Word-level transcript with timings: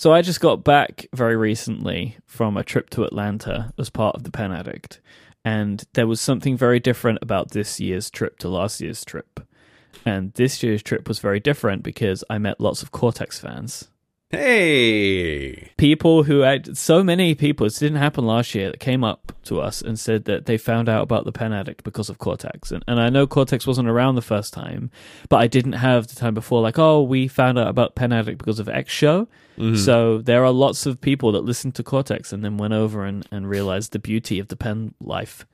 So 0.00 0.14
I 0.14 0.22
just 0.22 0.40
got 0.40 0.64
back 0.64 1.08
very 1.12 1.36
recently 1.36 2.16
from 2.24 2.56
a 2.56 2.64
trip 2.64 2.88
to 2.88 3.04
Atlanta 3.04 3.74
as 3.78 3.90
part 3.90 4.16
of 4.16 4.22
the 4.22 4.30
Pen 4.30 4.50
Addict, 4.50 4.98
and 5.44 5.84
there 5.92 6.06
was 6.06 6.22
something 6.22 6.56
very 6.56 6.80
different 6.80 7.18
about 7.20 7.50
this 7.50 7.78
year's 7.80 8.08
trip 8.08 8.38
to 8.38 8.48
last 8.48 8.80
year's 8.80 9.04
trip. 9.04 9.40
And 10.06 10.32
this 10.32 10.62
year's 10.62 10.82
trip 10.82 11.06
was 11.06 11.18
very 11.18 11.38
different 11.38 11.82
because 11.82 12.24
I 12.30 12.38
met 12.38 12.62
lots 12.62 12.82
of 12.82 12.92
Cortex 12.92 13.38
fans. 13.38 13.90
Hey. 14.30 15.72
People 15.76 16.22
who 16.22 16.40
had 16.40 16.76
so 16.78 17.02
many 17.02 17.34
people, 17.34 17.66
this 17.66 17.80
didn't 17.80 17.98
happen 17.98 18.24
last 18.24 18.54
year, 18.54 18.70
that 18.70 18.78
came 18.78 19.02
up 19.02 19.32
to 19.44 19.60
us 19.60 19.82
and 19.82 19.98
said 19.98 20.24
that 20.26 20.46
they 20.46 20.56
found 20.56 20.88
out 20.88 21.02
about 21.02 21.24
the 21.24 21.32
Pen 21.32 21.52
Addict 21.52 21.82
because 21.82 22.08
of 22.08 22.18
Cortex. 22.18 22.70
And, 22.70 22.84
and 22.86 23.00
I 23.00 23.08
know 23.08 23.26
Cortex 23.26 23.66
wasn't 23.66 23.88
around 23.88 24.14
the 24.14 24.22
first 24.22 24.52
time, 24.52 24.90
but 25.28 25.38
I 25.38 25.48
didn't 25.48 25.72
have 25.72 26.06
the 26.06 26.14
time 26.14 26.34
before, 26.34 26.60
like, 26.62 26.78
oh, 26.78 27.02
we 27.02 27.26
found 27.26 27.58
out 27.58 27.66
about 27.66 27.96
Pen 27.96 28.12
Addict 28.12 28.38
because 28.38 28.60
of 28.60 28.68
X 28.68 28.92
show. 28.92 29.26
Mm-hmm. 29.58 29.74
So 29.74 30.18
there 30.18 30.44
are 30.44 30.52
lots 30.52 30.86
of 30.86 31.00
people 31.00 31.32
that 31.32 31.44
listened 31.44 31.74
to 31.74 31.82
Cortex 31.82 32.32
and 32.32 32.44
then 32.44 32.56
went 32.56 32.72
over 32.72 33.04
and, 33.04 33.26
and 33.32 33.50
realized 33.50 33.92
the 33.92 33.98
beauty 33.98 34.38
of 34.38 34.46
the 34.46 34.56
pen 34.56 34.94
life. 35.00 35.44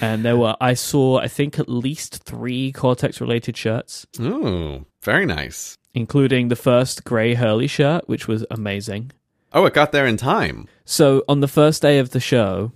And 0.00 0.24
there 0.24 0.36
were, 0.36 0.56
I 0.60 0.74
saw, 0.74 1.18
I 1.18 1.28
think, 1.28 1.58
at 1.58 1.68
least 1.68 2.24
three 2.24 2.72
Cortex 2.72 3.20
related 3.20 3.56
shirts, 3.56 4.06
Ooh, 4.20 4.86
very 5.02 5.26
nice. 5.26 5.76
including 5.92 6.48
the 6.48 6.56
first 6.56 7.04
Grey 7.04 7.34
Hurley 7.34 7.66
shirt, 7.66 8.08
which 8.08 8.26
was 8.26 8.44
amazing. 8.50 9.12
Oh, 9.52 9.64
it 9.66 9.74
got 9.74 9.92
there 9.92 10.06
in 10.06 10.16
time. 10.16 10.66
So 10.84 11.22
on 11.28 11.40
the 11.40 11.48
first 11.48 11.80
day 11.82 11.98
of 11.98 12.10
the 12.10 12.20
show, 12.20 12.72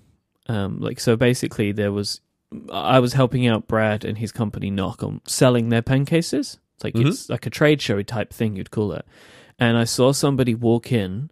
um, 0.46 0.80
like 0.80 1.00
so 1.00 1.16
basically 1.16 1.72
there 1.72 1.92
was 1.92 2.20
I 2.72 3.00
was 3.00 3.12
helping 3.12 3.46
out 3.46 3.68
Brad 3.68 4.04
and 4.04 4.16
his 4.16 4.32
company 4.32 4.70
Nock 4.70 4.98
Co 4.98 5.20
selling 5.26 5.68
their 5.68 5.82
pen 5.82 6.04
cases. 6.06 6.58
It's 6.76 6.84
like 6.84 6.94
it's 6.96 7.28
like 7.28 7.46
a 7.46 7.50
trade 7.50 7.82
show 7.82 8.00
type 8.02 8.32
thing 8.32 8.56
you'd 8.56 8.70
call 8.70 8.92
it. 8.92 9.04
And 9.58 9.76
I 9.76 9.84
saw 9.84 10.12
somebody 10.12 10.54
walk 10.54 10.92
in 10.92 11.30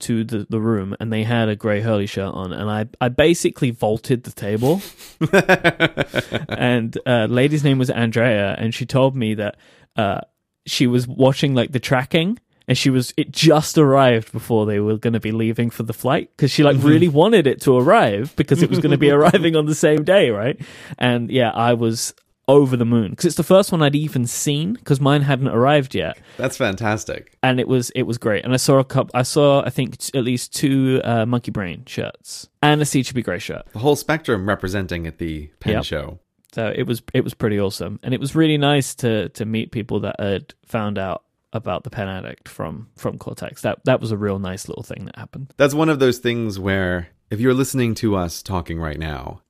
to 0.00 0.24
the, 0.24 0.46
the 0.48 0.60
room 0.60 0.94
and 1.00 1.12
they 1.12 1.22
had 1.22 1.48
a 1.48 1.56
grey 1.56 1.80
Hurley 1.80 2.06
shirt 2.06 2.34
on 2.34 2.52
and 2.52 2.70
I, 2.70 2.86
I 3.00 3.08
basically 3.08 3.70
vaulted 3.70 4.24
the 4.24 4.32
table. 4.32 4.82
and 6.48 6.98
uh 7.06 7.26
lady's 7.30 7.64
name 7.64 7.78
was 7.78 7.90
Andrea 7.90 8.54
and 8.58 8.74
she 8.74 8.86
told 8.86 9.14
me 9.16 9.34
that 9.34 9.56
uh 9.96 10.20
she 10.66 10.86
was 10.86 11.06
watching 11.06 11.54
like 11.54 11.72
the 11.72 11.80
tracking 11.80 12.38
and 12.66 12.76
she 12.76 12.90
was 12.90 13.12
it 13.16 13.30
just 13.30 13.78
arrived 13.78 14.32
before 14.32 14.66
they 14.66 14.80
were 14.80 14.96
going 14.96 15.12
to 15.12 15.20
be 15.20 15.32
leaving 15.32 15.70
for 15.70 15.82
the 15.82 15.92
flight 15.92 16.30
because 16.36 16.50
she 16.50 16.62
like 16.62 16.76
really 16.80 17.08
wanted 17.22 17.46
it 17.46 17.60
to 17.62 17.76
arrive 17.76 18.34
because 18.36 18.62
it 18.62 18.70
was 18.70 18.78
going 18.78 18.92
to 18.92 18.98
be 18.98 19.10
arriving 19.10 19.56
on 19.56 19.66
the 19.66 19.74
same 19.74 20.02
day 20.04 20.30
right 20.30 20.60
and 20.98 21.30
yeah 21.30 21.50
i 21.50 21.74
was 21.74 22.14
over 22.46 22.76
the 22.76 22.84
moon 22.84 23.10
because 23.10 23.24
it's 23.24 23.36
the 23.36 23.42
first 23.42 23.72
one 23.72 23.80
i'd 23.82 23.94
even 23.96 24.26
seen 24.26 24.74
because 24.74 25.00
mine 25.00 25.22
hadn't 25.22 25.48
arrived 25.48 25.94
yet 25.94 26.18
That's 26.36 26.56
fantastic. 26.56 27.38
and 27.42 27.58
it 27.58 27.66
was 27.68 27.90
it 27.90 28.02
was 28.02 28.18
great 28.18 28.44
and 28.44 28.52
i 28.52 28.56
saw 28.58 28.78
a 28.78 28.84
cup. 28.84 29.10
i 29.14 29.22
saw 29.22 29.62
i 29.64 29.70
think 29.70 29.96
t- 29.98 30.18
at 30.18 30.24
least 30.24 30.54
two 30.54 31.00
uh, 31.04 31.24
monkey 31.24 31.50
brain 31.50 31.84
shirts 31.86 32.48
and 32.62 32.80
a 32.80 32.82
a 32.82 32.86
c 32.86 33.02
gray 33.02 33.38
shirt 33.38 33.66
The 33.72 33.78
whole 33.78 33.96
spectrum 33.96 34.46
representing 34.48 35.06
at 35.06 35.18
the 35.18 35.48
pen 35.60 35.74
Yep. 35.74 35.84
show. 35.84 36.18
so 36.52 36.72
it 36.74 36.86
was 36.86 37.02
it 37.14 37.24
was 37.24 37.32
pretty 37.34 37.58
awesome 37.58 37.98
and 38.02 38.12
it 38.12 38.20
was 38.20 38.34
really 38.34 38.58
nice 38.58 38.94
to 38.96 39.28
to 39.30 39.44
meet 39.44 39.72
people 39.72 40.00
that 40.00 40.16
had 40.20 40.52
found 40.66 40.98
out 40.98 41.22
about 41.54 41.84
the 41.84 41.90
pen 41.90 42.08
addict 42.08 42.48
from 42.48 42.88
from 42.96 43.16
cortex 43.16 43.62
that 43.62 43.78
that 43.84 44.00
was 44.00 44.10
a 44.12 44.16
real 44.18 44.38
nice 44.38 44.68
little 44.68 44.82
thing 44.82 45.04
that 45.06 45.16
happened 45.16 45.54
That's 45.56 45.72
one 45.74 45.88
of 45.88 45.98
those 45.98 46.18
things 46.18 46.58
where 46.58 47.08
if 47.30 47.40
you're 47.40 47.54
listening 47.54 47.94
to 47.96 48.16
us 48.16 48.42
talking 48.42 48.78
right 48.78 48.98
now, 48.98 49.40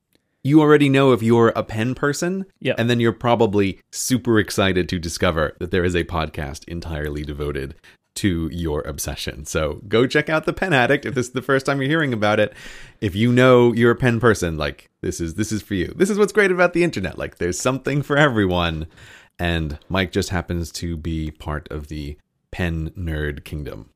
you 0.45 0.61
already 0.61 0.89
know 0.89 1.12
if 1.12 1.23
you're 1.23 1.48
a 1.56 1.62
pen 1.64 1.95
person, 1.95 2.45
Yep. 2.61 2.77
and 2.78 2.89
then 2.91 3.00
you're 3.00 3.12
probably 3.12 3.81
super 3.91 4.39
excited 4.39 4.89
to 4.91 4.98
discover 4.98 5.56
that 5.59 5.70
there 5.70 5.84
is 5.84 5.97
a 5.97 6.05
podcast 6.05 6.64
entirely 6.69 7.23
devoted 7.23 7.75
to 8.17 8.48
your 8.53 8.83
obsession. 8.83 9.45
So 9.47 9.81
go 9.89 10.06
check 10.06 10.28
out 10.28 10.45
the 10.45 10.53
Pen 10.53 10.73
Addict 10.73 11.05
if 11.06 11.14
this 11.14 11.27
is 11.27 11.33
the 11.33 11.42
first 11.42 11.67
time 11.67 11.81
you're 11.81 11.89
hearing 11.91 12.12
about 12.12 12.39
it. 12.39 12.53
If 13.01 13.17
you 13.17 13.33
know 13.33 13.73
you're 13.73 13.91
a 13.91 13.97
pen 13.97 14.20
person, 14.20 14.56
like 14.56 14.89
this 15.01 15.20
is 15.20 15.34
this 15.34 15.51
is 15.51 15.62
for 15.62 15.75
you. 15.75 15.92
This 15.97 16.11
is 16.11 16.19
what's 16.19 16.33
great 16.33 16.53
about 16.53 16.75
the 16.75 16.84
internet. 16.84 17.19
Like 17.19 17.39
there's 17.39 17.58
something 17.58 18.02
for 18.02 18.17
everyone. 18.17 18.86
And 19.39 19.80
Myke 19.91 20.13
just 20.13 20.29
happens 20.29 20.70
to 20.73 20.97
be 20.97 21.33
part 21.33 21.67
of 21.73 21.89
the 21.89 22.17
pen 22.52 22.91
nerd 22.91 23.42
kingdom. 23.45 23.91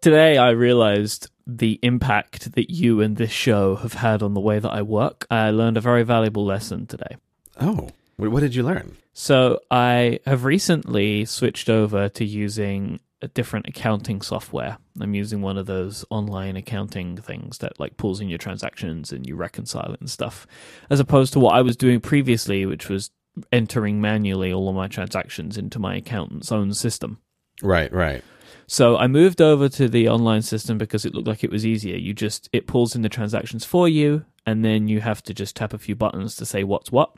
Today, 0.00 0.36
I 0.38 0.50
realized 0.50 1.28
the 1.46 1.78
impact 1.82 2.52
that 2.52 2.70
you 2.70 3.00
and 3.00 3.16
this 3.16 3.30
show 3.30 3.76
have 3.76 3.94
had 3.94 4.22
on 4.22 4.34
the 4.34 4.40
way 4.40 4.58
that 4.58 4.70
I 4.70 4.82
work. 4.82 5.26
I 5.30 5.50
learned 5.50 5.76
a 5.76 5.80
very 5.80 6.02
valuable 6.02 6.44
lesson 6.44 6.86
today. 6.86 7.16
Oh, 7.60 7.88
what, 8.16 8.40
did 8.40 8.54
you 8.54 8.62
learn? 8.62 8.96
So, 9.12 9.60
I 9.70 10.20
have 10.26 10.44
recently 10.44 11.24
switched 11.24 11.68
over 11.68 12.08
to 12.10 12.24
using 12.24 13.00
a 13.20 13.28
different 13.28 13.68
accounting 13.68 14.20
software. 14.20 14.78
I'm 15.00 15.14
using 15.14 15.42
one 15.42 15.56
of 15.56 15.66
those 15.66 16.04
online 16.10 16.56
accounting 16.56 17.16
things 17.16 17.58
that 17.58 17.78
like 17.78 17.96
pulls 17.96 18.20
in 18.20 18.28
your 18.28 18.38
transactions 18.38 19.12
and 19.12 19.26
you 19.26 19.36
reconcile 19.36 19.92
it 19.92 20.00
and 20.00 20.10
stuff, 20.10 20.46
as 20.90 21.00
opposed 21.00 21.32
to 21.34 21.38
what 21.38 21.54
I 21.54 21.62
was 21.62 21.76
doing 21.76 22.00
previously, 22.00 22.66
which 22.66 22.88
was 22.88 23.10
entering 23.50 24.00
manually 24.00 24.52
all 24.52 24.68
of 24.68 24.74
my 24.74 24.88
transactions 24.88 25.56
into 25.56 25.78
my 25.78 25.96
accountant's 25.96 26.52
own 26.52 26.74
system. 26.74 27.18
Right, 27.62 27.92
right. 27.92 28.24
So 28.72 28.96
I 28.96 29.06
moved 29.06 29.42
over 29.42 29.68
to 29.68 29.86
the 29.86 30.08
online 30.08 30.40
system 30.40 30.78
because 30.78 31.04
it 31.04 31.14
looked 31.14 31.28
like 31.28 31.44
it 31.44 31.50
was 31.50 31.66
easier. 31.66 31.94
You 31.94 32.14
just 32.14 32.48
it 32.54 32.66
pulls 32.66 32.96
in 32.96 33.02
the 33.02 33.10
transactions 33.10 33.66
for 33.66 33.86
you 33.86 34.24
and 34.46 34.64
then 34.64 34.88
you 34.88 35.02
have 35.02 35.22
to 35.24 35.34
just 35.34 35.56
tap 35.56 35.74
a 35.74 35.78
few 35.78 35.94
buttons 35.94 36.36
to 36.36 36.46
say 36.46 36.64
what's 36.64 36.90
what. 36.90 37.14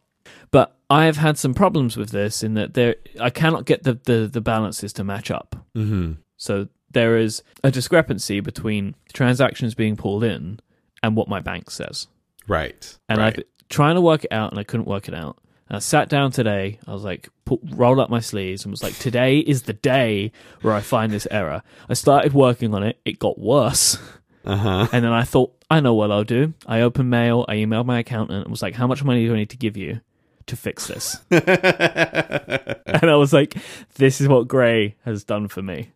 But 0.51 0.77
I 0.91 1.05
have 1.05 1.19
had 1.19 1.39
some 1.39 1.55
problems 1.55 1.97
with 1.97 2.11
this 2.11 2.43
in 2.43 2.55
that 2.55 2.75
there 2.75 2.97
I 3.21 3.31
cannot 3.31 3.67
get 3.67 3.85
the 3.85 3.95
the, 4.03 4.27
the 4.27 4.41
balances 4.41 4.93
to 4.95 5.05
match 5.05 5.31
up. 5.31 5.55
Mm-hmm. 5.77 6.15
So 6.39 6.67
there 6.91 7.17
is 7.19 7.45
a 7.63 7.71
discrepancy 7.71 8.41
between 8.41 8.97
transactions 9.13 9.77
being 9.77 9.95
pulled 9.95 10.25
in 10.25 10.59
and 11.05 11.15
what 11.15 11.29
my 11.29 11.39
bank 11.39 11.71
says. 11.71 12.09
Right. 12.49 12.99
And 13.09 13.19
right. 13.19 13.39
I've 13.39 13.45
trying 13.69 13.95
to 13.95 14.01
work 14.01 14.25
it 14.25 14.33
out 14.33 14.51
and 14.51 14.59
I 14.59 14.65
couldn't 14.65 14.89
work 14.89 15.07
it 15.07 15.15
out. 15.15 15.39
I 15.71 15.79
sat 15.79 16.09
down 16.09 16.31
today. 16.31 16.79
I 16.87 16.93
was 16.93 17.05
like, 17.05 17.29
put, 17.45 17.61
rolled 17.71 17.99
up 17.99 18.11
my 18.11 18.21
sleeves 18.21 18.65
and 18.65 18.71
was 18.71 18.83
like, 18.83 18.97
today 18.99 19.39
is 19.39 19.63
the 19.63 19.73
day 19.73 20.31
where 20.61 20.75
I 20.75 20.81
find 20.81 21.13
this 21.13 21.27
error. 21.31 21.63
I 21.89 21.95
started 21.95 22.33
working 22.33 22.75
on 22.75 22.83
it. 22.83 23.01
It 23.05 23.19
got 23.19 23.39
worse. 23.39 23.99
Uh-huh. 24.45 24.89
And 24.93 25.05
then 25.05 25.13
I 25.13 25.23
thought, 25.23 25.55
I 25.71 25.81
know 25.81 25.95
what 25.95 26.11
I'll 26.11 26.25
do. 26.25 26.53
I 26.67 26.83
opened 26.83 27.09
mail. 27.09 27.47
I 27.49 27.57
emailed 27.57 27.87
my 27.87 28.01
accountant 28.01 28.43
and 28.43 28.51
was 28.51 28.63
like, 28.63 28.75
how 28.75 28.87
much 28.87 29.03
money 29.03 29.25
do 29.25 29.33
I 29.33 29.37
need 29.37 29.51
to 29.51 29.57
give 29.57 29.77
you 29.77 30.01
to 30.47 30.57
fix 30.57 30.87
this? 30.87 31.17
and 31.31 33.11
I 33.11 33.17
was 33.17 33.33
like, 33.33 33.57
this 33.95 34.21
is 34.21 34.29
what 34.29 34.47
Grey 34.47 34.97
has 35.05 35.25
done 35.25 35.49
for 35.49 35.63
me. 35.63 35.93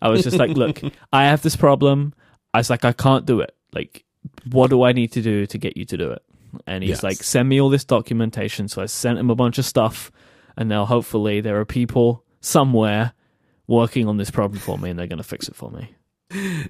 I 0.00 0.08
was 0.08 0.22
just 0.22 0.38
like, 0.38 0.56
look, 0.56 0.80
I 1.12 1.24
have 1.24 1.42
this 1.42 1.56
problem. 1.56 2.14
I 2.54 2.58
was 2.58 2.70
like, 2.70 2.84
I 2.84 2.92
can't 2.92 3.26
do 3.26 3.40
it. 3.40 3.54
Like, 3.72 4.04
what 4.50 4.70
do 4.70 4.82
I 4.82 4.92
need 4.92 5.12
to 5.12 5.22
do 5.22 5.46
to 5.46 5.58
get 5.58 5.76
you 5.76 5.84
to 5.84 5.96
do 5.96 6.10
it? 6.12 6.22
And 6.66 6.82
he's 6.82 6.90
Yes. 6.90 7.02
like, 7.02 7.16
send 7.16 7.48
me 7.48 7.60
all 7.60 7.68
this 7.70 7.84
documentation. 7.84 8.68
So 8.68 8.82
I 8.82 8.86
sent 8.86 9.18
him 9.18 9.30
a 9.30 9.34
bunch 9.34 9.58
of 9.58 9.64
stuff. 9.64 10.10
And 10.56 10.68
now 10.68 10.84
hopefully 10.86 11.40
there 11.40 11.58
are 11.60 11.64
people 11.64 12.24
somewhere 12.40 13.12
working 13.66 14.08
on 14.08 14.16
this 14.16 14.30
problem 14.30 14.58
for 14.60 14.78
me 14.78 14.90
and 14.90 14.98
they're 14.98 15.06
going 15.06 15.18
to 15.18 15.22
fix 15.24 15.48
it 15.48 15.54
for 15.54 15.70
me. 15.70 15.94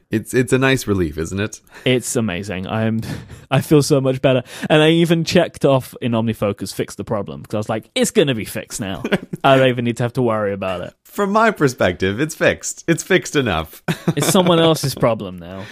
It's 0.09 0.35
it's 0.35 0.53
a 0.53 0.59
nice 0.59 0.87
relief, 0.87 1.19
isn't 1.19 1.41
it? 1.41 1.61
It's 1.85 2.15
amazing. 2.15 2.69
I'm 2.69 3.01
I 3.51 3.61
feel 3.61 3.83
so 3.83 4.01
much 4.01 4.23
better. 4.23 4.45
And 4.71 4.81
I 4.81 4.91
even 4.91 5.25
checked 5.25 5.65
off 5.65 5.97
in 6.01 6.13
OmniFocus 6.13 6.73
fix 6.73 6.95
the 6.95 7.03
problem 7.03 7.43
because 7.43 7.55
I 7.55 7.59
was 7.59 7.69
like, 7.69 7.91
it's 7.97 8.13
gonna 8.13 8.37
be 8.37 8.45
fixed 8.45 8.81
now. 8.81 9.03
I 9.43 9.57
don't 9.57 9.69
even 9.69 9.85
need 9.85 9.97
to 9.97 10.05
have 10.05 10.13
to 10.13 10.23
worry 10.23 10.53
about 10.53 10.83
it. 10.83 10.95
From 11.03 11.33
my 11.33 11.51
perspective, 11.51 12.21
it's 12.21 12.37
fixed. 12.37 12.85
It's 12.87 13.03
fixed 13.03 13.35
enough. 13.35 13.83
It's 14.17 14.29
someone 14.29 14.61
else's 14.61 14.95
problem 14.95 15.39
now. 15.39 15.65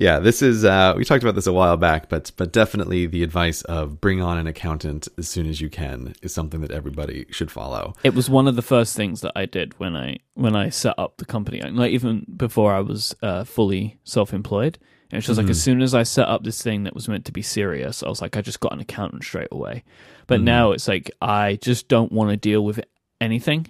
Yeah, 0.00 0.18
this 0.18 0.40
is 0.40 0.64
uh 0.64 0.94
we 0.96 1.04
talked 1.04 1.22
about 1.22 1.34
this 1.34 1.46
a 1.46 1.52
while 1.52 1.76
back, 1.76 2.08
but 2.08 2.32
but 2.38 2.52
definitely 2.52 3.04
the 3.04 3.22
advice 3.22 3.60
of 3.62 4.00
bring 4.00 4.22
on 4.22 4.38
an 4.38 4.46
accountant 4.46 5.08
as 5.18 5.28
soon 5.28 5.46
as 5.46 5.60
you 5.60 5.68
can 5.68 6.14
is 6.22 6.32
something 6.32 6.62
that 6.62 6.70
everybody 6.70 7.26
should 7.30 7.50
follow. 7.50 7.92
It 8.02 8.14
was 8.14 8.30
one 8.30 8.48
of 8.48 8.56
the 8.56 8.62
first 8.62 8.96
things 8.96 9.20
that 9.20 9.32
I 9.36 9.44
did 9.44 9.78
when 9.78 9.94
I 9.94 10.16
when 10.32 10.56
I 10.56 10.70
set 10.70 10.94
up 10.96 11.18
the 11.18 11.26
company. 11.26 11.60
Like 11.60 11.92
even 11.92 12.24
before 12.34 12.72
I 12.72 12.80
was 12.80 13.14
uh, 13.22 13.44
fully 13.44 13.98
self 14.04 14.32
employed. 14.32 14.78
And 15.10 15.18
it's 15.18 15.26
just 15.26 15.38
like 15.38 15.50
as 15.50 15.60
soon 15.60 15.82
as 15.82 15.92
I 15.92 16.04
set 16.04 16.28
up 16.28 16.44
this 16.44 16.62
thing 16.62 16.84
that 16.84 16.94
was 16.94 17.08
meant 17.08 17.24
to 17.24 17.32
be 17.32 17.42
serious, 17.42 18.02
I 18.02 18.08
was 18.08 18.22
like, 18.22 18.36
I 18.36 18.42
just 18.42 18.60
got 18.60 18.72
an 18.72 18.80
accountant 18.80 19.24
straight 19.24 19.48
away. 19.50 19.82
But 20.28 20.40
now 20.40 20.70
it's 20.70 20.88
like 20.88 21.10
I 21.20 21.56
just 21.56 21.88
don't 21.88 22.12
want 22.12 22.30
to 22.30 22.36
deal 22.38 22.64
with 22.64 22.80
anything 23.20 23.66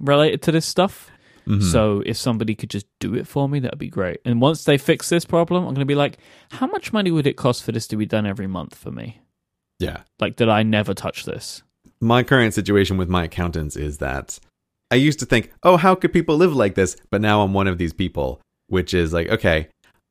related 0.00 0.42
to 0.42 0.52
this 0.52 0.66
stuff. 0.66 1.11
Mm-hmm. 1.46 1.60
So 1.60 2.02
if 2.04 2.16
somebody 2.16 2.54
could 2.54 2.70
just 2.70 2.86
do 3.00 3.14
it 3.14 3.26
for 3.26 3.48
me, 3.48 3.60
that'd 3.60 3.78
be 3.78 3.88
great. 3.88 4.20
And 4.24 4.40
once 4.40 4.64
they 4.64 4.78
fix 4.78 5.08
this 5.08 5.24
problem, 5.24 5.64
I'm 5.64 5.74
going 5.74 5.80
to 5.80 5.86
be 5.86 5.94
like, 5.94 6.18
how 6.50 6.66
much 6.66 6.92
money 6.92 7.10
would 7.10 7.26
it 7.26 7.36
cost 7.36 7.64
for 7.64 7.72
this 7.72 7.86
to 7.88 7.96
be 7.96 8.06
done 8.06 8.26
every 8.26 8.46
month 8.46 8.74
for 8.74 8.90
me? 8.90 9.20
Yeah. 9.78 10.02
Like, 10.20 10.36
did 10.36 10.48
I 10.48 10.62
never 10.62 10.94
touch 10.94 11.24
this? 11.24 11.62
My 12.00 12.22
current 12.22 12.54
situation 12.54 12.96
with 12.96 13.08
my 13.08 13.24
accountants 13.24 13.76
is 13.76 13.98
that 13.98 14.38
I 14.90 14.96
used 14.96 15.18
to 15.20 15.26
think, 15.26 15.52
"Oh, 15.62 15.76
how 15.76 15.94
could 15.94 16.12
people 16.12 16.36
live 16.36 16.54
like 16.54 16.74
this?" 16.74 16.96
But 17.10 17.20
now 17.20 17.42
I'm 17.42 17.54
one 17.54 17.66
of 17.66 17.78
these 17.78 17.92
people, 17.92 18.40
which 18.66 18.92
is 18.92 19.12
like, 19.12 19.28
okay, 19.28 19.68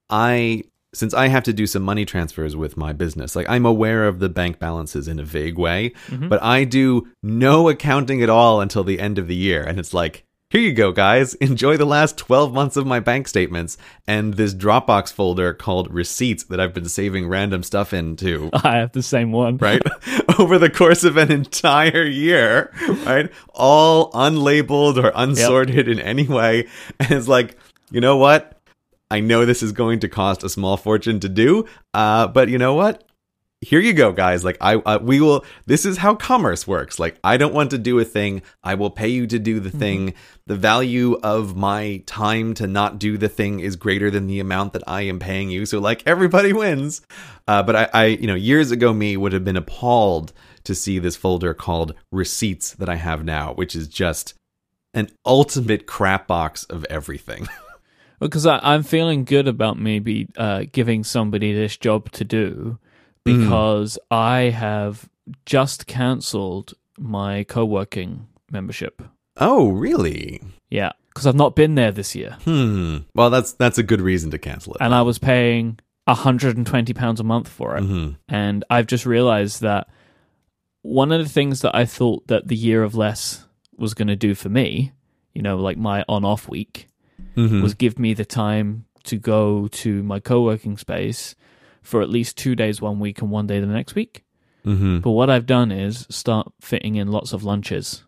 I 0.10 0.64
since 0.94 1.14
I 1.14 1.28
have 1.28 1.44
to 1.44 1.54
do 1.54 1.68
some 1.68 1.84
money 1.84 2.04
transfers 2.06 2.56
with 2.56 2.76
my 2.76 2.92
business, 2.92 3.36
like 3.36 3.50
I'm 3.50 3.66
aware 3.66 4.08
of 4.08 4.20
the 4.20 4.30
bank 4.30 4.60
balances 4.60 5.08
in 5.08 5.20
a 5.20 5.24
vague 5.24 5.58
way, 5.58 5.94
mm-hmm. 6.08 6.28
but 6.28 6.44
I 6.44 6.66
do 6.66 7.08
no 7.24 7.70
accounting 7.70 8.22
at 8.22 8.30
all 8.30 8.60
until 8.60 8.84
the 8.84 9.00
end 9.00 9.18
of 9.18 9.28
the 9.28 9.36
year. 9.36 9.64
And 9.64 9.80
it's 9.80 9.94
like, 9.94 10.26
Here 10.52 10.60
you 10.60 10.74
go, 10.74 10.92
guys. 10.92 11.34
Enjoy 11.36 11.78
the 11.78 11.86
last 11.86 12.18
12 12.18 12.54
months 12.54 12.76
of 12.76 12.86
my 12.86 13.00
bank 13.00 13.30
statements 13.30 13.78
and 14.06 14.34
this 14.34 14.54
Dropbox 14.54 15.14
folder 15.14 15.54
called 15.54 15.90
receipts 15.94 16.44
that 16.44 16.60
I've 16.60 16.74
been 16.74 16.90
saving 16.90 17.30
random 17.30 17.64
stuff 17.64 17.94
into. 17.94 18.50
I 18.54 18.76
have 18.76 18.92
the 18.92 19.02
same 19.02 19.32
one. 19.32 19.60
Right? 19.62 19.82
Over 20.40 20.58
the 20.58 20.70
course 20.70 21.04
of 21.04 21.18
an 21.18 21.32
entire 21.32 22.04
year, 22.04 22.74
right? 23.06 23.32
All 23.54 24.12
unlabeled 24.12 25.02
or 25.02 25.12
unsorted 25.14 25.88
in 25.88 26.00
any 26.00 26.28
way. 26.28 26.68
And 27.00 27.12
it's 27.12 27.28
like, 27.28 27.58
you 27.92 28.02
know 28.02 28.18
what? 28.18 28.60
I 29.12 29.20
know 29.20 29.46
this 29.46 29.62
is 29.62 29.72
going 29.72 30.00
to 30.00 30.10
cost 30.10 30.44
a 30.44 30.50
small 30.50 30.78
fortune 30.78 31.20
to 31.20 31.30
do, 31.30 31.66
uh, 31.94 32.28
but 32.28 32.50
you 32.50 32.58
know 32.58 32.74
what? 32.74 33.04
Here 33.62 33.80
you 33.80 33.94
go 33.94 34.12
guys. 34.12 34.44
Like 34.44 34.58
i 34.60 34.76
uh, 34.76 35.00
we 35.02 35.22
will 35.22 35.46
this 35.68 35.86
is 35.86 35.98
how 35.98 36.16
commerce 36.16 36.68
works. 36.68 37.00
Like 37.00 37.18
i 37.24 37.38
don't 37.38 37.54
want 37.54 37.70
to 37.72 37.78
do 37.78 38.00
a 38.00 38.06
thing. 38.06 38.42
I 38.64 38.74
will 38.74 38.90
pay 38.90 39.08
you 39.08 39.28
to 39.28 39.40
do 39.40 39.60
the 39.60 39.70
thing. 39.70 40.16
The 40.48 40.56
value 40.56 41.20
of 41.22 41.56
my 41.56 42.04
time 42.08 42.56
to 42.56 42.68
not 42.68 42.98
do 43.00 43.18
the 43.18 43.30
thing 43.30 43.60
is 43.60 43.76
greater 43.76 44.10
than 44.10 44.28
the 44.28 44.40
amount 44.40 44.74
that 44.74 44.84
i 44.88 45.04
am 45.04 45.20
paying 45.20 45.52
you. 45.52 45.66
So 45.68 45.80
like 45.80 46.04
everybody 46.08 46.54
wins. 46.64 47.02
Uh, 47.48 47.62
but 47.62 47.76
I, 47.76 47.90
I 47.94 48.06
you 48.06 48.28
know 48.28 48.36
years 48.36 48.72
ago 48.72 48.94
me 48.94 49.16
would 49.16 49.34
have 49.34 49.46
been 49.46 49.58
appalled 49.58 50.34
to 50.64 50.74
see 50.76 50.98
this 50.98 51.16
folder 51.16 51.54
called 51.54 51.94
receipts 52.12 52.74
that 52.74 52.90
i 52.90 52.96
have 52.96 53.24
now 53.24 53.54
which 53.54 53.76
is 53.76 53.88
just 53.88 54.34
an 54.94 55.10
ultimate 55.26 55.86
crap 55.86 56.28
box 56.28 56.64
of 56.66 56.86
everything. 56.90 57.48
Because 58.20 58.46
I, 58.46 58.60
i'm 58.62 58.84
feeling 58.84 59.24
good 59.24 59.48
about 59.48 59.80
maybe 59.80 60.28
uh, 60.38 60.66
giving 60.72 61.04
somebody 61.04 61.54
this 61.54 61.76
job 61.76 62.12
to 62.12 62.24
do 62.24 62.78
because 63.24 63.98
mm. 64.12 64.16
I 64.16 64.50
have 64.50 65.10
just 65.46 65.88
cancelled 65.88 66.74
my 66.98 67.44
co 67.44 67.66
working 67.66 68.28
membership. 68.52 69.02
Oh, 69.38 69.70
really? 69.70 70.42
Yeah, 70.70 70.92
because 71.10 71.26
I've 71.28 71.36
not 71.36 71.56
been 71.56 71.76
there 71.76 71.92
this 71.92 72.16
year. 72.16 72.38
Hmm. 72.44 73.00
Well, 73.16 73.30
that's 73.30 73.54
that's 73.54 73.78
a 73.78 73.84
good 73.84 74.02
reason 74.02 74.32
to 74.32 74.38
cancel 74.38 74.74
it. 74.74 74.82
And 74.82 74.94
I 74.94 75.02
was 75.02 75.20
paying 75.20 75.80
hundred 76.08 76.58
and 76.58 76.68
twenty 76.68 76.94
pounds 76.94 77.22
a 77.22 77.24
month 77.24 77.48
for 77.48 77.78
it, 77.78 77.84
mm-hmm. 77.84 78.16
and 78.28 78.66
I've 78.70 78.88
just 78.88 79.06
realised 79.06 79.62
that 79.62 79.88
one 80.82 81.14
of 81.14 81.24
the 81.24 81.30
things 81.30 81.62
that 81.62 81.74
I 81.74 81.86
thought 81.86 82.28
that 82.28 82.50
the 82.50 82.56
year 82.56 82.84
of 82.84 82.96
less 82.96 83.46
was 83.78 83.94
going 83.94 84.10
to 84.10 84.16
do 84.18 84.36
for 84.36 84.50
me, 84.50 84.92
you 85.34 85.42
know, 85.42 85.58
like 85.58 85.78
my 85.78 86.04
on-off 86.10 86.50
week, 86.50 86.88
mm-hmm. 87.38 87.62
was 87.62 87.76
give 87.76 87.98
me 87.98 88.14
the 88.14 88.26
time 88.26 88.86
to 89.04 89.18
go 89.18 89.68
to 89.70 90.04
my 90.04 90.20
co-working 90.20 90.78
space 90.78 91.36
for 91.82 92.02
at 92.02 92.10
least 92.10 92.38
two 92.38 92.56
days 92.56 92.82
one 92.82 93.00
week 93.00 93.22
and 93.22 93.32
one 93.32 93.48
day 93.48 93.60
the 93.60 93.66
next 93.66 93.96
week. 93.96 94.24
Mm-hmm. 94.66 95.00
But 95.00 95.12
what 95.12 95.30
I've 95.30 95.46
done 95.46 95.72
is 95.72 96.06
start 96.10 96.52
fitting 96.62 96.96
in 96.96 97.08
lots 97.08 97.34
of 97.34 97.44
lunches 97.44 98.04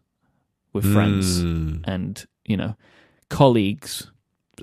with 0.71 0.91
friends 0.91 1.43
mm. 1.43 1.81
and 1.83 2.25
you 2.45 2.57
know 2.57 2.75
colleagues 3.29 4.11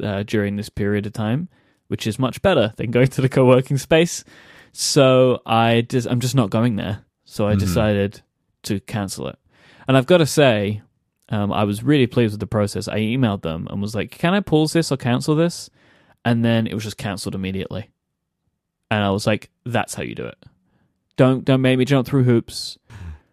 uh, 0.02 0.22
during 0.24 0.56
this 0.56 0.68
period 0.68 1.06
of 1.06 1.12
time, 1.12 1.48
which 1.88 2.06
is 2.06 2.18
much 2.18 2.42
better 2.42 2.72
than 2.76 2.90
going 2.92 3.08
to 3.08 3.20
the 3.20 3.28
co-working 3.28 3.78
space. 3.78 4.24
So 4.72 5.42
I 5.44 5.82
just 5.82 6.06
I'm 6.08 6.20
just 6.20 6.36
not 6.36 6.50
going 6.50 6.76
there. 6.76 7.04
So 7.24 7.46
I 7.46 7.52
mm-hmm. 7.52 7.60
decided 7.60 8.22
to 8.64 8.80
cancel 8.80 9.28
it. 9.28 9.38
And 9.88 9.96
I've 9.96 10.06
got 10.06 10.18
to 10.18 10.26
say, 10.26 10.82
um, 11.28 11.52
I 11.52 11.64
was 11.64 11.82
really 11.82 12.06
pleased 12.06 12.32
with 12.32 12.40
the 12.40 12.46
process. 12.46 12.86
I 12.86 12.98
emailed 12.98 13.42
them 13.42 13.66
and 13.68 13.82
was 13.82 13.94
like, 13.94 14.12
"Can 14.12 14.34
I 14.34 14.40
pause 14.40 14.72
this 14.72 14.92
or 14.92 14.96
cancel 14.96 15.34
this?" 15.34 15.70
And 16.24 16.44
then 16.44 16.66
it 16.66 16.74
was 16.74 16.84
just 16.84 16.98
cancelled 16.98 17.34
immediately 17.34 17.88
and 18.90 19.02
I 19.02 19.10
was 19.10 19.26
like, 19.26 19.50
"That's 19.64 19.94
how 19.94 20.02
you 20.02 20.14
do 20.14 20.26
it. 20.26 20.38
Don't 21.16 21.44
don't 21.44 21.60
make 21.60 21.78
me 21.78 21.84
jump 21.84 22.06
through 22.06 22.24
hoops." 22.24 22.78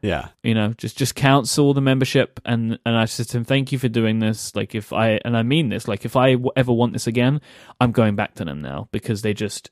Yeah, 0.02 0.30
you 0.44 0.54
know, 0.54 0.74
just 0.78 0.98
just 0.98 1.16
cancel 1.16 1.74
the 1.74 1.82
membership, 1.82 2.40
and 2.46 2.78
and 2.86 2.96
I 2.96 3.06
said 3.06 3.28
to 3.30 3.38
him, 3.38 3.46
"Thank 3.46 3.72
you 3.72 3.80
for 3.80 3.88
doing 3.88 4.20
this. 4.20 4.56
Like, 4.56 4.76
if 4.76 4.94
I 4.94 5.20
and 5.26 5.36
I 5.36 5.44
mean 5.44 5.70
this, 5.70 5.88
like, 5.88 6.06
if 6.06 6.16
I 6.16 6.34
w- 6.34 6.52
ever 6.56 6.72
want 6.72 6.94
this 6.94 7.08
again, 7.08 7.42
I'm 7.82 7.92
going 7.92 8.16
back 8.16 8.36
to 8.36 8.46
them 8.46 8.62
now 8.62 8.88
because 8.92 9.22
they 9.22 9.34
just 9.34 9.72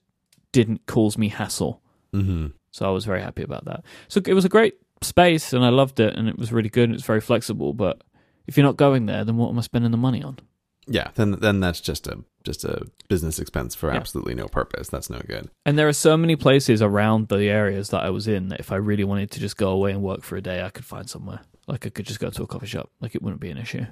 didn't 0.51 0.85
cause 0.87 1.17
me 1.17 1.29
hassle." 1.29 1.81
Mm-hmm. 2.13 2.47
So 2.71 2.85
I 2.85 2.89
was 2.89 3.05
very 3.05 3.21
happy 3.21 3.43
about 3.43 3.65
that. 3.65 3.83
So 4.07 4.21
it 4.25 4.33
was 4.33 4.45
a 4.45 4.49
great 4.49 4.75
space, 5.01 5.53
and 5.53 5.63
I 5.63 5.69
loved 5.69 5.99
it, 5.99 6.15
and 6.15 6.27
it 6.27 6.37
was 6.37 6.51
really 6.51 6.69
good, 6.69 6.85
and 6.85 6.95
it's 6.95 7.05
very 7.05 7.21
flexible. 7.21 7.73
But 7.73 8.01
if 8.47 8.57
you're 8.57 8.65
not 8.65 8.77
going 8.77 9.05
there, 9.05 9.23
then 9.23 9.37
what 9.37 9.49
am 9.49 9.59
I 9.59 9.61
spending 9.61 9.91
the 9.91 9.97
money 9.97 10.23
on? 10.23 10.39
Yeah, 10.87 11.09
then 11.15 11.31
then 11.39 11.59
that's 11.59 11.81
just 11.81 12.07
a 12.07 12.23
just 12.45 12.63
a 12.63 12.85
business 13.09 13.39
expense 13.39 13.75
for 13.75 13.91
yeah. 13.91 13.97
absolutely 13.97 14.35
no 14.35 14.47
purpose. 14.47 14.87
That's 14.87 15.09
no 15.09 15.19
good. 15.27 15.49
And 15.65 15.77
there 15.77 15.87
are 15.87 15.93
so 15.93 16.15
many 16.15 16.35
places 16.35 16.81
around 16.81 17.27
the 17.27 17.49
areas 17.49 17.89
that 17.89 18.03
I 18.03 18.09
was 18.11 18.27
in 18.27 18.49
that 18.49 18.59
if 18.59 18.71
I 18.71 18.77
really 18.77 19.03
wanted 19.03 19.31
to 19.31 19.39
just 19.39 19.57
go 19.57 19.69
away 19.71 19.91
and 19.91 20.01
work 20.01 20.23
for 20.23 20.37
a 20.37 20.41
day, 20.41 20.63
I 20.63 20.69
could 20.69 20.85
find 20.85 21.09
somewhere. 21.09 21.41
Like 21.67 21.85
I 21.85 21.89
could 21.89 22.05
just 22.05 22.19
go 22.19 22.29
to 22.29 22.43
a 22.43 22.47
coffee 22.47 22.67
shop. 22.67 22.91
Like 23.01 23.15
it 23.15 23.21
wouldn't 23.21 23.41
be 23.41 23.49
an 23.49 23.57
issue. 23.57 23.85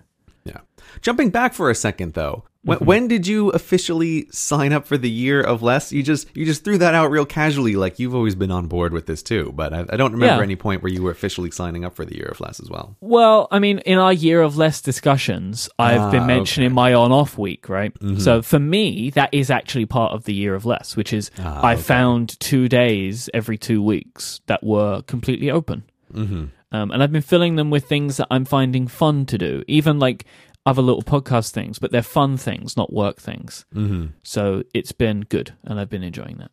Yeah. 0.45 0.59
Jumping 1.01 1.29
back 1.29 1.53
for 1.53 1.69
a 1.69 1.75
second 1.75 2.13
though, 2.13 2.43
when, 2.63 2.77
mm-hmm. 2.77 2.85
when 2.85 3.07
did 3.09 3.27
you 3.27 3.49
officially 3.49 4.27
sign 4.31 4.71
up 4.71 4.87
for 4.87 4.97
the 4.97 5.09
year 5.09 5.41
of 5.41 5.61
less? 5.61 5.91
You 5.91 6.01
just 6.01 6.29
you 6.35 6.45
just 6.45 6.63
threw 6.63 6.77
that 6.77 6.95
out 6.95 7.11
real 7.11 7.25
casually, 7.25 7.75
like 7.75 7.99
you've 7.99 8.15
always 8.15 8.35
been 8.35 8.51
on 8.51 8.67
board 8.67 8.93
with 8.93 9.05
this 9.05 9.21
too. 9.21 9.51
But 9.53 9.73
I, 9.73 9.85
I 9.89 9.97
don't 9.97 10.13
remember 10.13 10.37
yeah. 10.37 10.43
any 10.43 10.55
point 10.55 10.81
where 10.81 10.91
you 10.91 11.03
were 11.03 11.11
officially 11.11 11.51
signing 11.51 11.83
up 11.83 11.93
for 11.93 12.05
the 12.05 12.15
year 12.15 12.27
of 12.27 12.39
less 12.39 12.61
as 12.61 12.69
well. 12.69 12.95
Well, 13.01 13.47
I 13.51 13.59
mean, 13.59 13.79
in 13.79 13.97
our 13.97 14.13
year 14.13 14.41
of 14.41 14.55
less 14.55 14.81
discussions, 14.81 15.69
I've 15.77 15.99
ah, 15.99 16.11
been 16.11 16.25
mentioning 16.25 16.67
okay. 16.67 16.73
my 16.73 16.93
on-off 16.93 17.37
week, 17.37 17.67
right? 17.67 17.93
Mm-hmm. 17.99 18.19
So 18.19 18.41
for 18.41 18.59
me, 18.59 19.09
that 19.11 19.33
is 19.33 19.51
actually 19.51 19.85
part 19.85 20.13
of 20.13 20.23
the 20.23 20.33
year 20.33 20.55
of 20.55 20.65
less, 20.65 20.95
which 20.95 21.11
is 21.11 21.31
ah, 21.39 21.61
I 21.61 21.73
okay. 21.73 21.81
found 21.81 22.39
two 22.39 22.69
days 22.69 23.29
every 23.33 23.57
two 23.57 23.83
weeks 23.83 24.39
that 24.47 24.63
were 24.63 25.01
completely 25.01 25.51
open. 25.51 25.83
Mm-hmm. 26.13 26.45
Um, 26.73 26.91
and 26.91 27.01
I've 27.01 27.11
been 27.11 27.21
filling 27.21 27.55
them 27.55 27.69
with 27.69 27.85
things 27.85 28.17
that 28.17 28.27
I'm 28.31 28.45
finding 28.45 28.87
fun 28.87 29.25
to 29.27 29.37
do. 29.37 29.63
Even 29.67 29.99
like 29.99 30.25
other 30.65 30.81
little 30.81 31.03
podcast 31.03 31.51
things, 31.51 31.79
but 31.79 31.91
they're 31.91 32.01
fun 32.01 32.35
things, 32.37 32.75
not 32.75 32.91
work 32.91 33.21
things. 33.21 33.65
Mm-hmm. 33.73 34.07
So 34.23 34.63
it's 34.73 34.91
been 34.91 35.21
good, 35.21 35.53
and 35.63 35.79
I've 35.79 35.89
been 35.89 36.03
enjoying 36.03 36.37
that. 36.37 36.51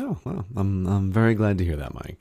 Oh, 0.00 0.18
well, 0.24 0.44
I'm, 0.56 0.86
I'm 0.86 1.12
very 1.12 1.34
glad 1.34 1.58
to 1.58 1.64
hear 1.64 1.76
that, 1.76 1.92
Myke. 1.94 2.16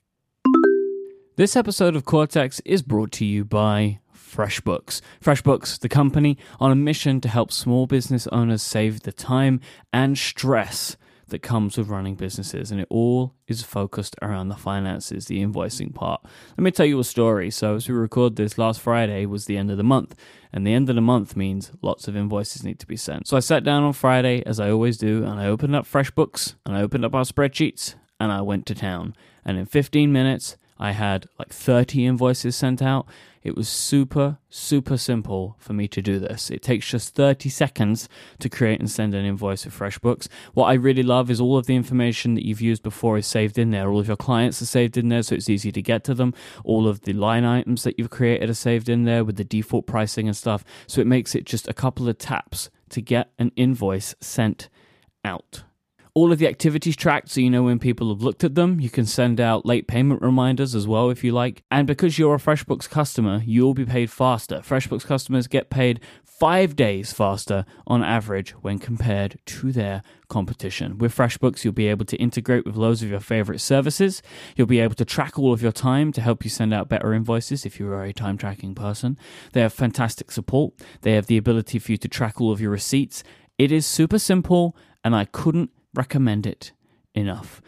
This 1.35 1.55
episode 1.55 1.95
of 1.95 2.05
Cortex 2.05 2.59
is 2.65 2.81
brought 2.81 3.11
to 3.13 3.25
you 3.25 3.45
by 3.45 3.99
FreshBooks. 4.15 5.01
FreshBooks, 5.23 5.79
the 5.79 5.89
company 5.89 6.38
on 6.59 6.71
a 6.71 6.75
mission 6.75 7.21
to 7.21 7.29
help 7.29 7.51
small 7.51 7.85
business 7.85 8.27
owners 8.27 8.63
save 8.63 9.01
the 9.01 9.11
time 9.11 9.61
and 9.94 10.17
stress 10.17 10.97
that 11.29 11.41
comes 11.41 11.77
with 11.77 11.89
running 11.89 12.15
businesses, 12.15 12.71
and 12.71 12.79
it 12.79 12.88
all 12.89 13.33
is 13.47 13.63
focused 13.63 14.15
around 14.21 14.50
the 14.50 14.56
finances, 14.56 15.25
the 15.25 15.44
invoicing 15.44 15.94
part. 15.94 16.21
Let 16.57 16.63
me 16.63 16.71
tell 16.71 16.85
you 16.85 17.00
a 17.00 17.03
story. 17.03 17.51
So, 17.51 17.75
as 17.75 17.88
we 17.88 17.95
record 17.95 18.35
this, 18.35 18.57
last 18.57 18.79
Friday 18.81 19.25
was 19.25 19.45
the 19.45 19.57
end 19.57 19.71
of 19.71 19.77
the 19.77 19.83
month, 19.83 20.15
and 20.51 20.65
the 20.65 20.74
end 20.74 20.89
of 20.89 20.95
the 20.95 21.01
month 21.01 21.35
means 21.35 21.71
lots 21.81 22.07
of 22.07 22.15
invoices 22.15 22.63
need 22.63 22.79
to 22.79 22.88
be 22.88 22.97
sent. 22.97 23.27
So, 23.27 23.38
I 23.38 23.41
sat 23.41 23.63
down 23.63 23.83
on 23.83 23.94
Friday, 23.94 24.44
as 24.45 24.59
I 24.59 24.69
always 24.69 24.97
do, 24.97 25.24
and 25.24 25.39
I 25.39 25.47
opened 25.47 25.75
up 25.75 25.85
FreshBooks, 25.85 26.56
and 26.66 26.75
I 26.75 26.81
opened 26.81 27.06
up 27.06 27.16
our 27.16 27.25
spreadsheets, 27.25 27.95
and 28.19 28.31
I 28.31 28.42
went 28.42 28.66
to 28.68 28.75
town. 28.75 29.16
And 29.45 29.57
in 29.57 29.66
15 29.66 30.11
minutes, 30.11 30.57
I 30.80 30.92
had 30.92 31.28
like 31.40 31.50
30 31.50 32.06
invoices 32.06 32.56
sent 32.56 32.81
out. 32.81 33.07
It 33.44 33.56
was 33.56 33.69
super, 33.69 34.40
super 34.50 34.98
simple 34.98 35.56
for 35.57 35.72
me 35.72 35.88
to 35.88 36.02
do 36.02 36.19
this. 36.19 36.52
It 36.52 36.62
takes 36.62 36.90
just 36.90 37.16
30 37.16 37.48
seconds 37.50 38.10
to 38.40 38.50
create 38.50 38.80
and 38.80 38.92
send 38.92 39.14
an 39.14 39.26
invoice 39.26 39.64
with 39.64 39.74
FreshBooks. 39.74 40.28
What 40.54 40.66
I 40.66 40.74
really 40.74 41.04
love 41.04 41.31
is 41.31 41.40
all 41.40 41.57
of 41.57 41.66
the 41.66 41.76
information 41.76 42.34
that 42.34 42.46
you've 42.46 42.62
used 42.62 42.84
before 42.84 43.18
is 43.18 43.26
saved 43.26 43.57
in 43.57 43.72
there. 43.72 43.90
All 43.90 44.00
of 44.00 44.07
your 44.07 44.18
clients 44.18 44.62
are 44.62 44.66
saved 44.66 44.98
in 44.98 45.07
there, 45.07 45.24
so 45.24 45.36
it's 45.36 45.50
easy 45.50 45.72
to 45.72 45.81
get 45.81 46.04
to 46.06 46.14
them. 46.14 46.34
All 46.66 46.88
of 46.88 47.02
the 47.02 47.14
line 47.14 47.46
items 47.46 47.84
that 47.84 47.98
you've 47.98 48.10
created 48.10 48.50
are 48.50 48.54
saved 48.54 48.90
in 48.90 49.06
there 49.06 49.24
with 49.24 49.38
the 49.38 49.46
default 49.46 49.88
pricing 49.88 50.28
and 50.28 50.36
stuff. 50.36 50.66
So 50.88 51.00
it 51.00 51.07
makes 51.07 51.34
it 51.34 51.46
just 51.46 51.69
a 51.69 51.74
couple 51.74 52.10
of 52.10 52.18
taps 52.18 52.69
to 52.90 53.02
get 53.02 53.31
an 53.40 53.52
invoice 53.56 54.14
sent 54.19 54.68
out 55.24 55.64
all 56.18 56.31
of 56.31 56.40
the 56.40 56.47
activities 56.47 56.95
tracked 56.95 57.30
so 57.30 57.40
you 57.40 57.47
know 57.47 57.62
when 57.62 57.78
people 57.78 58.09
have 58.09 58.24
looked 58.24 58.44
at 58.44 58.56
them. 58.56 58.80
You 58.80 58.90
can 58.90 59.06
send 59.06 59.40
out 59.40 59.68
late 59.68 59.88
payment 59.88 60.24
reminders 60.24 60.74
as 60.74 60.88
well 60.88 61.12
if 61.12 61.24
you 61.24 61.31
like. 61.31 61.62
And 61.69 61.86
because 61.86 62.18
you're 62.18 62.33
a 62.33 62.40
FreshBooks 62.40 62.90
customer, 62.90 63.44
you'll 63.45 63.76
be 63.76 63.86
paid 63.86 64.09
faster. 64.09 64.62
FreshBooks 64.62 65.06
customers 65.06 65.45
get 65.45 65.69
paid 65.69 66.00
five 66.26 66.76
days 66.76 67.14
faster 67.14 67.66
on 67.86 68.04
average 68.04 68.50
when 68.64 68.80
compared 68.80 69.38
to 69.45 69.71
their 69.71 70.02
competition. 70.28 70.97
With 70.97 71.16
FreshBooks, 71.16 71.64
you'll 71.64 71.74
be 71.74 71.88
able 71.88 72.06
to 72.06 72.18
integrate 72.18 72.66
with 72.66 72.76
loads 72.76 73.04
of 73.04 73.12
your 73.12 73.19
favorite 73.19 73.62
services. 73.62 74.24
You'll 74.56 74.66
be 74.66 74.80
able 74.80 74.95
to 74.95 75.06
track 75.06 75.38
all 75.38 75.54
of 75.54 75.62
your 75.62 75.71
time 75.71 76.12
to 76.14 76.21
help 76.21 76.44
you 76.44 76.50
send 76.50 76.74
out 76.74 76.90
better 76.90 77.14
invoices 77.14 77.64
if 77.64 77.80
you're 77.80 78.04
a 78.04 78.12
time 78.12 78.40
tracking 78.40 78.74
person. 78.74 79.19
They 79.54 79.62
have 79.62 79.71
fantastic 79.71 80.31
support. 80.31 80.74
They 81.02 81.12
have 81.12 81.28
the 81.28 81.38
ability 81.38 81.78
for 81.78 81.92
you 81.92 81.97
to 82.00 82.07
track 82.07 82.42
all 82.42 82.52
of 82.52 82.59
your 82.59 82.71
receipts. 82.71 83.24
It 83.59 83.71
is 83.71 83.86
super 83.86 84.18
simple, 84.18 84.76
and 85.04 85.16
I 85.16 85.26
couldn't 85.26 85.69
recommend 85.97 86.45
it 86.45 86.71
enough. 87.13 87.61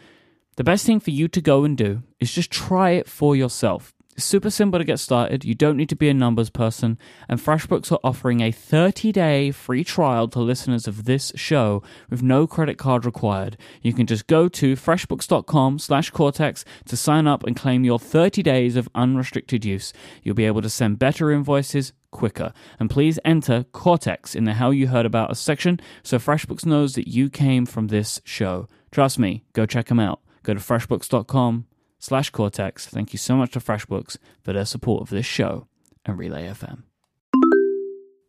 The 0.56 0.64
best 0.64 0.86
thing 0.86 1.00
for 1.00 1.10
you 1.10 1.28
to 1.28 1.40
go 1.40 1.64
and 1.64 1.76
do 1.76 2.02
is 2.18 2.32
just 2.32 2.50
try 2.50 2.90
it 2.90 3.08
for 3.08 3.34
yourself. 3.34 3.94
It's 4.16 4.26
super 4.26 4.50
simple 4.50 4.78
to 4.78 4.84
get 4.84 4.98
started. 4.98 5.44
You 5.46 5.54
don't 5.54 5.78
need 5.78 5.88
to 5.88 5.96
be 5.96 6.10
a 6.10 6.14
numbers 6.14 6.50
person. 6.50 6.98
And 7.28 7.40
FreshBooks 7.40 7.90
are 7.90 8.00
offering 8.04 8.42
a 8.42 8.52
30 8.52 9.12
day 9.12 9.50
free 9.50 9.84
trial 9.84 10.28
to 10.28 10.40
listeners 10.40 10.86
of 10.86 11.04
this 11.04 11.32
show 11.36 11.82
with 12.10 12.22
no 12.22 12.46
credit 12.46 12.76
card 12.76 13.06
required. 13.06 13.56
You 13.80 13.94
can 13.94 14.06
just 14.06 14.26
go 14.26 14.48
to 14.48 14.74
freshbooks.com 14.74 15.78
slash 15.78 16.10
cortex 16.10 16.64
to 16.86 16.96
sign 16.96 17.26
up 17.26 17.44
and 17.44 17.56
claim 17.56 17.84
your 17.84 17.98
30 17.98 18.42
days 18.42 18.76
of 18.76 18.88
unrestricted 18.94 19.64
use. 19.64 19.92
You'll 20.22 20.34
be 20.34 20.44
able 20.44 20.60
to 20.60 20.68
send 20.68 20.98
better 20.98 21.30
invoices 21.30 21.94
quicker. 22.10 22.52
And 22.78 22.90
please 22.90 23.18
enter 23.24 23.64
Cortex 23.72 24.34
in 24.34 24.44
the 24.44 24.54
How 24.54 24.70
You 24.70 24.88
Heard 24.88 25.06
About 25.06 25.30
Us 25.30 25.40
section 25.40 25.80
so 26.02 26.18
FreshBooks 26.18 26.66
knows 26.66 26.94
that 26.94 27.08
you 27.08 27.30
came 27.30 27.66
from 27.66 27.88
this 27.88 28.20
show. 28.24 28.68
Trust 28.90 29.18
me, 29.18 29.44
go 29.52 29.66
check 29.66 29.86
them 29.86 30.00
out. 30.00 30.20
Go 30.42 30.54
to 30.54 30.60
freshbooks.com 30.60 31.66
slash 31.98 32.30
Cortex. 32.30 32.86
Thank 32.86 33.12
you 33.12 33.18
so 33.18 33.36
much 33.36 33.52
to 33.52 33.60
FreshBooks 33.60 34.16
for 34.42 34.52
their 34.52 34.64
support 34.64 35.02
of 35.02 35.10
this 35.10 35.26
show 35.26 35.66
and 36.04 36.18
Relay 36.18 36.46
FM. 36.48 36.82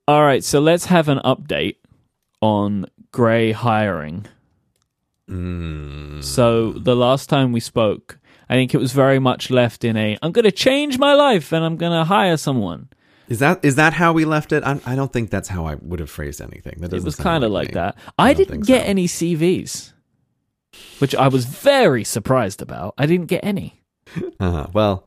All 0.08 0.24
right, 0.24 0.44
so 0.44 0.60
let's 0.60 0.86
have 0.86 1.08
an 1.08 1.20
update 1.20 1.78
on 2.42 2.86
Grey 3.12 3.52
hiring. 3.52 4.26
Mm. 5.30 6.24
So 6.24 6.74
the 6.74 6.96
last 6.96 7.30
time 7.30 7.52
we 7.52 7.60
spoke, 7.60 8.20
I 8.50 8.56
think 8.56 8.74
it 8.74 8.80
was 8.80 8.92
very 8.92 9.20
much 9.20 9.50
left 9.50 9.86
in 9.86 9.96
a 9.96 10.18
I'm 10.22 10.34
going 10.34 10.46
to 10.46 10.52
change 10.52 10.98
my 10.98 11.14
life 11.14 11.54
and 11.54 11.64
I'm 11.64 11.78
going 11.78 11.98
to 11.98 12.04
hire 12.04 12.36
someone. 12.36 12.90
Is 13.32 13.40
that 13.40 13.64
is 13.64 13.76
that 13.76 13.94
how 13.94 14.12
we 14.12 14.26
left 14.26 14.52
it? 14.52 14.62
I, 14.66 14.78
I 14.86 14.94
don't 14.94 15.14
think 15.14 15.30
that's 15.30 15.48
how 15.48 15.66
I 15.66 15.76
would 15.76 16.02
have 16.02 16.10
phrased 16.10 16.42
anything. 16.42 16.82
That 16.82 16.92
It 16.92 17.02
was 17.02 17.16
kind 17.16 17.46
of 17.46 17.52
like 17.52 17.68
like 17.68 17.74
that. 17.76 17.98
I, 18.20 18.34
don't 18.34 18.46
didn't 18.46 18.66
get 18.66 18.82
so. 18.82 18.88
any 18.90 19.08
CVs, 19.08 19.94
which 21.00 21.16
I 21.16 21.30
was 21.30 21.46
very 21.46 22.04
surprised 22.04 22.62
about. 22.62 22.94
I 22.98 23.06
didn't 23.06 23.28
get 23.28 23.46
any. 23.46 23.82
Uh-huh. 24.38 24.68
Well, 24.74 25.06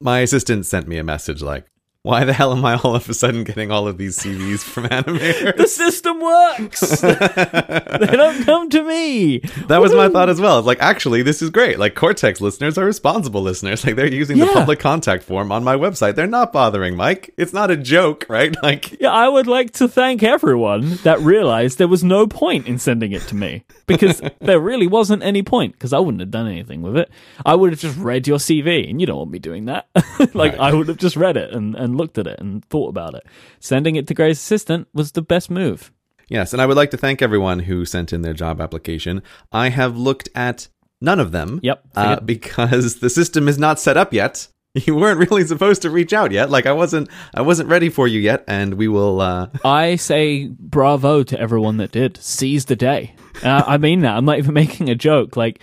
my 0.00 0.18
assistant 0.18 0.66
sent 0.66 0.88
me 0.88 0.98
a 0.98 1.04
message 1.04 1.40
like, 1.40 1.66
"Why 2.04 2.24
the 2.24 2.32
hell 2.32 2.52
am 2.52 2.64
I 2.64 2.74
all 2.76 2.96
of 2.96 3.08
a 3.08 3.14
sudden 3.14 3.44
getting 3.44 3.70
all 3.70 3.86
of 3.86 3.96
these 3.96 4.18
CVs 4.18 4.60
from 4.64 4.84
animators? 4.86 5.56
The 5.62 5.68
system 5.68 6.20
works. 6.20 6.80
they 7.00 8.16
don't 8.16 8.44
come 8.44 8.68
to 8.70 8.82
me. 8.82 9.38
that 9.68 9.80
was 9.80 9.94
my 9.94 10.08
thought 10.08 10.28
as 10.28 10.40
well. 10.40 10.58
It's 10.58 10.66
like, 10.66 10.80
actually, 10.80 11.22
this 11.22 11.40
is 11.42 11.50
great. 11.50 11.78
Like, 11.78 11.94
Cortex 11.94 12.40
listeners 12.40 12.76
are 12.76 12.84
responsible 12.84 13.42
listeners. 13.42 13.84
Like, 13.86 13.94
they're 13.96 14.12
using 14.12 14.38
the 14.38 14.46
public 14.46 14.80
contact 14.80 15.22
form 15.22 15.52
on 15.52 15.62
my 15.62 15.76
website. 15.76 16.16
They're 16.16 16.26
not 16.26 16.52
bothering 16.52 16.94
Myke. 16.94 17.30
It's 17.36 17.52
not 17.52 17.70
a 17.70 17.76
joke, 17.76 18.26
right? 18.28 18.54
Like, 18.62 19.00
Yeah, 19.00 19.10
I 19.10 19.28
would 19.28 19.46
like 19.48 19.72
to 19.72 19.88
thank 19.88 20.22
everyone 20.22 20.98
that 21.02 21.18
realized 21.20 21.78
there 21.78 21.88
was 21.88 22.04
no 22.04 22.26
point 22.26 22.66
in 22.66 22.78
sending 22.78 23.12
it 23.12 23.22
to 23.22 23.34
me 23.34 23.64
because 23.86 24.20
there 24.40 24.60
really 24.60 24.86
wasn't 24.86 25.22
any 25.22 25.42
point 25.42 25.72
because 25.72 25.92
I 25.92 25.98
wouldn't 25.98 26.20
have 26.20 26.30
done 26.30 26.46
anything 26.48 26.82
with 26.82 26.96
it. 26.96 27.10
I 27.44 27.54
would 27.54 27.70
have 27.70 27.80
just 27.80 27.98
read 27.98 28.26
your 28.28 28.38
CV, 28.38 28.88
and 28.88 29.00
you 29.00 29.06
don't 29.06 29.18
want 29.18 29.30
me 29.30 29.38
doing 29.38 29.64
that. 29.66 29.88
like 30.34 30.52
Right. 30.52 30.60
I 30.60 30.72
would 30.74 30.88
have 30.88 30.96
just 30.96 31.16
read 31.16 31.36
it 31.36 31.52
and, 31.52 31.74
and 31.74 31.91
looked 31.96 32.18
at 32.18 32.26
it 32.26 32.38
and 32.40 32.64
thought 32.66 32.88
about 32.88 33.14
it. 33.14 33.24
Sending 33.60 33.96
it 33.96 34.06
to 34.08 34.14
Grey's 34.14 34.38
assistant 34.38 34.88
was 34.92 35.12
the 35.12 35.22
best 35.22 35.50
move. 35.50 35.92
Yes, 36.28 36.52
and 36.52 36.62
I 36.62 36.66
would 36.66 36.76
like 36.76 36.90
to 36.92 36.96
thank 36.96 37.20
everyone 37.20 37.60
who 37.60 37.84
sent 37.84 38.12
in 38.12 38.22
their 38.22 38.32
job 38.32 38.60
application. 38.60 39.22
I 39.52 39.68
have 39.68 39.96
looked 39.96 40.28
at 40.34 40.68
none 41.00 41.20
of 41.20 41.32
them. 41.32 41.60
Yep, 41.62 41.84
Uh, 41.94 42.20
because 42.20 43.00
the 43.00 43.10
system 43.10 43.48
is 43.48 43.58
not 43.58 43.78
set 43.80 43.96
up 43.96 44.12
yet. 44.12 44.48
You 44.74 44.94
weren't 44.96 45.28
really 45.30 45.44
supposed 45.46 45.82
to 45.82 45.90
reach 45.90 46.14
out 46.14 46.32
yet. 46.32 46.48
Like 46.48 46.64
I 46.64 46.72
wasn't, 46.72 47.10
I 47.34 47.42
wasn't 47.42 47.68
ready 47.68 47.90
for 47.90 48.08
you 48.08 48.18
yet. 48.18 48.42
And 48.48 48.72
we 48.72 48.88
will. 48.88 49.20
Uh, 49.20 49.48
I 49.66 49.96
say 49.96 50.46
bravo 50.48 51.22
to 51.24 51.38
everyone 51.38 51.76
that 51.76 51.92
did. 51.92 52.16
Seize 52.16 52.64
the 52.64 52.74
day. 52.76 53.14
Uh, 53.44 53.62
I 53.66 53.76
mean 53.76 54.00
that. 54.00 54.16
I'm 54.16 54.24
not 54.24 54.38
even 54.38 54.54
making 54.64 54.88
a 54.88 54.94
joke. 54.94 55.36
Like, 55.36 55.60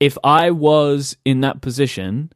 if 0.00 0.16
I 0.24 0.52
was 0.52 1.18
in 1.26 1.42
that 1.42 1.60
position 1.60 2.32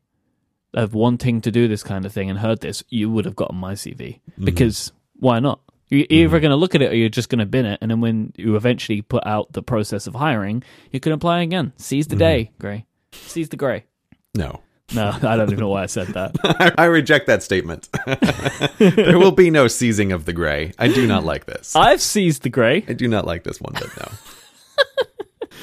of 0.75 0.95
wanting 0.95 1.41
to 1.43 1.51
do 1.51 1.69
this 1.69 1.83
kind 1.83 2.05
of 2.05 2.13
thing 2.13 2.31
and 2.31 2.39
heard 2.39 2.61
this, 2.61 2.83
you 2.89 3.11
would 3.11 3.25
have 3.25 3.37
gotten 3.37 3.57
my 3.57 3.75
CV. 3.75 4.21
Mm-hmm. 4.31 4.45
Because 4.45 4.93
why 5.19 5.41
not? 5.41 5.61
You're 5.89 6.07
either 6.09 6.29
mm-hmm. 6.29 6.43
going 6.43 6.51
to 6.51 6.57
look 6.57 6.75
at 6.75 6.83
it 6.83 6.93
or 6.93 6.95
you're 6.95 7.09
just 7.09 7.29
going 7.29 7.41
to 7.41 7.47
bin 7.47 7.67
it. 7.67 7.79
And 7.83 7.91
then 7.91 8.01
when 8.01 8.33
you 8.37 8.57
eventually 8.57 9.03
put 9.03 9.27
out 9.27 9.53
the 9.53 9.63
process 9.63 10.07
of 10.07 10.15
hiring, 10.15 10.63
you 10.93 11.01
can 11.01 11.13
apply 11.13 11.43
again. 11.43 11.73
Seize 11.77 12.07
the 12.07 12.15
mm-hmm. 12.15 12.19
day, 12.21 12.51
Grey. 12.59 12.87
Seize 13.13 13.49
the 13.49 13.57
Grey. 13.57 13.85
no, 14.35 14.61
No, 14.93 15.11
I 15.23 15.37
don't 15.37 15.51
even 15.51 15.61
know 15.61 15.69
why 15.69 15.85
I 15.85 15.87
said 15.87 16.09
that. 16.09 16.37
I, 16.45 16.73
I 16.79 16.85
reject 16.87 17.27
that 17.27 17.43
statement. 17.43 17.89
there 18.79 19.19
will 19.19 19.33
be 19.33 19.51
no 19.51 19.69
seizing 19.69 20.13
of 20.13 20.25
the 20.25 20.33
gray. 20.33 20.73
I 20.79 20.89
do 20.89 21.07
not 21.07 21.25
like 21.25 21.47
this. 21.47 21.77
I've 21.77 22.01
seized 22.01 22.43
the 22.43 22.49
Grey. 22.49 22.85
I 22.89 22.93
do 22.93 23.09
not 23.09 23.27
like 23.27 23.45
this 23.45 23.61
one 23.61 23.75
bit. 23.75 23.91
No. 23.97 24.09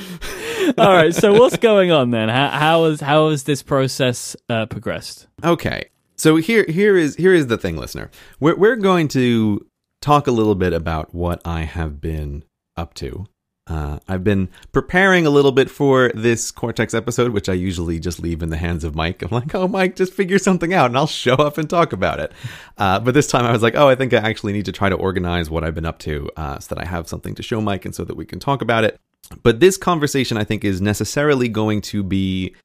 All 0.77 0.91
right. 0.91 1.13
So 1.13 1.33
what's 1.33 1.57
going 1.57 1.91
on 1.91 2.11
then? 2.11 2.29
How 2.29 2.49
how 2.49 2.85
is 2.85 3.01
how 3.01 3.29
has 3.29 3.43
this 3.43 3.63
process 3.63 4.35
uh, 4.49 4.65
progressed? 4.65 5.27
Okay. 5.43 5.89
So 6.15 6.37
here 6.37 6.65
here 6.67 6.97
is 6.97 7.15
here 7.15 7.33
is 7.33 7.47
the 7.47 7.57
thing, 7.57 7.77
listener. 7.77 8.09
We're 8.39 8.55
we're 8.55 8.75
going 8.75 9.07
to 9.09 9.65
talk 10.01 10.27
a 10.27 10.31
little 10.31 10.55
bit 10.55 10.73
about 10.73 11.13
what 11.13 11.41
I 11.45 11.61
have 11.63 12.01
been 12.01 12.43
up 12.75 12.93
to. 12.95 13.25
Uh, 13.67 13.99
I've 14.07 14.23
been 14.23 14.49
preparing 14.71 15.25
a 15.25 15.29
little 15.29 15.51
bit 15.51 15.69
for 15.69 16.09
this 16.15 16.51
Cortex 16.51 16.93
episode, 16.93 17.33
which 17.33 17.49
I 17.49 17.53
usually 17.53 17.99
just 17.99 18.19
leave 18.19 18.41
in 18.41 18.49
the 18.49 18.57
hands 18.57 18.85
of 18.85 18.93
Myke. 18.93 19.21
I'm 19.23 19.29
like, 19.29 19.53
oh, 19.53 19.67
Myke, 19.67 19.95
just 19.95 20.13
figure 20.13 20.39
something 20.39 20.73
out, 20.73 20.85
and 20.85 20.97
I'll 20.97 21.05
show 21.05 21.33
up 21.33 21.57
and 21.57 21.69
talk 21.69 21.91
about 21.91 22.19
it. 22.19 22.31
Uh, 22.77 22.99
but 22.99 23.13
this 23.13 23.27
time, 23.27 23.45
I 23.45 23.51
was 23.51 23.61
like, 23.61 23.75
oh, 23.75 23.89
I 23.89 23.95
think 23.95 24.13
I 24.13 24.17
actually 24.17 24.53
need 24.53 24.65
to 24.65 24.71
try 24.71 24.87
to 24.87 24.95
organize 24.95 25.49
what 25.49 25.65
I've 25.65 25.75
been 25.75 25.85
up 25.85 25.99
to, 25.99 26.29
uh, 26.37 26.59
so 26.59 26.73
that 26.73 26.81
I 26.81 26.87
have 26.87 27.09
something 27.09 27.35
to 27.35 27.43
show 27.43 27.59
Myke, 27.59 27.83
and 27.83 27.93
so 27.93 28.05
that 28.05 28.15
we 28.15 28.25
can 28.25 28.39
talk 28.39 28.61
about 28.61 28.85
it. 28.85 28.97
But 29.43 29.59
this 29.59 29.77
conversation, 29.77 30.37
I 30.37 30.43
think, 30.43 30.63
is 30.63 30.81
necessarily 30.81 31.49
going 31.49 31.81
to 31.81 32.03
be 32.03 32.55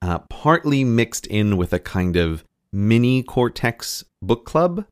uh, 0.00 0.18
partly 0.20 0.84
mixed 0.84 1.26
in 1.26 1.56
with 1.56 1.72
a 1.72 1.78
kind 1.78 2.16
of 2.16 2.44
mini 2.72 3.22
Cortex 3.22 4.04
book 4.20 4.44
club, 4.44 4.84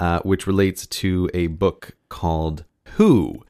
uh, 0.00 0.20
which 0.20 0.46
relates 0.46 0.86
to 0.86 1.28
a 1.34 1.48
book 1.48 1.92
called 2.08 2.64
Who? 2.96 3.44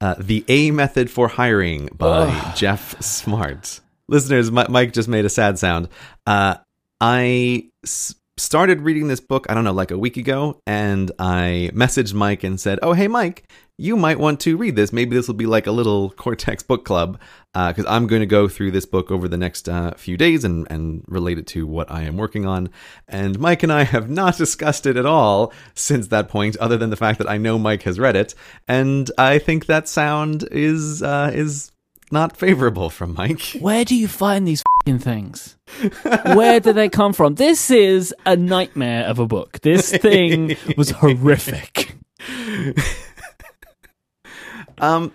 Uh, 0.00 0.16
the 0.18 0.44
A 0.48 0.70
Method 0.72 1.10
for 1.10 1.28
Hiring 1.28 1.88
by. 1.96 2.52
Geoff 2.56 3.00
Smart. 3.02 3.80
Listeners, 4.08 4.50
Mi- 4.50 4.64
Myke 4.64 4.92
just 4.92 5.08
made 5.08 5.24
a 5.24 5.28
sad 5.30 5.58
sound. 5.58 5.88
Uh, 6.26 6.56
I 7.00 7.68
s- 7.84 8.14
started 8.36 8.80
reading 8.80 9.06
this 9.06 9.20
book, 9.20 9.46
I 9.48 9.54
don't 9.54 9.62
know, 9.64 9.72
like 9.72 9.92
a 9.92 9.98
week 9.98 10.16
ago, 10.16 10.60
and 10.66 11.12
I 11.20 11.70
messaged 11.72 12.14
Myke 12.14 12.42
and 12.44 12.58
said, 12.60 12.80
Oh, 12.82 12.92
hey, 12.94 13.06
Mike, 13.06 13.44
you 13.78 13.96
might 13.96 14.18
want 14.18 14.40
to 14.40 14.56
read 14.56 14.76
this. 14.76 14.92
Maybe 14.92 15.16
this 15.16 15.26
will 15.26 15.34
be 15.34 15.46
like 15.46 15.66
a 15.66 15.72
little 15.72 16.10
Cortex 16.16 16.62
book 16.62 16.84
club 16.84 17.20
because 17.54 17.84
I'm 17.86 18.06
going 18.06 18.20
to 18.20 18.26
go 18.26 18.48
through 18.48 18.70
this 18.70 18.86
book 18.86 19.10
over 19.10 19.28
the 19.28 19.36
next 19.36 19.68
uh, 19.68 19.92
few 19.94 20.16
days 20.16 20.44
and, 20.44 20.66
and 20.70 21.04
relate 21.06 21.38
it 21.38 21.46
to 21.48 21.66
what 21.66 21.90
I 21.90 22.02
am 22.02 22.16
working 22.16 22.46
on. 22.46 22.70
And 23.08 23.38
Myke 23.38 23.62
and 23.62 23.72
I 23.72 23.84
have 23.84 24.08
not 24.22 24.36
discussed 24.36 24.86
it 24.86 24.96
at 24.96 25.06
all 25.06 25.52
since 25.74 26.08
that 26.08 26.28
point, 26.28 26.56
other 26.56 26.76
than 26.76 26.90
the 26.90 26.96
fact 26.96 27.18
that 27.18 27.28
I 27.28 27.38
know 27.38 27.58
Myke 27.58 27.82
has 27.82 27.98
read 27.98 28.16
it, 28.16 28.34
and 28.68 29.10
I 29.18 29.38
think 29.38 29.66
that 29.66 29.88
sound 29.88 30.46
is 30.50 31.02
uh, 31.02 31.30
is 31.32 31.72
not 32.10 32.36
favorable 32.36 32.90
from 32.90 33.16
Myke. 33.16 33.60
Where 33.60 33.84
do 33.84 33.96
you 33.96 34.06
find 34.06 34.46
these 34.46 34.62
fing 34.84 34.98
things? 34.98 35.56
Where 36.02 36.60
do 36.60 36.72
they 36.72 36.88
come 36.88 37.14
from? 37.14 37.36
This 37.36 37.70
is 37.70 38.14
a 38.26 38.36
nightmare 38.36 39.06
of 39.06 39.18
a 39.18 39.26
book. 39.26 39.60
This 39.60 39.90
thing 39.90 40.56
was 40.76 40.90
horrific. 40.90 41.96
Um, 44.82 45.12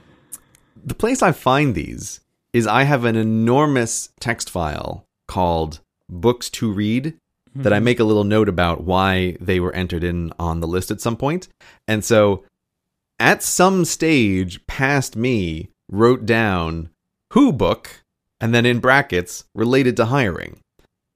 the 0.84 0.96
place 0.96 1.22
I 1.22 1.34
find 1.34 1.76
these 1.76 2.22
is 2.54 2.66
I 2.66 2.84
have 2.84 3.04
an 3.04 3.16
enormous 3.16 4.10
text 4.20 4.50
file 4.50 5.06
called 5.28 5.82
Books 6.10 6.50
to 6.52 6.72
Read 6.72 7.16
that 7.54 7.74
I 7.74 7.80
make 7.80 8.00
a 8.00 8.04
little 8.04 8.24
note 8.24 8.48
about 8.48 8.84
why 8.84 9.36
they 9.42 9.60
were 9.60 9.74
entered 9.74 10.04
in 10.04 10.32
on 10.40 10.60
the 10.60 10.68
list 10.68 10.92
at 10.92 11.02
some 11.02 11.18
point. 11.18 11.48
And 11.88 12.06
so 12.06 12.44
at 13.20 13.44
some 13.44 13.84
stage 13.84 14.66
past 14.68 15.16
me 15.16 15.70
wrote 15.90 16.26
down 16.26 16.90
who 17.34 17.52
book 17.52 18.04
and 18.40 18.54
then 18.54 18.66
in 18.66 18.80
brackets 18.80 19.46
related 19.56 19.98
to 19.98 20.06
hiring. 20.06 20.60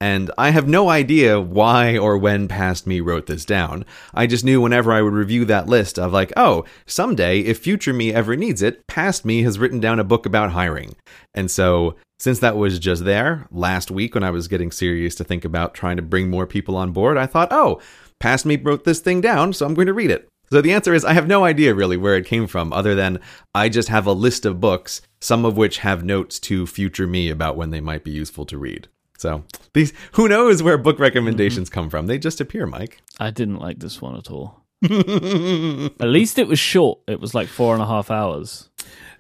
And 0.02 0.32
I 0.36 0.50
have 0.50 0.68
no 0.68 0.90
idea 0.90 1.40
why 1.40 1.96
or 1.96 2.18
when 2.18 2.48
past 2.48 2.88
me 2.88 3.02
wrote 3.02 3.28
this 3.28 3.46
down. 3.46 3.86
I 4.16 4.26
just 4.26 4.44
knew 4.44 4.60
whenever 4.60 4.92
I 4.92 5.04
would 5.04 5.14
review 5.14 5.46
that 5.46 5.70
list 5.70 6.00
of 6.00 6.12
like, 6.12 6.34
oh, 6.36 6.66
someday 6.88 7.42
if 7.42 7.60
future 7.60 7.94
me 7.94 8.12
ever 8.12 8.36
needs 8.36 8.64
it, 8.64 8.82
past 8.88 9.26
me 9.26 9.44
has 9.44 9.60
written 9.60 9.80
down 9.80 10.00
a 10.00 10.04
book 10.04 10.26
about 10.26 10.54
hiring. 10.54 10.96
And 11.36 11.52
so 11.52 11.98
since 12.18 12.40
that 12.40 12.58
was 12.58 12.80
just 12.80 13.06
there 13.06 13.48
last 13.52 13.92
week 13.92 14.16
when 14.16 14.24
I 14.24 14.32
was 14.32 14.48
getting 14.48 14.72
serious 14.72 15.14
to 15.16 15.24
think 15.24 15.46
about 15.46 15.76
trying 15.76 15.98
to 15.98 16.02
bring 16.02 16.32
more 16.32 16.48
people 16.48 16.76
on 16.78 16.94
board, 16.94 17.16
I 17.16 17.28
thought, 17.28 17.50
oh, 17.52 17.80
past 18.20 18.44
me 18.44 18.56
wrote 18.56 18.86
this 18.86 19.02
thing 19.02 19.22
down, 19.22 19.54
so 19.54 19.68
I'm 19.68 19.76
going 19.76 19.86
to 19.86 19.94
read 19.94 20.10
it. 20.10 20.28
So 20.52 20.62
the 20.62 20.74
answer 20.74 20.96
is 20.96 21.06
I 21.06 21.14
have 21.14 21.28
no 21.28 21.46
idea 21.46 21.76
really 21.76 21.96
where 21.96 22.18
it 22.18 22.26
came 22.26 22.48
from, 22.48 22.74
other 22.74 22.96
than 22.96 23.20
I 23.54 23.70
just 23.70 23.90
have 23.90 24.08
a 24.08 24.14
list 24.14 24.48
of 24.48 24.60
books, 24.60 25.04
some 25.22 25.46
of 25.46 25.58
which 25.58 25.78
have 25.78 26.04
notes 26.04 26.40
to 26.40 26.66
future 26.66 27.06
me 27.06 27.30
about 27.30 27.56
when 27.56 27.70
they 27.70 27.82
might 27.82 28.04
be 28.04 28.10
useful 28.12 28.48
to 28.48 28.58
read. 28.58 28.88
So 29.22 29.44
these 29.74 29.94
who 30.14 30.28
knows 30.28 30.64
where 30.64 30.80
book 30.80 30.96
mm-hmm. 30.96 31.04
recommendations 31.04 31.70
come 31.70 31.92
from? 31.92 32.08
They 32.08 32.18
just 32.18 32.42
appear, 32.42 32.66
Mike. 32.66 33.02
I 33.20 33.30
didn't 33.30 33.60
like 33.60 33.80
this 33.80 34.02
one 34.02 34.18
at 34.18 34.32
all. 34.32 34.62
At 34.84 36.08
least 36.08 36.40
it 36.40 36.48
was 36.48 36.58
short. 36.58 37.00
It 37.08 37.20
was 37.20 37.36
like 37.36 37.48
four 37.48 37.76
and 37.76 37.84
a 37.84 37.86
half 37.86 38.10
hours. 38.10 38.70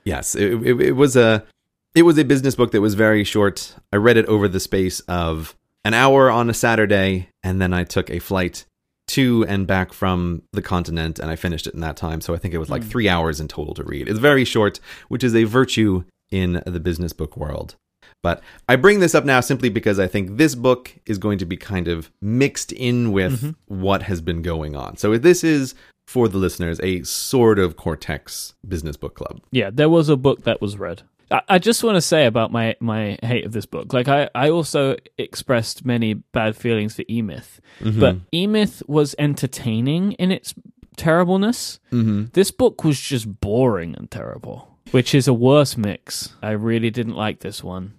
Yes, 0.03 0.33
it, 0.33 0.53
it, 0.65 0.81
it 0.81 0.91
was 0.93 1.15
a 1.15 1.45
it 1.93 2.01
was 2.01 2.17
a 2.17 2.25
business 2.25 2.55
book 2.55 2.71
that 2.71 2.81
was 2.81 2.95
very 2.95 3.23
short. 3.23 3.75
I 3.93 3.97
read 3.97 4.17
it 4.17 4.25
over 4.25 4.47
the 4.47 4.59
space 4.59 5.01
of 5.01 5.55
an 5.85 5.93
hour 5.93 6.31
on 6.31 6.49
a 6.49 6.53
Saturday, 6.53 7.29
and 7.43 7.61
then 7.61 7.71
I 7.71 7.83
took 7.83 8.09
a 8.09 8.17
flight 8.17 8.65
to 9.09 9.45
and 9.47 9.67
back 9.67 9.93
from 9.93 10.41
the 10.51 10.63
continent, 10.63 11.19
and 11.19 11.29
I 11.29 11.35
finished 11.35 11.67
it 11.67 11.75
in 11.75 11.81
that 11.81 11.97
time. 11.97 12.21
So 12.21 12.33
I 12.33 12.37
think 12.37 12.55
it 12.55 12.59
was 12.59 12.71
like 12.71 12.81
hmm. 12.81 12.89
three 12.89 13.07
hours 13.07 13.39
in 13.39 13.47
total 13.47 13.75
to 13.75 13.83
read. 13.83 14.09
It's 14.09 14.17
very 14.17 14.45
short, 14.45 14.79
which 15.09 15.23
is 15.23 15.35
a 15.35 15.43
virtue 15.43 16.05
in 16.31 16.63
the 16.65 16.79
business 16.79 17.13
book 17.13 17.37
world. 17.37 17.75
But 18.23 18.41
I 18.69 18.75
bring 18.75 18.99
this 18.99 19.15
up 19.15 19.25
now 19.25 19.39
simply 19.39 19.69
because 19.69 19.99
I 19.99 20.07
think 20.07 20.37
this 20.37 20.53
book 20.53 20.93
is 21.05 21.17
going 21.17 21.39
to 21.39 21.45
be 21.45 21.57
kind 21.57 21.87
of 21.87 22.11
mixed 22.21 22.71
in 22.71 23.11
with 23.11 23.55
what 23.65 24.03
has 24.03 24.21
been 24.21 24.41
going 24.41 24.75
on. 24.75 24.97
So 24.97 25.17
this 25.17 25.43
is 25.43 25.73
for 26.05 26.27
the 26.27 26.37
listeners 26.37 26.79
a 26.83 27.03
sort 27.03 27.57
of 27.57 27.77
Cortex 27.77 28.53
business 28.67 28.97
book 28.97 29.15
club. 29.15 29.41
Yeah, 29.51 29.69
there 29.71 29.89
was 29.89 30.09
a 30.09 30.17
book 30.17 30.43
that 30.43 30.61
was 30.61 30.77
read. 30.77 31.03
I, 31.31 31.41
I 31.49 31.59
just 31.59 31.83
want 31.83 31.95
to 31.95 32.01
say 32.01 32.25
about 32.25 32.51
my, 32.51 32.75
my 32.79 33.17
hate 33.23 33.45
of 33.45 33.53
this 33.53 33.65
book. 33.65 33.93
Like, 33.93 34.07
I, 34.07 34.29
I 34.35 34.49
also 34.49 34.97
expressed 35.17 35.85
many 35.85 36.13
bad 36.13 36.55
feelings 36.55 36.95
for 36.95 37.03
E 37.09 37.21
Myth, 37.21 37.61
but 37.79 38.17
E 38.33 38.45
Myth 38.45 38.83
was 38.87 39.15
entertaining 39.17 40.11
in 40.13 40.31
its 40.31 40.53
terribleness. 40.97 41.79
Mm-hmm. 41.91 42.25
This 42.33 42.51
book 42.51 42.83
was 42.83 42.99
just 42.99 43.39
boring 43.39 43.95
and 43.95 44.11
terrible, 44.11 44.77
which 44.91 45.15
is 45.15 45.27
a 45.27 45.33
worse 45.33 45.77
mix. 45.77 46.35
I 46.43 46.51
really 46.51 46.89
didn't 46.91 47.15
like 47.15 47.39
this 47.39 47.63
one. 47.63 47.93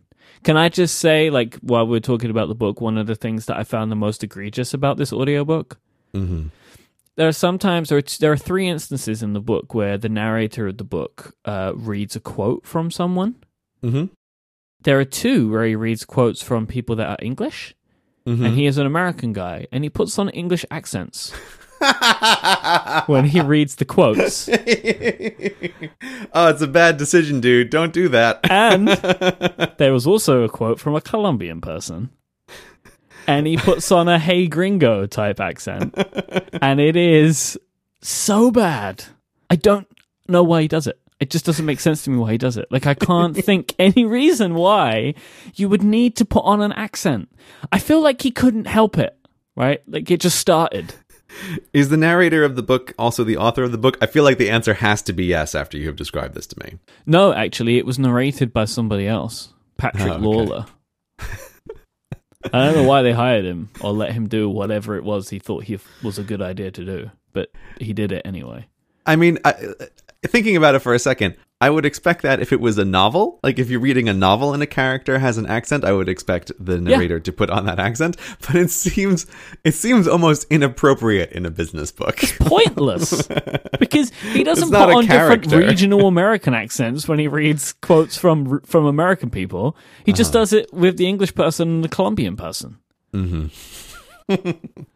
Can 0.45 0.57
I 0.57 0.69
just 0.69 0.99
say, 0.99 1.31
like, 1.31 1.57
while 1.57 1.87
we're 1.87 2.01
talking 2.01 2.31
about 2.31 2.49
the 2.49 2.55
book, 2.55 2.81
one 2.81 2.99
of 2.99 3.07
the 3.07 3.15
things 3.15 3.47
that 3.47 3.57
I 3.57 3.65
found 3.65 3.91
the 3.93 3.97
most 3.97 4.25
egregious 4.25 4.75
about 4.75 4.97
this 4.97 5.13
audiobook? 5.13 5.79
Mm-hmm. 6.15 6.49
There 7.17 7.29
are 7.29 7.33
sometimes 7.33 7.91
there 7.91 7.99
are, 7.99 8.03
there 8.21 8.33
are 8.33 8.37
three 8.37 8.67
instances 8.69 9.23
in 9.23 9.35
the 9.35 9.41
book 9.41 9.75
where 9.75 9.99
the 9.99 10.09
narrator 10.09 10.67
of 10.67 10.79
the 10.79 10.85
book 10.85 11.35
uh, 11.45 11.73
reads 11.77 12.17
a 12.17 12.21
quote 12.21 12.67
from 12.67 12.91
someone. 12.91 13.37
Mm-hmm. 13.85 14.07
There 14.83 14.99
are 14.99 15.05
two 15.05 15.51
where 15.51 15.65
he 15.65 15.77
reads 15.77 16.05
quotes 16.05 16.43
from 16.43 16.67
people 16.67 16.97
that 16.97 17.09
are 17.09 17.19
English, 17.21 17.75
Mm-hmm. 18.25 18.45
and 18.45 18.55
he 18.57 18.67
is 18.67 18.79
an 18.79 18.87
American 18.87 19.33
guy, 19.33 19.67
and 19.73 19.83
he 19.83 19.91
puts 19.91 20.17
on 20.17 20.29
English 20.29 20.65
accents 20.71 21.33
when 23.07 23.25
he 23.25 23.41
reads 23.41 23.77
the 23.77 23.85
quotes. 23.85 24.49
oh, 26.33 26.49
it's 26.49 26.63
a 26.63 26.67
bad 26.67 26.97
decision, 26.97 27.41
dude. 27.41 27.71
Don't 27.71 27.93
do 27.93 28.09
that. 28.09 28.41
And 28.51 28.89
there 29.79 29.93
was 29.93 30.07
also 30.07 30.43
a 30.43 30.49
quote 30.49 30.79
from 30.79 30.95
a 30.95 31.01
Colombian 31.01 31.61
person. 31.61 32.11
And 33.27 33.47
he 33.47 33.57
puts 33.57 33.93
on 33.93 34.09
a 34.09 34.19
hey 34.19 34.49
gringo 34.49 35.07
type 35.07 35.41
accent. 35.41 35.95
And 36.61 36.81
it 36.81 36.97
is 36.97 37.59
so 38.01 38.51
bad. 38.51 39.05
I 39.49 39.57
don't 39.57 39.87
know 40.29 40.43
why 40.43 40.63
he 40.63 40.69
does 40.69 40.87
it. 40.87 40.99
It 41.21 41.31
just 41.31 41.45
doesn't 41.45 41.65
make 41.65 41.79
sense 41.79 42.03
to 42.03 42.11
me 42.11 42.19
why 42.19 42.33
he 42.33 42.39
does 42.39 42.57
it. 42.57 42.67
Like, 42.73 42.85
I 42.85 42.95
can't 42.95 43.37
think 43.37 43.77
any 43.79 44.05
reason 44.05 44.55
why 44.55 45.15
you 45.55 45.69
would 45.69 45.85
need 45.85 46.17
to 46.17 46.25
put 46.25 46.45
on 46.45 46.61
an 46.61 46.73
accent. 46.73 47.29
I 47.71 47.79
feel 47.79 48.01
like 48.01 48.23
he 48.23 48.33
couldn't 48.33 48.67
help 48.67 48.99
it, 48.99 49.17
right? 49.55 49.81
Like, 49.87 50.11
it 50.11 50.21
just 50.21 50.41
started. 50.41 50.95
Is 51.73 51.89
the 51.89 51.97
narrator 51.97 52.45
of 52.45 52.57
the 52.57 52.63
book 52.63 52.93
also 52.99 53.25
the 53.25 53.37
author 53.37 53.63
of 53.63 53.73
the 53.73 53.79
book? 53.79 53.97
I 54.01 54.07
feel 54.07 54.25
like 54.25 54.39
the 54.39 54.51
answer 54.51 54.75
has 54.75 55.03
to 55.03 55.13
be 55.13 55.25
yes 55.25 55.55
after 55.55 55.77
you 55.79 55.87
have 55.87 55.97
described 55.97 56.35
this 56.35 56.47
to 56.49 56.57
me. 56.65 56.79
No, 57.07 57.33
actually, 57.33 57.79
it 57.79 57.87
was 57.87 57.99
narrated 57.99 58.53
by 58.53 58.65
somebody 58.67 59.07
else, 59.07 59.53
Patrick 59.77 60.05
Oh, 60.09 60.13
okay. 60.15 60.23
Lawlor. 60.25 60.67
I 62.53 62.65
don't 62.67 62.75
know 62.75 62.83
why 62.89 63.03
they 63.03 63.13
hired 63.13 63.45
him 63.45 63.71
or 63.81 63.93
let 63.93 64.13
him 64.13 64.29
do 64.29 64.49
whatever 64.49 64.97
it 64.97 65.05
was 65.05 65.31
he 65.31 65.39
thought 65.39 65.65
he 65.65 65.79
was 66.03 66.19
a 66.19 66.25
good 66.25 66.43
idea 66.43 66.71
to 66.73 66.85
do, 66.85 67.11
but 67.33 67.51
he 67.81 67.93
did 67.93 68.11
it 68.11 68.23
anyway. 68.25 68.67
I 69.07 69.15
mean, 69.17 69.39
I, 69.45 69.55
thinking 70.25 70.57
about 70.57 70.75
it 70.75 70.81
for 70.81 70.95
a 70.95 70.99
second, 70.99 71.37
I 71.61 71.71
would 71.71 71.85
expect 71.87 72.23
that 72.23 72.41
if 72.41 72.53
it 72.53 72.61
was 72.61 72.77
a 72.79 72.85
novel, 72.85 73.39
like 73.45 73.59
if 73.61 73.71
you're 73.71 73.79
reading 73.81 74.09
a 74.09 74.13
novel 74.13 74.53
and 74.53 74.63
a 74.63 74.67
character 74.67 75.19
has 75.21 75.39
an 75.39 75.47
accent, 75.47 75.85
I 75.85 75.93
would 75.93 76.09
expect 76.09 76.51
the 76.59 76.81
narrator 76.81 77.21
to 77.21 77.33
put 77.33 77.51
on 77.51 77.67
that 77.67 77.79
accent. 77.79 78.17
But 78.41 78.57
it 78.57 78.71
seems 78.71 79.27
it 79.63 79.75
seems 79.75 80.09
almost 80.09 80.47
inappropriate 80.51 81.31
in 81.33 81.47
a 81.47 81.51
business 81.51 81.93
book. 81.93 82.21
It's 82.23 82.33
Pointless 82.39 83.29
because 83.79 84.11
he 84.33 84.43
doesn't 84.43 84.71
put 84.71 84.75
on 84.91 85.03
different 85.07 85.49
character. 85.49 85.59
regional 85.59 86.09
American 86.09 86.53
accents 86.55 87.07
when 87.07 87.21
he 87.21 87.29
reads 87.29 87.73
quotes 87.75 88.17
from 88.17 88.61
from 88.63 88.87
American 88.87 89.31
people. 89.31 89.77
He 90.05 90.11
Uh-huh. 90.13 90.17
just 90.17 90.33
does 90.33 90.53
it 90.53 90.73
with 90.73 90.97
the 90.97 91.07
English 91.07 91.35
person 91.37 91.69
and 91.69 91.85
the 91.85 91.89
Colombian 91.89 92.37
person. 92.37 92.79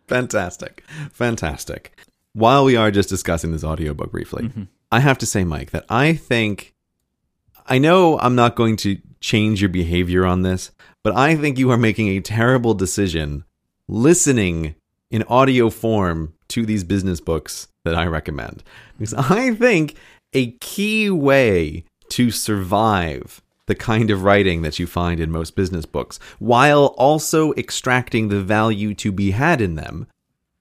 Fantastic. 0.08 0.82
Fantastic. 1.12 1.96
While 2.32 2.64
we 2.64 2.76
are 2.76 2.90
just 2.90 3.08
discussing 3.08 3.52
this 3.52 3.64
audiobook 3.64 4.10
briefly, 4.10 4.50
I 4.90 5.00
have 5.00 5.18
to 5.18 5.26
say, 5.26 5.42
Myke, 5.42 5.70
that 5.70 5.84
I 5.88 6.14
think 6.14 6.74
I 7.66 7.78
know 7.78 8.18
I'm 8.18 8.34
not 8.34 8.56
going 8.56 8.76
to 8.78 8.98
change 9.20 9.60
your 9.60 9.70
behavior 9.70 10.24
on 10.24 10.42
this, 10.42 10.70
but 11.02 11.16
I 11.16 11.36
think 11.36 11.58
you 11.58 11.70
are 11.70 11.76
making 11.76 12.08
a 12.08 12.20
terrible 12.20 12.74
decision 12.74 13.44
listening 13.88 14.74
in 15.10 15.22
audio 15.24 15.70
form 15.70 16.34
to 16.48 16.64
these 16.66 16.84
business 16.84 17.20
books 17.20 17.68
that 17.84 17.94
I 17.94 18.06
recommend. 18.06 18.62
Because 18.98 19.14
I 19.14 19.54
think 19.54 19.96
a 20.32 20.52
key 20.52 21.10
way 21.10 21.84
to 22.10 22.30
survive 22.30 23.42
the 23.66 23.74
kind 23.74 24.10
of 24.10 24.22
writing 24.22 24.62
that 24.62 24.78
you 24.78 24.86
find 24.86 25.18
in 25.18 25.30
most 25.30 25.56
business 25.56 25.86
books, 25.86 26.20
while 26.38 26.86
also 26.96 27.52
extracting 27.54 28.28
the 28.28 28.40
value 28.40 28.94
to 28.94 29.10
be 29.10 29.32
had 29.32 29.60
in 29.60 29.74
them, 29.74 30.06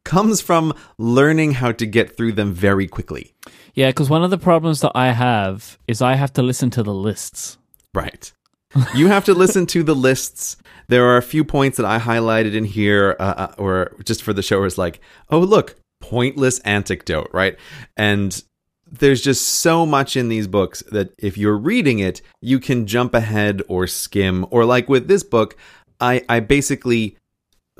comes 0.05 0.39
from 0.39 0.73
learning 0.97 1.53
how 1.53 1.73
to 1.73 1.85
get 1.85 2.15
through 2.15 2.31
them 2.31 2.53
very 2.53 2.87
quickly. 2.87 3.33
Yeah, 3.73 3.89
because 3.89 4.09
one 4.09 4.23
of 4.23 4.29
the 4.29 4.37
problems 4.37 4.79
that 4.79 4.93
I 4.95 5.11
have 5.11 5.77
is 5.87 6.01
I 6.01 6.15
have 6.15 6.31
to 6.33 6.41
listen 6.41 6.69
to 6.71 6.83
the 6.83 6.93
lists. 6.93 7.57
Right. 7.93 8.31
You 8.93 9.07
have 9.07 9.23
to 9.25 9.33
listen 9.33 9.65
to 9.67 9.83
the 9.83 9.95
lists. 9.95 10.57
There 10.89 11.05
are 11.05 11.15
a 11.15 11.21
few 11.21 11.45
points 11.45 11.77
that 11.77 11.85
I 11.85 11.97
highlighted 11.97 12.55
in 12.55 12.65
here, 12.65 13.15
uh, 13.21 13.33
uh, 13.37 13.53
or 13.57 13.95
just 14.03 14.21
for 14.21 14.33
the 14.33 14.41
show, 14.41 14.65
is 14.65 14.77
like, 14.77 14.99
oh, 15.29 15.39
look, 15.39 15.75
pointless 16.01 16.59
anecdote, 16.59 17.29
right? 17.31 17.57
And 17.95 18.43
there's 18.91 19.21
just 19.21 19.47
so 19.47 19.85
much 19.85 20.17
in 20.17 20.27
these 20.27 20.47
books 20.47 20.83
that 20.91 21.13
if 21.17 21.37
you're 21.37 21.57
reading 21.57 21.99
it, 21.99 22.21
you 22.41 22.59
can 22.59 22.85
jump 22.85 23.13
ahead 23.13 23.61
or 23.69 23.87
skim. 23.87 24.45
Or 24.51 24.65
like 24.65 24.89
with 24.89 25.07
this 25.07 25.23
book, 25.23 25.55
I, 26.01 26.23
I 26.27 26.41
basically 26.41 27.15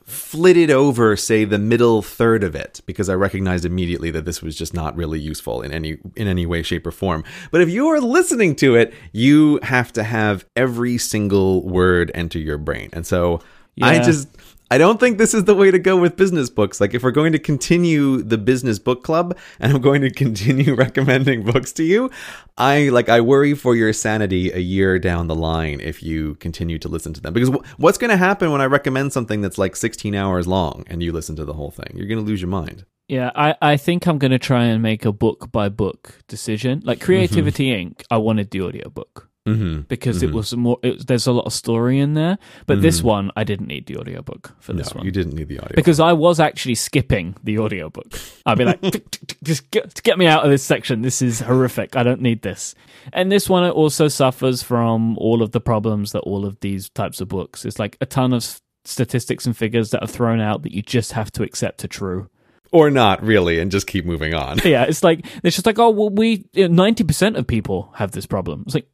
flitted 0.06 0.70
over 0.70 1.16
say 1.16 1.46
the 1.46 1.58
middle 1.58 2.04
third 2.04 2.44
of 2.44 2.54
it 2.54 2.80
because 2.86 3.10
I 3.10 3.16
recognized 3.16 3.66
immediately 3.66 4.12
that 4.12 4.24
this 4.24 4.42
was 4.42 4.56
just 4.56 4.74
not 4.74 4.96
really 4.96 5.20
useful 5.20 5.64
in 5.64 5.72
any 5.72 5.98
in 6.16 6.28
any 6.28 6.46
way 6.46 6.62
shape 6.62 6.86
or 6.86 6.92
form. 6.92 7.24
But 7.50 7.62
if 7.62 7.70
you 7.70 7.88
are 7.88 8.00
listening 8.00 8.56
to 8.58 8.76
it, 8.76 8.94
you 9.12 9.60
have 9.64 9.92
to 9.94 10.04
have 10.04 10.46
every 10.56 11.00
single 11.00 11.64
word 11.64 12.12
enter 12.14 12.38
your 12.38 12.60
brain. 12.60 12.90
And 12.94 13.06
so 13.06 13.42
I 13.82 14.00
just 14.00 14.30
I 14.72 14.80
don't 14.80 15.00
think 15.00 15.18
this 15.18 15.34
is 15.34 15.44
the 15.44 15.54
way 15.54 15.70
to 15.70 15.78
go 15.78 15.96
with 15.96 16.16
business 16.16 16.50
books. 16.50 16.82
Like 16.82 16.94
if 16.94 17.04
we're 17.04 17.12
going 17.12 17.34
to 17.34 17.40
continue 17.40 18.24
the 18.24 18.38
business 18.38 18.80
book 18.80 19.04
club 19.04 19.38
and 19.60 19.74
I'm 19.74 19.82
going 19.82 20.02
to 20.02 20.10
continue 20.10 20.74
recommending 20.86 21.44
books 21.44 21.72
to 21.74 21.84
you, 21.84 22.10
I 22.58 22.90
like 22.90 23.10
I 23.10 23.22
worry 23.22 23.54
for 23.54 23.76
your 23.76 23.94
sanity 23.94 24.52
a 24.52 24.60
year 24.60 24.98
down 24.98 25.28
the 25.28 25.36
line 25.36 25.82
if 25.82 26.02
you 26.02 26.36
continue 26.36 26.80
to 26.80 26.88
listen 26.88 27.14
to 27.14 27.22
them. 27.22 27.34
Because 27.34 27.50
wh- 27.50 27.80
what's 27.80 27.98
going 27.98 28.12
to 28.12 28.18
happen 28.18 28.52
when 28.52 28.62
I 28.62 28.66
recommend 28.66 29.14
something 29.14 29.42
that's 29.42 29.58
like 29.58 29.76
16 29.76 30.16
hours 30.16 30.48
long 30.48 30.84
and 30.88 31.04
you 31.04 31.12
listen 31.12 31.36
to 31.36 31.46
the 31.46 31.54
whole 31.54 31.72
thing? 31.72 31.92
You're 31.94 32.08
going 32.08 32.24
to 32.24 32.26
lose 32.26 32.42
your 32.42 32.50
mind. 32.50 32.86
Yeah, 33.08 33.30
I, 33.36 33.56
I 33.62 33.78
think 33.78 34.08
I'm 34.08 34.18
going 34.18 34.32
to 34.32 34.40
try 34.40 34.64
and 34.64 34.82
make 34.82 35.06
a 35.06 35.12
book 35.12 35.52
by 35.52 35.70
book 35.70 36.24
decision. 36.28 36.82
Like 36.84 36.98
mm-hmm. 36.98 37.06
Creativity 37.06 37.70
Inc., 37.70 38.04
I 38.10 38.18
wanted 38.18 38.50
the 38.50 38.62
audiobook 38.62 39.30
Mm-hmm. 39.46 39.82
because 39.82 40.24
it 40.24 40.32
was 40.32 40.56
more, 40.56 40.80
it, 40.82 41.06
there's 41.06 41.28
a 41.28 41.32
lot 41.32 41.46
of 41.46 41.54
story 41.54 42.00
in 42.00 42.16
there. 42.16 42.40
But 42.66 42.82
this 42.82 43.04
one, 43.04 43.30
I 43.36 43.44
didn't 43.44 43.68
need 43.68 43.86
the 43.86 43.98
audiobook 43.98 44.56
for 44.60 44.74
No, 44.74 44.80
this 44.80 44.94
one. 44.94 45.06
you 45.06 45.12
didn't 45.12 45.34
need 45.36 45.50
the 45.50 45.60
audio. 45.60 45.76
because 45.76 46.00
I 46.00 46.14
was 46.14 46.40
actually 46.40 46.74
skipping 46.76 47.36
the 47.44 47.60
audiobook. 47.60 48.08
I'd 48.46 48.58
be 48.58 48.66
like, 48.66 48.82
"Tick, 48.92 49.12
tick, 49.12 49.28
tick, 49.28 49.38
just 49.44 49.70
get, 49.70 50.02
get 50.04 50.18
me 50.18 50.26
out 50.26 50.44
of 50.44 50.50
this 50.50 50.64
section. 50.64 51.04
This 51.04 51.22
is 51.22 51.42
horrific. 51.42 51.96
I 51.96 52.02
don't 52.02 52.22
need 52.22 52.42
this. 52.42 52.74
And 53.14 53.32
this 53.32 53.48
one 53.48 53.70
also 53.70 54.08
suffers 54.08 54.64
from 54.64 55.16
all 55.20 55.44
of 55.44 55.52
the 55.52 55.62
problems 55.62 56.12
that 56.14 56.22
all 56.22 56.44
of 56.46 56.60
these 56.62 56.90
types 56.90 57.22
of 57.22 57.28
books. 57.28 57.66
It's 57.66 57.78
like 57.78 57.98
a 58.02 58.06
ton 58.08 58.34
of 58.34 58.44
statistics 58.84 59.46
and 59.46 59.56
figures 59.56 59.92
that 59.92 60.02
are 60.04 60.08
thrown 60.08 60.40
out 60.40 60.64
that 60.64 60.72
you 60.74 60.82
just 60.82 61.12
have 61.12 61.32
to 61.34 61.44
accept 61.44 61.84
are 61.84 61.88
true. 61.88 62.30
or 62.72 62.90
not 62.90 63.22
really, 63.24 63.60
and 63.60 63.72
just 63.72 63.86
keep 63.88 64.06
moving 64.06 64.34
on. 64.34 64.58
Yeah, 64.66 64.86
it's 64.86 65.04
like 65.04 65.26
it's 65.44 65.56
just 65.56 65.66
like, 65.68 65.78
oh 65.80 65.92
well, 65.92 66.10
we 66.10 66.46
ninety 66.56 67.04
percent 67.04 67.38
of 67.38 67.46
people 67.48 67.92
have 67.96 68.12
this 68.12 68.26
problem. 68.26 68.64
It's 68.66 68.76
like, 68.76 68.88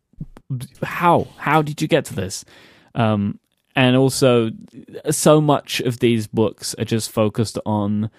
how 0.83 1.27
how 1.37 1.61
did 1.61 1.81
you 1.81 1.87
get 1.87 2.05
to 2.05 2.15
this? 2.15 2.45
Um, 2.95 3.39
and 3.75 3.95
also, 3.95 4.51
so 5.11 5.39
much 5.39 5.79
of 5.81 5.99
these 5.99 6.27
books 6.27 6.75
are 6.77 6.85
just 6.85 7.11
focused 7.11 7.57
on. 7.65 8.09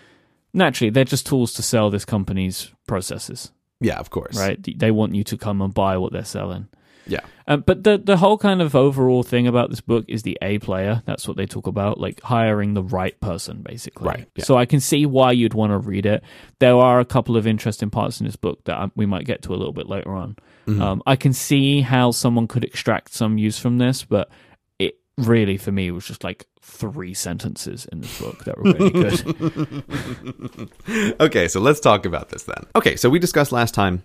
Naturally, 0.54 0.90
they're 0.90 1.04
just 1.04 1.26
tools 1.26 1.52
to 1.54 1.62
sell 1.62 1.88
this 1.88 2.04
company's 2.04 2.70
processes, 2.86 3.52
Yeah, 3.80 3.98
of 3.98 4.10
course. 4.10 4.36
right? 4.38 4.58
They 4.78 4.90
want 4.90 5.14
you 5.14 5.24
to 5.24 5.38
come 5.38 5.62
and 5.62 5.72
buy 5.72 5.96
what 5.96 6.12
they're 6.12 6.24
selling. 6.26 6.68
Yeah. 7.06 7.20
Um, 7.48 7.62
but 7.66 7.84
the 7.84 7.96
the 7.98 8.18
whole 8.18 8.36
kind 8.38 8.60
of 8.62 8.74
overall 8.76 9.22
thing 9.22 9.46
about 9.46 9.70
this 9.70 9.80
book 9.80 10.04
is 10.08 10.22
the 10.22 10.38
A 10.42 10.58
player. 10.58 11.02
That's 11.06 11.26
what 11.26 11.36
they 11.36 11.46
talk 11.46 11.66
about, 11.66 11.98
like 11.98 12.20
hiring 12.20 12.74
the 12.74 12.82
right 12.82 13.18
person, 13.20 13.62
basically. 13.62 14.06
Right, 14.08 14.28
yeah. 14.36 14.44
So 14.44 14.56
I 14.56 14.66
can 14.66 14.78
see 14.80 15.06
why 15.06 15.32
you'd 15.32 15.54
want 15.54 15.72
to 15.72 15.78
read 15.78 16.06
it. 16.06 16.22
There 16.60 16.76
are 16.76 17.00
a 17.00 17.04
couple 17.04 17.36
of 17.36 17.46
interesting 17.46 17.90
parts 17.90 18.20
in 18.20 18.26
this 18.26 18.36
book 18.36 18.62
that 18.64 18.76
I, 18.76 18.90
we 18.94 19.06
might 19.06 19.24
get 19.24 19.42
to 19.42 19.54
a 19.54 19.56
little 19.56 19.72
bit 19.72 19.88
later 19.88 20.12
on. 20.12 20.36
Mm-hmm. 20.66 20.82
Um, 20.82 21.02
I 21.06 21.16
can 21.16 21.32
see 21.32 21.80
how 21.80 22.10
someone 22.10 22.46
could 22.46 22.64
extract 22.64 23.12
some 23.12 23.38
use 23.38 23.58
from 23.58 23.78
this, 23.78 24.04
but 24.04 24.30
it 24.78 24.98
really, 25.18 25.56
for 25.56 25.72
me, 25.72 25.90
was 25.90 26.06
just 26.06 26.24
like 26.24 26.46
three 26.60 27.14
sentences 27.14 27.86
in 27.90 28.00
this 28.00 28.20
book 28.20 28.44
that 28.44 28.56
were 28.56 28.72
really 28.72 28.90
good. 30.86 31.20
okay, 31.20 31.48
so 31.48 31.60
let's 31.60 31.80
talk 31.80 32.06
about 32.06 32.28
this 32.28 32.44
then. 32.44 32.64
Okay, 32.76 32.96
so 32.96 33.10
we 33.10 33.18
discussed 33.18 33.52
last 33.52 33.74
time 33.74 34.02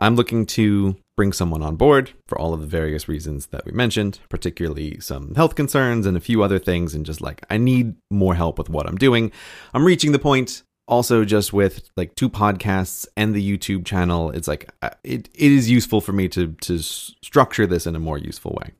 I'm 0.00 0.16
looking 0.16 0.46
to 0.46 0.96
bring 1.16 1.32
someone 1.32 1.62
on 1.62 1.76
board 1.76 2.12
for 2.26 2.38
all 2.38 2.54
of 2.54 2.62
the 2.62 2.66
various 2.66 3.06
reasons 3.06 3.48
that 3.48 3.66
we 3.66 3.72
mentioned, 3.72 4.18
particularly 4.30 4.98
some 5.00 5.34
health 5.34 5.54
concerns 5.54 6.06
and 6.06 6.16
a 6.16 6.20
few 6.20 6.42
other 6.42 6.58
things. 6.58 6.94
And 6.94 7.04
just 7.04 7.20
like, 7.20 7.44
I 7.50 7.58
need 7.58 7.96
more 8.10 8.34
help 8.34 8.56
with 8.56 8.70
what 8.70 8.86
I'm 8.86 8.96
doing. 8.96 9.30
I'm 9.74 9.84
reaching 9.84 10.12
the 10.12 10.18
point 10.18 10.62
also 10.90 11.24
just 11.24 11.52
with 11.52 11.88
like 11.96 12.14
two 12.16 12.28
podcasts 12.28 13.06
and 13.16 13.32
the 13.32 13.58
YouTube 13.58 13.86
channel. 13.86 14.30
It's 14.30 14.48
like, 14.48 14.68
uh, 14.82 14.90
it, 15.04 15.30
it 15.34 15.52
is 15.52 15.70
useful 15.70 16.00
for 16.00 16.12
me 16.12 16.28
to, 16.28 16.52
to 16.62 16.78
structure 16.80 17.66
this 17.66 17.86
in 17.86 17.94
a 17.96 18.00
more 18.00 18.18
useful 18.18 18.58
way. 18.60 18.72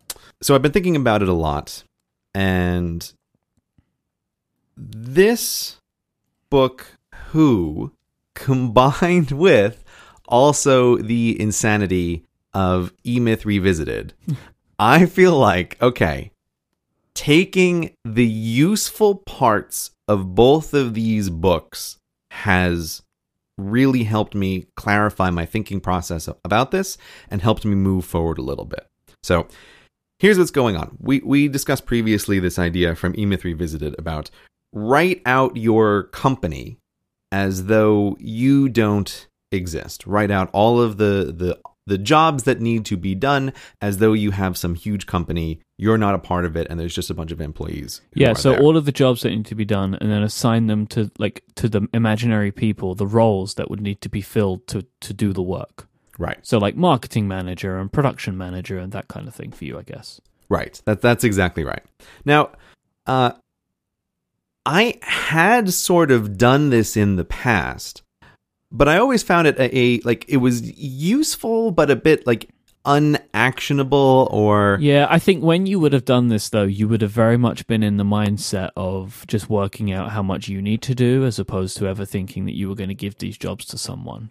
So 0.43 0.55
I've 0.55 0.63
been 0.63 0.73
thinking 0.73 0.97
about 0.97 1.23
it 1.23 1.29
a 1.29 1.35
lot. 1.35 1.85
And 2.35 3.11
this 4.77 5.77
book, 6.51 6.99
Who, 7.29 7.93
combined 8.35 9.31
with 9.47 9.85
also 10.27 10.97
the 10.97 11.41
insanity 11.41 12.25
of 12.53 12.93
E 13.07 13.21
Myth 13.21 13.47
Revisited, 13.47 14.15
I 14.79 15.07
feel 15.07 15.39
like, 15.39 15.81
okay, 15.81 16.33
taking 17.15 17.95
the 18.05 18.27
useful 18.27 19.15
parts 19.15 19.93
of 20.09 20.35
both 20.35 20.75
of 20.75 20.95
these 20.95 21.31
books 21.31 22.00
has 22.41 23.03
really 23.59 24.05
helped 24.05 24.35
me 24.35 24.67
clarify 24.77 25.31
my 25.31 25.45
thinking 25.45 25.81
process 25.81 26.29
about 26.45 26.71
this 26.71 26.97
and 27.31 27.43
helped 27.43 27.65
me 27.65 27.75
move 27.75 28.05
forward 28.05 28.39
a 28.39 28.43
little 28.43 28.65
bit. 28.65 28.87
So, 29.23 29.47
here's 30.19 30.39
what's 30.39 30.51
going 30.51 30.77
on. 30.77 30.97
We 31.01 31.21
we 31.21 31.49
discussed 31.49 31.87
previously 31.87 32.39
this 32.39 32.59
idea 32.59 32.95
from 32.95 33.15
E 33.19 33.27
Myth 33.27 33.45
Revisited 33.45 33.95
about 33.99 34.31
write 34.73 35.21
out 35.27 35.57
your 35.57 36.05
company 36.05 36.79
as 37.33 37.67
though 37.67 38.17
you 38.19 38.69
don't 38.69 39.29
exist. 39.53 40.07
Write 40.07 40.31
out 40.31 40.49
all 40.53 40.81
of 40.81 40.97
the 40.97 41.35
the 41.37 41.59
the 41.87 41.99
jobs 41.99 42.45
that 42.45 42.61
need 42.61 42.85
to 42.87 42.97
be 42.97 43.15
done 43.15 43.53
as 43.81 43.99
though 43.99 44.13
you 44.13 44.31
have 44.31 44.57
some 44.57 44.75
huge 44.75 45.07
company. 45.07 45.61
You're 45.77 45.99
not 45.99 46.15
a 46.15 46.19
part 46.19 46.45
of 46.45 46.57
it, 46.57 46.67
and 46.69 46.79
there's 46.79 46.95
just 46.95 47.11
a 47.11 47.15
bunch 47.15 47.33
of 47.33 47.41
employees. 47.41 48.03
Yeah, 48.15 48.35
so 48.35 48.53
there. 48.53 48.61
all 48.61 48.77
of 48.77 48.85
the 48.85 48.93
jobs 48.93 49.23
that 49.23 49.31
need 49.31 49.47
to 49.47 49.55
be 49.55 49.65
done, 49.65 49.95
and 49.95 50.11
then 50.11 50.23
assign 50.23 50.67
them 50.67 50.87
to 50.89 51.11
like 51.19 51.43
to 51.57 51.69
the 51.69 51.89
imaginary 51.95 52.53
people, 52.53 52.95
the 52.95 53.07
roles 53.07 53.55
that 53.55 53.71
would 53.71 53.81
need 53.81 54.01
to 54.03 54.09
be 54.09 54.21
filled 54.21 54.67
to 54.69 54.87
to 55.01 55.13
do 55.15 55.33
the 55.33 55.43
work. 55.43 55.89
Right. 56.21 56.39
So 56.43 56.59
like 56.59 56.77
marketing 56.77 57.27
manager 57.29 57.79
and 57.79 57.91
production 57.91 58.37
manager 58.37 58.79
and 58.79 58.93
that 58.93 59.09
kind 59.09 59.27
of 59.27 59.35
thing 59.35 59.53
for 59.53 59.65
you, 59.65 59.79
I 59.79 59.83
guess. 59.83 60.21
Right. 60.51 60.81
That 60.85 61.01
that's 61.01 61.25
exactly 61.25 61.65
right. 61.65 61.83
Now, 62.27 62.51
uh, 63.07 63.33
I 64.67 64.99
had 65.01 65.73
sort 65.73 66.11
of 66.11 66.37
done 66.37 66.69
this 66.69 66.95
in 66.95 67.17
the 67.17 67.25
past, 67.25 68.03
but 68.73 68.89
I 68.89 68.99
always 68.99 69.23
found 69.23 69.47
it 69.47 69.59
a, 69.59 69.77
a 69.77 70.01
like 70.01 70.25
it 70.29 70.39
was 70.39 70.63
useful, 70.79 71.71
but 71.71 71.91
a 71.91 71.97
bit 71.97 72.27
like 72.27 72.51
unactionable 72.87 74.27
or 74.31 74.79
yeah 74.81 75.07
i 75.11 75.19
think 75.19 75.45
when 75.45 75.67
you 75.67 75.79
would 75.79 75.93
have 75.93 76.07
done 76.07 76.29
this 76.29 76.49
though 76.49 76.63
you 76.63 76.89
would 76.89 77.03
have 77.03 77.11
very 77.11 77.37
much 77.37 77.67
been 77.67 77.83
in 77.83 77.99
the 77.99 78.05
mindset 78.05 78.71
of 78.75 79.23
just 79.29 79.51
working 79.51 79.93
out 79.93 80.13
how 80.13 80.23
much 80.23 80.49
you 80.49 80.63
need 80.63 80.81
to 80.81 80.95
do 80.95 81.27
as 81.27 81.39
opposed 81.39 81.77
to 81.77 81.87
ever 81.87 82.07
thinking 82.07 82.47
that 82.47 82.57
you 82.57 82.71
were 82.71 82.75
going 82.75 82.89
to 82.89 82.95
give 82.95 83.19
these 83.19 83.37
jobs 83.37 83.67
to 83.67 83.77
someone 83.77 84.31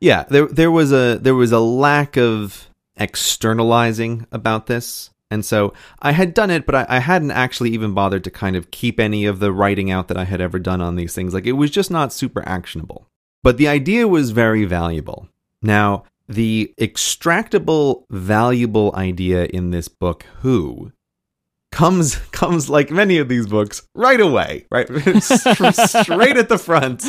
yeah 0.00 0.24
there 0.24 0.46
there 0.48 0.72
was 0.72 0.90
a 0.90 1.20
there 1.22 1.36
was 1.36 1.52
a 1.52 1.60
lack 1.60 2.16
of 2.16 2.68
externalizing 2.96 4.26
about 4.32 4.66
this 4.66 5.10
and 5.30 5.44
so 5.44 5.72
I 6.00 6.12
had 6.12 6.32
done 6.32 6.50
it, 6.50 6.64
but 6.64 6.76
I, 6.76 6.86
I, 6.88 6.98
hadn't 7.00 7.32
actually 7.32 7.70
even 7.70 7.92
bothered 7.92 8.22
to 8.22 8.30
kind 8.30 8.54
of 8.54 8.70
keep 8.70 9.00
any 9.00 9.24
of 9.24 9.40
the 9.40 9.52
writing 9.52 9.90
out 9.90 10.06
that 10.08 10.18
I 10.18 10.24
had 10.24 10.40
ever 10.40 10.60
done 10.60 10.80
on 10.80 10.94
these 10.94 11.12
things. 11.12 11.34
Like 11.34 11.46
it 11.46 11.52
was 11.52 11.72
just 11.72 11.90
not 11.90 12.12
super 12.12 12.46
actionable. 12.46 13.08
But 13.44 13.58
the 13.58 13.68
idea 13.68 14.08
was 14.08 14.30
very 14.30 14.64
valuable. 14.64 15.28
Now, 15.60 16.04
the 16.26 16.72
extractable, 16.80 18.04
valuable 18.08 18.90
idea 18.96 19.44
in 19.44 19.70
this 19.70 19.86
book, 19.86 20.24
Who, 20.40 20.92
comes 21.70 22.16
comes 22.32 22.70
like 22.70 22.90
many 22.90 23.18
of 23.18 23.28
these 23.28 23.46
books 23.46 23.86
right 23.94 24.18
away, 24.20 24.64
right 24.70 24.88
straight 25.22 26.38
at 26.38 26.48
the 26.48 26.56
front. 26.58 27.04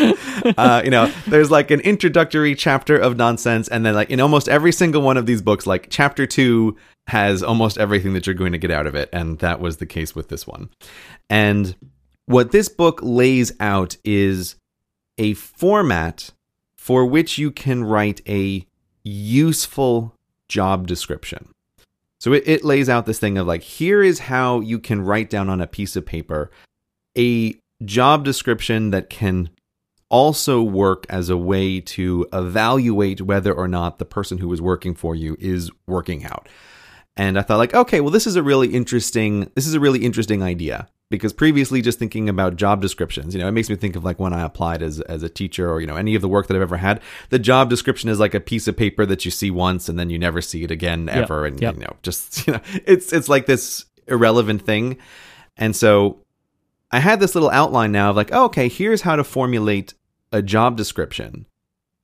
Uh, 0.58 0.82
you 0.84 0.92
know, 0.92 1.10
there's 1.28 1.50
like 1.50 1.72
an 1.72 1.80
introductory 1.80 2.54
chapter 2.54 2.98
of 2.98 3.16
nonsense, 3.16 3.70
and 3.70 3.86
then 3.86 3.96
like 3.96 4.10
in 4.10 4.20
almost 4.20 4.50
every 4.50 4.74
single 4.74 5.02
one 5.02 5.16
of 5.16 5.26
these 5.26 5.42
books, 5.42 5.66
like 5.66 5.88
chapter 5.90 6.28
two 6.28 6.76
has 7.08 7.44
almost 7.44 7.78
everything 7.78 8.12
that 8.12 8.28
you're 8.28 8.34
going 8.34 8.52
to 8.52 8.58
get 8.58 8.72
out 8.72 8.88
of 8.88 8.94
it, 8.96 9.08
and 9.14 9.40
that 9.40 9.62
was 9.62 9.78
the 9.78 9.86
case 9.86 10.14
with 10.14 10.28
this 10.28 10.46
one. 10.46 10.70
And 11.30 11.78
what 12.26 12.52
this 12.52 12.68
book 12.68 13.00
lays 13.02 13.54
out 13.62 13.96
is 14.04 14.58
a 15.18 15.34
format 15.34 16.32
for 16.78 17.06
which 17.06 17.38
you 17.38 17.52
can 17.52 17.84
write 17.84 18.22
a 18.28 18.66
useful 19.04 20.16
job 20.48 20.88
description. 20.88 21.50
So 22.20 22.34
it, 22.34 22.44
it 22.46 22.64
lays 22.64 22.90
out 22.90 23.06
this 23.06 23.20
thing 23.20 23.38
of 23.38 23.48
like, 23.48 23.62
here 23.62 24.02
is 24.02 24.20
how 24.20 24.60
you 24.60 24.80
can 24.80 25.02
write 25.02 25.30
down 25.30 25.50
on 25.50 25.62
a 25.62 25.68
piece 25.68 25.96
of 25.96 26.06
paper 26.06 26.50
a 27.18 27.56
job 27.84 28.24
description 28.24 28.92
that 28.92 29.10
can 29.10 29.50
also 30.10 30.62
work 30.62 31.06
as 31.10 31.30
a 31.30 31.38
way 31.38 31.80
to 31.80 32.28
evaluate 32.32 33.22
whether 33.22 33.54
or 33.54 33.68
not 33.68 33.98
the 34.00 34.06
person 34.06 34.38
who 34.38 34.52
is 34.54 34.62
working 34.62 34.94
for 34.94 35.16
you 35.16 35.36
is 35.40 35.72
working 35.88 36.26
out. 36.26 36.48
And 37.18 37.40
I 37.40 37.42
thought 37.42 37.58
like, 37.58 37.74
okay, 37.74 38.02
well 38.02 38.12
this 38.12 38.28
is 38.28 38.36
a 38.36 38.44
really 38.44 38.74
interesting 38.74 39.52
this 39.56 39.66
is 39.66 39.74
a 39.74 39.80
really 39.80 40.00
interesting 40.00 40.44
idea 40.44 40.88
because 41.10 41.34
previously 41.34 41.82
just 41.82 42.00
thinking 42.00 42.30
about 42.30 42.56
job 42.56 42.82
descriptions 42.82 43.34
you 43.34 43.42
know 43.42 43.48
it 43.48 43.52
makes 43.52 43.70
me 43.70 43.76
think 43.76 43.96
of 43.96 44.04
like 44.04 44.20
when 44.20 44.34
i 44.34 44.42
applied 44.42 44.82
as 44.82 45.00
as 45.02 45.24
a 45.24 45.30
teacher 45.30 45.72
or 45.72 45.80
you 45.80 45.88
know 45.88 45.96
any 45.96 46.16
of 46.16 46.22
the 46.22 46.28
work 46.28 46.48
that 46.48 46.56
i've 46.56 46.62
ever 46.62 46.78
had 46.78 47.02
the 47.30 47.40
job 47.40 47.70
description 47.70 48.10
is 48.10 48.20
like 48.20 48.34
a 48.34 48.40
piece 48.40 48.68
of 48.68 48.76
paper 48.76 49.06
that 49.06 49.26
you 49.26 49.32
see 49.32 49.52
once 49.52 49.88
and 49.88 50.00
then 50.00 50.10
you 50.10 50.18
never 50.18 50.42
see 50.42 50.64
it 50.64 50.72
again 50.72 51.08
ever 51.10 51.44
yep. 51.44 51.52
and 51.52 51.62
yep. 51.62 51.76
you 51.76 51.82
know 51.82 51.96
just 52.04 52.48
you 52.48 52.54
know 52.54 52.62
it's 52.86 53.14
it's 53.14 53.30
like 53.30 53.46
this 53.46 53.86
irrelevant 54.08 54.62
thing 54.62 54.98
and 55.58 55.76
so 55.76 56.20
i 56.92 57.00
had 57.00 57.20
this 57.20 57.36
little 57.36 57.52
outline 57.52 57.92
now 57.92 58.10
of 58.10 58.16
like 58.16 58.30
oh, 58.32 58.46
okay 58.46 58.68
here's 58.68 59.02
how 59.02 59.16
to 59.16 59.24
formulate 59.24 59.94
a 60.32 60.42
job 60.42 60.76
description 60.76 61.46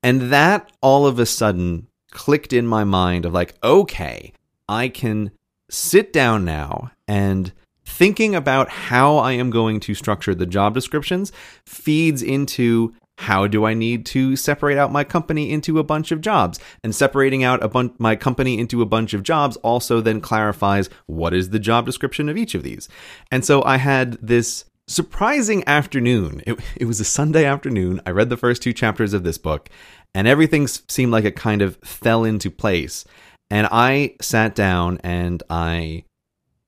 and 0.04 0.32
that 0.32 0.72
all 0.82 1.06
of 1.06 1.20
a 1.20 1.26
sudden 1.26 1.88
clicked 2.12 2.54
in 2.54 2.68
my 2.68 2.84
mind 2.84 3.26
of 3.26 3.34
like 3.34 3.56
okay 3.64 4.32
i 4.70 4.88
can 4.88 5.32
sit 5.70 6.12
down 6.12 6.44
now 6.44 6.92
and 7.08 7.54
thinking 7.92 8.34
about 8.34 8.70
how 8.70 9.18
I 9.18 9.34
am 9.34 9.50
going 9.50 9.80
to 9.82 9.94
structure 9.94 10.34
the 10.34 10.46
job 10.46 10.74
descriptions 10.74 11.32
feeds 11.66 12.24
into 12.24 12.94
how 13.18 13.46
do 13.46 13.66
I 13.66 13.76
need 13.76 14.06
to 14.08 14.36
separate 14.36 14.78
out 14.78 14.92
my 14.92 15.04
company 15.04 15.52
into 15.52 15.78
a 15.78 15.84
bunch 15.84 16.12
of 16.12 16.22
jobs? 16.22 16.60
And 16.84 16.96
separating 16.96 17.44
out 17.44 17.64
a 17.64 17.68
bun- 17.68 17.94
my 18.00 18.16
company 18.16 18.58
into 18.58 18.82
a 18.82 18.86
bunch 18.86 19.14
of 19.14 19.22
jobs 19.22 19.58
also 19.58 20.02
then 20.02 20.22
clarifies 20.22 20.90
what 21.06 21.34
is 21.34 21.50
the 21.50 21.60
job 21.60 21.86
description 21.86 22.30
of 22.30 22.38
each 22.38 22.56
of 22.56 22.64
these. 22.64 22.90
And 23.30 23.46
so 23.46 23.64
I 23.64 23.78
had 23.78 24.14
this 24.14 24.66
surprising 24.88 25.64
afternoon. 25.68 26.42
It, 26.48 26.60
it 26.76 26.86
was 26.86 27.00
a 27.00 27.06
Sunday 27.06 27.46
afternoon. 27.46 28.02
I 28.06 28.12
read 28.12 28.30
the 28.30 28.38
first 28.38 28.64
two 28.64 28.74
chapters 28.74 29.14
of 29.14 29.24
this 29.24 29.38
book, 29.38 29.70
and 30.16 30.28
everything 30.28 30.68
seemed 30.68 31.12
like 31.12 31.26
it 31.26 31.36
kind 31.36 31.62
of 31.62 31.78
fell 31.84 32.24
into 32.24 32.50
place. 32.50 33.06
And 33.52 33.68
I 33.70 34.16
sat 34.22 34.56
down 34.56 35.00
and 35.04 35.44
I 35.50 36.06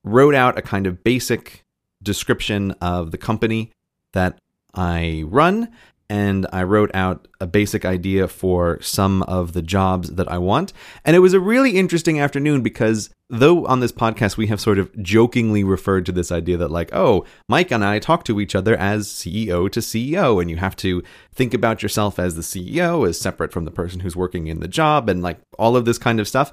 wrote 0.04 0.34
out 0.34 0.58
a 0.58 0.62
kind 0.62 0.86
of 0.86 1.02
basic 1.02 1.64
description 2.02 2.72
of 2.80 3.10
the 3.10 3.18
company 3.18 3.72
that 4.12 4.38
I 4.74 5.24
run, 5.26 5.70
and 6.10 6.46
I 6.52 6.62
wrote 6.64 6.90
out 6.94 7.26
a 7.40 7.46
basic 7.46 7.84
idea 7.84 8.28
for 8.28 8.78
some 8.82 9.22
of 9.22 9.54
the 9.54 9.62
jobs 9.62 10.10
that 10.10 10.30
I 10.30 10.38
want. 10.38 10.72
And 11.04 11.16
it 11.16 11.20
was 11.20 11.32
a 11.32 11.40
really 11.40 11.78
interesting 11.78 12.20
afternoon 12.20 12.62
because 12.62 13.10
though 13.30 13.66
on 13.66 13.80
this 13.80 13.90
podcast 13.90 14.36
we 14.36 14.48
have 14.48 14.60
sort 14.60 14.78
of 14.78 14.94
jokingly 15.02 15.64
referred 15.64 16.04
to 16.06 16.12
this 16.12 16.30
idea 16.30 16.58
that, 16.58 16.70
like, 16.70 16.94
oh, 16.94 17.24
Myke 17.50 17.72
and 17.72 17.84
I 17.84 17.98
talk 17.98 18.24
to 18.24 18.40
each 18.40 18.54
other 18.54 18.76
as 18.76 19.08
CEO 19.08 19.70
to 19.72 19.80
CEO, 19.80 20.40
and 20.40 20.50
you 20.50 20.56
have 20.58 20.76
to 20.76 21.02
think 21.32 21.54
about 21.54 21.82
yourself 21.82 22.18
as 22.18 22.36
the 22.36 22.42
CEO 22.42 23.08
as 23.08 23.18
separate 23.18 23.52
from 23.52 23.64
the 23.64 23.70
person 23.70 24.00
who's 24.00 24.14
working 24.14 24.46
in 24.46 24.60
the 24.60 24.68
job, 24.68 25.08
and 25.08 25.22
like 25.22 25.38
all 25.58 25.74
of 25.74 25.86
this 25.86 25.98
kind 25.98 26.20
of 26.20 26.28
stuff. 26.28 26.52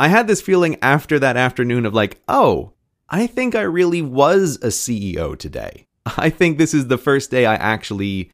I 0.00 0.08
had 0.08 0.26
this 0.26 0.40
feeling 0.40 0.78
after 0.80 1.18
that 1.18 1.36
afternoon 1.36 1.84
of 1.84 1.92
like, 1.92 2.22
oh, 2.26 2.72
I 3.10 3.26
think 3.26 3.54
I 3.54 3.60
really 3.60 4.00
was 4.00 4.56
a 4.62 4.68
CEO 4.68 5.38
today. 5.38 5.84
I 6.16 6.30
think 6.30 6.56
this 6.56 6.72
is 6.72 6.86
the 6.86 6.96
first 6.96 7.30
day 7.30 7.44
I 7.44 7.56
actually 7.56 8.30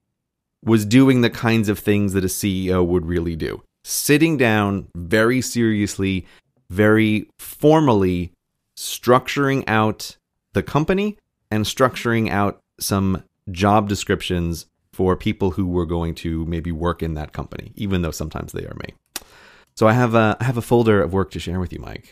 was 0.65 0.87
doing 0.87 1.23
the 1.23 1.29
kinds 1.29 1.69
of 1.69 1.81
things 1.81 2.13
that 2.13 2.23
a 2.23 2.29
CEO 2.29 2.87
would 2.87 3.05
really 3.05 3.35
do. 3.35 3.65
Sitting 3.83 4.37
down 4.37 4.87
very 4.95 5.41
seriously, 5.41 6.25
very 6.71 7.29
formally, 7.41 8.31
structuring 8.79 9.65
out 9.67 10.17
the 10.53 10.63
company 10.63 11.17
and 11.51 11.65
structuring 11.65 12.31
out 12.31 12.61
some 12.79 13.25
job 13.51 13.89
descriptions 13.89 14.67
for 14.93 15.17
people 15.17 15.51
who 15.51 15.67
were 15.67 15.85
going 15.85 16.15
to 16.15 16.47
maybe 16.47 16.71
work 16.71 17.03
in 17.03 17.15
that 17.15 17.33
company, 17.33 17.73
even 17.75 18.03
though 18.03 18.13
sometimes 18.13 18.53
they 18.53 18.65
are 18.65 18.77
me. 18.87 18.95
So 19.77 19.87
I 19.87 19.93
have 19.93 20.15
a 20.15 20.37
I 20.41 20.45
have 20.45 20.57
a 20.57 20.63
folder 20.63 21.03
of 21.03 21.13
work 21.13 21.31
to 21.33 21.39
share 21.39 21.61
with 21.61 21.73
you, 21.73 21.79
Myke. 21.79 22.07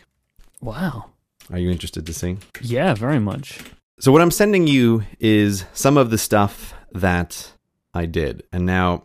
Wow. 0.61 1.11
Are 1.51 1.59
you 1.59 1.69
interested 1.69 2.05
to 2.05 2.13
see? 2.13 2.37
Yeah, 2.61 2.93
very 2.93 3.19
much. 3.19 3.59
So 3.99 4.11
what 4.11 4.21
I'm 4.21 4.31
sending 4.31 4.67
you 4.67 5.03
is 5.19 5.65
some 5.73 5.97
of 5.97 6.09
the 6.09 6.17
stuff 6.17 6.73
that 6.91 7.53
I 7.93 8.05
did. 8.05 8.43
And 8.51 8.65
now 8.65 9.03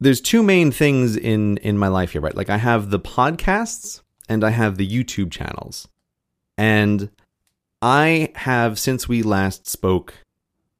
there's 0.00 0.20
two 0.20 0.42
main 0.42 0.70
things 0.70 1.16
in 1.16 1.56
in 1.58 1.76
my 1.76 1.88
life 1.88 2.12
here, 2.12 2.20
right? 2.20 2.36
Like 2.36 2.50
I 2.50 2.58
have 2.58 2.90
the 2.90 3.00
podcasts 3.00 4.02
and 4.28 4.44
I 4.44 4.50
have 4.50 4.76
the 4.76 4.88
YouTube 4.88 5.32
channels. 5.32 5.88
And 6.56 7.10
I 7.82 8.32
have 8.34 8.78
since 8.78 9.08
we 9.08 9.22
last 9.22 9.68
spoke 9.68 10.14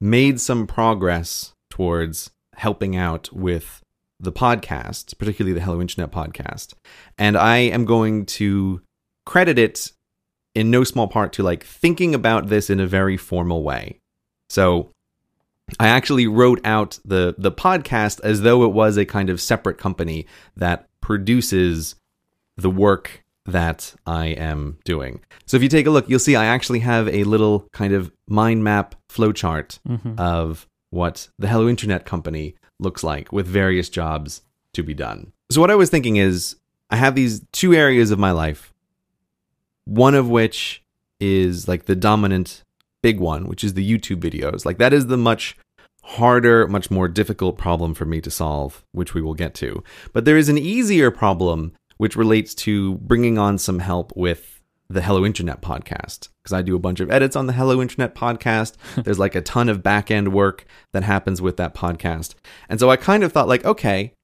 made 0.01 0.41
some 0.41 0.67
progress 0.67 1.55
towards 1.71 2.31
helping 2.55 2.97
out 2.97 3.33
with 3.33 3.83
the 4.21 4.33
podcast, 4.33 5.17
particularly 5.19 5.55
the 5.55 5.61
Hello 5.65 5.81
Internet 5.81 6.11
podcast. 6.11 6.75
And 7.17 7.37
I 7.37 7.59
am 7.59 7.85
going 7.85 8.27
to 8.27 8.81
credit 9.27 9.59
it 9.59 9.93
in 10.55 10.71
no 10.71 10.83
small 10.85 11.07
part 11.07 11.33
to 11.35 11.43
like 11.43 11.65
thinking 11.65 12.15
about 12.15 12.49
this 12.49 12.69
in 12.71 12.81
a 12.81 12.87
very 12.87 13.17
formal 13.17 13.63
way. 13.63 13.99
So 14.49 14.91
I 15.79 15.89
actually 15.89 16.27
wrote 16.27 16.61
out 16.65 16.99
the 17.05 17.35
the 17.39 17.53
podcast 17.53 18.21
as 18.25 18.41
though 18.41 18.65
it 18.65 18.73
was 18.73 18.97
a 18.97 19.05
kind 19.05 19.31
of 19.31 19.41
separate 19.41 19.79
company 19.79 20.27
that 20.57 20.87
produces 21.03 21.95
the 22.57 22.71
work 22.71 23.23
that 23.47 23.95
I 24.07 24.27
am 24.29 24.79
doing. 24.85 25.21
So 25.47 25.57
if 25.57 25.63
you 25.63 25.69
take 25.69 25.87
a 25.87 25.91
look, 25.91 26.09
you'll 26.09 26.19
see 26.19 26.37
I 26.37 26.47
actually 26.47 26.81
have 26.81 27.09
a 27.09 27.25
little 27.25 27.67
kind 27.73 27.93
of 27.93 28.11
mind 28.29 28.65
map 28.65 28.95
flowchart 29.11 29.79
Mhm. 29.89 30.19
of 30.19 30.67
what 30.91 31.29
the 31.39 31.49
Hello 31.49 31.69
Internet 31.69 32.05
company 32.07 32.55
looks 32.79 33.03
like 33.03 33.33
with 33.33 33.47
various 33.47 33.89
jobs 33.89 34.43
to 34.75 34.83
be 34.83 34.95
done. 34.95 35.33
So 35.51 35.61
what 35.61 35.71
I 35.71 35.75
was 35.75 35.91
thinking 35.91 36.17
is 36.17 36.57
I 36.91 36.97
have 36.97 37.15
these 37.15 37.43
two 37.53 37.75
areas 37.75 38.11
of 38.11 38.19
my 38.19 38.31
life, 38.31 38.73
one 39.85 40.15
of 40.15 40.29
which 40.29 40.83
is 41.21 41.67
like 41.67 41.87
the 41.87 41.97
dominant 41.97 42.63
big 43.03 43.21
one, 43.21 43.47
which 43.47 43.65
is 43.65 43.75
the 43.75 43.99
YouTube 43.99 44.21
videos. 44.21 44.65
Like 44.65 44.79
that 44.79 44.93
is 44.93 45.07
the 45.07 45.17
much 45.17 45.57
harder, 46.03 46.67
much 46.69 46.91
more 46.91 47.09
difficult 47.09 47.59
problem 47.59 47.95
for 47.95 48.05
me 48.05 48.21
to 48.21 48.31
solve, 48.31 48.85
which 48.93 49.15
we 49.15 49.21
will 49.21 49.35
get 49.35 49.55
to. 49.55 49.83
But 50.13 50.25
there 50.25 50.37
is 50.37 50.49
an 50.49 50.59
easier 50.59 51.11
problem 51.11 51.73
which 51.99 52.17
relates 52.17 52.55
to 52.55 52.95
bringing 52.97 53.39
on 53.39 53.59
some 53.59 53.81
help 53.81 54.13
with 54.17 54.58
the 54.91 55.03
Hello 55.03 55.25
Internet 55.25 55.61
podcast 55.61 56.29
because 56.43 56.55
I 56.55 56.63
do 56.63 56.75
a 56.75 56.79
bunch 56.79 57.01
of 57.01 57.11
edits 57.11 57.37
on 57.37 57.47
the 57.47 57.53
Hello 57.53 57.83
Internet 57.83 58.15
podcast. 58.15 58.75
There's 59.05 59.19
like 59.19 59.35
a 59.35 59.43
ton 59.43 59.69
of 59.69 59.83
back 59.83 60.11
end 60.11 60.33
work 60.33 60.65
that 60.93 61.03
happens 61.03 61.43
with 61.43 61.59
that 61.59 61.75
podcast. 61.75 62.35
And 62.69 62.81
so 62.81 62.91
I 62.91 62.97
kind 62.97 63.23
of 63.23 63.33
thought 63.33 63.49
like, 63.49 63.65
okay, 63.65 64.15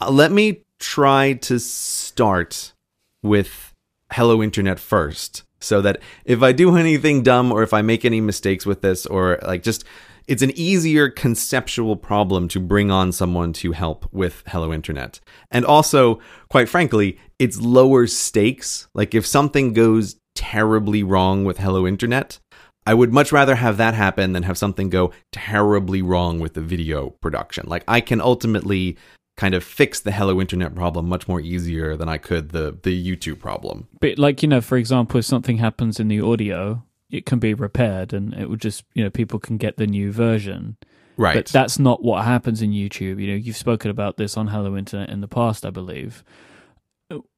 uh, 0.00 0.10
let 0.10 0.32
me 0.32 0.62
try 0.78 1.32
to 1.34 1.58
start 1.58 2.74
with 3.22 3.72
Hello 4.12 4.42
Internet 4.42 4.78
first 4.78 5.44
so 5.60 5.80
that 5.80 6.00
if 6.26 6.42
I 6.42 6.52
do 6.52 6.76
anything 6.76 7.22
dumb 7.22 7.50
or 7.50 7.62
if 7.62 7.72
I 7.72 7.80
make 7.80 8.04
any 8.04 8.20
mistakes 8.20 8.66
with 8.66 8.82
this 8.82 9.06
or 9.06 9.38
like 9.42 9.62
just 9.62 9.84
it's 10.26 10.42
an 10.42 10.52
easier 10.56 11.08
conceptual 11.08 11.96
problem 11.96 12.48
to 12.48 12.60
bring 12.60 12.90
on 12.90 13.12
someone 13.12 13.52
to 13.54 13.72
help 13.72 14.06
with 14.12 14.42
Hello 14.46 14.72
Internet. 14.72 15.20
And 15.50 15.64
also, 15.64 16.20
quite 16.48 16.68
frankly, 16.68 17.18
it's 17.38 17.60
lower 17.60 18.06
stakes. 18.06 18.88
Like 18.94 19.14
if 19.14 19.26
something 19.26 19.72
goes 19.72 20.16
terribly 20.34 21.02
wrong 21.02 21.44
with 21.44 21.58
Hello 21.58 21.86
Internet, 21.86 22.38
I 22.86 22.94
would 22.94 23.12
much 23.12 23.32
rather 23.32 23.54
have 23.54 23.76
that 23.78 23.94
happen 23.94 24.32
than 24.32 24.42
have 24.42 24.58
something 24.58 24.90
go 24.90 25.12
terribly 25.32 26.02
wrong 26.02 26.38
with 26.40 26.54
the 26.54 26.60
video 26.60 27.10
production. 27.10 27.66
Like 27.66 27.84
I 27.88 28.00
can 28.00 28.20
ultimately 28.20 28.96
kind 29.36 29.54
of 29.54 29.64
fix 29.64 30.00
the 30.00 30.12
Hello 30.12 30.40
Internet 30.40 30.74
problem 30.74 31.08
much 31.08 31.26
more 31.26 31.40
easier 31.40 31.96
than 31.96 32.08
I 32.08 32.18
could 32.18 32.50
the 32.50 32.78
the 32.82 33.16
YouTube 33.16 33.40
problem. 33.40 33.88
But 34.00 34.18
like 34.18 34.42
you 34.42 34.48
know, 34.48 34.60
for 34.60 34.76
example, 34.76 35.18
if 35.18 35.24
something 35.24 35.58
happens 35.58 35.98
in 35.98 36.08
the 36.08 36.20
audio, 36.20 36.82
it 37.10 37.26
can 37.26 37.38
be 37.38 37.54
repaired, 37.54 38.12
and 38.12 38.34
it 38.34 38.48
would 38.48 38.60
just 38.60 38.84
you 38.94 39.02
know 39.04 39.10
people 39.10 39.38
can 39.38 39.56
get 39.56 39.76
the 39.76 39.86
new 39.86 40.12
version. 40.12 40.76
Right. 41.16 41.34
But 41.34 41.46
that's 41.46 41.78
not 41.78 42.02
what 42.02 42.24
happens 42.24 42.60
in 42.60 42.70
YouTube. 42.72 43.20
You 43.20 43.28
know, 43.28 43.34
you've 43.34 43.56
spoken 43.56 43.90
about 43.90 44.16
this 44.16 44.36
on 44.36 44.48
Hello 44.48 44.76
Internet 44.76 45.10
in 45.10 45.20
the 45.20 45.28
past, 45.28 45.64
I 45.64 45.70
believe. 45.70 46.24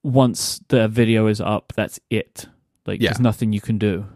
Once 0.03 0.61
the 0.69 0.89
video 0.89 1.27
is 1.27 1.41
up, 1.41 1.73
that's 1.77 2.01
it. 2.09 2.47
Like 2.87 3.01
Yeah. 3.03 3.11
there's 3.11 3.21
nothing 3.21 3.53
you 3.53 3.61
can 3.61 3.77
do. 3.79 4.07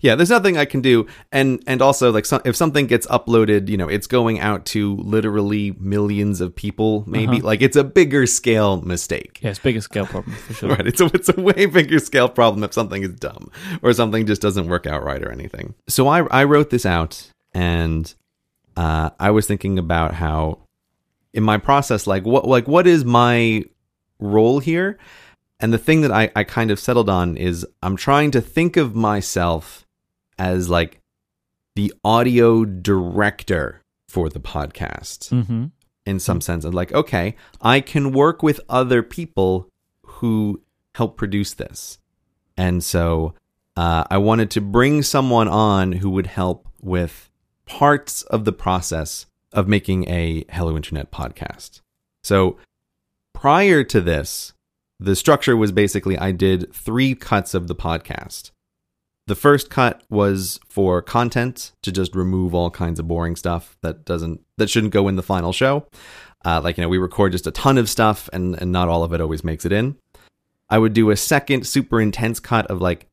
Yeah, 0.00 0.14
there's 0.14 0.30
nothing 0.30 0.56
I 0.56 0.64
can 0.64 0.80
do, 0.80 1.06
and 1.32 1.62
and 1.66 1.80
also 1.82 2.10
like 2.12 2.24
so, 2.26 2.40
if 2.44 2.56
something 2.56 2.86
gets 2.86 3.06
uploaded, 3.08 3.68
you 3.68 3.76
know, 3.76 3.88
it's 3.88 4.06
going 4.06 4.40
out 4.40 4.64
to 4.66 4.96
literally 4.96 5.72
millions 5.78 6.40
of 6.40 6.54
people. 6.54 7.04
Maybe 7.06 7.38
Uh-huh. 7.38 7.46
like 7.46 7.62
it's 7.62 7.76
a 7.76 7.84
bigger 7.84 8.26
scale 8.26 8.80
mistake. 8.82 9.38
Yeah, 9.42 9.50
it's 9.50 9.58
bigger 9.58 9.80
scale 9.80 10.06
problem 10.06 10.34
for 10.36 10.52
sure. 10.54 10.68
Right. 10.76 10.86
It's 10.86 11.00
a, 11.00 11.06
it's 11.06 11.28
a 11.28 11.40
way 11.40 11.66
bigger 11.66 11.98
scale 11.98 12.28
problem 12.28 12.62
if 12.64 12.72
something 12.72 13.02
is 13.02 13.14
dumb 13.14 13.50
or 13.82 13.92
something 13.92 14.26
just 14.26 14.40
doesn't 14.42 14.68
work 14.68 14.86
out 14.86 15.02
right 15.02 15.22
or 15.22 15.30
anything. 15.32 15.74
So 15.88 16.06
I, 16.08 16.20
I 16.26 16.44
wrote 16.44 16.70
this 16.70 16.86
out 16.86 17.30
and 17.54 18.12
uh, 18.76 19.10
I 19.18 19.30
was 19.32 19.46
thinking 19.46 19.78
about 19.78 20.14
how 20.14 20.58
in 21.32 21.42
my 21.42 21.58
process, 21.58 22.06
like 22.06 22.24
what, 22.24 22.46
like 22.46 22.66
what 22.68 22.86
is 22.86 23.04
my 23.04 23.64
role 24.18 24.58
here? 24.60 24.98
And 25.60 25.72
the 25.72 25.78
thing 25.78 26.00
that 26.00 26.10
I, 26.10 26.30
I 26.34 26.44
kind 26.44 26.70
of 26.70 26.80
settled 26.80 27.10
on 27.10 27.36
is 27.36 27.66
I'm 27.82 27.96
trying 27.96 28.30
to 28.32 28.40
think 28.40 28.76
of 28.76 28.94
myself 28.94 29.86
as 30.38 30.70
like 30.70 31.00
the 31.76 31.92
audio 32.02 32.64
director 32.64 33.82
for 34.08 34.28
the 34.28 34.40
podcast 34.40 35.28
hmm 35.28 35.66
in 36.06 36.18
some 36.18 36.40
sense. 36.40 36.64
Of 36.64 36.74
like 36.74 36.92
okay 36.92 37.36
i 37.60 37.80
can 37.80 38.10
work 38.12 38.42
with 38.42 38.60
other 38.68 39.02
people 39.02 39.68
who 40.02 40.62
help 40.94 41.16
produce 41.16 41.54
this. 41.54 41.98
And 42.56 42.82
so 42.82 43.34
uh, 43.76 44.04
i 44.10 44.18
wanted 44.18 44.50
to 44.52 44.60
bring 44.60 45.02
someone 45.02 45.46
on 45.46 45.92
who 45.92 46.10
would 46.10 46.26
help 46.26 46.68
with 46.80 47.30
parts 47.66 48.22
of 48.22 48.44
the 48.44 48.52
process 48.52 49.26
of 49.52 49.68
making 49.68 50.08
a 50.08 50.44
hello 50.50 50.74
internet 50.76 51.12
podcast. 51.12 51.80
So 52.22 52.56
prior 53.32 53.84
to 53.84 54.00
this 54.00 54.52
the 55.00 55.16
structure 55.16 55.56
was 55.56 55.72
basically 55.72 56.16
i 56.18 56.30
did 56.30 56.72
three 56.72 57.14
cuts 57.14 57.54
of 57.54 57.66
the 57.66 57.74
podcast 57.74 58.50
the 59.30 59.36
first 59.36 59.70
cut 59.70 60.02
was 60.10 60.58
for 60.68 61.00
content 61.00 61.70
to 61.82 61.92
just 61.92 62.16
remove 62.16 62.52
all 62.52 62.68
kinds 62.68 62.98
of 62.98 63.06
boring 63.06 63.36
stuff 63.36 63.76
that 63.80 64.04
doesn't 64.04 64.40
that 64.56 64.68
shouldn't 64.68 64.92
go 64.92 65.06
in 65.06 65.14
the 65.14 65.22
final 65.22 65.52
show. 65.52 65.86
Uh, 66.44 66.60
like 66.64 66.76
you 66.76 66.82
know, 66.82 66.88
we 66.88 66.98
record 66.98 67.30
just 67.30 67.46
a 67.46 67.52
ton 67.52 67.78
of 67.78 67.88
stuff, 67.88 68.28
and 68.32 68.60
and 68.60 68.72
not 68.72 68.88
all 68.88 69.04
of 69.04 69.12
it 69.12 69.20
always 69.20 69.44
makes 69.44 69.64
it 69.64 69.70
in. 69.70 69.94
I 70.68 70.78
would 70.78 70.94
do 70.94 71.10
a 71.10 71.16
second 71.16 71.64
super 71.64 72.00
intense 72.00 72.40
cut 72.40 72.66
of 72.66 72.80
like 72.80 73.06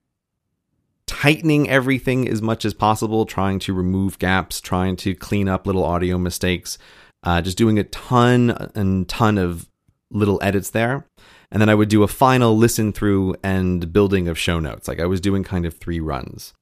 tightening 1.05 1.69
everything 1.69 2.27
as 2.27 2.41
much 2.41 2.65
as 2.65 2.73
possible, 2.73 3.27
trying 3.27 3.59
to 3.59 3.73
remove 3.73 4.17
gaps, 4.17 4.59
trying 4.59 4.95
to 4.95 5.13
clean 5.13 5.47
up 5.47 5.67
little 5.67 5.83
audio 5.83 6.17
mistakes, 6.17 6.79
uh, 7.21 7.43
just 7.43 7.59
doing 7.59 7.77
a 7.77 7.83
ton 7.83 8.71
and 8.73 9.07
ton 9.07 9.37
of 9.37 9.69
little 10.09 10.39
edits 10.41 10.71
there. 10.71 11.05
And 11.51 11.61
then 11.61 11.69
I 11.69 11.75
would 11.75 11.89
do 11.89 12.03
a 12.03 12.07
final 12.07 12.57
listen 12.57 12.91
through 12.91 13.35
and 13.41 13.93
building 13.93 14.27
of 14.27 14.37
show 14.37 14.59
notes. 14.59 14.87
Like 14.87 14.99
I 14.99 15.05
was 15.05 15.21
doing 15.21 15.43
kind 15.43 15.65
of 15.65 15.75
three 15.75 15.99
runs. 15.99 16.53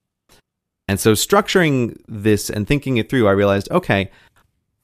And 0.88 1.00
so 1.00 1.14
structuring 1.14 1.98
this 2.08 2.50
and 2.50 2.68
thinking 2.68 2.98
it 2.98 3.10
through, 3.10 3.28
I 3.28 3.32
realized, 3.32 3.72
okay, 3.72 4.12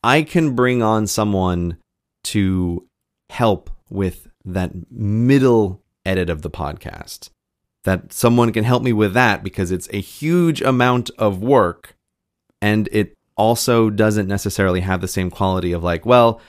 I 0.04 0.24
can 0.24 0.56
bring 0.56 0.82
on 0.82 1.06
someone 1.06 1.78
to 2.26 2.88
help 3.30 3.70
with 3.90 4.28
that 4.44 4.72
middle 4.92 5.82
edit 6.06 6.30
of 6.30 6.42
the 6.42 6.50
podcast. 6.50 7.30
That 7.84 8.12
someone 8.12 8.52
can 8.52 8.64
help 8.64 8.82
me 8.84 8.94
with 8.94 9.14
that 9.14 9.44
because 9.44 9.72
it's 9.72 9.90
a 9.92 10.02
huge 10.02 10.62
amount 10.62 11.12
of 11.18 11.42
work 11.42 11.96
and 12.62 12.88
it 12.92 13.14
also 13.36 13.90
doesn't 13.90 14.28
necessarily 14.28 14.82
have 14.82 15.02
the 15.02 15.08
same 15.08 15.32
quality 15.32 15.72
of 15.72 15.84
like, 15.84 16.06
well, 16.06 16.40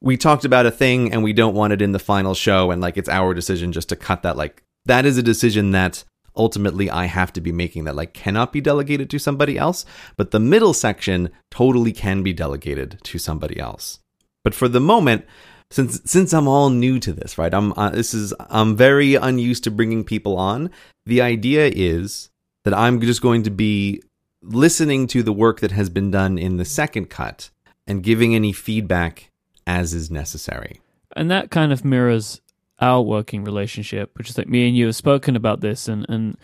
we 0.00 0.16
talked 0.16 0.44
about 0.44 0.66
a 0.66 0.70
thing 0.70 1.12
and 1.12 1.22
we 1.22 1.32
don't 1.32 1.54
want 1.54 1.72
it 1.72 1.82
in 1.82 1.92
the 1.92 1.98
final 1.98 2.34
show 2.34 2.70
and 2.70 2.80
like 2.80 2.96
it's 2.96 3.08
our 3.08 3.34
decision 3.34 3.72
just 3.72 3.88
to 3.88 3.96
cut 3.96 4.22
that. 4.22 4.36
Like 4.36 4.62
that 4.84 5.06
is 5.06 5.18
a 5.18 5.22
decision 5.22 5.72
that 5.72 6.04
ultimately 6.36 6.90
I 6.90 7.06
have 7.06 7.32
to 7.34 7.40
be 7.40 7.52
making 7.52 7.84
that 7.84 7.96
like 7.96 8.12
cannot 8.12 8.52
be 8.52 8.60
delegated 8.60 9.08
to 9.10 9.18
somebody 9.18 9.56
else 9.56 9.86
but 10.16 10.30
the 10.30 10.40
middle 10.40 10.74
section 10.74 11.30
totally 11.50 11.92
can 11.92 12.22
be 12.22 12.32
delegated 12.32 12.98
to 13.04 13.18
somebody 13.18 13.58
else. 13.58 13.98
But 14.44 14.54
for 14.54 14.68
the 14.68 14.80
moment 14.80 15.24
since 15.70 16.00
since 16.04 16.32
I'm 16.32 16.46
all 16.46 16.70
new 16.70 17.00
to 17.00 17.12
this 17.12 17.38
right 17.38 17.52
I'm 17.52 17.72
uh, 17.76 17.90
this 17.90 18.12
is 18.12 18.34
I'm 18.50 18.76
very 18.76 19.14
unused 19.14 19.64
to 19.64 19.70
bringing 19.70 20.04
people 20.04 20.36
on. 20.36 20.70
The 21.06 21.22
idea 21.22 21.70
is 21.74 22.28
that 22.64 22.74
I'm 22.74 23.00
just 23.00 23.22
going 23.22 23.44
to 23.44 23.50
be 23.50 24.02
listening 24.42 25.06
to 25.08 25.22
the 25.22 25.32
work 25.32 25.60
that 25.60 25.72
has 25.72 25.88
been 25.88 26.10
done 26.10 26.38
in 26.38 26.56
the 26.56 26.64
second 26.64 27.08
cut 27.08 27.50
and 27.86 28.02
giving 28.02 28.34
any 28.34 28.52
feedback 28.52 29.30
as 29.66 29.94
is 29.94 30.10
necessary. 30.10 30.80
and 31.16 31.30
that 31.30 31.50
kind 31.50 31.72
of 31.72 31.84
mirrors 31.84 32.40
our 32.78 33.00
working 33.00 33.42
relationship, 33.42 34.16
which 34.18 34.28
is 34.28 34.36
like 34.36 34.48
me 34.48 34.68
and 34.68 34.76
you 34.76 34.84
have 34.86 34.96
spoken 34.96 35.34
about 35.34 35.60
this, 35.60 35.88
and 35.88 36.04
and 36.08 36.36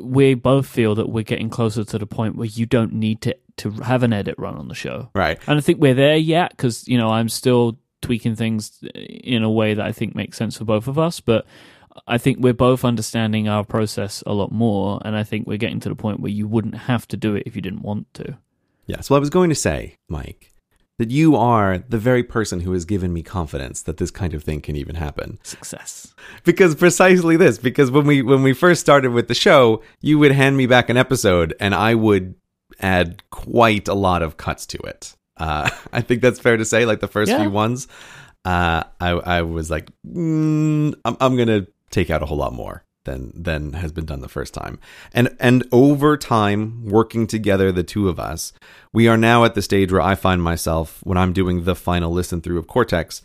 we 0.00 0.34
both 0.34 0.66
feel 0.66 0.94
that 0.94 1.08
we're 1.08 1.24
getting 1.24 1.50
closer 1.50 1.84
to 1.84 1.98
the 1.98 2.06
point 2.06 2.36
where 2.36 2.46
you 2.46 2.64
don't 2.66 2.92
need 2.92 3.20
to 3.22 3.36
to 3.56 3.70
have 3.82 4.02
an 4.02 4.12
edit 4.12 4.36
run 4.38 4.56
on 4.56 4.68
the 4.68 4.74
show. 4.74 5.10
Right. 5.14 5.38
And 5.46 5.58
I 5.58 5.60
think 5.60 5.80
we're 5.80 5.94
there 5.94 6.16
yet 6.16 6.50
because 6.50 6.86
you 6.86 6.96
know 6.96 7.10
I'm 7.10 7.28
still 7.28 7.76
tweaking 8.02 8.36
things 8.36 8.80
in 8.94 9.42
a 9.42 9.50
way 9.50 9.74
that 9.74 9.84
I 9.84 9.90
think 9.92 10.14
makes 10.14 10.36
sense 10.36 10.56
for 10.58 10.64
both 10.64 10.88
of 10.88 10.98
us, 10.98 11.20
but. 11.20 11.44
I 12.08 12.18
think 12.18 12.38
we're 12.40 12.52
both 12.54 12.84
understanding 12.84 13.46
our 13.48 13.62
process 13.62 14.20
a 14.26 14.32
lot 14.32 14.50
more, 14.50 15.00
and 15.04 15.14
I 15.16 15.22
think 15.22 15.46
we're 15.46 15.58
getting 15.58 15.78
to 15.78 15.88
the 15.88 15.94
point 15.94 16.18
where 16.18 16.32
you 16.32 16.48
wouldn't 16.48 16.74
have 16.74 17.06
to 17.06 17.16
do 17.16 17.36
it 17.36 17.44
if 17.46 17.54
you 17.54 17.62
didn't 17.62 17.82
want 17.82 18.12
to. 18.14 18.36
Yes. 18.86 19.08
Well, 19.08 19.16
I 19.16 19.20
was 19.20 19.30
going 19.30 19.48
to 19.50 19.54
say, 19.54 19.98
Mike, 20.08 20.52
that 20.98 21.10
you 21.10 21.34
are 21.34 21.78
the 21.88 21.98
very 21.98 22.22
person 22.22 22.60
who 22.60 22.72
has 22.72 22.84
given 22.84 23.12
me 23.12 23.22
confidence 23.22 23.82
that 23.82 23.96
this 23.96 24.10
kind 24.12 24.32
of 24.32 24.44
thing 24.44 24.60
can 24.60 24.76
even 24.76 24.94
happen. 24.94 25.38
Success. 25.42 26.14
Because 26.44 26.74
precisely 26.76 27.36
this, 27.36 27.58
because 27.58 27.90
when 27.90 28.06
we 28.06 28.22
when 28.22 28.42
we 28.42 28.52
first 28.52 28.80
started 28.80 29.10
with 29.12 29.26
the 29.28 29.34
show, 29.34 29.82
you 30.00 30.18
would 30.20 30.32
hand 30.32 30.56
me 30.56 30.66
back 30.66 30.88
an 30.88 30.96
episode 30.96 31.52
and 31.58 31.74
I 31.74 31.94
would 31.96 32.34
add 32.80 33.22
quite 33.30 33.88
a 33.88 33.94
lot 33.94 34.22
of 34.22 34.36
cuts 34.36 34.66
to 34.66 34.78
it. 34.78 35.16
Uh, 35.36 35.68
I 35.92 36.00
think 36.00 36.22
that's 36.22 36.38
fair 36.38 36.56
to 36.56 36.64
say. 36.64 36.86
Like 36.86 37.00
the 37.00 37.08
first 37.08 37.30
Yeah. 37.32 37.40
few 37.40 37.50
ones, 37.50 37.88
uh, 38.44 38.84
I 39.00 39.10
I 39.10 39.42
was 39.42 39.70
like, 39.72 39.88
mm, 40.06 40.94
I'm 41.04 41.16
I'm 41.20 41.36
gonna 41.36 41.66
take 41.90 42.08
out 42.10 42.22
a 42.22 42.26
whole 42.26 42.38
lot 42.38 42.52
more 42.52 42.83
than 43.04 43.32
than 43.34 43.74
has 43.74 43.92
been 43.92 44.04
done 44.06 44.20
the 44.20 44.28
first 44.28 44.54
time. 44.54 44.78
And 45.12 45.34
and 45.38 45.66
over 45.72 46.16
time, 46.16 46.84
working 46.86 47.26
together, 47.26 47.70
the 47.72 47.82
two 47.84 48.08
of 48.08 48.18
us, 48.18 48.52
we 48.92 49.08
are 49.08 49.16
now 49.16 49.44
at 49.44 49.54
the 49.54 49.62
stage 49.62 49.92
where 49.92 50.00
I 50.00 50.14
find 50.14 50.42
myself 50.42 51.00
when 51.04 51.18
I'm 51.18 51.32
doing 51.32 51.64
the 51.64 51.74
final 51.74 52.10
listen 52.12 52.40
through 52.40 52.58
of 52.58 52.66
Cortex, 52.66 53.22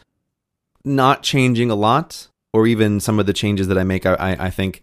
not 0.86 1.24
changing 1.24 1.72
a 1.72 1.76
lot, 1.76 2.28
or 2.54 2.68
even 2.68 3.00
some 3.00 3.20
of 3.20 3.26
the 3.26 3.34
changes 3.34 3.68
that 3.68 3.78
I 3.78 3.84
make. 3.84 4.06
I 4.06 4.14
I, 4.14 4.46
I 4.46 4.50
think. 4.50 4.82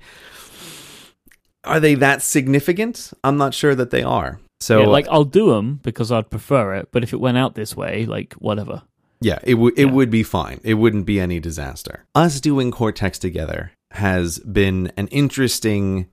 Are 1.64 1.80
they 1.80 1.94
that 1.96 2.22
significant? 2.22 3.12
I'm 3.24 3.36
not 3.36 3.52
sure 3.52 3.74
that 3.74 3.90
they 3.90 4.02
are. 4.04 4.38
So, 4.60 4.80
yeah, 4.82 4.86
like 4.86 5.08
I'll 5.10 5.24
do 5.24 5.50
them 5.50 5.80
because 5.82 6.12
I'd 6.12 6.30
prefer 6.30 6.74
it, 6.76 6.88
but 6.92 7.02
if 7.02 7.12
it 7.12 7.20
went 7.20 7.36
out 7.38 7.54
this 7.56 7.76
way, 7.76 8.06
like 8.06 8.34
whatever. 8.34 8.82
Yeah, 9.20 9.38
it 9.42 9.54
would 9.54 9.78
it 9.78 9.86
Yeah. 9.86 9.92
would 9.92 10.10
be 10.10 10.22
fine. 10.22 10.60
It 10.62 10.74
wouldn't 10.74 11.06
be 11.06 11.18
any 11.18 11.40
disaster. 11.40 12.04
Us 12.14 12.40
doing 12.40 12.70
Cortex 12.70 13.18
together 13.18 13.72
has 13.96 14.38
been 14.40 14.92
an 14.96 15.08
interesting 15.08 16.08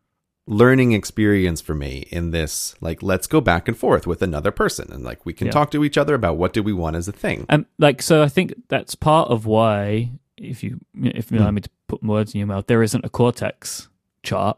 learning 0.46 0.92
experience 0.92 1.62
for 1.62 1.74
me 1.74 2.06
in 2.12 2.32
this 2.32 2.76
like 2.82 3.02
let's 3.02 3.28
go 3.28 3.40
back 3.40 3.70
and 3.70 3.78
forth 3.78 4.06
with 4.06 4.22
another 4.22 4.52
person 4.52 4.92
and 4.92 5.02
like 5.02 5.26
we 5.26 5.32
can 5.32 5.48
Yeah. 5.48 5.54
talk 5.54 5.72
to 5.72 5.86
each 5.86 5.98
other 5.98 6.14
about 6.16 6.36
what 6.36 6.52
do 6.52 6.62
we 6.62 6.74
want 6.74 6.98
as 6.98 7.08
a 7.08 7.14
thing. 7.14 7.46
And 7.48 7.66
like, 7.80 8.02
so 8.02 8.22
I 8.22 8.28
think 8.28 8.54
that's 8.68 8.94
part 8.94 9.30
of 9.30 9.46
why, 9.46 10.10
if 10.36 10.62
you 10.62 10.82
if 11.02 11.32
you 11.32 11.38
allow 11.40 11.48
Hmm. 11.50 11.56
me 11.56 11.62
to 11.62 11.70
put 11.88 12.04
words 12.04 12.34
in 12.34 12.40
your 12.40 12.48
mouth, 12.48 12.68
there 12.68 12.84
isn't 12.84 13.06
a 13.06 13.10
Cortex 13.10 13.88
chart 14.22 14.58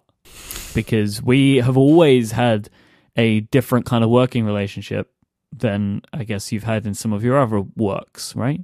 because 0.74 1.22
we 1.22 1.58
have 1.58 1.78
always 1.78 2.32
had 2.32 2.70
a 3.16 3.42
different 3.42 3.86
kind 3.86 4.04
of 4.04 4.10
working 4.10 4.44
relationship 4.44 5.12
than 5.56 6.02
I 6.12 6.24
guess 6.24 6.52
you've 6.52 6.64
had 6.64 6.88
in 6.88 6.96
some 6.96 7.14
of 7.14 7.24
your 7.24 7.38
other 7.40 7.62
works, 7.76 8.36
right? 8.36 8.62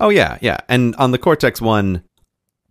Oh 0.00 0.08
yeah, 0.08 0.38
yeah. 0.40 0.58
And 0.68 0.96
on 0.96 1.12
the 1.12 1.18
Cortex 1.18 1.60
one, 1.60 2.02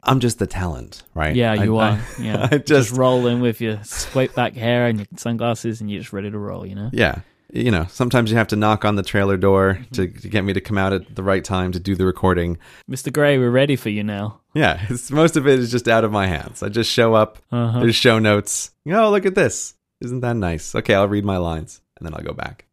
I'm 0.03 0.19
just 0.19 0.39
the 0.39 0.47
talent, 0.47 1.03
right? 1.13 1.35
Yeah, 1.35 1.53
you 1.53 1.77
I- 1.77 1.91
are. 1.91 1.99
yeah, 2.19 2.47
I 2.51 2.57
just, 2.57 2.67
just 2.67 2.91
roll 2.91 3.25
in 3.27 3.41
with 3.41 3.61
your 3.61 3.83
scrape 3.83 4.35
back 4.35 4.53
hair 4.53 4.87
and 4.87 4.99
your 4.99 5.07
sunglasses, 5.15 5.81
and 5.81 5.89
you're 5.89 6.01
just 6.01 6.13
ready 6.13 6.29
to 6.29 6.37
roll. 6.37 6.65
You 6.65 6.75
know. 6.75 6.89
yeah. 6.93 7.19
You 7.55 7.69
know, 7.69 7.85
sometimes 7.87 8.31
you 8.31 8.37
have 8.37 8.47
to 8.47 8.55
knock 8.55 8.83
on 8.83 8.95
the 8.95 9.03
trailer 9.03 9.37
door 9.37 9.77
to, 9.91 10.07
to 10.07 10.27
get 10.27 10.43
me 10.43 10.53
to 10.53 10.59
come 10.61 10.75
out 10.79 10.91
at 10.91 11.15
the 11.15 11.21
right 11.21 11.43
time 11.45 11.71
to 11.73 11.79
do 11.79 11.93
the 11.93 12.03
recording. 12.03 12.57
Mr. 12.89 13.13
Grey, 13.13 13.37
we're 13.37 13.51
ready 13.51 13.75
for 13.75 13.89
you 13.89 14.03
now. 14.03 14.39
Yeah, 14.55 14.83
it's, 14.89 15.11
most 15.11 15.37
of 15.37 15.47
it 15.47 15.59
is 15.59 15.69
just 15.69 15.87
out 15.87 16.03
of 16.03 16.11
my 16.11 16.25
hands. 16.25 16.63
I 16.63 16.69
just 16.69 16.89
show 16.89 17.13
up, 17.13 17.37
Uh-huh. 17.51 17.81
There's 17.81 17.93
show 17.95 18.17
notes. 18.17 18.71
Oh, 18.89 19.11
look 19.11 19.27
at 19.27 19.35
this. 19.35 19.75
Isn't 20.01 20.21
that 20.21 20.35
nice? 20.35 20.73
Okay, 20.73 20.95
I'll 20.95 21.07
read 21.07 21.25
my 21.25 21.37
lines 21.37 21.79
and 21.97 22.07
then 22.07 22.15
I'll 22.15 22.23
go 22.25 22.33
back. 22.33 22.65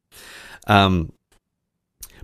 Um, 0.66 1.12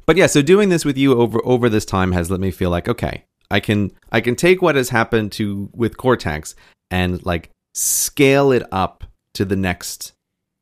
but 0.06 0.16
yeah, 0.16 0.26
so 0.26 0.40
doing 0.40 0.70
this 0.70 0.86
with 0.86 0.96
you 0.96 1.20
over 1.20 1.40
over 1.44 1.68
this 1.68 1.84
time 1.84 2.12
has 2.12 2.30
let 2.30 2.40
me 2.40 2.50
feel 2.50 2.70
like 2.70 2.88
okay, 2.88 3.24
I 3.50 3.60
can 3.60 3.92
I 4.10 4.20
can 4.20 4.36
take 4.36 4.62
what 4.62 4.76
has 4.76 4.90
happened 4.90 5.32
to 5.32 5.68
with 5.72 5.96
Cortex 5.96 6.54
and 6.90 7.24
like 7.24 7.50
scale 7.74 8.52
it 8.52 8.64
up 8.72 9.04
to 9.34 9.44
the 9.44 9.56
next 9.56 10.12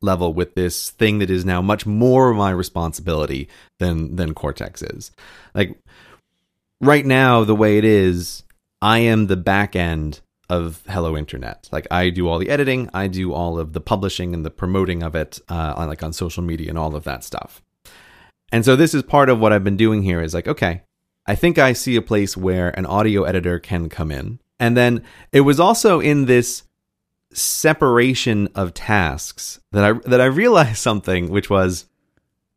level 0.01 0.33
with 0.33 0.55
this 0.55 0.91
thing 0.91 1.19
that 1.19 1.29
is 1.29 1.45
now 1.45 1.61
much 1.61 1.85
more 1.85 2.33
my 2.33 2.51
responsibility 2.51 3.49
than 3.79 4.15
than 4.15 4.33
Cortex 4.33 4.81
is. 4.81 5.11
Like 5.53 5.77
right 6.81 7.05
now, 7.05 7.43
the 7.43 7.55
way 7.55 7.77
it 7.77 7.85
is, 7.85 8.43
I 8.81 8.99
am 8.99 9.27
the 9.27 9.37
back 9.37 9.75
end 9.75 10.21
of 10.49 10.83
Hello 10.87 11.17
Internet. 11.17 11.69
Like 11.71 11.87
I 11.89 12.09
do 12.09 12.27
all 12.27 12.37
the 12.37 12.49
editing, 12.49 12.89
I 12.93 13.07
do 13.07 13.33
all 13.33 13.57
of 13.59 13.73
the 13.73 13.81
publishing 13.81 14.33
and 14.33 14.45
the 14.45 14.51
promoting 14.51 15.01
of 15.01 15.15
it, 15.15 15.39
uh, 15.49 15.73
on 15.75 15.87
like 15.87 16.03
on 16.03 16.13
social 16.13 16.43
media 16.43 16.69
and 16.69 16.77
all 16.77 16.95
of 16.95 17.03
that 17.05 17.23
stuff. 17.23 17.61
And 18.51 18.63
so 18.63 18.75
this 18.75 18.93
is 18.93 19.01
part 19.03 19.29
of 19.29 19.39
what 19.39 19.51
I've 19.51 19.63
been 19.63 19.77
doing 19.77 20.03
here 20.03 20.21
is 20.21 20.33
like, 20.33 20.47
okay, 20.47 20.83
I 21.25 21.35
think 21.35 21.57
I 21.57 21.73
see 21.73 21.95
a 21.95 22.01
place 22.01 22.37
where 22.37 22.77
an 22.77 22.85
audio 22.85 23.23
editor 23.23 23.59
can 23.59 23.89
come 23.89 24.11
in. 24.11 24.39
And 24.59 24.77
then 24.77 25.03
it 25.31 25.41
was 25.41 25.59
also 25.59 25.99
in 25.99 26.25
this 26.25 26.63
separation 27.33 28.47
of 28.55 28.73
tasks 28.73 29.59
that 29.71 29.83
I 29.83 29.93
that 30.09 30.21
I 30.21 30.25
realized 30.25 30.77
something 30.81 31.29
which 31.29 31.49
was 31.49 31.85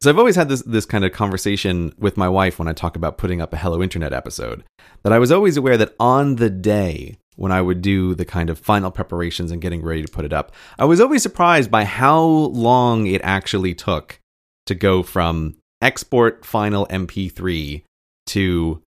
so 0.01 0.11
I've 0.11 0.19
always 0.19 0.37
had 0.37 0.49
this 0.49 0.63
this 0.63 0.87
kind 0.87 1.05
of 1.05 1.13
conversation 1.13 1.93
with 1.99 2.17
my 2.17 2.29
wife 2.29 2.59
when 2.59 2.69
I 2.69 2.73
talk 2.73 2.95
about 2.95 3.19
putting 3.19 3.41
up 3.41 3.53
a 3.53 3.57
Hello 3.57 3.83
Internet 3.83 4.13
episode 4.13 4.65
that 5.03 5.13
I 5.13 5.19
was 5.19 5.33
always 5.33 5.57
aware 5.57 5.77
that 5.77 5.95
on 5.99 6.37
the 6.37 6.51
day 6.51 7.19
when 7.35 7.53
I 7.53 7.63
would 7.63 7.83
do 7.83 8.15
the 8.15 8.25
kind 8.25 8.51
of 8.51 8.59
final 8.59 8.91
preparations 8.91 9.51
and 9.51 9.63
getting 9.63 9.83
ready 9.83 10.03
to 10.03 10.11
put 10.11 10.25
it 10.25 10.33
up, 10.33 10.53
I 10.79 10.85
was 10.85 11.01
always 11.01 11.23
surprised 11.23 11.71
by 11.71 11.85
how 11.85 12.21
long 12.21 13.07
it 13.07 13.21
actually 13.25 13.75
took 13.75 14.21
to 14.67 14.75
go 14.75 15.03
from 15.03 15.57
export 15.81 16.45
final 16.45 16.87
MP3 16.87 17.83
to 18.29 18.83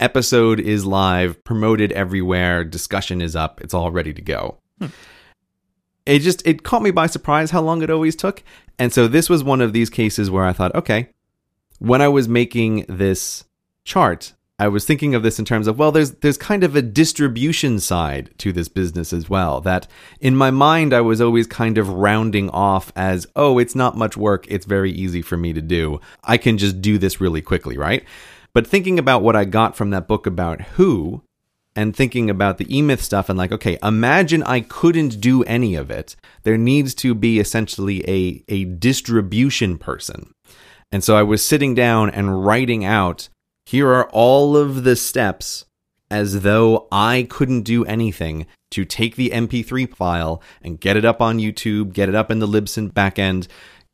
episode 0.00 0.60
is 0.60 0.84
live, 0.84 1.42
promoted 1.44 1.92
everywhere, 1.92 2.64
discussion 2.64 3.22
is 3.22 3.36
up, 3.36 3.60
it's 3.60 3.74
all 3.74 3.90
ready 3.90 4.12
to 4.12 4.22
go. 4.22 4.58
Hmm. 4.78 4.86
It 6.04 6.18
just 6.18 6.44
it 6.46 6.64
caught 6.64 6.82
me 6.82 6.90
by 6.90 7.06
surprise 7.06 7.52
how 7.52 7.62
long 7.62 7.82
it 7.82 7.90
always 7.90 8.16
took. 8.16 8.42
And 8.78 8.92
so 8.92 9.06
this 9.06 9.30
was 9.30 9.44
one 9.44 9.60
of 9.60 9.72
these 9.72 9.88
cases 9.88 10.30
where 10.30 10.44
I 10.44 10.52
thought, 10.52 10.74
okay, 10.74 11.10
when 11.78 12.02
I 12.02 12.08
was 12.08 12.28
making 12.28 12.86
this 12.88 13.44
chart, 13.84 14.32
I 14.58 14.68
was 14.68 14.84
thinking 14.84 15.14
of 15.14 15.24
this 15.24 15.40
in 15.40 15.44
terms 15.44 15.66
of 15.66 15.78
well 15.78 15.90
there's 15.90 16.12
there's 16.12 16.36
kind 16.36 16.62
of 16.62 16.76
a 16.76 16.82
distribution 16.82 17.80
side 17.80 18.30
to 18.38 18.52
this 18.52 18.68
business 18.68 19.12
as 19.12 19.28
well 19.28 19.60
that 19.62 19.88
in 20.20 20.36
my 20.36 20.52
mind 20.52 20.94
I 20.94 21.00
was 21.00 21.20
always 21.20 21.48
kind 21.48 21.78
of 21.78 21.88
rounding 21.88 22.48
off 22.50 22.92
as 22.94 23.26
oh 23.34 23.58
it's 23.58 23.74
not 23.74 23.96
much 23.96 24.16
work 24.16 24.46
it's 24.48 24.66
very 24.66 24.92
easy 24.92 25.20
for 25.20 25.36
me 25.36 25.52
to 25.52 25.60
do 25.60 26.00
I 26.22 26.36
can 26.36 26.58
just 26.58 26.80
do 26.80 26.96
this 26.96 27.20
really 27.20 27.42
quickly 27.42 27.76
right 27.76 28.04
but 28.54 28.66
thinking 28.66 28.98
about 28.98 29.22
what 29.22 29.36
I 29.36 29.44
got 29.44 29.76
from 29.76 29.90
that 29.90 30.08
book 30.08 30.26
about 30.26 30.60
who 30.62 31.22
and 31.74 31.96
thinking 31.96 32.28
about 32.28 32.58
the 32.58 32.76
E-Myth 32.76 33.02
stuff 33.02 33.28
and 33.28 33.38
like, 33.38 33.52
okay, 33.52 33.78
imagine 33.82 34.42
I 34.42 34.60
couldn't 34.60 35.20
do 35.20 35.42
any 35.44 35.74
of 35.74 35.90
it. 35.90 36.16
There 36.42 36.58
needs 36.58 36.94
to 36.96 37.14
be 37.14 37.38
essentially 37.38 38.04
a, 38.08 38.44
a 38.48 38.64
distribution 38.64 39.78
person. 39.78 40.34
And 40.90 41.02
so 41.02 41.16
I 41.16 41.22
was 41.22 41.44
sitting 41.44 41.74
down 41.74 42.10
and 42.10 42.44
writing 42.44 42.84
out, 42.84 43.30
here 43.64 43.88
are 43.88 44.10
all 44.10 44.56
of 44.56 44.84
the 44.84 44.96
steps 44.96 45.64
as 46.10 46.42
though 46.42 46.88
I 46.92 47.26
couldn't 47.30 47.62
do 47.62 47.86
anything 47.86 48.46
to 48.72 48.84
take 48.84 49.16
the 49.16 49.30
MP3 49.30 49.94
file 49.94 50.42
and 50.60 50.78
get 50.78 50.96
it 50.96 51.06
up 51.06 51.22
on 51.22 51.38
YouTube, 51.38 51.94
get 51.94 52.10
it 52.10 52.14
up 52.14 52.30
in 52.30 52.38
the 52.38 52.46
Libsyn 52.46 52.92
backend, 52.92 53.48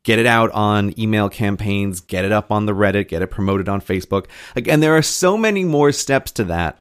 get 0.05 0.19
it 0.19 0.27
out 0.27 0.51
on 0.53 0.99
email 0.99 1.29
campaigns, 1.29 2.01
get 2.01 2.25
it 2.25 2.33
up 2.33 2.51
on 2.51 2.67
the 2.67 2.75
Reddit, 2.75 3.09
get 3.09 3.23
it 3.23 3.29
promoted 3.29 3.69
on 3.69 3.81
Facebook. 3.81 4.27
Again, 4.57 4.81
there 4.81 4.97
are 4.97 5.03
so 5.03 5.37
many 5.37 5.65
more 5.65 5.93
steps 5.93 6.33
to 6.33 6.45
that 6.45 6.79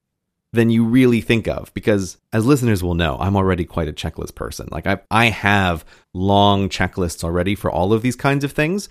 than 0.54 0.70
you 0.70 0.86
really 0.86 1.22
think 1.22 1.48
of 1.48 1.74
because 1.74 2.18
as 2.32 2.46
listeners 2.46 2.82
will 2.82 2.96
know 2.96 3.18
i'm 3.20 3.36
already 3.36 3.66
quite 3.66 3.90
a 3.90 3.94
checklist 3.94 4.34
person. 4.34 4.68
Like 4.72 4.88
i 4.88 5.00
i 5.12 5.26
have 5.26 5.86
long 6.14 6.70
checklists 6.70 7.24
already 7.24 7.54
for 7.54 7.70
all 7.70 7.92
of 7.94 8.02
these 8.02 8.16
kinds 8.16 8.44
of 8.44 8.54
things 8.54 8.88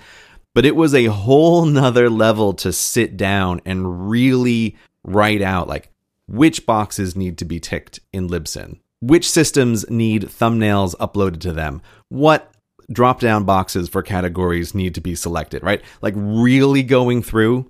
but 0.55 0.65
it 0.65 0.77
was 0.77 0.95
a 0.95 1.07
whole 1.07 1.65
nother 1.67 2.09
level 2.09 2.55
to 2.55 2.73
sit 2.73 3.17
down 3.17 3.61
and 3.65 4.09
really 4.09 4.77
write 5.03 5.43
out 5.43 5.69
like 5.69 5.91
which 6.27 6.67
boxes 6.67 7.15
need 7.15 7.39
to 7.39 7.45
be 7.45 7.61
ticked 7.61 8.01
in 8.13 8.29
libsyn? 8.29 8.81
Which 9.01 9.31
systems 9.31 9.89
need 9.91 10.23
thumbnails 10.23 10.97
uploaded 10.97 11.41
to 11.41 11.53
them? 11.53 11.83
What 12.09 12.51
drop 12.93 13.21
down 13.21 13.45
boxes 13.45 13.89
for 13.89 14.03
categories 14.03 14.75
need 14.75 14.95
to 14.95 15.01
be 15.01 15.15
selected 15.15 15.63
right 15.63 15.83
like 16.03 16.15
really 16.17 16.83
going 16.83 17.23
through 17.23 17.69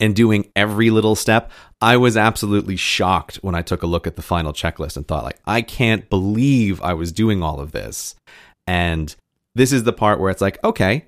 and 0.00 0.14
doing 0.14 0.50
every 0.56 0.90
little 0.90 1.14
step, 1.14 1.50
I 1.80 1.96
was 1.96 2.16
absolutely 2.16 2.76
shocked 2.76 3.36
when 3.36 3.54
I 3.54 3.62
took 3.62 3.82
a 3.82 3.86
look 3.86 4.06
at 4.06 4.16
the 4.16 4.22
final 4.22 4.52
checklist 4.52 4.96
and 4.96 5.06
thought 5.06 5.24
like, 5.24 5.38
I 5.46 5.62
can't 5.62 6.08
believe 6.08 6.80
I 6.82 6.94
was 6.94 7.12
doing 7.12 7.42
all 7.42 7.60
of 7.60 7.72
this. 7.72 8.14
And 8.66 9.14
this 9.54 9.72
is 9.72 9.84
the 9.84 9.92
part 9.92 10.20
where 10.20 10.30
it's 10.30 10.40
like, 10.40 10.62
okay, 10.64 11.04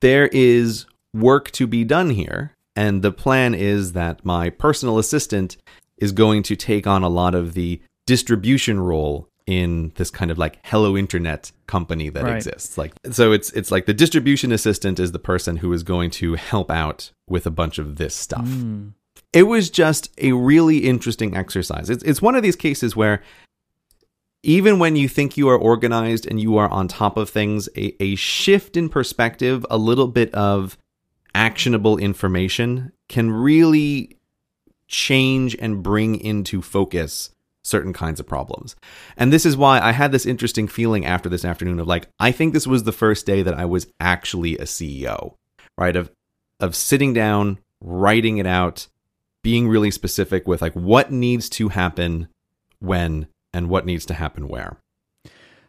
there 0.00 0.28
is 0.32 0.86
work 1.12 1.50
to 1.52 1.66
be 1.66 1.84
done 1.84 2.10
here. 2.10 2.52
And 2.76 3.02
the 3.02 3.12
plan 3.12 3.54
is 3.54 3.92
that 3.92 4.24
my 4.24 4.50
personal 4.50 4.98
assistant 4.98 5.56
is 5.98 6.12
going 6.12 6.42
to 6.44 6.56
take 6.56 6.86
on 6.86 7.02
a 7.02 7.08
lot 7.08 7.34
of 7.34 7.54
the 7.54 7.80
distribution 8.06 8.80
role 8.80 9.28
in 9.46 9.92
this 9.96 10.10
kind 10.10 10.30
of 10.30 10.38
like 10.38 10.58
hello 10.62 10.96
internet 10.96 11.52
company 11.66 12.08
that 12.08 12.24
Right. 12.24 12.36
exists 12.36 12.78
like 12.78 12.92
so 13.10 13.32
it's 13.32 13.50
it's 13.52 13.70
like 13.70 13.84
the 13.86 13.92
distribution 13.92 14.52
assistant 14.52 14.98
is 14.98 15.12
the 15.12 15.18
person 15.18 15.58
who 15.58 15.72
is 15.72 15.82
going 15.82 16.10
to 16.12 16.34
help 16.34 16.70
out 16.70 17.10
with 17.28 17.46
a 17.46 17.50
bunch 17.50 17.78
of 17.78 17.96
this 17.96 18.14
stuff 18.14 18.46
Mm. 18.46 18.92
it 19.34 19.42
was 19.44 19.68
just 19.70 20.10
a 20.18 20.32
really 20.32 20.78
interesting 20.78 21.36
exercise. 21.36 21.90
It's, 21.90 22.02
it's 22.04 22.22
one 22.22 22.34
of 22.36 22.42
these 22.42 22.56
cases 22.56 22.96
where 22.96 23.22
even 24.42 24.78
when 24.78 24.94
you 24.96 25.08
think 25.08 25.36
you 25.36 25.48
are 25.48 25.56
organized 25.58 26.26
and 26.26 26.38
you 26.40 26.56
are 26.58 26.68
on 26.68 26.86
top 26.86 27.16
of 27.16 27.30
things, 27.30 27.68
a, 27.76 27.94
a 28.02 28.14
shift 28.14 28.76
in 28.76 28.88
perspective, 28.90 29.64
a 29.70 29.78
little 29.78 30.06
bit 30.08 30.32
of 30.34 30.76
actionable 31.34 31.96
information 31.96 32.92
can 33.08 33.30
really 33.30 34.18
change 34.86 35.56
and 35.60 35.82
bring 35.82 36.14
into 36.20 36.60
focus 36.60 37.30
certain 37.64 37.92
kinds 37.92 38.20
of 38.20 38.26
problems. 38.26 38.76
And 39.16 39.32
this 39.32 39.46
is 39.46 39.56
why 39.56 39.80
I 39.80 39.92
had 39.92 40.12
this 40.12 40.26
interesting 40.26 40.68
feeling 40.68 41.04
after 41.04 41.28
this 41.28 41.44
afternoon 41.44 41.80
of 41.80 41.88
like 41.88 42.08
I 42.20 42.30
think 42.30 42.52
this 42.52 42.66
was 42.66 42.84
the 42.84 42.92
first 42.92 43.26
day 43.26 43.42
that 43.42 43.54
I 43.54 43.64
was 43.64 43.86
actually 43.98 44.56
a 44.58 44.64
CEO, 44.64 45.34
right? 45.76 45.96
Of 45.96 46.10
of 46.60 46.76
sitting 46.76 47.12
down, 47.12 47.58
writing 47.80 48.38
it 48.38 48.46
out, 48.46 48.86
being 49.42 49.68
really 49.68 49.90
specific 49.90 50.46
with 50.46 50.62
like 50.62 50.74
what 50.74 51.10
needs 51.10 51.48
to 51.50 51.68
happen 51.68 52.28
when 52.78 53.26
and 53.52 53.68
what 53.68 53.86
needs 53.86 54.06
to 54.06 54.14
happen 54.14 54.48
where. 54.48 54.78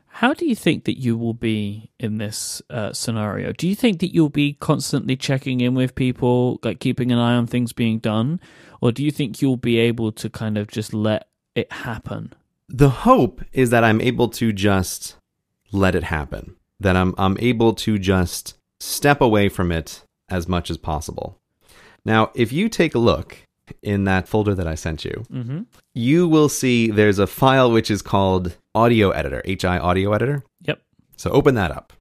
How 0.08 0.34
do 0.34 0.46
you 0.46 0.56
think 0.56 0.86
that 0.86 0.98
you 0.98 1.18
will 1.18 1.34
be 1.34 1.92
in 2.00 2.20
this 2.20 2.62
uh, 2.70 2.94
scenario? 2.94 3.52
Do 3.52 3.68
you 3.68 3.76
think 3.76 4.00
that 4.00 4.14
you'll 4.14 4.30
be 4.30 4.54
constantly 4.54 5.18
checking 5.18 5.60
in 5.60 5.76
with 5.76 5.94
people, 5.94 6.58
like 6.64 6.80
keeping 6.80 7.12
an 7.12 7.20
eye 7.20 7.36
on 7.36 7.48
things 7.48 7.74
being 7.74 8.00
done? 8.00 8.40
Or 8.80 8.94
do 8.94 9.04
you 9.04 9.12
think 9.12 9.42
you'll 9.42 9.58
be 9.58 9.78
able 9.78 10.14
to 10.14 10.30
kind 10.30 10.58
of 10.58 10.70
just 10.70 10.94
let 10.94 11.28
it 11.56 11.72
happen? 11.72 12.34
The 12.70 12.90
hope 12.90 13.42
is 13.54 13.70
that 13.70 13.84
I'm 13.84 14.02
able 14.02 14.28
to 14.30 14.52
just 14.52 15.16
let 15.72 15.96
it 15.96 16.04
happen, 16.04 16.56
that 16.80 16.96
I'm, 16.96 17.14
I'm 17.18 17.38
able 17.40 17.74
to 17.76 17.98
just 17.98 18.58
step 18.80 19.22
away 19.22 19.50
from 19.50 19.72
it 19.72 20.04
as 20.30 20.48
much 20.48 20.70
as 20.70 20.78
possible. 20.78 21.38
Now, 22.04 22.32
if 22.36 22.52
you 22.52 22.70
take 22.70 22.96
a 22.96 23.00
look 23.00 23.38
in 23.82 24.04
that 24.04 24.28
folder 24.28 24.54
that 24.56 24.68
I 24.68 24.76
sent 24.76 25.06
you, 25.06 25.24
Mm-hmm. 25.32 25.62
you 25.94 26.28
will 26.28 26.50
see 26.50 26.90
there's 26.92 27.20
a 27.20 27.28
file 27.28 27.72
which 27.72 27.90
is 27.90 28.02
called 28.02 28.56
Audio 28.76 29.10
Editor, 29.12 29.42
HI 29.46 29.78
Audio 29.80 30.12
Editor. 30.14 30.44
Yep. 30.64 30.82
So 31.18 31.32
open 31.32 31.56
that 31.56 31.72
up. 31.72 31.94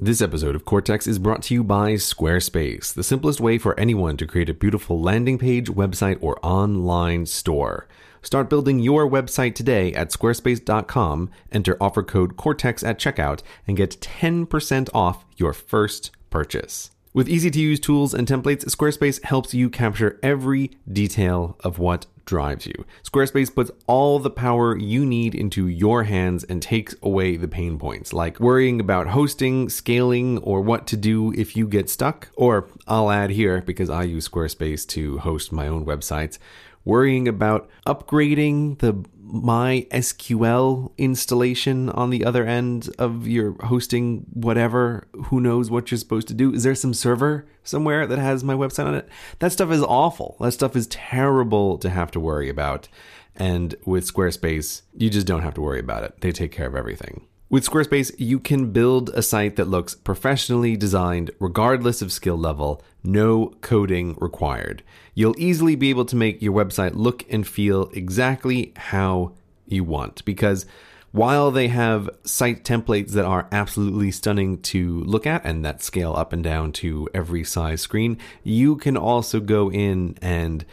This 0.00 0.20
episode 0.20 0.56
of 0.56 0.64
Cortex 0.64 1.06
is 1.06 1.20
brought 1.20 1.42
to 1.44 1.54
you 1.54 1.62
by 1.62 1.92
Squarespace, 1.92 2.92
the 2.92 3.04
simplest 3.04 3.40
way 3.40 3.56
for 3.56 3.78
anyone 3.78 4.16
to 4.16 4.26
create 4.26 4.48
a 4.50 4.54
beautiful 4.54 5.00
landing 5.00 5.38
page, 5.38 5.68
website, 5.68 6.18
or 6.20 6.38
online 6.42 7.24
store. 7.26 7.86
Start 8.22 8.48
building 8.48 8.78
your 8.78 9.08
website 9.10 9.56
today 9.56 9.92
at 9.94 10.10
squarespace.com, 10.10 11.30
enter 11.50 11.76
offer 11.80 12.04
code 12.04 12.36
Cortex 12.36 12.84
at 12.84 12.98
checkout, 12.98 13.42
and 13.66 13.76
get 13.76 14.00
10% 14.00 14.88
off 14.94 15.24
your 15.36 15.52
first 15.52 16.12
purchase. 16.30 16.92
With 17.12 17.28
easy 17.28 17.50
to 17.50 17.60
use 17.60 17.80
tools 17.80 18.14
and 18.14 18.26
templates, 18.26 18.64
Squarespace 18.64 19.22
helps 19.24 19.52
you 19.52 19.68
capture 19.68 20.18
every 20.22 20.70
detail 20.90 21.58
of 21.62 21.78
what 21.78 22.06
drives 22.24 22.64
you. 22.64 22.86
Squarespace 23.02 23.54
puts 23.54 23.70
all 23.86 24.18
the 24.18 24.30
power 24.30 24.78
you 24.78 25.04
need 25.04 25.34
into 25.34 25.66
your 25.66 26.04
hands 26.04 26.44
and 26.44 26.62
takes 26.62 26.94
away 27.02 27.36
the 27.36 27.48
pain 27.48 27.78
points, 27.78 28.12
like 28.12 28.40
worrying 28.40 28.80
about 28.80 29.08
hosting, 29.08 29.68
scaling, 29.68 30.38
or 30.38 30.62
what 30.62 30.86
to 30.86 30.96
do 30.96 31.32
if 31.34 31.54
you 31.56 31.66
get 31.66 31.90
stuck. 31.90 32.28
Or 32.36 32.68
I'll 32.86 33.10
add 33.10 33.30
here, 33.30 33.60
because 33.60 33.90
I 33.90 34.04
use 34.04 34.28
Squarespace 34.28 34.86
to 34.88 35.18
host 35.18 35.52
my 35.52 35.66
own 35.66 35.84
websites, 35.84 36.38
worrying 36.84 37.28
about 37.28 37.68
upgrading 37.86 38.78
the 38.78 39.04
MySQL 39.32 40.92
installation 40.98 41.88
on 41.90 42.10
the 42.10 42.24
other 42.24 42.44
end 42.44 42.90
of 42.98 43.26
your 43.26 43.56
hosting 43.64 44.26
whatever. 44.32 45.08
Who 45.26 45.40
knows 45.40 45.70
what 45.70 45.90
you're 45.90 45.98
supposed 45.98 46.28
to 46.28 46.34
do? 46.34 46.52
Is 46.52 46.64
there 46.64 46.74
some 46.74 46.92
server 46.92 47.46
somewhere 47.64 48.06
that 48.06 48.18
has 48.18 48.44
my 48.44 48.54
website 48.54 48.86
on 48.86 48.94
it? 48.94 49.08
That 49.38 49.52
stuff 49.52 49.70
is 49.70 49.82
awful. 49.82 50.36
That 50.40 50.52
stuff 50.52 50.76
is 50.76 50.86
terrible 50.88 51.78
to 51.78 51.88
have 51.88 52.10
to 52.10 52.20
worry 52.20 52.50
about. 52.50 52.88
And 53.34 53.74
with 53.86 54.12
Squarespace 54.12 54.82
you 54.94 55.08
just 55.08 55.26
don't 55.26 55.42
have 55.42 55.54
to 55.54 55.62
worry 55.62 55.80
about 55.80 56.04
it. 56.04 56.20
They 56.20 56.32
take 56.32 56.52
care 56.52 56.66
of 56.66 56.76
everything 56.76 57.26
with 57.52 57.68
Squarespace, 57.68 58.10
you 58.16 58.40
can 58.40 58.72
build 58.72 59.10
a 59.10 59.20
site 59.20 59.56
that 59.56 59.68
looks 59.68 59.94
professionally 59.94 60.74
designed 60.74 61.30
regardless 61.38 62.00
of 62.00 62.10
skill 62.10 62.38
level, 62.38 62.82
no 63.04 63.48
coding 63.60 64.16
required. 64.18 64.82
You'll 65.14 65.38
easily 65.38 65.76
be 65.76 65.90
able 65.90 66.06
to 66.06 66.16
make 66.16 66.40
your 66.40 66.54
website 66.54 66.92
look 66.94 67.26
and 67.30 67.46
feel 67.46 67.90
exactly 67.92 68.72
how 68.74 69.32
you 69.66 69.84
want 69.84 70.24
because 70.24 70.64
while 71.10 71.50
they 71.50 71.68
have 71.68 72.08
site 72.24 72.64
templates 72.64 73.10
that 73.10 73.26
are 73.26 73.48
absolutely 73.52 74.12
stunning 74.12 74.58
to 74.62 75.00
look 75.00 75.26
at 75.26 75.44
and 75.44 75.62
that 75.62 75.82
scale 75.82 76.14
up 76.16 76.32
and 76.32 76.42
down 76.42 76.72
to 76.72 77.06
every 77.12 77.44
size 77.44 77.82
screen, 77.82 78.16
you 78.42 78.76
can 78.76 78.96
also 78.96 79.40
go 79.40 79.70
in 79.70 80.16
and 80.22 80.64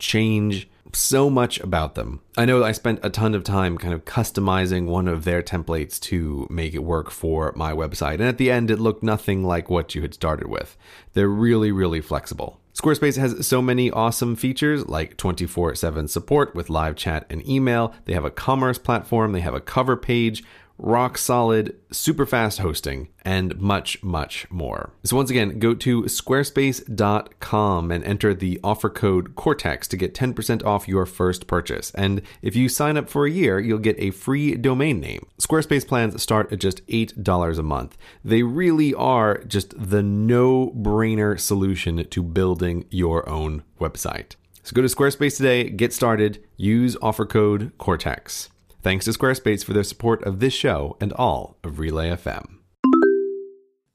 change 0.00 0.68
so 0.92 1.30
much 1.30 1.60
about 1.60 1.94
them. 1.94 2.20
I 2.36 2.44
know 2.44 2.62
I 2.62 2.72
spent 2.72 3.00
a 3.02 3.10
ton 3.10 3.34
of 3.34 3.44
time 3.44 3.78
kind 3.78 3.94
of 3.94 4.04
customizing 4.04 4.86
one 4.86 5.08
of 5.08 5.24
their 5.24 5.42
templates 5.42 6.00
to 6.00 6.46
make 6.50 6.74
it 6.74 6.84
work 6.84 7.10
for 7.10 7.52
my 7.56 7.72
website, 7.72 8.14
and 8.14 8.24
at 8.24 8.38
the 8.38 8.50
end, 8.50 8.70
it 8.70 8.78
looked 8.78 9.02
nothing 9.02 9.44
like 9.44 9.70
what 9.70 9.94
you 9.94 10.02
had 10.02 10.14
started 10.14 10.48
with. 10.48 10.76
They're 11.12 11.28
really, 11.28 11.72
really 11.72 12.00
flexible. 12.00 12.60
Squarespace 12.76 13.16
has 13.16 13.46
so 13.46 13.62
many 13.62 13.90
awesome 13.90 14.36
features 14.36 14.86
like 14.86 15.16
24 15.16 15.74
7 15.76 16.08
support 16.08 16.54
with 16.54 16.68
live 16.68 16.94
chat 16.94 17.24
and 17.30 17.46
email. 17.48 17.94
They 18.04 18.12
have 18.12 18.26
a 18.26 18.30
commerce 18.30 18.76
platform, 18.76 19.32
they 19.32 19.40
have 19.40 19.54
a 19.54 19.60
cover 19.60 19.96
page, 19.96 20.44
rock 20.78 21.16
solid, 21.18 21.76
super 21.90 22.26
fast 22.26 22.58
hosting, 22.58 23.08
and 23.22 23.58
much, 23.60 24.02
much 24.02 24.50
more. 24.50 24.92
So, 25.04 25.16
once 25.16 25.30
again, 25.30 25.58
go 25.58 25.74
to 25.74 26.02
squarespace.com 26.02 27.90
and 27.90 28.04
enter 28.04 28.34
the 28.34 28.60
offer 28.62 28.90
code 28.90 29.34
Cortex 29.34 29.88
to 29.88 29.96
get 29.96 30.14
10% 30.14 30.64
off 30.64 30.88
your 30.88 31.06
first 31.06 31.46
purchase. 31.46 31.90
And 31.94 32.22
if 32.42 32.54
you 32.54 32.68
sign 32.68 32.96
up 32.96 33.08
for 33.08 33.26
a 33.26 33.30
year, 33.30 33.58
you'll 33.58 33.78
get 33.78 33.98
a 33.98 34.10
free 34.10 34.54
domain 34.54 35.00
name. 35.00 35.26
Squarespace 35.40 35.86
plans 35.86 36.20
start 36.22 36.52
at 36.52 36.60
just 36.60 36.86
$8 36.86 37.58
a 37.58 37.62
month. 37.62 37.96
They 38.24 38.42
really 38.42 38.94
are 38.94 39.38
just 39.44 39.74
the 39.76 40.02
no 40.02 40.70
brainer 40.76 41.38
solution 41.38 42.04
to 42.04 42.22
building 42.22 42.86
your 42.90 43.28
own 43.28 43.62
website. 43.80 44.36
So, 44.62 44.74
go 44.74 44.82
to 44.82 44.88
Squarespace 44.88 45.36
today, 45.36 45.70
get 45.70 45.92
started, 45.92 46.44
use 46.56 46.96
offer 47.00 47.24
code 47.24 47.72
Cortex. 47.78 48.50
Thanks 48.86 49.04
to 49.06 49.10
Squarespace 49.10 49.64
for 49.64 49.72
their 49.72 49.82
support 49.82 50.22
of 50.22 50.38
this 50.38 50.54
show 50.54 50.96
and 51.00 51.12
all 51.14 51.56
of 51.64 51.80
Relay 51.80 52.10
FM. 52.10 52.58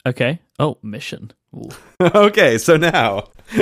Okay. 0.05 0.39
Oh, 0.59 0.79
mission. 0.83 1.31
Okay, 2.01 2.57
so 2.57 2.75
now 2.75 3.29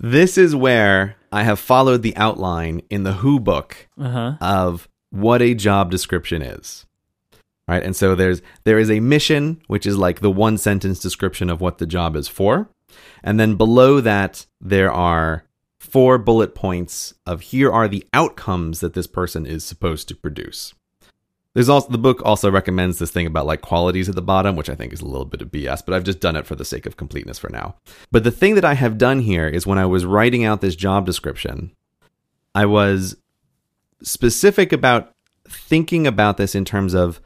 this 0.00 0.36
is 0.36 0.56
where 0.56 1.14
I 1.30 1.44
have 1.44 1.60
followed 1.60 2.02
the 2.02 2.16
outline 2.16 2.82
in 2.90 3.04
the 3.04 3.12
Who 3.12 3.38
book 3.38 3.86
Uh 3.96 4.08
huh. 4.10 4.32
of 4.40 4.88
what 5.10 5.40
a 5.40 5.54
job 5.54 5.92
description 5.92 6.42
is. 6.42 6.84
Right? 7.68 7.82
And 7.84 7.94
so 7.94 8.16
there's 8.16 8.42
there 8.64 8.80
is 8.80 8.90
a 8.90 8.98
mission 8.98 9.62
which 9.68 9.86
is 9.86 9.96
like 9.96 10.18
the 10.18 10.32
one 10.32 10.58
sentence 10.58 10.98
description 10.98 11.48
of 11.48 11.60
what 11.60 11.78
the 11.78 11.86
job 11.86 12.16
is 12.16 12.26
for. 12.26 12.68
And 13.22 13.38
then 13.38 13.54
below 13.54 14.00
that 14.00 14.46
there 14.60 14.90
are 14.90 15.44
four 15.94 16.18
bullet 16.18 16.56
points 16.56 17.14
of 17.24 17.40
here 17.40 17.70
are 17.70 17.86
the 17.86 18.04
outcomes 18.12 18.80
that 18.80 18.94
this 18.94 19.06
person 19.06 19.46
is 19.46 19.62
supposed 19.62 20.08
to 20.08 20.16
produce. 20.16 20.74
There's 21.52 21.68
also 21.68 21.88
the 21.88 21.98
book 21.98 22.20
also 22.24 22.50
recommends 22.50 22.98
this 22.98 23.12
thing 23.12 23.28
about 23.28 23.46
like 23.46 23.60
qualities 23.60 24.08
at 24.08 24.16
the 24.16 24.20
bottom, 24.20 24.56
which 24.56 24.68
I 24.68 24.74
think 24.74 24.92
is 24.92 25.00
a 25.00 25.06
little 25.06 25.24
bit 25.24 25.40
of 25.40 25.52
BS, 25.52 25.86
but 25.86 25.94
I've 25.94 26.02
just 26.02 26.18
done 26.18 26.34
it 26.34 26.46
for 26.46 26.56
the 26.56 26.64
sake 26.64 26.84
of 26.86 26.96
completeness 26.96 27.38
for 27.38 27.48
now. 27.48 27.76
But 28.10 28.24
the 28.24 28.32
thing 28.32 28.56
that 28.56 28.64
I 28.64 28.74
have 28.74 28.98
done 28.98 29.20
here 29.20 29.46
is 29.46 29.68
when 29.68 29.78
I 29.78 29.86
was 29.86 30.04
writing 30.04 30.44
out 30.44 30.60
this 30.60 30.74
job 30.74 31.06
description, 31.06 31.70
I 32.56 32.66
was 32.66 33.16
specific 34.02 34.72
about 34.72 35.12
thinking 35.48 36.08
about 36.08 36.38
this 36.38 36.56
in 36.56 36.64
terms 36.64 36.94
of 36.94 37.20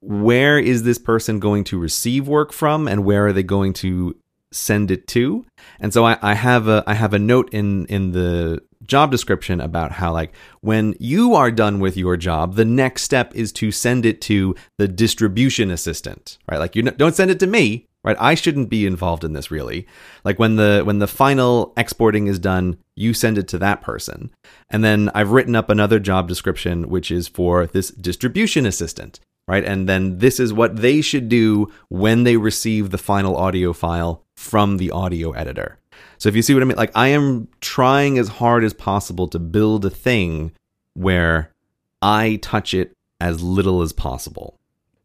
where 0.00 0.58
is 0.58 0.82
this 0.82 0.98
person 0.98 1.38
going 1.38 1.62
to 1.62 1.78
receive 1.78 2.26
work 2.26 2.52
from 2.52 2.88
and 2.88 3.04
where 3.04 3.28
are 3.28 3.32
they 3.32 3.44
going 3.44 3.74
to 3.74 4.16
send 4.50 4.90
it 4.90 5.06
to 5.06 5.46
and 5.80 5.92
so 5.92 6.04
I, 6.04 6.18
I 6.22 6.34
have 6.34 6.68
a 6.68 6.82
i 6.86 6.94
have 6.94 7.14
a 7.14 7.18
note 7.18 7.48
in 7.52 7.86
in 7.86 8.12
the 8.12 8.62
job 8.86 9.10
description 9.10 9.60
about 9.60 9.92
how 9.92 10.12
like 10.12 10.32
when 10.60 10.94
you 10.98 11.34
are 11.34 11.50
done 11.50 11.80
with 11.80 11.96
your 11.96 12.16
job 12.16 12.54
the 12.54 12.64
next 12.64 13.02
step 13.02 13.34
is 13.34 13.52
to 13.52 13.70
send 13.70 14.06
it 14.06 14.20
to 14.22 14.54
the 14.78 14.88
distribution 14.88 15.70
assistant 15.70 16.38
right? 16.50 16.58
Like 16.58 16.76
you 16.76 16.82
don't 16.82 17.14
send 17.14 17.30
it 17.30 17.40
to 17.40 17.46
me 17.46 17.86
right? 18.04 18.16
I 18.20 18.36
shouldn't 18.36 18.70
be 18.70 18.86
involved 18.86 19.24
in 19.24 19.32
this 19.32 19.50
really. 19.50 19.84
Like 20.24 20.38
when 20.38 20.56
the 20.56 20.82
when 20.84 21.00
the 21.00 21.08
final 21.08 21.72
exporting 21.76 22.28
is 22.28 22.38
done 22.38 22.78
you 22.94 23.12
send 23.12 23.36
it 23.36 23.48
to 23.48 23.58
that 23.58 23.82
person. 23.82 24.30
And 24.70 24.84
then 24.84 25.10
i've 25.14 25.32
written 25.32 25.56
up 25.56 25.68
another 25.70 25.98
job 25.98 26.28
description 26.28 26.88
which 26.88 27.10
is 27.10 27.28
for 27.28 27.66
this 27.66 27.90
distribution 27.90 28.66
assistant 28.66 29.20
right 29.48 29.64
and 29.64 29.88
then 29.88 30.18
this 30.18 30.40
is 30.40 30.52
what 30.52 30.76
they 30.76 31.00
should 31.00 31.28
do 31.28 31.70
when 31.88 32.24
they 32.24 32.36
receive 32.36 32.90
the 32.90 32.98
final 32.98 33.36
audio 33.36 33.72
file 33.72 34.22
from 34.36 34.76
the 34.76 34.90
audio 34.90 35.32
editor 35.32 35.78
so 36.18 36.28
if 36.28 36.36
you 36.36 36.42
see 36.42 36.54
what 36.54 36.62
i 36.62 36.66
mean 36.66 36.76
like 36.76 36.92
i 36.94 37.08
am 37.08 37.48
trying 37.60 38.18
as 38.18 38.28
hard 38.28 38.64
as 38.64 38.74
possible 38.74 39.28
to 39.28 39.38
build 39.38 39.84
a 39.84 39.90
thing 39.90 40.52
where 40.94 41.50
i 42.02 42.38
touch 42.42 42.74
it 42.74 42.92
as 43.20 43.42
little 43.42 43.82
as 43.82 43.92
possible 43.92 44.58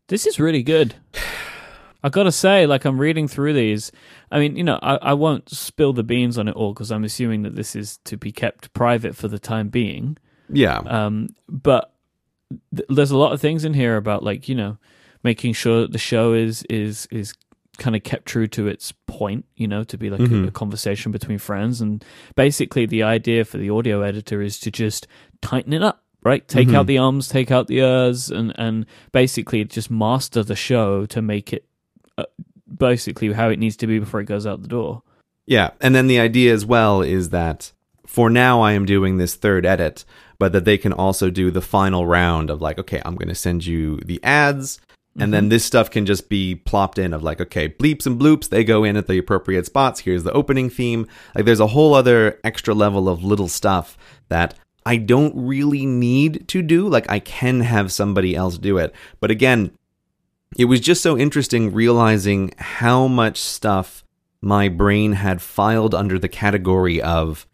This 0.07 0.27
is 0.27 0.39
really 0.39 0.63
good. 0.63 0.95
I 2.03 2.09
gotta 2.09 2.31
say, 2.31 2.65
like 2.65 2.83
I'm 2.83 2.99
reading 2.99 3.27
through 3.27 3.53
these. 3.53 3.91
I 4.31 4.39
mean, 4.39 4.55
you 4.57 4.63
know, 4.63 4.79
I, 4.81 4.95
I 4.95 5.13
won't 5.13 5.49
spill 5.49 5.93
the 5.93 6.03
beans 6.03 6.37
on 6.39 6.47
it 6.47 6.55
all 6.55 6.73
because 6.73 6.91
I'm 6.91 7.03
assuming 7.03 7.43
that 7.43 7.55
this 7.55 7.75
is 7.75 7.99
to 8.05 8.17
be 8.17 8.31
kept 8.31 8.73
private 8.73 9.15
for 9.15 9.27
the 9.27 9.37
time 9.37 9.69
being. 9.69 10.17
yeah 10.49 10.79
Um, 10.79 11.29
but 11.47 11.90
th- 12.75 12.87
there's 12.89 13.11
a 13.11 13.17
lot 13.17 13.33
of 13.33 13.41
things 13.41 13.65
in 13.65 13.73
here 13.73 13.97
about 13.97 14.23
like 14.23 14.47
you 14.49 14.55
know 14.55 14.77
making 15.23 15.53
sure 15.53 15.81
that 15.81 15.91
the 15.91 15.97
show 15.97 16.33
is 16.33 16.63
is 16.69 17.07
is 17.11 17.33
kind 17.77 17.95
of 17.95 18.03
kept 18.03 18.25
true 18.25 18.47
to 18.47 18.67
its 18.67 18.91
point, 19.07 19.45
you 19.55 19.67
know, 19.67 19.83
to 19.83 19.97
be 19.97 20.09
like 20.09 20.19
Mhm. 20.21 20.45
a, 20.45 20.47
a 20.49 20.51
conversation 20.51 21.11
between 21.11 21.37
friends. 21.39 21.81
And 21.81 22.03
basically, 22.35 22.85
the 22.85 23.01
idea 23.03 23.43
for 23.45 23.57
the 23.57 23.69
audio 23.71 24.01
editor 24.01 24.41
is 24.41 24.59
to 24.59 24.69
just 24.71 25.07
tighten 25.41 25.73
it 25.73 25.81
up, 25.81 26.03
right? 26.23 26.47
Take 26.47 26.67
Mhm. 26.67 26.75
out 26.75 26.85
the 26.87 26.99
ums, 26.99 27.27
take 27.27 27.49
out 27.49 27.67
the 27.67 27.81
ers, 27.81 28.29
and 28.29 28.53
and 28.57 28.85
basically 29.11 29.63
just 29.65 29.89
master 29.89 30.43
the 30.43 30.55
show 30.55 31.05
to 31.07 31.21
make 31.21 31.53
it 31.53 31.65
uh, 32.17 32.25
basically 32.77 33.31
how 33.33 33.49
it 33.49 33.57
needs 33.59 33.75
to 33.77 33.87
be 33.87 33.99
before 33.99 34.19
it 34.19 34.25
goes 34.25 34.45
out 34.45 34.61
the 34.61 34.67
door. 34.67 35.01
Yeah, 35.47 35.71
and 35.81 35.95
then 35.95 36.07
the 36.07 36.19
idea 36.19 36.53
as 36.53 36.65
well 36.65 37.01
is 37.01 37.29
that 37.29 37.71
for 38.05 38.29
now 38.29 38.61
I 38.61 38.73
am 38.73 38.85
doing 38.85 39.17
this 39.17 39.35
third 39.35 39.65
edit, 39.65 40.05
but 40.41 40.53
that 40.53 40.65
they 40.65 40.79
can 40.79 40.91
also 40.91 41.29
do 41.29 41.51
the 41.51 41.61
final 41.61 42.07
round 42.07 42.49
of 42.49 42.63
like, 42.63 42.79
okay, 42.79 42.99
I'm 43.05 43.13
going 43.13 43.29
to 43.29 43.35
send 43.35 43.63
you 43.63 43.97
the 43.97 44.19
ads, 44.23 44.81
and 45.15 45.31
then 45.31 45.43
mm-hmm. 45.43 45.49
this 45.49 45.63
stuff 45.63 45.91
can 45.91 46.07
just 46.07 46.29
be 46.29 46.55
plopped 46.55 46.97
in 46.97 47.13
of 47.13 47.21
like, 47.21 47.39
okay, 47.39 47.69
bleeps 47.69 48.07
and 48.07 48.19
bloops, 48.19 48.49
they 48.49 48.63
go 48.63 48.83
in 48.83 48.97
at 48.97 49.05
the 49.05 49.19
appropriate 49.19 49.67
spots. 49.67 49.99
Here's 49.99 50.23
the 50.23 50.31
opening 50.31 50.71
theme. 50.71 51.07
Like, 51.35 51.45
there's 51.45 51.59
a 51.59 51.67
whole 51.67 51.93
other 51.93 52.39
extra 52.43 52.73
level 52.73 53.07
of 53.07 53.23
little 53.23 53.47
stuff 53.47 53.99
that 54.29 54.55
I 54.83 54.97
don't 54.97 55.35
really 55.35 55.85
need 55.85 56.47
to 56.47 56.63
do. 56.63 56.89
Like, 56.89 57.07
I 57.07 57.19
can 57.19 57.59
have 57.59 57.91
somebody 57.91 58.35
else 58.35 58.57
do 58.57 58.79
it. 58.79 58.95
But 59.19 59.29
again, 59.29 59.69
it 60.57 60.65
was 60.65 60.79
just 60.79 61.03
so 61.03 61.15
interesting 61.15 61.71
realizing 61.71 62.51
how 62.57 63.05
much 63.05 63.37
stuff 63.37 64.03
my 64.41 64.69
brain 64.69 65.11
had 65.11 65.39
filed 65.39 65.93
under 65.93 66.17
the 66.17 66.27
category 66.27 66.99
of 66.99 67.45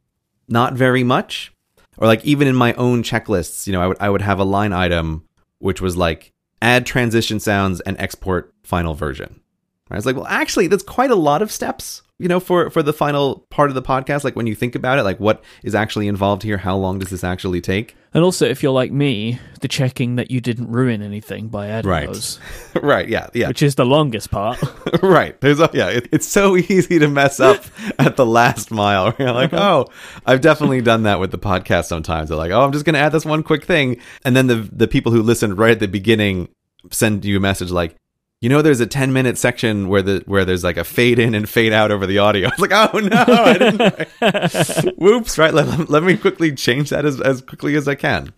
not 0.48 0.74
very 0.74 1.04
much 1.04 1.52
or 1.98 2.08
like 2.08 2.24
even 2.24 2.48
in 2.48 2.56
my 2.56 2.74
own 2.74 3.04
checklists 3.04 3.68
you 3.68 3.74
know 3.74 3.82
i 3.82 3.88
would 3.88 3.98
i 4.00 4.10
would 4.10 4.22
have 4.22 4.40
a 4.40 4.44
line 4.44 4.74
item 4.74 5.24
which 5.60 5.82
was 5.82 5.98
like 5.98 6.34
add 6.62 6.86
transition 6.86 7.40
sounds 7.40 7.80
and 7.82 7.98
export 8.00 8.54
final 8.64 8.94
version. 8.94 9.42
I 9.90 9.96
was 9.96 10.06
like 10.06 10.16
well 10.16 10.28
actually 10.28 10.68
that's 10.68 10.84
quite 10.84 11.12
a 11.12 11.16
lot 11.16 11.42
of 11.42 11.52
steps 11.52 12.02
you 12.20 12.28
know 12.28 12.40
for 12.40 12.70
for 12.70 12.82
the 12.82 12.94
final 12.94 13.46
part 13.50 13.70
of 13.70 13.76
the 13.76 13.82
podcast 13.82 14.24
like 14.24 14.36
when 14.36 14.48
you 14.48 14.56
think 14.56 14.76
about 14.76 14.98
it 14.98 15.04
like 15.04 15.20
what 15.20 15.44
is 15.64 15.76
actually 15.76 16.08
involved 16.08 16.44
here 16.44 16.58
how 16.58 16.76
long 16.76 16.98
does 17.00 17.10
this 17.10 17.24
actually 17.24 17.62
take 17.62 17.96
And 18.14 18.24
also, 18.24 18.48
if 18.48 18.64
you're 18.64 18.72
like 18.72 18.92
me, 18.92 19.38
the 19.62 19.68
checking 19.68 20.16
that 20.16 20.32
you 20.32 20.42
didn't 20.42 20.72
ruin 20.72 21.04
anything 21.04 21.50
by 21.50 21.68
adding 21.68 21.92
Right. 21.92 22.08
those, 22.08 22.40
right 22.82 23.08
yeah 23.08 23.28
yeah 23.34 23.50
which 23.50 23.62
is 23.62 23.76
the 23.76 23.86
longest 23.86 24.32
part. 24.32 24.58
right. 25.04 25.40
There's 25.42 25.60
a, 25.60 25.70
yeah, 25.74 25.90
it, 25.90 26.08
it's 26.12 26.28
so 26.28 26.58
easy 26.74 26.98
to 26.98 27.08
mess 27.08 27.40
up 27.40 27.64
at 28.00 28.16
the 28.16 28.26
last 28.26 28.72
mile. 28.72 29.14
You're 29.20 29.34
like, 29.34 29.54
uh-huh. 29.54 29.86
oh, 29.88 29.94
I've 30.26 30.42
definitely 30.42 30.82
done 30.82 31.04
that 31.04 31.20
with 31.20 31.30
the 31.32 31.38
podcast 31.38 31.86
sometimes. 31.86 32.30
They're 32.30 32.38
like, 32.38 32.52
oh, 32.52 32.62
I'm 32.64 32.72
just 32.72 32.86
going 32.86 32.96
to 32.96 33.00
add 33.00 33.12
this 33.12 33.26
one 33.26 33.44
quick 33.44 33.66
thing. 33.66 33.98
And 34.26 34.36
then 34.36 34.48
the, 34.48 34.68
the 34.72 34.88
people 34.88 35.12
who 35.12 35.22
listened 35.22 35.60
right 35.60 35.72
at 35.72 35.80
the 35.80 35.88
beginning 35.88 36.50
send 36.92 37.24
you 37.26 37.38
a 37.38 37.40
message 37.40 37.70
like, 37.70 37.96
you 38.40 38.50
know, 38.50 38.62
there's 38.62 38.80
a 38.80 38.88
10 38.88 39.14
minute 39.14 39.38
section 39.38 39.88
where 39.88 40.02
the 40.02 40.24
where 40.26 40.46
there's 40.46 40.64
like 40.64 40.78
a 40.78 40.84
fade 40.84 41.18
in 41.18 41.34
and 41.34 41.50
fade 41.50 41.74
out 41.74 41.92
over 41.92 42.06
the 42.06 42.20
audio. 42.20 42.50
It's 42.54 42.60
like, 42.60 42.72
oh 42.72 43.00
no, 43.00 43.26
I 43.28 43.58
didn't. 43.58 44.98
Whoops! 44.98 45.38
Right, 45.38 45.54
let, 45.54 45.90
let 45.90 46.04
me 46.04 46.18
quickly 46.18 46.54
change 46.54 46.92
that 46.92 47.06
as, 47.06 47.20
as 47.20 47.42
quickly 47.42 47.76
as 47.76 47.88
I 47.88 47.96
can. 47.96 48.34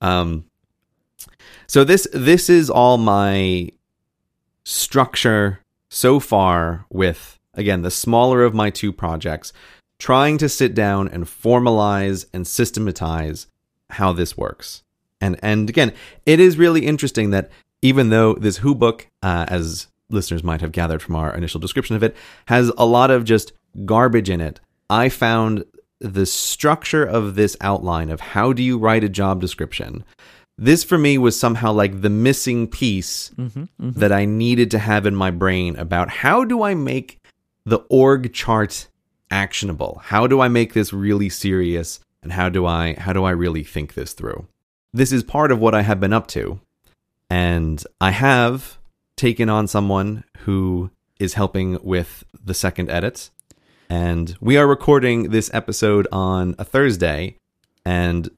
Um, 0.00 0.44
so 1.66 1.84
this 1.84 2.06
this 2.12 2.48
is 2.48 2.70
all 2.70 2.96
my 2.98 3.70
structure 4.64 5.60
so 5.90 6.18
far 6.18 6.86
with 6.90 7.38
again 7.54 7.82
the 7.82 7.90
smaller 7.90 8.42
of 8.42 8.54
my 8.54 8.70
two 8.70 8.92
projects 8.92 9.52
trying 9.98 10.38
to 10.38 10.48
sit 10.48 10.74
down 10.74 11.08
and 11.08 11.24
formalize 11.24 12.26
and 12.32 12.46
systematize 12.46 13.46
how 13.90 14.12
this 14.12 14.36
works 14.36 14.82
and 15.20 15.38
and 15.42 15.70
again 15.70 15.92
it 16.26 16.40
is 16.40 16.58
really 16.58 16.84
interesting 16.84 17.30
that 17.30 17.50
even 17.82 18.10
though 18.10 18.34
this 18.34 18.58
who 18.58 18.74
book 18.74 19.08
uh, 19.22 19.46
as 19.48 19.88
listeners 20.10 20.44
might 20.44 20.60
have 20.60 20.72
gathered 20.72 21.02
from 21.02 21.16
our 21.16 21.34
initial 21.34 21.60
description 21.60 21.96
of 21.96 22.02
it 22.02 22.16
has 22.46 22.70
a 22.78 22.86
lot 22.86 23.10
of 23.10 23.24
just 23.24 23.52
garbage 23.84 24.30
in 24.30 24.40
it 24.40 24.60
i 24.88 25.08
found 25.08 25.64
the 26.00 26.26
structure 26.26 27.04
of 27.04 27.34
this 27.34 27.56
outline 27.60 28.10
of 28.10 28.20
how 28.20 28.52
do 28.52 28.62
you 28.62 28.78
write 28.78 29.02
a 29.04 29.08
job 29.08 29.40
description 29.40 30.04
this 30.58 30.84
for 30.84 30.96
me 30.96 31.18
was 31.18 31.38
somehow 31.38 31.72
like 31.72 32.00
the 32.00 32.10
missing 32.10 32.66
piece 32.66 33.28
hmm 33.36 33.64
that 33.78 34.12
I 34.12 34.24
needed 34.24 34.70
to 34.72 34.78
have 34.78 35.06
in 35.06 35.14
my 35.14 35.30
brain 35.30 35.76
about 35.76 36.08
how 36.08 36.44
do 36.44 36.62
I 36.62 36.74
make 36.74 37.20
the 37.64 37.78
org 37.90 38.32
chart 38.32 38.88
actionable? 39.30 40.00
How 40.04 40.26
do 40.26 40.40
I 40.40 40.48
make 40.48 40.72
this 40.72 40.92
really 40.92 41.28
serious 41.28 42.00
and 42.22 42.32
how 42.32 42.48
do 42.48 42.66
I 42.66 42.94
how 42.94 43.12
do 43.12 43.24
I 43.24 43.30
really 43.30 43.64
think 43.64 43.94
this 43.94 44.12
through? 44.12 44.46
This 44.92 45.12
is 45.12 45.22
part 45.22 45.52
of 45.52 45.60
what 45.60 45.74
I 45.74 45.82
have 45.82 46.00
been 46.00 46.12
up 46.12 46.26
to. 46.28 46.60
And 47.30 47.82
I 48.00 48.10
have 48.12 48.78
taken 49.16 49.48
on 49.48 49.66
someone 49.66 50.24
who 50.38 50.90
is 51.18 51.34
helping 51.34 51.78
with 51.82 52.24
the 52.44 52.54
second 52.54 52.90
edit. 52.90 53.30
And 53.88 54.36
we 54.40 54.56
are 54.56 54.66
recording 54.66 55.30
this 55.30 55.50
episode 55.54 56.06
on 56.12 56.54
a 56.58 56.64
Thursday 56.64 57.36
and 57.84 58.30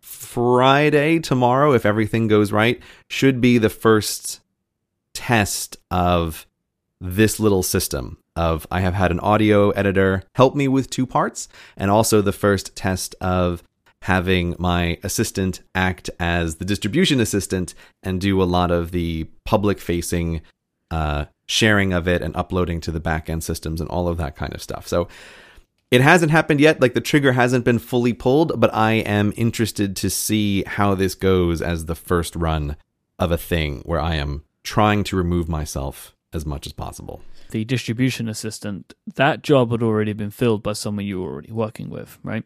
Friday 0.00 1.18
tomorrow 1.18 1.72
if 1.72 1.86
everything 1.86 2.28
goes 2.28 2.52
right 2.52 2.80
should 3.08 3.40
be 3.40 3.58
the 3.58 3.68
first 3.68 4.40
test 5.12 5.76
of 5.90 6.46
this 7.00 7.38
little 7.38 7.62
system 7.62 8.18
of 8.34 8.66
I 8.70 8.80
have 8.80 8.94
had 8.94 9.10
an 9.10 9.20
audio 9.20 9.70
editor 9.70 10.22
help 10.34 10.54
me 10.54 10.68
with 10.68 10.90
two 10.90 11.06
parts 11.06 11.48
and 11.76 11.90
also 11.90 12.20
the 12.20 12.32
first 12.32 12.76
test 12.76 13.14
of 13.20 13.62
having 14.06 14.54
my 14.56 14.96
assistant 15.02 15.60
act 15.74 16.08
as 16.20 16.56
the 16.56 16.64
distribution 16.64 17.18
assistant 17.18 17.74
and 18.04 18.20
do 18.20 18.40
a 18.40 18.44
lot 18.44 18.70
of 18.70 18.92
the 18.92 19.28
public 19.44 19.80
facing 19.80 20.40
uh, 20.92 21.24
sharing 21.48 21.92
of 21.92 22.06
it 22.06 22.22
and 22.22 22.34
uploading 22.36 22.80
to 22.80 22.92
the 22.92 23.00
backend 23.00 23.42
systems 23.42 23.80
and 23.80 23.90
all 23.90 24.06
of 24.06 24.16
that 24.16 24.36
kind 24.36 24.54
of 24.54 24.62
stuff. 24.62 24.86
So 24.86 25.08
it 25.90 26.00
hasn't 26.00 26.30
happened 26.30 26.60
yet. 26.60 26.80
Like 26.80 26.94
the 26.94 27.00
trigger 27.00 27.32
hasn't 27.32 27.64
been 27.64 27.80
fully 27.80 28.12
pulled, 28.12 28.60
but 28.60 28.72
I 28.72 28.92
am 28.92 29.32
interested 29.36 29.96
to 29.96 30.08
see 30.08 30.62
how 30.62 30.94
this 30.94 31.16
goes 31.16 31.60
as 31.60 31.86
the 31.86 31.96
first 31.96 32.36
run 32.36 32.76
of 33.18 33.32
a 33.32 33.36
thing 33.36 33.82
where 33.84 34.00
I 34.00 34.14
am 34.14 34.44
trying 34.62 35.02
to 35.04 35.16
remove 35.16 35.48
myself 35.48 36.14
as 36.32 36.46
much 36.46 36.64
as 36.64 36.72
possible. 36.72 37.22
The 37.50 37.64
distribution 37.64 38.28
assistant, 38.28 38.94
that 39.16 39.42
job 39.42 39.72
had 39.72 39.82
already 39.82 40.12
been 40.12 40.30
filled 40.30 40.62
by 40.62 40.74
someone 40.74 41.06
you 41.06 41.20
were 41.20 41.32
already 41.32 41.50
working 41.50 41.90
with, 41.90 42.20
right? 42.22 42.44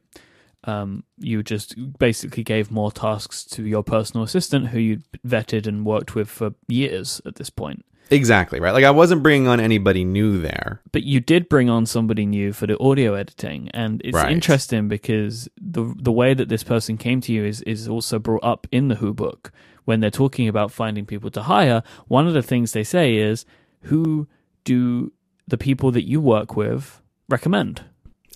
Um, 0.65 1.05
you 1.19 1.43
just 1.43 1.75
basically 1.99 2.43
gave 2.43 2.71
more 2.71 2.93
tasks 2.93 3.45
to 3.47 3.65
your 3.65 3.83
personal 3.83 4.25
assistant 4.25 4.69
who 4.69 4.79
you'd 4.79 5.05
vetted 5.27 5.67
and 5.67 5.87
worked 5.87 6.15
with 6.15 6.29
for 6.29 6.53
years 6.69 7.21
at 7.25 7.37
this 7.37 7.49
point. 7.49 7.85
Exactly, 8.11 8.59
right? 8.61 8.73
Like 8.73 8.85
I 8.85 8.91
wasn't 8.91 9.23
bringing 9.23 9.47
on 9.49 9.61
anybody 9.61 10.05
new 10.05 10.41
there. 10.41 10.83
but 10.93 11.05
you 11.05 11.21
did 11.21 11.49
bring 11.49 11.71
on 11.71 11.87
somebody 11.87 12.27
new 12.27 12.53
for 12.53 12.67
the 12.67 12.77
audio 12.79 13.15
editing 13.15 13.69
and 13.73 14.03
it's 14.05 14.17
Right. 14.17 14.33
interesting 14.33 14.89
because 14.89 15.49
the 15.61 15.95
the 15.97 16.11
way 16.13 16.35
that 16.35 16.49
this 16.49 16.65
person 16.65 16.99
came 16.99 17.21
to 17.23 17.33
you 17.33 17.45
is 17.45 17.63
is 17.63 17.89
also 17.89 18.19
brought 18.19 18.43
up 18.45 18.67
in 18.73 18.89
the 18.89 18.97
who 18.97 19.15
book 19.15 19.53
when 19.85 20.01
they're 20.01 20.11
talking 20.11 20.49
about 20.49 20.73
finding 20.73 21.07
people 21.07 21.31
to 21.31 21.43
hire 21.43 21.83
one 22.09 22.27
of 22.27 22.35
the 22.35 22.43
things 22.43 22.73
they 22.73 22.85
say 22.85 23.15
is 23.17 23.47
who 23.83 24.27
do 24.65 25.13
the 25.47 25.57
people 25.59 25.91
that 25.93 26.07
you 26.07 26.21
work 26.21 26.57
with 26.57 27.01
recommend 27.29 27.85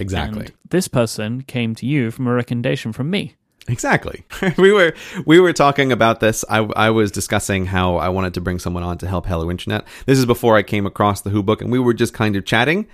Exactly. 0.00 0.46
and 0.46 0.52
this 0.70 0.88
person 0.88 1.42
came 1.42 1.74
to 1.76 1.86
you 1.86 2.10
from 2.10 2.26
a 2.26 2.34
recommendation 2.34 2.92
from 2.92 3.10
me 3.10 3.36
Exactly. 3.68 4.24
we 4.58 4.72
were 4.72 4.94
we 5.24 5.40
were 5.40 5.52
talking 5.52 5.90
about 5.92 6.20
this. 6.20 6.44
I, 6.48 6.58
I 6.76 6.90
was 6.90 7.10
discussing 7.10 7.66
how 7.66 7.96
I 7.96 8.08
wanted 8.10 8.34
to 8.34 8.40
bring 8.40 8.58
someone 8.58 8.82
on 8.82 8.98
to 8.98 9.08
help 9.08 9.26
Hello 9.26 9.50
Internet. 9.50 9.86
This 10.06 10.18
is 10.18 10.26
before 10.26 10.56
I 10.56 10.62
came 10.62 10.86
across 10.86 11.22
the 11.22 11.30
Who 11.30 11.42
book, 11.42 11.62
and 11.62 11.72
we 11.72 11.78
were 11.78 11.94
just 11.94 12.12
kind 12.12 12.36
of 12.36 12.44
chatting. 12.44 12.86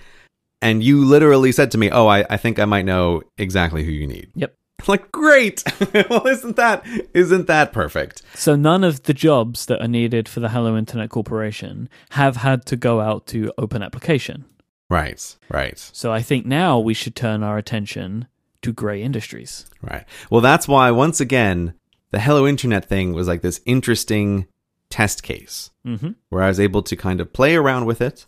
And 0.61 0.83
you 0.83 1.03
literally 1.03 1.51
said 1.51 1.71
to 1.71 1.77
me, 1.77 1.89
"Oh, 1.91 2.07
I, 2.07 2.25
I 2.29 2.37
think 2.37 2.59
I 2.59 2.65
might 2.65 2.85
know 2.85 3.23
exactly 3.37 3.83
who 3.83 3.91
you 3.91 4.07
need." 4.07 4.31
Yep. 4.35 4.55
Like, 4.87 5.11
great. 5.11 5.63
well, 6.09 6.25
isn't 6.25 6.55
that 6.55 6.83
isn't 7.13 7.45
that 7.45 7.71
perfect? 7.71 8.23
so 8.33 8.55
none 8.55 8.83
of 8.83 9.03
the 9.03 9.13
jobs 9.13 9.67
that 9.67 9.79
are 9.79 9.87
needed 9.87 10.27
for 10.27 10.39
the 10.39 10.49
hello 10.49 10.75
internet 10.75 11.11
corporation 11.11 11.87
have 12.11 12.37
had 12.37 12.65
to 12.65 12.75
go 12.75 12.99
out 12.99 13.27
to 13.27 13.53
open 13.59 13.83
application 13.83 14.45
Right. 14.91 15.37
Right. 15.49 15.79
So 15.79 16.11
I 16.11 16.21
think 16.21 16.45
now 16.45 16.77
we 16.77 16.93
should 16.93 17.15
turn 17.15 17.43
our 17.43 17.57
attention 17.57 18.27
to 18.61 18.73
Grey 18.73 19.01
Industries. 19.01 19.65
Right. 19.81 20.05
Well, 20.29 20.41
that's 20.41 20.67
why 20.67 20.91
once 20.91 21.21
again 21.21 21.73
the 22.11 22.19
Hello 22.19 22.45
Internet 22.45 22.85
thing 22.85 23.13
was 23.13 23.27
like 23.27 23.41
this 23.41 23.61
interesting 23.65 24.47
test 24.89 25.23
case. 25.23 25.69
Mm-hmm. 25.85 26.11
where 26.29 26.43
I 26.43 26.47
was 26.47 26.59
able 26.59 26.83
to 26.83 26.95
kind 26.95 27.19
of 27.19 27.33
play 27.33 27.55
around 27.55 27.85
with 27.85 28.01
it. 28.01 28.27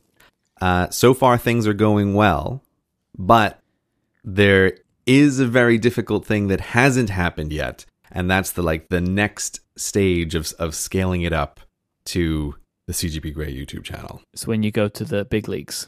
Uh, 0.60 0.90
so 0.90 1.14
far, 1.14 1.38
things 1.38 1.68
are 1.68 1.74
going 1.74 2.16
well, 2.16 2.64
but 3.16 3.60
there 4.24 4.80
is 5.06 5.40
a 5.40 5.46
very 5.46 5.78
difficult 5.78 6.26
thing 6.26 6.48
that 6.48 6.62
hasn't 6.62 7.12
happened 7.12 7.54
yet, 7.54 7.86
and 8.12 8.32
that's 8.32 8.54
the 8.54 8.64
like 8.64 8.88
the 8.88 9.02
next 9.02 9.60
stage 9.76 10.34
of 10.34 10.52
of 10.58 10.74
scaling 10.74 11.22
it 11.22 11.34
up 11.34 11.60
to 12.06 12.56
the 12.88 12.94
CGP 12.94 13.34
Grey 13.34 13.54
YouTube 13.54 13.84
channel. 13.84 14.22
It's 14.34 14.48
when 14.48 14.64
you 14.64 14.72
go 14.72 14.88
to 14.88 15.04
the 15.06 15.26
big 15.26 15.48
leagues. 15.48 15.88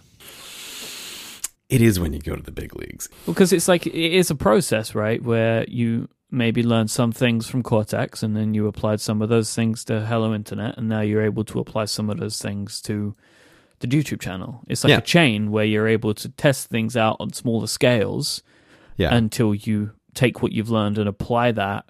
It 1.70 1.82
is 1.82 2.00
when 2.00 2.14
you 2.14 2.20
go 2.20 2.36
to 2.36 2.44
the 2.44 2.52
big 2.52 2.76
leagues. 2.76 3.10
Because 3.26 3.52
it's 3.52 3.68
like, 3.68 3.88
it 3.88 3.94
is 3.96 4.30
a 4.30 4.36
process, 4.36 4.94
right? 4.94 5.22
Where 5.24 5.66
you 5.68 6.08
maybe 6.32 6.62
learned 6.64 6.92
some 6.92 7.12
things 7.12 7.48
from 7.48 7.64
Cortex 7.64 8.22
and 8.22 8.36
then 8.36 8.54
you 8.54 8.68
applied 8.68 9.00
some 9.02 9.22
of 9.22 9.30
those 9.30 9.54
things 9.56 9.84
to 9.86 10.02
Hello 10.06 10.34
Internet, 10.34 10.78
and 10.78 10.88
now 10.90 11.02
you're 11.02 11.24
able 11.24 11.44
to 11.46 11.60
apply 11.60 11.86
some 11.86 12.10
of 12.10 12.18
those 12.20 12.40
things 12.40 12.82
to 12.84 13.16
the 13.80 13.88
YouTube 13.88 14.22
channel. 14.22 14.62
It's 14.68 14.84
like 14.84 14.92
Yeah. 14.92 14.98
a 15.00 15.02
chain 15.02 15.52
where 15.52 15.66
you're 15.66 15.88
able 15.88 16.14
to 16.16 16.30
test 16.30 16.70
things 16.70 16.96
out 16.96 17.18
on 17.20 17.34
smaller 17.34 17.68
scales 17.68 18.42
Yeah. 18.98 19.14
until 19.16 19.54
you 19.56 19.92
take 20.14 20.42
what 20.42 20.52
you've 20.52 20.70
learned 20.70 20.98
and 20.98 21.10
apply 21.10 21.52
that 21.54 21.86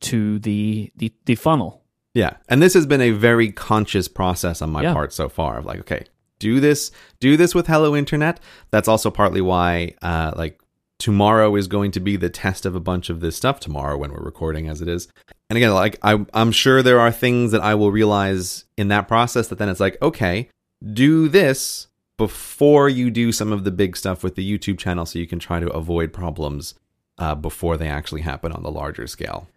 to 0.00 0.38
the 0.38 0.90
the, 0.96 1.12
the 1.26 1.34
funnel. 1.34 1.82
Yeah. 2.14 2.36
And 2.48 2.60
this 2.60 2.74
has 2.74 2.86
been 2.86 3.00
a 3.00 3.10
very 3.12 3.52
conscious 3.52 4.08
process 4.08 4.60
on 4.60 4.70
my 4.70 4.82
Yeah. 4.82 4.92
part 4.92 5.12
so 5.12 5.28
far 5.28 5.58
of 5.58 5.64
like, 5.64 5.80
okay, 5.80 6.04
do 6.40 6.58
this, 6.58 6.90
do 7.20 7.36
this 7.36 7.54
with 7.54 7.68
Hello 7.68 7.94
Internet. 7.94 8.40
That's 8.72 8.88
also 8.88 9.10
partly 9.10 9.40
why, 9.40 9.94
uh, 10.02 10.32
like, 10.34 10.60
tomorrow 10.98 11.54
is 11.54 11.68
going 11.68 11.92
to 11.92 12.00
be 12.00 12.16
the 12.16 12.28
test 12.28 12.66
of 12.66 12.74
a 12.74 12.80
bunch 12.80 13.08
of 13.08 13.20
this 13.20 13.36
stuff 13.36 13.60
tomorrow 13.60 13.96
when 13.96 14.12
we're 14.12 14.24
recording 14.24 14.68
as 14.68 14.82
it 14.82 14.88
is. 14.88 15.06
And 15.48 15.56
again, 15.56 15.72
like, 15.72 15.98
I, 16.02 16.26
I'm 16.34 16.50
sure 16.50 16.82
there 16.82 16.98
are 16.98 17.12
things 17.12 17.52
that 17.52 17.60
I 17.60 17.76
will 17.76 17.92
realize 17.92 18.64
in 18.76 18.88
that 18.88 19.06
process 19.06 19.46
that 19.48 19.58
then 19.58 19.68
it's 19.68 19.80
like, 19.80 19.96
okay, 20.02 20.48
do 20.92 21.28
this 21.28 21.86
before 22.16 22.88
you 22.88 23.10
do 23.10 23.32
some 23.32 23.52
of 23.52 23.64
the 23.64 23.70
big 23.70 23.96
stuff 23.96 24.22
with 24.22 24.34
the 24.34 24.58
YouTube 24.58 24.78
channel 24.78 25.06
so 25.06 25.18
you 25.18 25.26
can 25.26 25.38
try 25.38 25.58
to 25.60 25.70
avoid 25.70 26.12
problems 26.12 26.74
uh, 27.18 27.34
before 27.34 27.76
they 27.76 27.88
actually 27.88 28.20
happen 28.22 28.52
on 28.52 28.62
the 28.62 28.70
larger 28.70 29.06
scale. 29.06 29.48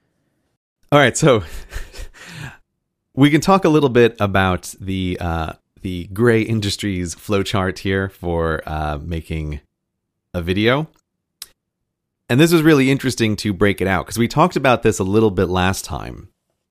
All 0.92 1.00
right, 1.00 1.18
so 1.18 1.44
we 3.16 3.30
can 3.30 3.42
talk 3.42 3.66
a 3.66 3.70
little 3.70 3.90
bit 3.90 4.16
about 4.20 4.74
the 4.80 5.18
uh, 5.20 5.54
the 5.84 6.06
Grey 6.08 6.42
Industries 6.42 7.14
flowchart 7.14 7.80
here 7.80 8.10
for 8.10 8.62
uh, 8.66 8.98
making 9.02 9.60
a 10.34 10.42
video. 10.42 10.88
And 12.28 12.40
this 12.40 12.52
was 12.52 12.64
really 12.64 12.90
interesting 12.90 13.36
to 13.38 13.54
break 13.54 13.82
it 13.82 13.88
out 13.88 14.06
because 14.06 14.18
we 14.18 14.28
talked 14.28 14.56
about 14.56 14.82
this 14.82 14.98
a 14.98 15.04
little 15.04 15.30
bit 15.30 15.50
last 15.50 15.86
time, 15.86 16.30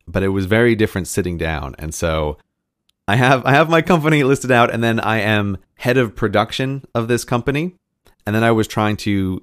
but 0.09 0.23
it 0.23 0.29
was 0.29 0.47
very 0.47 0.75
different 0.75 1.07
sitting 1.07 1.39
down. 1.39 1.77
And 1.79 1.95
so 1.95 2.39
I 3.07 3.17
have 3.17 3.45
I 3.45 3.53
have 3.53 3.69
my 3.69 3.83
company 3.83 4.25
listed 4.25 4.51
out, 4.51 4.73
and 4.73 4.83
then 4.83 4.99
I 4.99 5.21
am 5.21 5.59
head 5.77 5.99
of 5.99 6.17
production 6.17 6.85
of 6.95 7.07
this 7.07 7.25
company, 7.25 7.77
and 8.27 8.35
then 8.35 8.43
I 8.43 8.51
was 8.53 8.67
trying 8.67 8.97
to 8.99 9.43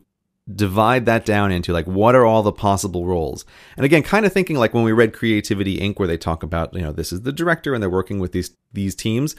divide 0.55 1.05
that 1.05 1.25
down 1.25 1.51
into 1.51 1.73
like 1.73 1.85
what 1.85 2.15
are 2.15 2.25
all 2.25 2.43
the 2.43 2.51
possible 2.51 3.05
roles? 3.05 3.45
And 3.77 3.85
again 3.85 4.03
kind 4.03 4.25
of 4.25 4.33
thinking 4.33 4.57
like 4.57 4.73
when 4.73 4.83
we 4.83 4.91
read 4.91 5.13
creativity 5.13 5.77
inc 5.77 5.99
where 5.99 6.07
they 6.07 6.17
talk 6.17 6.43
about 6.43 6.73
you 6.73 6.81
know 6.81 6.91
this 6.91 7.11
is 7.11 7.21
the 7.21 7.31
director 7.31 7.73
and 7.73 7.81
they're 7.81 7.89
working 7.89 8.19
with 8.19 8.31
these 8.31 8.51
these 8.73 8.95
teams 8.95 9.35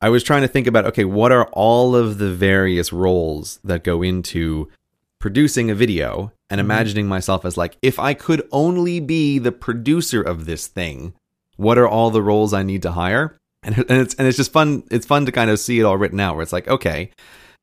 i 0.00 0.08
was 0.08 0.22
trying 0.22 0.42
to 0.42 0.48
think 0.48 0.66
about 0.66 0.84
okay 0.84 1.04
what 1.04 1.32
are 1.32 1.46
all 1.52 1.96
of 1.96 2.18
the 2.18 2.32
various 2.32 2.92
roles 2.92 3.58
that 3.64 3.84
go 3.84 4.02
into 4.02 4.68
producing 5.18 5.70
a 5.70 5.74
video 5.74 6.32
and 6.50 6.58
mm-hmm. 6.58 6.70
imagining 6.70 7.06
myself 7.06 7.44
as 7.44 7.56
like 7.56 7.76
if 7.82 7.98
i 7.98 8.14
could 8.14 8.46
only 8.52 9.00
be 9.00 9.38
the 9.38 9.52
producer 9.52 10.22
of 10.22 10.44
this 10.46 10.66
thing 10.66 11.14
what 11.56 11.78
are 11.78 11.88
all 11.88 12.10
the 12.10 12.22
roles 12.22 12.52
i 12.52 12.62
need 12.62 12.82
to 12.82 12.92
hire? 12.92 13.36
And, 13.62 13.78
and 13.78 14.02
it's 14.02 14.14
and 14.16 14.28
it's 14.28 14.36
just 14.36 14.52
fun 14.52 14.82
it's 14.90 15.06
fun 15.06 15.24
to 15.24 15.32
kind 15.32 15.50
of 15.50 15.58
see 15.58 15.80
it 15.80 15.84
all 15.84 15.96
written 15.96 16.20
out 16.20 16.34
where 16.34 16.42
it's 16.42 16.52
like 16.52 16.68
okay 16.68 17.10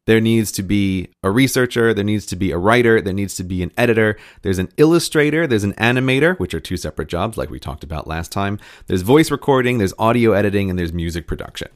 there 0.07 0.19
needs 0.19 0.51
to 0.53 0.63
be 0.63 1.09
a 1.23 1.29
researcher, 1.29 1.93
there 1.93 2.03
needs 2.03 2.25
to 2.27 2.35
be 2.35 2.51
a 2.51 2.57
writer, 2.57 3.01
there 3.01 3.13
needs 3.13 3.35
to 3.35 3.43
be 3.43 3.61
an 3.61 3.71
editor, 3.77 4.17
there's 4.41 4.59
an 4.59 4.69
illustrator, 4.77 5.45
there's 5.45 5.63
an 5.63 5.73
animator, 5.73 6.37
which 6.39 6.53
are 6.53 6.59
two 6.59 6.77
separate 6.77 7.07
jobs 7.07 7.37
like 7.37 7.49
we 7.49 7.59
talked 7.59 7.83
about 7.83 8.07
last 8.07 8.31
time. 8.31 8.59
There's 8.87 9.03
voice 9.03 9.29
recording, 9.29 9.77
there's 9.77 9.93
audio 9.99 10.31
editing, 10.31 10.69
and 10.69 10.79
there's 10.79 10.93
music 10.93 11.27
production. 11.27 11.69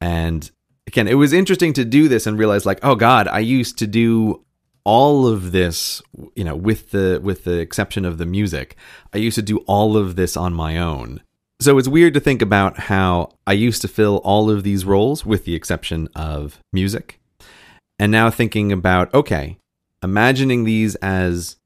And 0.00 0.50
again, 0.86 1.08
it 1.08 1.14
was 1.14 1.32
interesting 1.32 1.72
to 1.74 1.84
do 1.84 2.08
this 2.08 2.26
and 2.26 2.38
realize 2.38 2.64
like, 2.64 2.80
oh 2.82 2.94
god, 2.94 3.28
I 3.28 3.40
used 3.40 3.78
to 3.78 3.86
do 3.86 4.44
all 4.84 5.26
of 5.26 5.52
this, 5.52 6.00
you 6.34 6.44
know, 6.44 6.56
with 6.56 6.90
the 6.90 7.20
with 7.22 7.44
the 7.44 7.58
exception 7.58 8.04
of 8.04 8.18
the 8.18 8.26
music. 8.26 8.76
I 9.12 9.18
used 9.18 9.36
to 9.36 9.42
do 9.42 9.58
all 9.66 9.96
of 9.96 10.16
this 10.16 10.36
on 10.36 10.54
my 10.54 10.78
own. 10.78 11.20
So 11.60 11.76
it's 11.76 11.88
weird 11.88 12.14
to 12.14 12.20
think 12.20 12.40
about 12.40 12.78
how 12.78 13.32
I 13.46 13.52
used 13.52 13.82
to 13.82 13.88
fill 13.88 14.22
all 14.24 14.50
of 14.50 14.62
these 14.62 14.86
roles 14.86 15.26
with 15.26 15.44
the 15.44 15.54
exception 15.54 16.08
of 16.16 16.58
music. 16.72 17.20
And 17.98 18.10
now 18.10 18.30
thinking 18.30 18.72
about, 18.72 19.12
okay, 19.12 19.58
imagining 20.02 20.64
these 20.64 20.94
as 20.96 21.56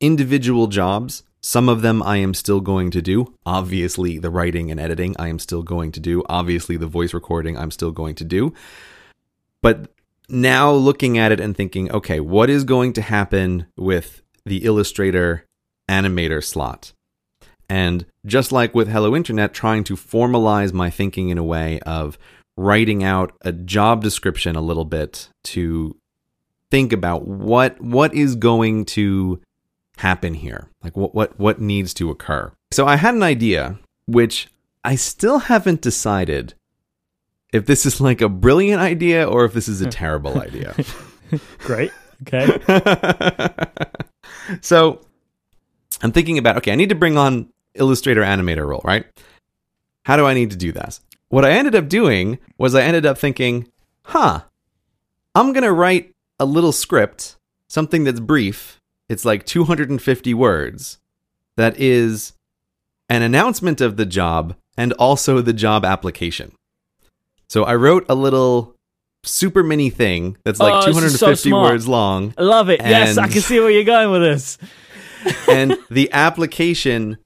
individual 0.00 0.68
jobs. 0.68 1.22
Some 1.42 1.68
of 1.68 1.82
them 1.82 2.02
I 2.02 2.16
am 2.16 2.32
still 2.32 2.62
going 2.62 2.90
to 2.92 3.02
do. 3.02 3.34
Obviously, 3.44 4.18
the 4.18 4.30
writing 4.30 4.70
and 4.70 4.80
editing 4.80 5.14
I 5.18 5.28
am 5.28 5.38
still 5.38 5.62
going 5.62 5.92
to 5.92 6.00
do. 6.00 6.22
Obviously, 6.26 6.78
the 6.78 6.86
voice 6.86 7.12
recording 7.12 7.58
I'm 7.58 7.70
still 7.70 7.90
going 7.90 8.14
to 8.14 8.24
do. 8.24 8.54
But 9.60 9.90
now 10.30 10.72
looking 10.72 11.18
at 11.18 11.30
it 11.30 11.40
and 11.40 11.54
thinking, 11.54 11.92
okay, 11.92 12.20
what 12.20 12.48
is 12.48 12.64
going 12.64 12.94
to 12.94 13.02
happen 13.02 13.66
with 13.76 14.22
the 14.46 14.64
illustrator 14.64 15.44
animator 15.90 16.42
slot? 16.42 16.94
And 17.68 18.06
just 18.26 18.52
like 18.52 18.74
with 18.74 18.88
Hello 18.88 19.16
Internet, 19.16 19.54
trying 19.54 19.84
to 19.84 19.96
formalize 19.96 20.72
my 20.72 20.90
thinking 20.90 21.28
in 21.28 21.38
a 21.38 21.44
way 21.44 21.80
of 21.80 22.18
writing 22.56 23.02
out 23.02 23.32
a 23.42 23.52
job 23.52 24.02
description 24.02 24.56
a 24.56 24.60
little 24.60 24.84
bit 24.84 25.28
to 25.44 25.96
think 26.70 26.92
about 26.92 27.26
what 27.26 27.80
what 27.80 28.14
is 28.14 28.36
going 28.36 28.84
to 28.84 29.40
happen 29.96 30.34
here 30.34 30.68
like 30.82 30.96
what 30.96 31.14
what 31.14 31.38
what 31.38 31.60
needs 31.60 31.94
to 31.94 32.10
occur 32.10 32.52
so 32.72 32.86
i 32.86 32.96
had 32.96 33.14
an 33.14 33.22
idea 33.22 33.78
which 34.06 34.48
i 34.84 34.94
still 34.94 35.38
haven't 35.38 35.80
decided 35.80 36.54
if 37.52 37.66
this 37.66 37.86
is 37.86 38.00
like 38.00 38.20
a 38.20 38.28
brilliant 38.28 38.80
idea 38.80 39.24
or 39.24 39.44
if 39.44 39.52
this 39.52 39.68
is 39.68 39.80
a 39.80 39.84
hmm. 39.84 39.90
terrible 39.90 40.40
idea 40.40 40.74
Great. 41.58 41.92
Okay. 42.22 42.58
so 44.60 45.00
I'm 46.02 46.12
thinking 46.12 46.38
about 46.38 46.56
okay, 46.58 46.72
I 46.72 46.74
need 46.74 46.90
to 46.90 46.94
bring 46.94 47.16
on 47.16 47.48
illustrator 47.74 48.22
animator 48.22 48.66
role, 48.66 48.82
right? 48.84 49.06
How 50.04 50.16
do 50.16 50.26
I 50.26 50.34
need 50.34 50.50
to 50.50 50.56
do 50.56 50.72
this? 50.72 51.00
What 51.28 51.44
I 51.44 51.50
ended 51.50 51.74
up 51.74 51.88
doing 51.88 52.38
was 52.58 52.74
I 52.74 52.82
ended 52.82 53.06
up 53.06 53.18
thinking, 53.18 53.68
huh, 54.02 54.42
I'm 55.34 55.52
going 55.52 55.64
to 55.64 55.72
write 55.72 56.12
a 56.38 56.44
little 56.44 56.72
script, 56.72 57.36
something 57.68 58.04
that's 58.04 58.20
brief. 58.20 58.80
It's 59.08 59.24
like 59.24 59.44
250 59.46 60.34
words 60.34 60.98
that 61.56 61.78
is 61.78 62.32
an 63.08 63.22
announcement 63.22 63.80
of 63.80 63.96
the 63.96 64.06
job 64.06 64.54
and 64.76 64.92
also 64.94 65.40
the 65.40 65.52
job 65.52 65.84
application. 65.84 66.52
So 67.48 67.64
I 67.64 67.74
wrote 67.74 68.06
a 68.08 68.14
little 68.14 68.74
super 69.22 69.62
mini 69.62 69.90
thing 69.90 70.36
that's 70.44 70.60
like 70.60 70.72
Oh, 70.72 70.92
this 70.92 71.02
is 71.02 71.18
so 71.18 71.26
250 71.26 71.52
words 71.52 71.88
long 71.88 72.34
I 72.36 72.42
love 72.42 72.68
it. 72.68 72.80
yes, 72.80 73.16
I 73.16 73.28
can 73.28 73.40
see 73.40 73.58
where 73.58 73.70
you're 73.70 73.84
going 73.84 74.10
with 74.10 74.22
this. 74.22 74.58
and 75.48 75.76
the 75.90 76.12
application 76.12 77.18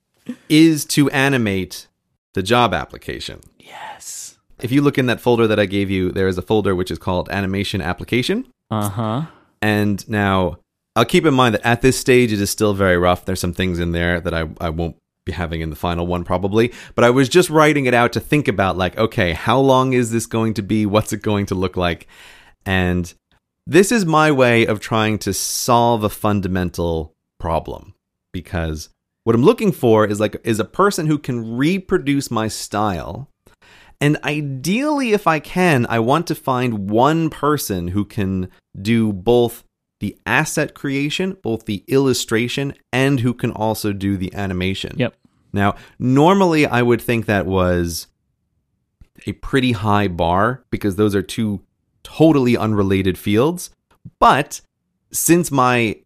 is 0.48 0.84
to 0.86 1.10
animate 1.10 1.88
the 2.34 2.42
job 2.42 2.74
application. 2.74 3.40
Yes. 3.58 4.38
If 4.60 4.72
you 4.72 4.82
look 4.82 4.98
in 4.98 5.06
that 5.06 5.20
folder 5.20 5.46
that 5.46 5.60
I 5.60 5.66
gave 5.66 5.90
you, 5.90 6.10
there 6.10 6.28
is 6.28 6.38
a 6.38 6.42
folder 6.42 6.74
which 6.74 6.90
is 6.90 6.98
called 6.98 7.28
animation 7.30 7.80
application. 7.80 8.46
Uh 8.70 8.88
huh. 8.88 9.22
And 9.62 10.08
now 10.08 10.58
I'll 10.96 11.04
keep 11.04 11.26
in 11.26 11.34
mind 11.34 11.54
that 11.54 11.66
at 11.66 11.80
this 11.80 11.98
stage 11.98 12.32
it 12.32 12.40
is 12.40 12.50
still 12.50 12.74
very 12.74 12.98
rough. 12.98 13.24
There's 13.24 13.40
some 13.40 13.52
things 13.52 13.78
in 13.78 13.92
there 13.92 14.20
that 14.20 14.34
I, 14.34 14.48
I 14.60 14.70
won't 14.70 14.96
be 15.24 15.32
having 15.32 15.60
in 15.60 15.70
the 15.70 15.76
final 15.76 16.06
one 16.06 16.24
probably. 16.24 16.72
But 16.94 17.04
I 17.04 17.10
was 17.10 17.28
just 17.28 17.50
writing 17.50 17.86
it 17.86 17.94
out 17.94 18.12
to 18.14 18.20
think 18.20 18.48
about 18.48 18.76
like, 18.76 18.96
okay, 18.98 19.32
how 19.32 19.60
long 19.60 19.92
is 19.92 20.10
this 20.10 20.26
going 20.26 20.54
to 20.54 20.62
be? 20.62 20.86
What's 20.86 21.12
it 21.12 21.22
going 21.22 21.46
to 21.46 21.54
look 21.54 21.76
like? 21.76 22.08
And 22.66 23.12
this 23.66 23.92
is 23.92 24.04
my 24.04 24.32
way 24.32 24.66
of 24.66 24.80
trying 24.80 25.18
to 25.20 25.32
solve 25.32 26.02
a 26.02 26.08
fundamental 26.08 27.14
problem 27.38 27.94
because 28.32 28.88
what 29.28 29.34
I'm 29.34 29.44
looking 29.44 29.72
for 29.72 30.06
is 30.06 30.20
like 30.20 30.40
is 30.42 30.58
a 30.58 30.64
person 30.64 31.06
who 31.06 31.18
can 31.18 31.58
reproduce 31.58 32.30
my 32.30 32.48
style. 32.48 33.28
And 34.00 34.16
ideally 34.24 35.12
if 35.12 35.26
I 35.26 35.38
can, 35.38 35.84
I 35.90 35.98
want 35.98 36.26
to 36.28 36.34
find 36.34 36.88
one 36.88 37.28
person 37.28 37.88
who 37.88 38.06
can 38.06 38.48
do 38.80 39.12
both 39.12 39.64
the 40.00 40.16
asset 40.24 40.72
creation, 40.72 41.36
both 41.42 41.66
the 41.66 41.84
illustration 41.88 42.72
and 42.90 43.20
who 43.20 43.34
can 43.34 43.50
also 43.50 43.92
do 43.92 44.16
the 44.16 44.32
animation. 44.32 44.94
Yep. 44.96 45.14
Now, 45.52 45.74
normally 45.98 46.64
I 46.64 46.80
would 46.80 47.02
think 47.02 47.26
that 47.26 47.44
was 47.44 48.06
a 49.26 49.34
pretty 49.34 49.72
high 49.72 50.08
bar 50.08 50.64
because 50.70 50.96
those 50.96 51.14
are 51.14 51.20
two 51.20 51.60
totally 52.02 52.56
unrelated 52.56 53.18
fields. 53.18 53.68
But 54.20 54.62
since 55.12 55.50
my 55.50 55.98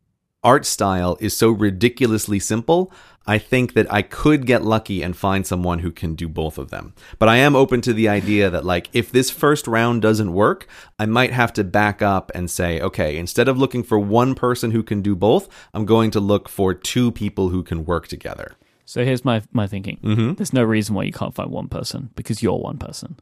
art 0.43 0.67
style 0.67 1.17
is 1.21 1.37
so 1.37 1.51
ridiculously 1.51 2.39
simple, 2.39 2.93
I 3.27 3.39
think 3.39 3.75
that 3.75 3.93
I 3.93 4.03
could 4.03 4.47
get 4.47 4.65
lucky 4.65 5.03
and 5.03 5.17
find 5.17 5.47
someone 5.47 5.79
who 5.79 5.93
can 5.93 6.15
do 6.15 6.29
both 6.29 6.59
of 6.59 6.71
them. 6.71 6.93
But 7.19 7.29
I 7.29 7.37
am 7.37 7.55
open 7.55 7.81
to 7.83 7.93
the 7.93 8.09
idea 8.09 8.51
that, 8.51 8.65
like, 8.65 8.89
if 8.93 9.13
this 9.13 9.31
first 9.31 9.69
round 9.69 10.03
doesn't 10.03 10.33
work, 10.33 10.67
I 10.99 11.07
might 11.07 11.31
have 11.33 11.53
to 11.55 11.65
back 11.65 12.03
up 12.03 12.33
and 12.35 12.51
say, 12.51 12.81
okay, 12.81 13.17
instead 13.17 13.47
of 13.49 13.59
looking 13.59 13.85
for 13.85 13.99
one 13.99 14.35
person 14.35 14.73
who 14.73 14.83
can 14.83 15.03
do 15.03 15.15
both, 15.15 15.49
I'm 15.73 15.87
going 15.87 16.11
to 16.13 16.21
look 16.21 16.49
for 16.49 16.75
two 16.75 17.13
people 17.13 17.51
who 17.51 17.63
can 17.63 17.85
work 17.85 18.09
together. 18.09 18.57
So 18.85 19.05
here's 19.05 19.25
my 19.25 19.43
my 19.53 19.67
thinking. 19.69 19.99
Mhm. 20.03 20.37
There's 20.37 20.53
no 20.53 20.65
reason 20.65 20.95
why 20.95 21.05
you 21.05 21.13
can't 21.13 21.35
find 21.35 21.51
one 21.51 21.69
person 21.69 22.11
because 22.17 22.43
you're 22.43 22.59
one 22.59 22.79
person. 22.79 23.17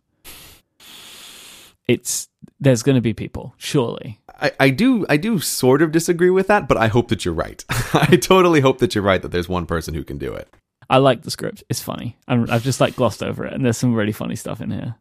It's 1.91 2.29
there's 2.61 2.83
going 2.83 2.95
to 2.95 3.01
be 3.01 3.13
people, 3.13 3.55
surely. 3.57 4.21
I, 4.41 4.53
I 4.61 4.71
do 4.71 5.05
I 5.09 5.17
do 5.17 5.41
sort 5.41 5.83
of 5.83 5.91
disagree 5.91 6.31
with 6.31 6.47
that, 6.47 6.69
but 6.69 6.77
I 6.77 6.87
hope 6.87 7.09
that 7.09 7.25
you're 7.25 7.35
right. 7.35 7.65
I 7.93 8.17
totally 8.17 8.61
hope 8.61 8.79
that 8.79 8.95
you're 8.95 9.05
right 9.05 9.21
that 9.21 9.33
there's 9.33 9.49
one 9.49 9.67
person 9.67 9.95
who 9.95 10.05
can 10.05 10.19
do 10.19 10.33
it. 10.33 10.49
I 10.89 10.99
like 10.99 11.23
the 11.23 11.31
script. 11.31 11.65
It's 11.69 11.83
funny. 11.83 12.17
I'm, 12.29 12.51
I've 12.51 12.63
just 12.63 12.81
like 12.81 12.97
glossed 12.97 13.23
over 13.23 13.45
it, 13.45 13.53
and 13.53 13.65
there's 13.65 13.77
some 13.77 13.95
really 13.95 14.13
funny 14.13 14.37
stuff 14.37 14.61
in 14.61 14.71
here. 14.71 14.95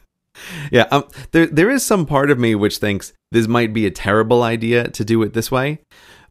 yeah, 0.70 0.86
um, 0.90 1.04
there 1.32 1.46
there 1.46 1.70
is 1.70 1.84
some 1.84 2.06
part 2.06 2.30
of 2.30 2.38
me 2.38 2.54
which 2.54 2.78
thinks 2.78 3.12
this 3.30 3.46
might 3.46 3.74
be 3.74 3.86
a 3.86 3.90
terrible 3.90 4.42
idea 4.42 4.88
to 4.88 5.04
do 5.04 5.22
it 5.22 5.34
this 5.34 5.50
way, 5.50 5.80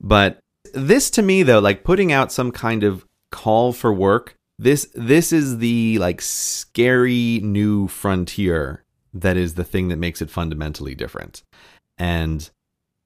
but 0.01 0.39
this 0.73 1.11
to 1.11 1.21
me 1.21 1.43
though, 1.43 1.59
like 1.59 1.83
putting 1.83 2.11
out 2.11 2.31
some 2.31 2.51
kind 2.51 2.83
of 2.83 3.05
call 3.31 3.73
for 3.73 3.93
work, 3.93 4.35
this 4.57 4.89
this 4.95 5.31
is 5.31 5.59
the 5.59 5.99
like 5.99 6.21
scary 6.21 7.39
new 7.43 7.87
frontier 7.87 8.82
that 9.13 9.37
is 9.37 9.55
the 9.55 9.63
thing 9.63 9.89
that 9.89 9.97
makes 9.97 10.21
it 10.21 10.29
fundamentally 10.29 10.95
different. 10.95 11.43
And 11.97 12.49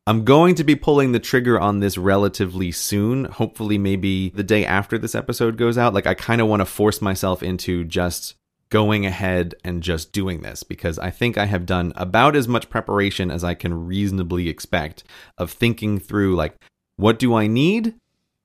I'm 0.07 0.23
going 0.23 0.55
to 0.55 0.63
be 0.63 0.75
pulling 0.75 1.11
the 1.11 1.19
trigger 1.19 1.59
on 1.59 1.81
this 1.81 1.97
relatively 1.97 2.71
soon. 2.71 3.25
Hopefully, 3.25 3.77
maybe 3.77 4.29
the 4.29 4.43
day 4.43 4.65
after 4.65 4.97
this 4.97 5.13
episode 5.13 5.57
goes 5.57 5.77
out. 5.77 5.93
Like, 5.93 6.07
I 6.07 6.13
kind 6.13 6.39
of 6.39 6.47
want 6.47 6.61
to 6.61 6.65
force 6.65 7.01
myself 7.01 7.43
into 7.43 7.83
just 7.83 8.35
going 8.69 9.05
ahead 9.05 9.53
and 9.65 9.83
just 9.83 10.13
doing 10.13 10.41
this 10.41 10.63
because 10.63 10.97
I 10.97 11.09
think 11.09 11.37
I 11.37 11.45
have 11.45 11.65
done 11.65 11.91
about 11.97 12.37
as 12.37 12.47
much 12.47 12.69
preparation 12.69 13.29
as 13.29 13.43
I 13.43 13.53
can 13.53 13.85
reasonably 13.85 14.47
expect 14.47 15.03
of 15.37 15.51
thinking 15.51 15.99
through, 15.99 16.37
like, 16.37 16.55
what 16.95 17.19
do 17.19 17.35
I 17.35 17.47
need? 17.47 17.95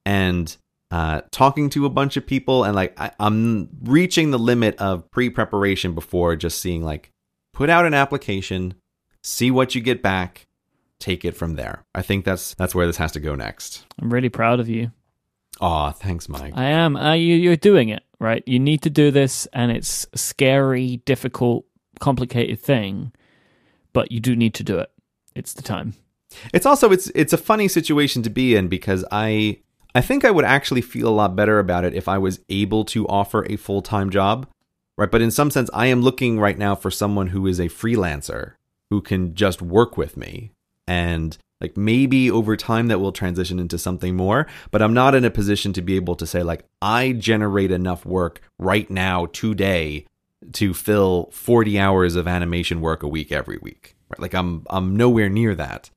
And 0.04 0.56
uh, 0.90 1.20
talking 1.30 1.70
to 1.70 1.86
a 1.86 1.90
bunch 1.90 2.16
of 2.16 2.26
people. 2.26 2.64
And, 2.64 2.74
like, 2.74 3.00
I, 3.00 3.12
I'm 3.20 3.68
reaching 3.84 4.32
the 4.32 4.38
limit 4.38 4.74
of 4.78 5.08
pre 5.12 5.30
preparation 5.30 5.94
before 5.94 6.34
just 6.34 6.60
seeing, 6.60 6.82
like, 6.82 7.11
put 7.53 7.70
out 7.70 7.86
an 7.86 7.94
application, 7.94 8.74
see 9.22 9.50
what 9.50 9.74
you 9.74 9.80
get 9.80 10.03
back 10.03 10.46
take 11.03 11.24
it 11.24 11.36
from 11.36 11.57
there. 11.57 11.84
I 11.94 12.00
think 12.00 12.24
that's 12.24 12.55
that's 12.55 12.74
where 12.74 12.86
this 12.86 12.96
has 12.96 13.12
to 13.12 13.20
go 13.20 13.34
next. 13.34 13.84
I'm 14.00 14.12
really 14.12 14.28
proud 14.28 14.61
of 14.61 14.68
you. 14.68 14.92
Aw, 15.61 15.90
thanks, 15.90 16.28
Myke. 16.28 16.53
I 16.57 16.64
am. 16.64 16.96
Uh, 16.96 17.12
you, 17.12 17.34
you're 17.34 17.57
doing 17.57 17.90
it, 17.90 18.03
right? 18.18 18.42
You 18.46 18.59
need 18.59 18.82
to 18.82 18.90
do 18.90 19.11
this, 19.11 19.46
and 19.53 19.70
it's 19.70 20.07
a 20.12 20.18
scary, 20.18 20.98
difficult, 21.05 21.66
complicated 22.00 22.59
thing, 22.59 23.12
but 23.92 24.11
you 24.11 24.18
do 24.18 24.34
need 24.34 24.55
to 24.55 24.64
do 24.64 24.78
it. 24.78 24.90
It's 25.34 25.53
the 25.53 25.62
time. 25.62 25.94
It's 26.55 26.64
also 26.64 26.90
it's 26.90 27.09
it's 27.14 27.32
a 27.32 27.38
funny 27.38 27.68
situation 27.68 28.22
to 28.22 28.30
be 28.30 28.57
in 28.57 28.68
because 28.68 29.05
I 29.12 29.59
I 29.94 30.00
think 30.00 30.24
I 30.24 30.30
would 30.30 30.46
actually 30.46 30.80
feel 30.80 31.09
a 31.09 31.11
lot 31.11 31.36
better 31.36 31.59
about 31.59 31.84
it 31.84 31.94
if 31.94 32.09
I 32.09 32.16
was 32.16 32.40
able 32.48 32.84
to 32.86 33.07
offer 33.09 33.44
a 33.44 33.57
full 33.57 33.82
time 33.82 34.09
job, 34.09 34.46
right? 34.97 35.11
But 35.11 35.22
in 35.22 35.30
some 35.30 35.51
sense, 35.51 35.70
I 35.72 35.86
am 35.86 36.03
looking 36.03 36.38
right 36.38 36.59
now 36.59 36.74
for 36.74 36.90
someone 36.90 37.28
who 37.28 37.47
is 37.47 37.59
a 37.59 37.68
freelancer 37.68 38.55
who 38.90 39.01
can 39.01 39.34
just 39.34 39.62
work 39.62 39.97
with 39.97 40.16
me 40.16 40.53
and 40.86 41.38
like 41.62 41.76
maybe 41.76 42.30
over 42.30 42.57
time 42.57 42.88
that 42.88 42.99
will 42.99 43.12
transition 43.12 43.59
into 43.59 43.78
something 43.78 44.16
more 44.16 44.47
but 44.70 44.82
i'm 44.82 44.93
not 44.93 45.14
in 45.14 45.24
a 45.24 45.30
position 45.30 45.72
to 45.72 45.80
be 45.80 45.97
able 45.97 46.16
to 46.16 46.26
say 46.26 46.43
like 46.43 46.64
i 46.82 47.12
generate 47.12 47.70
enough 47.70 48.05
work 48.05 48.43
right 48.59 48.90
now 48.90 49.26
today 49.26 50.05
to 50.53 50.74
fill 50.74 51.30
40 51.32 51.78
hours 51.78 52.16
of 52.16 52.28
animation 52.28 52.80
work 52.80 53.03
a 53.03 53.09
week 53.09 53.32
every 53.32 53.59
week 53.62 53.95
right 54.11 54.20
like 54.20 54.34
i'm 54.34 54.66
i'm 54.68 54.97
nowhere 54.97 55.30
near 55.30 55.55
that 55.55 55.88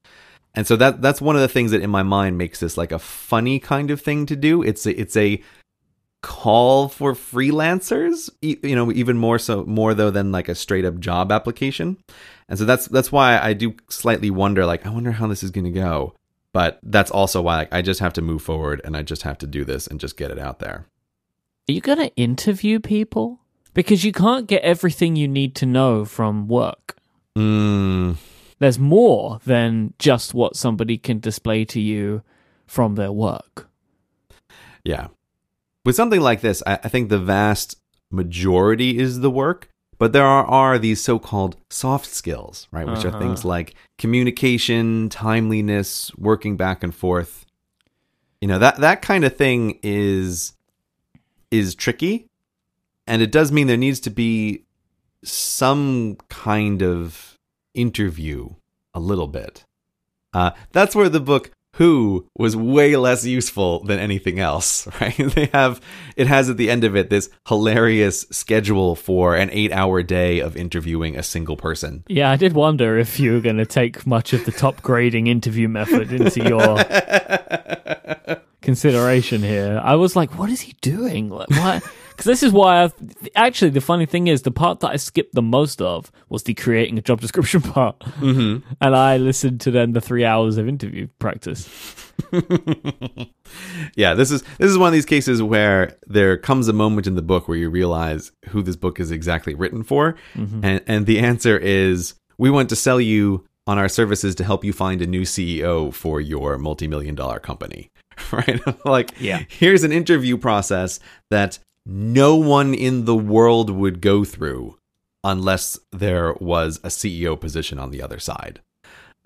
and 0.54 0.66
so 0.66 0.76
that 0.78 1.02
that's 1.02 1.20
one 1.20 1.36
of 1.36 1.42
the 1.42 1.50
things 1.50 1.72
that 1.72 1.82
in 1.82 1.90
my 1.90 2.04
mind 2.04 2.38
makes 2.38 2.60
this 2.60 2.78
like 2.78 2.92
a 2.92 3.00
funny 3.00 3.60
kind 3.60 3.92
of 3.92 4.00
thing 4.00 4.26
to 4.26 4.36
do 4.36 4.62
it's 4.62 4.86
a, 4.86 4.98
it's 5.00 5.18
a 5.18 5.42
call 6.26 6.90
for 6.90 7.14
freelancers 7.14 8.32
you 8.42 8.76
know 8.76 8.92
even 8.92 9.16
more 9.16 9.38
so 9.38 9.64
more 9.66 9.94
though 9.94 10.10
than 10.10 10.32
like 10.32 10.50
a 10.50 10.56
straight 10.56 10.84
up 10.84 11.00
job 11.00 11.32
application. 11.32 11.98
And 12.50 12.58
so 12.58 12.66
that's 12.66 12.88
that's 12.88 13.12
why 13.12 13.38
I 13.40 13.54
do 13.54 13.76
slightly 13.90 14.32
wonder 14.32 14.66
like 14.66 14.88
I 14.88 14.90
wonder 14.90 15.12
how 15.12 15.28
this 15.28 15.44
is 15.44 15.52
going 15.52 15.66
to 15.66 15.72
go. 15.72 16.16
But 16.52 16.80
that's 16.82 17.12
also 17.12 17.44
why 17.44 17.58
like, 17.58 17.74
I 17.74 17.84
just 17.84 18.00
have 18.00 18.14
to 18.14 18.24
move 18.24 18.42
forward 18.42 18.82
and 18.84 18.98
I 18.98 19.04
just 19.04 19.22
have 19.22 19.38
to 19.38 19.48
do 19.48 19.64
this 19.64 19.86
and 19.86 20.00
just 20.00 20.18
get 20.18 20.32
it 20.32 20.40
out 20.40 20.58
there. 20.58 20.88
Are 21.70 21.74
you 21.74 21.80
going 21.80 22.00
to 22.00 22.16
interview 22.16 22.80
people? 22.80 23.42
Because 23.76 24.04
you 24.04 24.12
can't 24.12 24.48
get 24.48 24.64
everything 24.64 25.16
you 25.16 25.28
need 25.28 25.54
to 25.58 25.68
know 25.68 26.06
from 26.06 26.48
work. 26.48 26.98
Mm. 27.38 28.16
there's 28.58 28.80
more 28.80 29.40
than 29.46 29.94
just 30.00 30.34
what 30.34 30.56
somebody 30.56 30.98
can 30.98 31.20
display 31.20 31.66
to 31.66 31.80
you 31.80 32.24
from 32.66 32.96
their 32.96 33.12
work. 33.12 33.70
Yeah 34.84 35.10
with 35.86 35.96
something 35.96 36.22
like 36.22 36.42
this, 36.42 36.62
I, 36.66 36.74
I 36.84 36.90
think 36.90 37.10
the 37.10 37.20
vast 37.20 37.78
majority 38.12 38.98
is 39.00 39.20
the 39.20 39.30
work, 39.30 39.70
but 39.98 40.12
there 40.12 40.26
are, 40.26 40.46
are 40.46 40.78
these 40.78 41.02
so-called 41.02 41.56
soft 41.70 42.08
skills, 42.08 42.68
right, 42.72 42.88
which 42.88 43.06
Uh-huh. 43.06 43.16
are 43.16 43.20
things 43.20 43.46
like 43.46 43.76
communication, 43.98 45.10
timeliness, 45.10 46.12
working 46.18 46.58
back 46.58 46.84
and 46.84 46.94
forth. 46.94 47.46
You 48.42 48.50
know 48.50 48.60
that 48.60 48.78
that 48.78 49.02
kind 49.02 49.24
of 49.24 49.36
thing 49.36 49.80
is 49.82 50.54
is 51.50 51.74
tricky, 51.74 52.28
and 53.08 53.22
it 53.22 53.32
does 53.32 53.52
mean 53.52 53.68
there 53.68 53.78
needs 53.78 54.00
to 54.02 54.10
be 54.10 54.64
some 55.24 56.18
kind 56.30 56.84
of 56.84 57.38
interview, 57.74 58.50
a 58.94 59.00
little 59.00 59.28
bit. 59.28 59.64
Uh, 60.34 60.52
that's 60.74 60.96
where 60.96 61.10
the 61.10 61.20
book 61.20 61.52
who 61.76 62.28
was 62.38 62.56
way 62.56 62.96
less 62.96 63.26
useful 63.26 63.84
than 63.84 64.00
anything 64.00 64.40
else, 64.40 64.88
right? 65.02 65.16
They 65.18 65.50
have, 65.54 65.82
it 66.16 66.28
has 66.28 66.50
at 66.50 66.58
the 66.58 66.70
end 66.70 66.84
of 66.84 66.96
it 66.96 67.10
this 67.10 67.30
hilarious 67.48 68.26
schedule 68.32 68.96
for 68.96 69.36
an 69.36 69.50
eight 69.52 69.72
hour 69.72 70.02
day 70.04 70.40
of 70.40 70.56
interviewing 70.56 71.18
a 71.18 71.24
single 71.24 71.58
person. 71.58 72.04
yeah 72.08 72.32
i 72.32 72.36
did 72.36 72.54
wonder 72.54 72.98
if 72.98 73.20
you 73.20 73.34
were 73.34 73.40
going 73.42 73.58
to 73.58 73.66
take 73.66 74.06
much 74.08 74.34
of 74.34 74.46
the 74.46 74.52
Topgrading 74.52 75.28
interview 75.28 75.68
method 75.68 76.12
into 76.12 76.44
your 76.44 78.38
consideration 78.62 79.42
here 79.42 79.80
i 79.84 79.96
was 79.96 80.16
like 80.16 80.38
what 80.38 80.50
is 80.50 80.62
he 80.62 80.74
doing 80.82 81.30
like 81.30 81.50
why 81.50 81.82
because 82.16 82.26
this 82.26 82.44
is 82.44 82.52
why 82.52 82.84
I've 82.84 82.94
actually 83.36 83.72
the 83.72 83.82
funny 83.82 84.06
thing 84.06 84.28
is 84.28 84.44
the 84.44 84.52
part 84.52 84.80
that 84.80 84.90
I 84.90 84.96
skipped 84.96 85.36
the 85.36 85.42
most 85.42 85.82
of 85.82 86.12
was 86.30 86.44
the 86.44 86.54
creating 86.54 86.98
a 86.98 87.02
job 87.02 87.22
description 87.26 87.62
part, 87.62 88.00
mm-hmm. 88.00 88.68
and 88.80 88.96
I 88.96 89.18
listened 89.18 89.62
to 89.62 89.72
then 89.72 89.94
the 89.94 90.02
three 90.02 90.26
hours 90.26 90.58
of 90.58 90.68
interview 90.68 91.08
practice. 91.20 91.70
yeah, 93.96 94.14
this 94.14 94.32
is 94.32 94.42
this 94.58 94.72
is 94.72 94.78
one 94.78 94.88
of 94.88 94.94
these 94.94 95.06
cases 95.06 95.44
where 95.44 95.98
there 96.08 96.38
comes 96.38 96.68
a 96.68 96.74
moment 96.74 97.08
in 97.08 97.16
the 97.16 97.22
book 97.22 97.48
where 97.48 97.58
you 97.58 97.70
realize 97.70 98.32
who 98.50 98.62
this 98.62 98.76
book 98.76 99.00
is 99.00 99.12
exactly 99.12 99.54
written 99.54 99.84
for, 99.84 100.16
and 100.36 100.82
and 100.88 101.06
the 101.06 101.20
answer 101.20 101.58
is 101.58 102.14
we 102.38 102.50
want 102.50 102.70
to 102.70 102.76
sell 102.76 103.02
you 103.02 103.46
on 103.68 103.78
our 103.78 103.90
services 103.90 104.36
to 104.36 104.44
help 104.44 104.64
you 104.64 104.72
find 104.72 105.02
a 105.02 105.08
new 105.08 105.24
CEO 105.24 105.94
for 105.94 106.22
your 106.22 106.58
multi-million 106.58 107.16
dollar 107.16 107.40
company. 107.40 107.90
Right? 108.32 108.62
like 108.86 109.12
Yeah. 109.20 109.44
here's 109.50 109.84
an 109.84 109.92
interview 109.92 110.38
process 110.38 111.02
that 111.30 111.60
no 111.86 112.36
one 112.36 112.74
in 112.74 113.06
the 113.06 113.16
world 113.16 113.70
would 113.70 114.02
go 114.02 114.24
through 114.24 114.78
unless 115.24 115.80
there 115.92 116.34
was 116.40 116.78
a 116.84 116.88
CEO 116.88 117.40
position 117.40 117.80
on 117.80 117.92
the 117.92 118.02
other 118.02 118.20
side. 118.20 118.62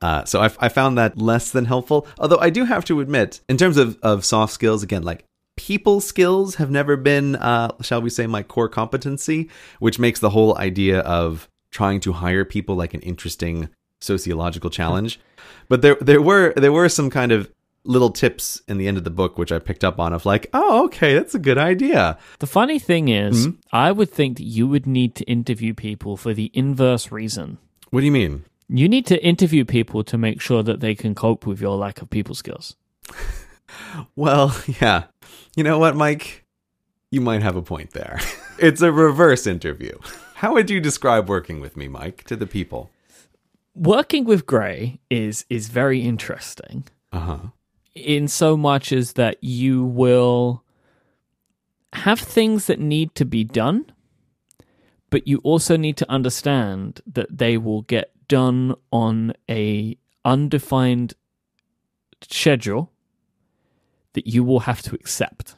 Uh, 0.01 0.23
so 0.23 0.41
I, 0.41 0.49
I 0.59 0.69
found 0.69 0.97
that 0.97 1.17
less 1.17 1.51
than 1.51 1.65
helpful. 1.65 2.07
Although 2.17 2.39
I 2.39 2.49
do 2.49 2.65
have 2.65 2.85
to 2.85 3.01
admit, 3.01 3.41
in 3.49 3.57
terms 3.57 3.77
of, 3.77 3.97
of 4.01 4.23
soft 4.23 4.53
skills, 4.53 4.81
again, 4.81 5.03
like 5.03 5.25
people 5.57 5.99
skills 5.99 6.55
have 6.55 6.71
never 6.71 6.95
been, 6.95 7.35
uh, 7.35 7.71
shall 7.81 8.01
we 8.01 8.09
say, 8.09 8.27
my 8.27 8.43
core 8.43 8.69
competency, 8.69 9.49
which 9.79 9.99
makes 9.99 10.19
the 10.19 10.29
whole 10.29 10.57
idea 10.57 10.99
of 11.01 11.49
trying 11.71 11.99
to 11.99 12.13
hire 12.13 12.45
people 12.45 12.75
like 12.75 12.93
an 12.93 13.01
interesting 13.01 13.69
sociological 13.99 14.69
challenge. 14.69 15.19
But 15.67 15.81
there 15.81 15.97
there 15.99 16.21
were 16.21 16.53
there 16.55 16.71
were 16.71 16.89
some 16.89 17.09
kind 17.09 17.31
of 17.31 17.51
little 17.83 18.11
tips 18.11 18.61
in 18.67 18.77
the 18.77 18.87
end 18.87 18.97
of 18.97 19.03
the 19.03 19.09
book 19.09 19.37
which 19.37 19.51
I 19.51 19.59
picked 19.59 19.83
up 19.83 19.99
on 19.99 20.13
of 20.13 20.25
like, 20.25 20.49
oh, 20.53 20.85
okay, 20.85 21.13
that's 21.15 21.33
a 21.35 21.39
good 21.39 21.57
idea. 21.57 22.17
The 22.39 22.47
funny 22.47 22.77
thing 22.79 23.07
is, 23.07 23.47
I 23.71 23.91
would 23.91 24.11
think 24.11 24.37
that 24.37 24.43
you 24.43 24.67
would 24.67 24.85
need 24.85 25.15
to 25.15 25.23
interview 25.25 25.73
people 25.73 26.17
for 26.17 26.33
the 26.33 26.51
inverse 26.53 27.11
reason. 27.11 27.57
What 27.89 28.01
do 28.01 28.05
you 28.05 28.11
mean? 28.11 28.43
You 28.67 28.87
need 28.87 29.05
to 29.07 29.23
interview 29.23 29.65
people 29.65 30.03
to 30.03 30.17
make 30.17 30.41
sure 30.41 30.61
that 30.61 30.79
they 30.79 30.93
can 30.93 31.15
cope 31.15 31.47
with 31.47 31.59
your 31.59 31.75
lack 31.77 32.01
of 32.01 32.09
people 32.09 32.35
skills. 32.35 32.75
Well, 34.15 34.55
yeah. 34.81 35.05
You 35.55 35.63
know 35.63 35.79
what, 35.79 35.95
Myke? 35.95 36.41
You 37.11 37.21
might 37.21 37.41
have 37.41 37.55
a 37.55 37.61
point 37.61 37.91
there. 37.91 38.19
it's 38.59 38.81
a 38.81 38.91
reverse 38.91 39.47
interview. 39.47 39.97
How 40.35 40.53
would 40.53 40.69
you 40.69 40.79
describe 40.79 41.27
working 41.29 41.59
with 41.59 41.75
me, 41.75 41.87
Myke, 41.87 42.23
to 42.25 42.35
the 42.35 42.47
people? 42.47 42.89
Working 43.75 44.25
with 44.25 44.45
Grey 44.45 44.99
is 45.09 45.45
is 45.49 45.69
very 45.69 46.01
interesting 46.01 46.85
Uh 47.11 47.19
huh. 47.19 47.37
In 47.99 48.27
so 48.27 48.57
much 48.57 48.91
as 48.91 49.13
that 49.13 49.43
you 49.43 49.83
will 49.83 50.63
have 51.93 52.19
things 52.19 52.67
that 52.67 52.79
need 52.79 53.15
to 53.15 53.25
be 53.25 53.43
done, 53.43 53.91
but 55.09 55.27
you 55.27 55.39
also 55.43 55.75
need 55.75 55.97
to 55.97 56.09
understand 56.09 57.01
that 57.07 57.35
they 57.35 57.57
will 57.57 57.81
get 57.83 58.11
done 58.27 58.75
on 58.91 59.33
a 59.49 59.97
undefined 60.23 61.13
schedule 62.21 62.91
that 64.13 64.27
you 64.27 64.43
will 64.43 64.61
have 64.61 64.81
to 64.83 64.95
accept. 64.95 65.55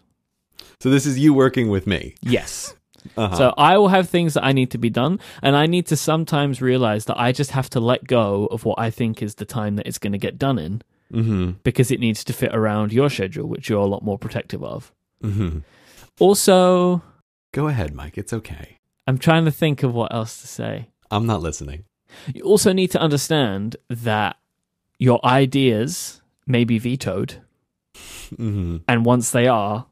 So 0.79 0.89
this 0.89 1.05
is 1.05 1.19
you 1.19 1.33
working 1.33 1.69
with 1.69 1.87
me. 1.87 2.15
Yes. 2.21 2.75
Uh-huh. 3.17 3.35
So 3.35 3.53
I 3.57 3.79
will 3.79 3.87
have 3.87 4.09
things 4.09 4.35
that 4.35 4.43
I 4.43 4.51
need 4.51 4.69
to 4.71 4.77
be 4.77 4.91
done, 4.91 5.19
and 5.41 5.55
I 5.55 5.65
need 5.65 5.87
to 5.87 5.97
sometimes 5.97 6.61
realize 6.61 7.05
that 7.05 7.19
I 7.19 7.31
just 7.31 7.49
have 7.49 7.67
to 7.71 7.79
let 7.79 8.05
go 8.05 8.45
of 8.51 8.63
what 8.63 8.77
I 8.77 8.91
think 8.91 9.23
is 9.23 9.35
the 9.35 9.45
time 9.45 9.75
that 9.77 9.87
it's 9.87 9.97
going 9.97 10.11
to 10.11 10.19
get 10.19 10.37
done 10.37 10.59
in, 10.59 10.83
mm-hmm. 11.11 11.51
because 11.63 11.91
it 11.91 11.99
needs 11.99 12.23
to 12.25 12.33
fit 12.33 12.53
around 12.53 12.93
your 12.93 13.09
schedule, 13.09 13.47
which 13.47 13.69
you're 13.69 13.81
a 13.81 13.85
lot 13.85 14.03
more 14.03 14.17
protective 14.17 14.63
of. 14.63 14.91
Mm-hmm. 15.23 15.59
Also, 16.19 17.01
Go 17.53 17.67
ahead, 17.67 17.93
Myke. 17.93 18.17
It's 18.17 18.33
okay. 18.33 18.79
I'm 19.07 19.17
trying 19.17 19.45
to 19.45 19.51
think 19.51 19.83
of 19.83 19.93
what 19.93 20.13
else 20.13 20.39
to 20.41 20.47
say. 20.47 20.89
I'm 21.09 21.25
not 21.25 21.41
listening. 21.41 21.83
You 22.33 22.43
also 22.43 22.71
need 22.71 22.91
to 22.91 22.99
understand 22.99 23.75
that 23.89 24.37
your 24.99 25.19
ideas 25.25 26.21
may 26.47 26.63
be 26.63 26.77
vetoed, 26.77 27.41
hmm 28.35 28.77
and 28.87 29.05
once 29.05 29.31
they 29.31 29.47
are, 29.47 29.87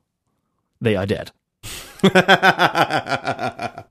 they 0.79 0.95
are 0.95 1.05
dead. 1.05 1.31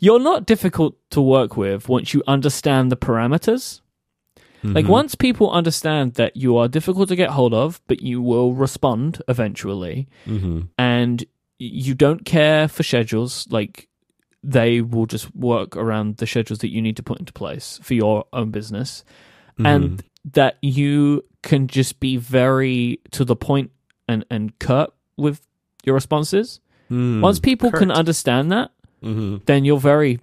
You're 0.00 0.18
not 0.18 0.46
difficult 0.46 0.96
to 1.10 1.20
work 1.20 1.56
with 1.56 1.88
once 1.88 2.12
you 2.12 2.22
understand 2.26 2.90
the 2.90 2.96
parameters. 2.96 3.82
Like 4.74 4.88
once 4.88 5.14
people 5.14 5.50
understand 5.50 6.14
that 6.14 6.36
you 6.36 6.56
are 6.56 6.68
difficult 6.68 7.08
to 7.08 7.16
get 7.16 7.30
hold 7.30 7.54
of, 7.54 7.80
but 7.86 8.00
you 8.00 8.22
will 8.22 8.52
respond 8.54 9.22
eventually, 9.28 10.08
hmm 10.24 10.60
and 10.78 11.24
you 11.58 11.94
don't 11.94 12.24
care 12.24 12.68
for 12.68 12.82
schedules, 12.82 13.46
like 13.50 13.88
they 14.42 14.80
will 14.82 15.06
just 15.06 15.34
work 15.34 15.76
around 15.76 16.18
the 16.18 16.26
schedules 16.26 16.58
that 16.60 16.70
you 16.70 16.82
need 16.82 16.96
to 16.96 17.02
put 17.02 17.18
into 17.18 17.32
place 17.32 17.80
for 17.82 17.94
your 17.94 18.24
own 18.32 18.50
business, 18.50 19.04
and 19.58 20.02
that 20.32 20.58
you 20.60 21.24
can 21.42 21.66
just 21.66 21.98
be 22.00 22.16
very 22.16 23.00
to 23.10 23.24
the 23.24 23.36
point 23.36 23.70
and 24.08 24.24
and 24.30 24.58
curt 24.58 24.90
with 25.16 25.40
your 25.84 25.94
responses. 25.94 26.60
Mm. 26.90 27.20
Once 27.20 27.40
people 27.40 27.70
can 27.72 27.90
understand 27.90 28.52
that, 28.52 28.70
hmm 29.02 29.38
then 29.46 29.64
you're 29.64 29.80
very 29.80 30.20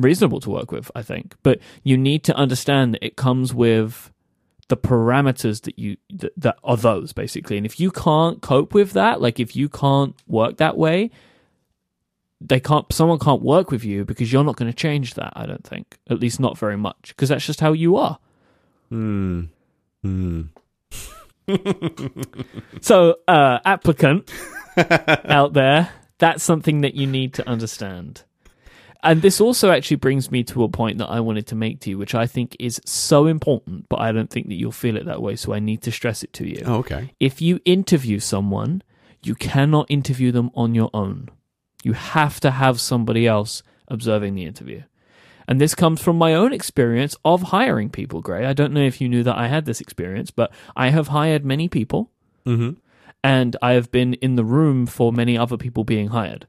reasonable 0.00 0.40
to 0.40 0.50
work 0.50 0.72
with, 0.72 0.90
I 0.94 1.02
think. 1.02 1.34
But 1.42 1.60
you 1.82 1.96
need 1.96 2.24
to 2.24 2.34
understand 2.34 2.94
that 2.94 3.04
it 3.04 3.16
comes 3.16 3.52
with 3.54 4.12
the 4.68 4.76
parameters 4.76 5.62
that 5.62 5.78
you 5.78 5.96
that, 6.10 6.32
that 6.36 6.58
are 6.62 6.76
those 6.76 7.12
basically. 7.12 7.56
And 7.56 7.66
if 7.66 7.80
you 7.80 7.90
can't 7.90 8.40
cope 8.42 8.74
with 8.74 8.92
that, 8.92 9.20
like 9.20 9.40
if 9.40 9.56
you 9.56 9.68
can't 9.68 10.14
work 10.26 10.58
that 10.58 10.76
way, 10.76 11.10
they 12.40 12.60
can't 12.60 12.90
someone 12.92 13.18
can't 13.18 13.42
work 13.42 13.70
with 13.70 13.84
you 13.84 14.04
because 14.04 14.32
you're 14.32 14.44
not 14.44 14.56
going 14.56 14.70
to 14.70 14.76
change 14.76 15.14
that, 15.14 15.32
I 15.34 15.46
don't 15.46 15.64
think. 15.64 15.98
At 16.08 16.20
least 16.20 16.38
not 16.38 16.58
very 16.58 16.76
much, 16.76 17.08
because 17.08 17.30
that's 17.30 17.46
just 17.46 17.60
how 17.60 17.72
you 17.72 17.96
are. 17.96 18.18
Hmm. 18.90 19.44
Hmm. 20.02 20.42
So, 22.82 23.16
uh 23.26 23.58
applicant 23.64 24.30
out 24.76 25.54
there, 25.54 25.90
that's 26.18 26.44
something 26.44 26.82
that 26.82 26.94
you 26.94 27.06
need 27.06 27.32
to 27.34 27.48
understand. 27.48 28.24
And 29.02 29.22
this 29.22 29.40
also 29.40 29.70
actually 29.70 29.98
brings 29.98 30.30
me 30.30 30.42
to 30.44 30.64
a 30.64 30.68
point 30.68 30.98
that 30.98 31.06
I 31.08 31.20
wanted 31.20 31.46
to 31.48 31.54
make 31.54 31.80
to 31.80 31.90
you, 31.90 31.98
which 31.98 32.14
I 32.16 32.26
think 32.26 32.56
is 32.58 32.80
so 32.84 33.26
important, 33.26 33.88
but 33.88 34.00
I 34.00 34.10
don't 34.10 34.28
think 34.28 34.48
that 34.48 34.54
you'll 34.56 34.72
feel 34.72 34.96
it 34.96 35.06
that 35.06 35.22
way. 35.22 35.36
So 35.36 35.54
I 35.54 35.60
need 35.60 35.82
to 35.82 35.92
stress 35.92 36.24
it 36.24 36.32
to 36.34 36.48
you. 36.48 36.62
Oh, 36.66 36.76
okay. 36.78 37.14
If 37.20 37.40
you 37.40 37.60
interview 37.64 38.18
someone, 38.18 38.82
you 39.22 39.36
cannot 39.36 39.86
interview 39.88 40.32
them 40.32 40.50
on 40.54 40.74
your 40.74 40.90
own. 40.92 41.28
You 41.84 41.92
have 41.92 42.40
to 42.40 42.50
have 42.50 42.80
somebody 42.80 43.26
else 43.26 43.62
observing 43.86 44.34
the 44.34 44.44
interview. 44.44 44.82
And 45.46 45.60
this 45.60 45.74
comes 45.74 46.02
from 46.02 46.18
my 46.18 46.34
own 46.34 46.52
experience 46.52 47.16
of 47.24 47.44
hiring 47.44 47.88
people, 47.88 48.20
Grey. 48.20 48.44
I 48.44 48.52
don't 48.52 48.72
know 48.72 48.82
if 48.82 49.00
you 49.00 49.08
knew 49.08 49.22
that 49.22 49.38
I 49.38 49.46
had 49.46 49.64
this 49.64 49.80
experience, 49.80 50.30
but 50.30 50.52
I 50.76 50.90
have 50.90 51.08
hired 51.08 51.44
many 51.44 51.68
people 51.68 52.10
Mm-hmm. 52.46 52.78
and 53.22 53.56
I 53.60 53.72
have 53.72 53.90
been 53.90 54.14
in 54.14 54.36
the 54.36 54.44
room 54.44 54.86
for 54.86 55.12
many 55.12 55.36
other 55.36 55.56
people 55.58 55.84
being 55.84 56.08
hired. 56.08 56.46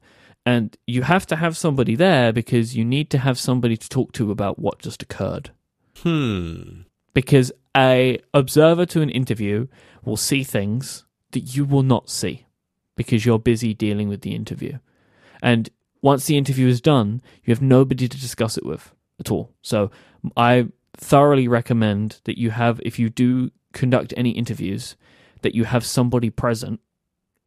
And 0.50 0.76
you 0.84 1.02
have 1.02 1.26
to 1.28 1.36
have 1.36 1.56
somebody 1.56 1.94
there 1.94 2.32
because 2.32 2.76
you 2.76 2.84
need 2.84 3.08
to 3.10 3.18
have 3.18 3.38
somebody 3.38 3.76
to 3.76 3.88
talk 3.88 4.10
to 4.14 4.32
about 4.32 4.58
what 4.58 4.80
just 4.80 5.00
occurred. 5.00 5.52
Hmm. 5.98 6.80
Because 7.14 7.52
a 7.76 8.18
observer 8.34 8.84
to 8.86 9.00
an 9.00 9.10
interview 9.10 9.68
will 10.04 10.16
see 10.16 10.42
things 10.42 11.04
that 11.30 11.54
you 11.54 11.64
will 11.64 11.84
not 11.84 12.10
see 12.10 12.46
because 12.96 13.24
you're 13.24 13.38
busy 13.38 13.74
dealing 13.74 14.08
with 14.08 14.22
the 14.22 14.34
interview. 14.34 14.78
And 15.40 15.70
once 16.02 16.26
the 16.26 16.36
interview 16.36 16.66
is 16.66 16.80
done, 16.80 17.22
you 17.44 17.52
have 17.52 17.62
nobody 17.62 18.08
to 18.08 18.20
discuss 18.20 18.58
it 18.58 18.66
with 18.66 18.92
at 19.20 19.30
all. 19.30 19.52
So 19.62 19.92
I 20.36 20.66
thoroughly 20.96 21.46
recommend 21.46 22.20
that 22.24 22.38
you 22.38 22.50
have, 22.50 22.80
if 22.84 22.98
you 22.98 23.08
do 23.08 23.52
conduct 23.72 24.12
any 24.16 24.30
interviews, 24.30 24.96
that 25.42 25.54
you 25.54 25.62
have 25.62 25.84
somebody 25.84 26.28
present 26.28 26.80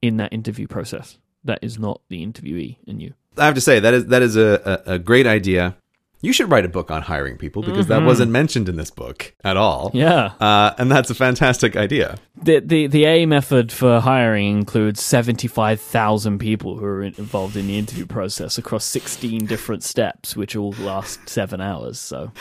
in 0.02 0.16
that 0.18 0.32
interview 0.32 0.68
process. 0.68 1.18
That 1.44 1.60
is 1.62 1.78
not 1.78 2.02
the 2.10 2.26
interviewee 2.26 2.78
and 2.88 3.02
you. 3.02 3.14
I 3.38 3.46
have 3.46 3.56
to 3.56 3.62
say 3.62 3.80
that 3.80 3.94
is 3.94 4.06
that 4.08 4.22
is 4.22 4.36
a, 4.36 4.82
a, 4.86 4.94
a 4.94 5.00
great 5.00 5.28
idea. 5.28 5.76
You 6.24 6.32
should 6.32 6.50
write 6.50 6.64
a 6.64 6.70
book 6.70 6.90
on 6.90 7.02
hiring 7.02 7.38
people 7.38 7.62
because 7.64 7.88
that 7.88 8.02
wasn't 8.02 8.32
mentioned 8.32 8.70
in 8.70 8.78
this 8.78 8.90
book 8.90 9.36
at 9.44 9.58
all. 9.58 9.92
Yeah. 9.94 10.32
Uh, 10.40 10.74
and 10.78 10.90
that's 10.90 11.10
a 11.10 11.14
fantastic 11.14 11.76
idea. 11.76 12.18
The, 12.42 12.62
the 12.62 12.88
the 12.88 13.04
A 13.04 13.26
method 13.26 13.74
for 13.74 14.00
hiring 14.00 14.60
includes 14.60 15.04
seventy 15.04 15.50
five 15.50 15.82
thousand 15.82 16.40
people 16.40 16.78
who 16.78 16.86
are 16.86 17.04
involved 17.04 17.58
in 17.58 17.68
the 17.68 17.78
interview 17.78 18.06
process 18.06 18.58
across 18.58 18.86
sixteen 18.86 19.46
different 19.46 19.84
steps, 19.84 20.34
which 20.34 20.56
all 20.56 20.72
last 20.80 21.28
seven 21.28 21.60
hours. 21.60 22.00
So 22.00 22.32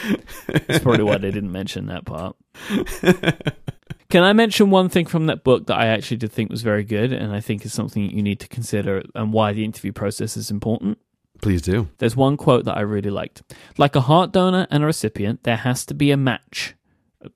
that's 0.46 0.78
probably 0.78 1.02
why 1.02 1.18
they 1.18 1.32
didn't 1.32 1.50
mention 1.50 1.86
that 1.86 2.04
part. 2.04 2.36
Can 4.10 4.22
I 4.22 4.32
mention 4.32 4.70
one 4.70 4.90
thing 4.90 5.06
from 5.06 5.26
that 5.26 5.42
book 5.42 5.66
that 5.66 5.76
I 5.76 5.86
actually 5.88 6.18
did 6.18 6.30
think 6.30 6.50
was 6.50 6.62
very 6.62 6.84
good, 6.84 7.12
and 7.12 7.32
I 7.32 7.40
think 7.40 7.66
is 7.66 7.72
something 7.72 8.10
you 8.10 8.22
need 8.22 8.38
to 8.40 8.48
consider, 8.48 9.02
and 9.16 9.32
why 9.32 9.52
the 9.52 9.64
interview 9.64 9.90
process 9.90 10.36
is 10.36 10.52
important? 10.52 10.98
Please 11.42 11.60
do. 11.60 11.88
There's 11.98 12.16
one 12.16 12.36
quote 12.36 12.64
that 12.64 12.76
I 12.76 12.80
really 12.82 13.10
liked. 13.10 13.42
Like 13.76 13.96
a 13.96 14.00
heart 14.00 14.32
donor 14.32 14.66
and 14.70 14.82
a 14.82 14.86
recipient, 14.86 15.42
there 15.42 15.56
has 15.56 15.84
to 15.86 15.94
be 15.94 16.12
a 16.12 16.16
match. 16.16 16.74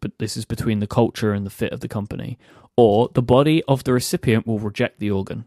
But 0.01 0.19
this 0.19 0.37
is 0.37 0.45
between 0.45 0.79
the 0.79 0.87
culture 0.87 1.33
and 1.33 1.45
the 1.45 1.51
fit 1.51 1.73
of 1.73 1.81
the 1.81 1.89
company, 1.89 2.39
or 2.77 3.11
the 3.13 3.23
body 3.23 3.63
of 3.65 3.85
the 3.85 3.93
recipient 3.93 4.47
will 4.47 4.61
reject 4.61 5.01
the 5.01 5.11
organ. 5.11 5.45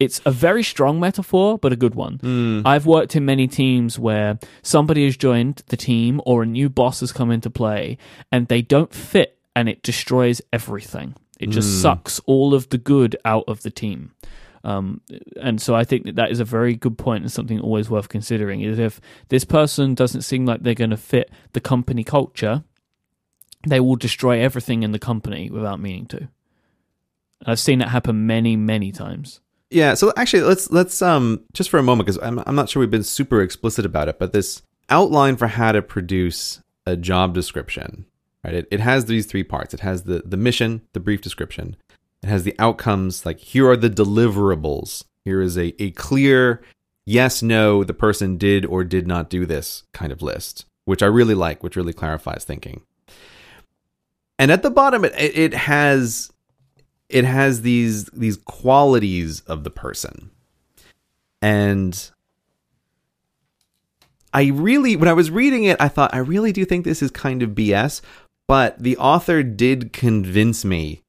It's 0.00 0.20
a 0.24 0.30
very 0.30 0.62
strong 0.62 1.00
metaphor, 1.00 1.58
but 1.58 1.72
a 1.72 1.76
good 1.76 1.94
one. 1.94 2.18
Hmm. 2.18 2.62
I've 2.64 2.86
worked 2.86 3.16
in 3.16 3.24
many 3.24 3.48
teams 3.48 3.98
where 3.98 4.38
somebody 4.62 5.04
has 5.04 5.16
joined 5.16 5.62
the 5.68 5.76
team 5.76 6.20
or 6.24 6.42
a 6.42 6.46
new 6.46 6.68
boss 6.68 7.00
has 7.00 7.10
come 7.10 7.30
into 7.30 7.50
play 7.50 7.98
and 8.30 8.46
they 8.46 8.62
don't 8.62 8.94
fit 8.94 9.38
and 9.56 9.68
it 9.68 9.82
destroys 9.82 10.40
everything. 10.52 11.16
It 11.40 11.50
just 11.50 11.68
hmm. 11.68 11.82
sucks 11.82 12.20
all 12.26 12.54
of 12.54 12.68
the 12.68 12.78
good 12.78 13.16
out 13.24 13.44
of 13.48 13.62
the 13.62 13.70
team. 13.70 14.12
Um, 14.64 15.00
and 15.40 15.60
so 15.60 15.74
I 15.74 15.84
think 15.84 16.04
that 16.04 16.16
that 16.16 16.30
is 16.30 16.40
a 16.40 16.44
very 16.44 16.74
good 16.74 16.98
point 16.98 17.22
and 17.22 17.32
something 17.32 17.60
always 17.60 17.88
worth 17.88 18.08
considering 18.08 18.60
is 18.60 18.78
if 18.78 19.00
this 19.28 19.44
person 19.44 19.94
doesn't 19.94 20.22
seem 20.22 20.46
like 20.46 20.62
they're 20.62 20.74
going 20.74 20.90
to 20.90 20.96
fit 20.96 21.30
the 21.52 21.60
company 21.60 22.04
culture, 22.04 22.64
they 23.66 23.80
will 23.80 23.96
destroy 23.96 24.40
everything 24.40 24.82
in 24.82 24.92
the 24.92 24.98
company 24.98 25.50
without 25.50 25.80
meaning 25.80 26.06
to. 26.06 26.18
And 26.18 26.28
I've 27.46 27.60
seen 27.60 27.78
that 27.78 27.88
happen 27.88 28.26
many, 28.26 28.56
many 28.56 28.92
times. 28.92 29.40
Yeah. 29.70 29.94
So 29.94 30.12
actually, 30.16 30.42
let's 30.44 30.70
let's 30.70 31.02
um 31.02 31.44
just 31.52 31.70
for 31.70 31.78
a 31.78 31.82
moment 31.82 32.06
because 32.06 32.22
I'm 32.22 32.42
I'm 32.46 32.54
not 32.54 32.68
sure 32.68 32.80
we've 32.80 32.90
been 32.90 33.04
super 33.04 33.42
explicit 33.42 33.84
about 33.84 34.08
it, 34.08 34.18
but 34.18 34.32
this 34.32 34.62
outline 34.88 35.36
for 35.36 35.46
how 35.46 35.72
to 35.72 35.82
produce 35.82 36.60
a 36.86 36.96
job 36.96 37.34
description, 37.34 38.06
right? 38.42 38.54
It 38.54 38.68
it 38.70 38.80
has 38.80 39.04
these 39.04 39.26
three 39.26 39.44
parts. 39.44 39.74
It 39.74 39.80
has 39.80 40.04
the 40.04 40.22
the 40.24 40.38
mission, 40.38 40.82
the 40.94 41.00
brief 41.00 41.20
description. 41.20 41.76
It 42.22 42.28
has 42.28 42.44
the 42.44 42.54
outcomes. 42.58 43.24
Like 43.24 43.38
here 43.38 43.68
are 43.68 43.76
the 43.76 43.90
deliverables. 43.90 45.04
Here 45.24 45.40
is 45.40 45.56
a 45.56 45.80
a 45.82 45.90
clear 45.92 46.62
yes 47.06 47.42
no 47.42 47.84
the 47.84 47.94
person 47.94 48.36
did 48.36 48.66
or 48.66 48.84
did 48.84 49.06
not 49.06 49.30
do 49.30 49.46
this 49.46 49.84
kind 49.92 50.12
of 50.12 50.22
list, 50.22 50.66
which 50.84 51.02
I 51.02 51.06
really 51.06 51.34
like, 51.34 51.62
which 51.62 51.76
really 51.76 51.92
clarifies 51.92 52.44
thinking. 52.44 52.82
And 54.38 54.50
at 54.52 54.62
the 54.62 54.70
bottom, 54.70 55.04
it 55.04 55.12
it 55.16 55.54
has 55.54 56.30
it 57.08 57.24
has 57.24 57.62
these 57.62 58.04
these 58.06 58.36
qualities 58.36 59.40
of 59.42 59.64
the 59.64 59.70
person 59.70 60.30
and 61.40 62.10
i 64.32 64.46
really 64.46 64.96
when 64.96 65.08
i 65.08 65.12
was 65.12 65.30
reading 65.30 65.64
it 65.64 65.76
i 65.80 65.88
thought 65.88 66.12
i 66.14 66.18
really 66.18 66.52
do 66.52 66.64
think 66.64 66.84
this 66.84 67.02
is 67.02 67.10
kind 67.10 67.42
of 67.42 67.50
bs 67.50 68.00
but 68.46 68.78
the 68.82 68.96
author 68.98 69.42
did 69.42 69.92
convince 69.92 70.64
me 70.64 71.02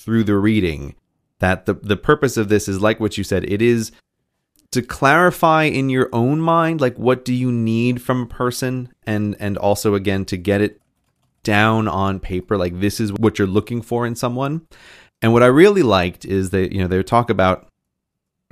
through 0.00 0.24
the 0.24 0.36
reading 0.36 0.94
that 1.38 1.66
the 1.66 1.74
the 1.74 1.96
purpose 1.96 2.36
of 2.36 2.48
this 2.48 2.68
is 2.68 2.80
like 2.80 3.00
what 3.00 3.16
you 3.18 3.24
said 3.24 3.44
it 3.44 3.62
is 3.62 3.92
to 4.70 4.82
clarify 4.82 5.64
in 5.64 5.88
your 5.88 6.08
own 6.12 6.40
mind 6.40 6.80
like 6.80 6.96
what 6.96 7.24
do 7.24 7.34
you 7.34 7.50
need 7.50 8.00
from 8.00 8.22
a 8.22 8.26
person 8.26 8.92
and 9.04 9.36
and 9.40 9.56
also 9.58 9.94
again 9.94 10.24
to 10.24 10.36
get 10.36 10.60
it 10.60 10.80
down 11.42 11.88
on 11.88 12.20
paper 12.20 12.56
like 12.56 12.80
this 12.80 13.00
is 13.00 13.12
what 13.14 13.38
you're 13.38 13.48
looking 13.48 13.80
for 13.80 14.06
in 14.06 14.14
someone 14.14 14.66
and 15.22 15.32
what 15.32 15.42
I 15.42 15.46
really 15.46 15.82
liked 15.82 16.24
is 16.24 16.50
that, 16.50 16.72
you 16.72 16.80
know, 16.80 16.88
they 16.88 17.02
talk 17.02 17.30
about 17.30 17.66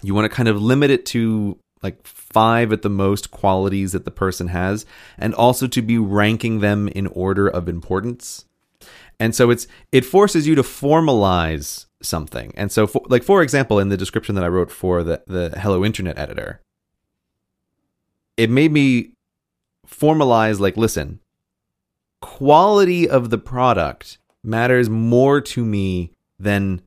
you 0.02 0.14
want 0.14 0.30
to 0.30 0.34
kind 0.36 0.48
of 0.48 0.62
limit 0.62 0.90
it 0.90 1.06
to 1.06 1.58
like 1.82 2.06
five 2.06 2.72
at 2.72 2.82
the 2.82 2.90
most 2.90 3.30
qualities 3.30 3.92
that 3.92 4.04
the 4.04 4.10
person 4.10 4.48
has, 4.48 4.84
and 5.16 5.34
also 5.34 5.66
to 5.68 5.82
be 5.82 5.98
ranking 5.98 6.60
them 6.60 6.88
in 6.88 7.06
order 7.08 7.48
of 7.48 7.68
importance. 7.68 8.44
And 9.20 9.34
so 9.34 9.50
it's 9.50 9.66
it 9.92 10.04
forces 10.04 10.46
you 10.46 10.54
to 10.54 10.62
formalize 10.62 11.86
something. 12.02 12.52
And 12.56 12.70
so, 12.70 12.86
for, 12.86 13.02
like 13.08 13.24
for 13.24 13.42
example, 13.42 13.78
in 13.78 13.88
the 13.88 13.96
description 13.96 14.34
that 14.36 14.44
I 14.44 14.48
wrote 14.48 14.70
for 14.70 15.02
the 15.02 15.22
the 15.26 15.58
Hello 15.58 15.84
Internet 15.84 16.18
editor, 16.18 16.60
it 18.36 18.50
made 18.50 18.72
me 18.72 19.12
formalize 19.86 20.60
like, 20.60 20.76
listen, 20.76 21.20
quality 22.20 23.08
of 23.08 23.30
the 23.30 23.38
product 23.38 24.18
matters 24.44 24.88
more 24.88 25.40
to 25.40 25.64
me 25.64 26.12
than 26.38 26.82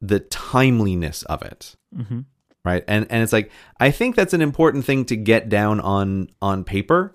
the 0.00 0.20
timeliness 0.20 1.22
of 1.24 1.42
it. 1.42 1.74
Hmm 1.94 2.20
right? 2.68 2.84
And 2.86 3.06
and 3.08 3.22
it's 3.22 3.32
like 3.32 3.50
i 3.80 3.90
think 3.90 4.14
that's 4.14 4.34
an 4.34 4.42
important 4.42 4.84
thing 4.84 5.04
to 5.06 5.16
get 5.16 5.48
down 5.48 5.80
on 5.80 6.28
on 6.42 6.64
paper. 6.64 7.14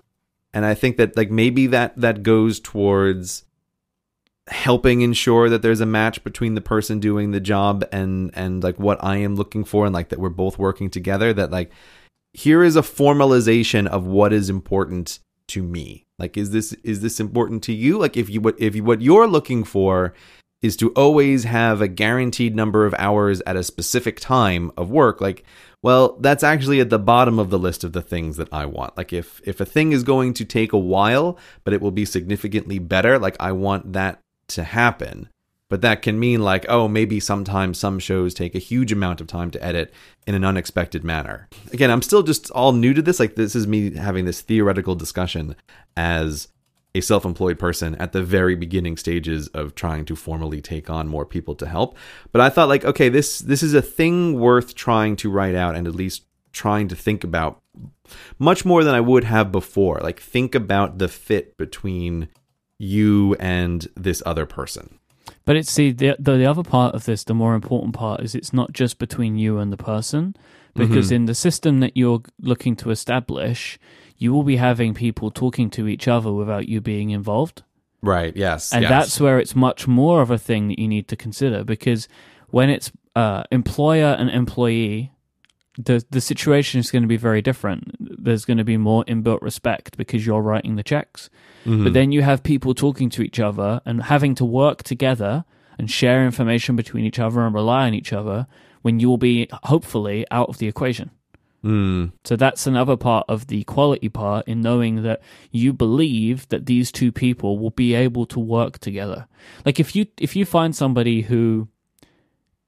And 0.52 0.64
I 0.64 0.74
think 0.74 0.96
that 0.98 1.16
like 1.16 1.30
maybe 1.30 1.66
that 1.68 1.96
that 1.96 2.22
goes 2.22 2.60
towards 2.60 3.44
helping 4.48 5.00
ensure 5.00 5.48
that 5.48 5.62
there's 5.62 5.80
a 5.80 5.86
match 5.86 6.22
between 6.22 6.54
the 6.54 6.60
person 6.60 7.00
doing 7.00 7.30
the 7.30 7.40
job 7.40 7.84
and 7.90 8.30
and 8.34 8.62
like 8.62 8.78
what 8.78 9.02
I 9.02 9.16
am 9.16 9.36
looking 9.36 9.64
for 9.64 9.86
and 9.86 9.94
like 9.94 10.10
that 10.10 10.18
we're 10.18 10.28
both 10.28 10.58
working 10.58 10.90
together 10.90 11.32
that 11.32 11.50
like 11.50 11.70
here 12.34 12.62
is 12.62 12.76
a 12.76 12.82
formalization 12.82 13.86
of 13.86 14.06
what 14.06 14.32
is 14.32 14.50
important 14.50 15.20
to 15.48 15.62
me. 15.62 16.04
Like 16.18 16.36
is 16.36 16.50
this 16.50 16.72
is 16.84 17.00
this 17.00 17.20
important 17.20 17.62
to 17.64 17.72
you? 17.72 17.98
Like 17.98 18.16
if 18.16 18.28
you 18.28 18.42
what 18.42 18.60
if 18.60 18.74
you 18.74 18.84
what 18.84 19.00
you're 19.00 19.26
looking 19.26 19.64
for 19.64 20.12
is 20.60 20.76
to 20.78 20.90
always 20.92 21.44
have 21.44 21.80
a 21.80 21.88
guaranteed 21.88 22.54
number 22.54 22.86
of 22.86 22.94
hours 22.98 23.40
at 23.46 23.56
a 23.56 23.62
specific 23.62 24.18
time 24.18 24.72
of 24.78 24.90
work 24.90 25.20
like 25.20 25.44
well 25.82 26.16
that's 26.20 26.42
actually 26.42 26.80
at 26.80 26.88
the 26.88 26.98
bottom 26.98 27.38
of 27.38 27.50
the 27.50 27.58
list 27.58 27.84
of 27.84 27.92
the 27.92 28.02
things 28.02 28.36
that 28.36 28.48
i 28.52 28.66
want. 28.66 28.96
Like 28.96 29.12
if 29.12 29.40
if 29.44 29.60
a 29.60 29.64
thing 29.64 29.92
is 29.92 30.02
going 30.02 30.34
to 30.34 30.44
take 30.44 30.74
a 30.74 30.78
while 30.78 31.38
but 31.64 31.72
it 31.72 31.80
will 31.80 31.90
be 31.90 32.04
significantly 32.04 32.78
better 32.78 33.18
like 33.18 33.36
i 33.40 33.52
want 33.52 33.94
that 33.94 34.20
to 34.48 34.64
happen. 34.64 35.28
But 35.70 35.80
that 35.80 36.02
can 36.02 36.20
mean 36.20 36.42
like 36.42 36.66
oh 36.68 36.88
maybe 36.88 37.18
sometimes 37.20 37.78
some 37.78 37.98
shows 37.98 38.34
take 38.34 38.54
a 38.54 38.60
huge 38.60 38.92
amount 38.92 39.20
of 39.20 39.26
time 39.26 39.50
to 39.52 39.64
edit 39.64 39.92
in 40.26 40.34
an 40.34 40.44
unexpected 40.44 41.02
manner. 41.02 41.48
Again 41.72 41.90
i'm 41.90 42.02
still 42.02 42.22
just 42.22 42.50
all 42.50 42.72
new 42.72 42.94
to 42.94 43.02
this. 43.02 43.18
Like 43.18 43.34
this 43.34 43.56
is 43.56 43.66
me 43.66 43.94
having 43.96 44.24
this 44.24 44.40
theoretical 44.40 44.94
discussion 44.94 45.56
as 45.96 46.48
a 46.94 47.00
self-employed 47.00 47.58
person 47.58 47.96
at 47.96 48.12
the 48.12 48.22
very 48.22 48.54
beginning 48.54 48.96
stages 48.96 49.48
of 49.48 49.74
trying 49.74 50.04
to 50.04 50.14
formally 50.14 50.60
take 50.60 50.88
on 50.88 51.08
more 51.08 51.26
people 51.26 51.56
to 51.56 51.66
help. 51.66 51.96
But 52.30 52.40
i 52.40 52.50
thought 52.50 52.68
like 52.68 52.84
okay 52.84 53.08
this 53.08 53.38
this 53.40 53.62
is 53.62 53.74
a 53.74 53.82
thing 53.82 54.38
worth 54.38 54.74
trying 54.74 55.16
to 55.16 55.30
write 55.30 55.54
out 55.54 55.74
and 55.74 55.88
at 55.88 55.94
least 55.94 56.24
trying 56.52 56.86
to 56.88 56.94
think 56.94 57.24
about 57.24 57.60
much 58.38 58.64
more 58.64 58.84
than 58.84 58.94
i 58.94 59.00
would 59.00 59.24
have 59.24 59.50
before. 59.50 59.98
Like 60.02 60.20
think 60.20 60.54
about 60.54 60.98
the 60.98 61.08
fit 61.08 61.56
between 61.56 62.28
you 62.84 63.34
and 63.40 63.88
this 63.96 64.22
other 64.26 64.46
person 64.46 64.98
But 65.44 65.56
it's 65.56 65.70
see 65.70 65.92
the, 65.92 66.16
the 66.18 66.36
the 66.36 66.46
other 66.46 66.62
part 66.62 66.94
of 66.94 67.04
this, 67.04 67.24
the 67.24 67.34
more 67.34 67.54
important 67.54 67.94
part 67.94 68.20
is 68.24 68.34
it's 68.34 68.52
not 68.52 68.72
just 68.72 68.98
between 68.98 69.36
you 69.36 69.58
and 69.58 69.72
the 69.72 69.76
person, 69.92 70.34
because 70.74 71.12
in 71.12 71.26
the 71.26 71.34
system 71.34 71.80
that 71.80 71.96
you're 71.96 72.22
looking 72.40 72.76
to 72.76 72.90
establish, 72.90 73.78
you 74.16 74.32
will 74.32 74.42
be 74.42 74.56
having 74.56 74.94
people 74.94 75.30
talking 75.30 75.70
to 75.70 75.86
each 75.86 76.08
other 76.08 76.32
without 76.32 76.68
you 76.68 76.80
being 76.80 77.10
involved. 77.10 77.62
right 78.02 78.36
yes 78.36 78.72
and 78.72 78.82
yes. 78.82 78.90
that's 78.90 79.20
where 79.20 79.38
it's 79.38 79.56
much 79.56 79.86
more 79.88 80.20
of 80.20 80.30
a 80.30 80.38
thing 80.38 80.68
that 80.68 80.78
you 80.78 80.88
need 80.88 81.08
to 81.08 81.16
consider 81.16 81.64
because 81.64 82.08
when 82.50 82.68
it's 82.70 82.92
uh, 83.16 83.42
employer 83.50 84.12
and 84.18 84.28
employee 84.30 85.10
the 85.78 86.04
the 86.10 86.20
situation 86.20 86.80
is 86.80 86.90
going 86.90 87.02
to 87.02 87.08
be 87.08 87.16
very 87.16 87.42
different 87.42 87.82
there's 88.24 88.44
going 88.44 88.58
to 88.58 88.64
be 88.64 88.76
more 88.76 89.04
inbuilt 89.04 89.42
respect 89.42 89.96
because 89.96 90.26
you're 90.26 90.42
writing 90.42 90.76
the 90.76 90.82
checks 90.82 91.30
Mm-hmm. 91.64 91.84
but 91.84 91.92
then 91.94 92.12
you 92.12 92.22
have 92.22 92.42
people 92.42 92.74
talking 92.74 93.08
to 93.10 93.22
each 93.22 93.40
other 93.40 93.80
and 93.86 94.02
having 94.04 94.34
to 94.36 94.44
work 94.44 94.82
together 94.82 95.44
and 95.78 95.90
share 95.90 96.24
information 96.24 96.76
between 96.76 97.04
each 97.04 97.18
other 97.18 97.40
and 97.44 97.54
rely 97.54 97.86
on 97.86 97.94
each 97.94 98.12
other 98.12 98.46
when 98.82 99.00
you 99.00 99.08
will 99.08 99.18
be 99.18 99.48
hopefully 99.64 100.26
out 100.30 100.48
of 100.48 100.58
the 100.58 100.68
equation 100.68 101.10
Mm, 101.64 102.12
so 102.24 102.36
that's 102.36 102.66
another 102.66 102.94
part 102.94 103.24
of 103.26 103.46
the 103.46 103.64
quality 103.64 104.10
part 104.10 104.46
in 104.46 104.60
knowing 104.60 105.02
that 105.02 105.22
you 105.50 105.72
believe 105.72 106.46
that 106.50 106.66
these 106.66 106.92
two 106.92 107.10
people 107.10 107.58
will 107.58 107.70
be 107.70 107.94
able 107.94 108.26
to 108.26 108.38
work 108.38 108.78
together. 108.78 109.26
Like 109.64 109.80
if 109.80 109.96
you 109.96 110.06
if 110.18 110.36
you 110.36 110.44
find 110.44 110.76
somebody 110.76 111.22
who 111.22 111.68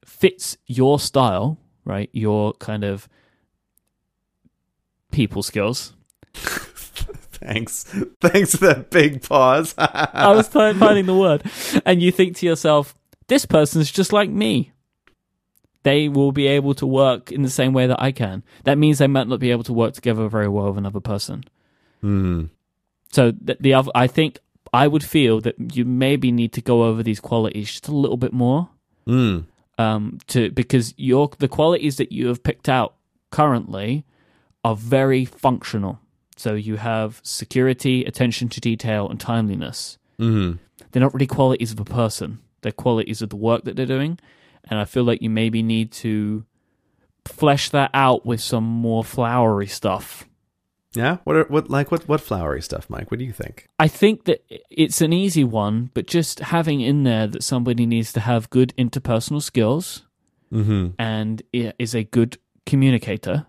fits 0.03 0.57
your 0.65 0.99
style, 0.99 1.59
right? 1.85 2.09
Your 2.11 2.53
kind 2.53 2.83
of 2.83 3.07
people 5.11 5.43
skills. 5.43 5.93
thanks 7.39 7.83
thanks 8.21 8.55
for 8.55 8.67
that 8.67 8.89
big 8.89 9.21
pause 9.21 9.73
I 9.77 10.31
was 10.35 10.47
finding 10.47 11.05
the 11.05 11.15
word. 11.15 11.43
And 11.85 12.01
you 12.01 12.11
think 12.11 12.35
to 12.37 12.45
yourself, 12.45 12.95
this 13.27 13.45
person's 13.45 13.91
just 13.91 14.13
like 14.13 14.29
me. 14.29 14.71
They 15.83 16.09
will 16.09 16.31
be 16.31 16.47
able 16.47 16.73
to 16.75 16.85
work 16.85 17.31
in 17.31 17.43
the 17.43 17.49
same 17.49 17.71
way 17.71 17.87
that 17.87 18.01
I 18.01 18.11
can. 18.11 18.43
That 18.65 18.77
means 18.77 18.97
they 18.97 19.07
might 19.07 19.27
not 19.27 19.39
be 19.39 19.51
able 19.51 19.63
to 19.63 19.73
work 19.73 19.93
together 19.93 20.27
very 20.27 20.47
well 20.49 20.67
with 20.67 20.77
another 20.77 20.99
person. 20.99 21.45
Mm, 22.03 22.49
So 23.11 23.31
the, 23.31 23.57
the 23.59 23.73
other, 23.73 23.91
I 23.95 24.07
think 24.07 24.39
I 24.73 24.87
would 24.87 25.03
feel 25.03 25.39
that 25.41 25.75
you 25.75 25.85
maybe 25.85 26.31
need 26.31 26.51
to 26.53 26.61
go 26.61 26.83
over 26.83 27.03
these 27.03 27.21
qualities 27.21 27.71
just 27.71 27.87
a 27.87 27.95
little 27.95 28.17
bit 28.17 28.33
more, 28.33 28.69
mm, 29.07 29.45
um, 29.77 30.19
to 30.27 30.51
because 30.51 30.93
your 30.97 31.29
the 31.39 31.47
qualities 31.47 31.97
that 31.97 32.11
you 32.11 32.27
have 32.27 32.43
picked 32.43 32.67
out 32.67 32.95
currently 33.31 34.03
are 34.63 34.75
very 34.75 35.23
functional. 35.23 35.99
So 36.37 36.53
you 36.53 36.77
have 36.77 37.19
security, 37.23 38.05
attention 38.05 38.47
to 38.49 38.61
detail, 38.61 39.09
and 39.09 39.19
timeliness. 39.19 39.97
mm. 40.19 40.59
They're 40.91 41.01
not 41.01 41.13
really 41.13 41.27
qualities 41.27 41.71
of 41.73 41.79
a 41.79 41.85
person; 41.85 42.39
they're 42.61 42.71
qualities 42.71 43.21
of 43.21 43.29
the 43.29 43.35
work 43.35 43.63
that 43.65 43.75
they're 43.75 43.85
doing. 43.85 44.19
And 44.69 44.79
I 44.79 44.85
feel 44.85 45.03
like 45.03 45.21
you 45.21 45.29
maybe 45.29 45.61
need 45.63 45.91
to 46.03 46.45
flesh 47.25 47.69
that 47.71 47.89
out 47.93 48.25
with 48.25 48.39
some 48.39 48.63
more 48.63 49.03
flowery 49.03 49.67
stuff. 49.67 50.25
yeah 50.95 51.17
what 51.25 51.35
are 51.35 51.43
what 51.49 51.69
like 51.69 51.91
what 51.91 52.07
what 52.07 52.21
flowery 52.21 52.61
stuff 52.61 52.87
Myke 52.87 53.11
what 53.11 53.19
do 53.19 53.25
you 53.25 53.33
think 53.33 53.67
I 53.77 53.87
think 53.89 54.23
that 54.25 54.39
it's 54.69 55.01
an 55.01 55.11
easy 55.13 55.43
one, 55.43 55.91
but 55.93 56.07
just 56.07 56.39
having 56.39 56.79
in 56.81 57.03
there 57.03 57.27
that 57.27 57.43
somebody 57.43 57.85
needs 57.85 58.13
to 58.13 58.21
have 58.21 58.49
good 58.49 58.73
interpersonal 58.77 59.41
skills 59.41 60.05
mm-hmm 60.51 60.91
and 60.97 61.41
is 61.51 61.93
a 61.93 62.03
good 62.03 62.37
communicator. 62.65 63.45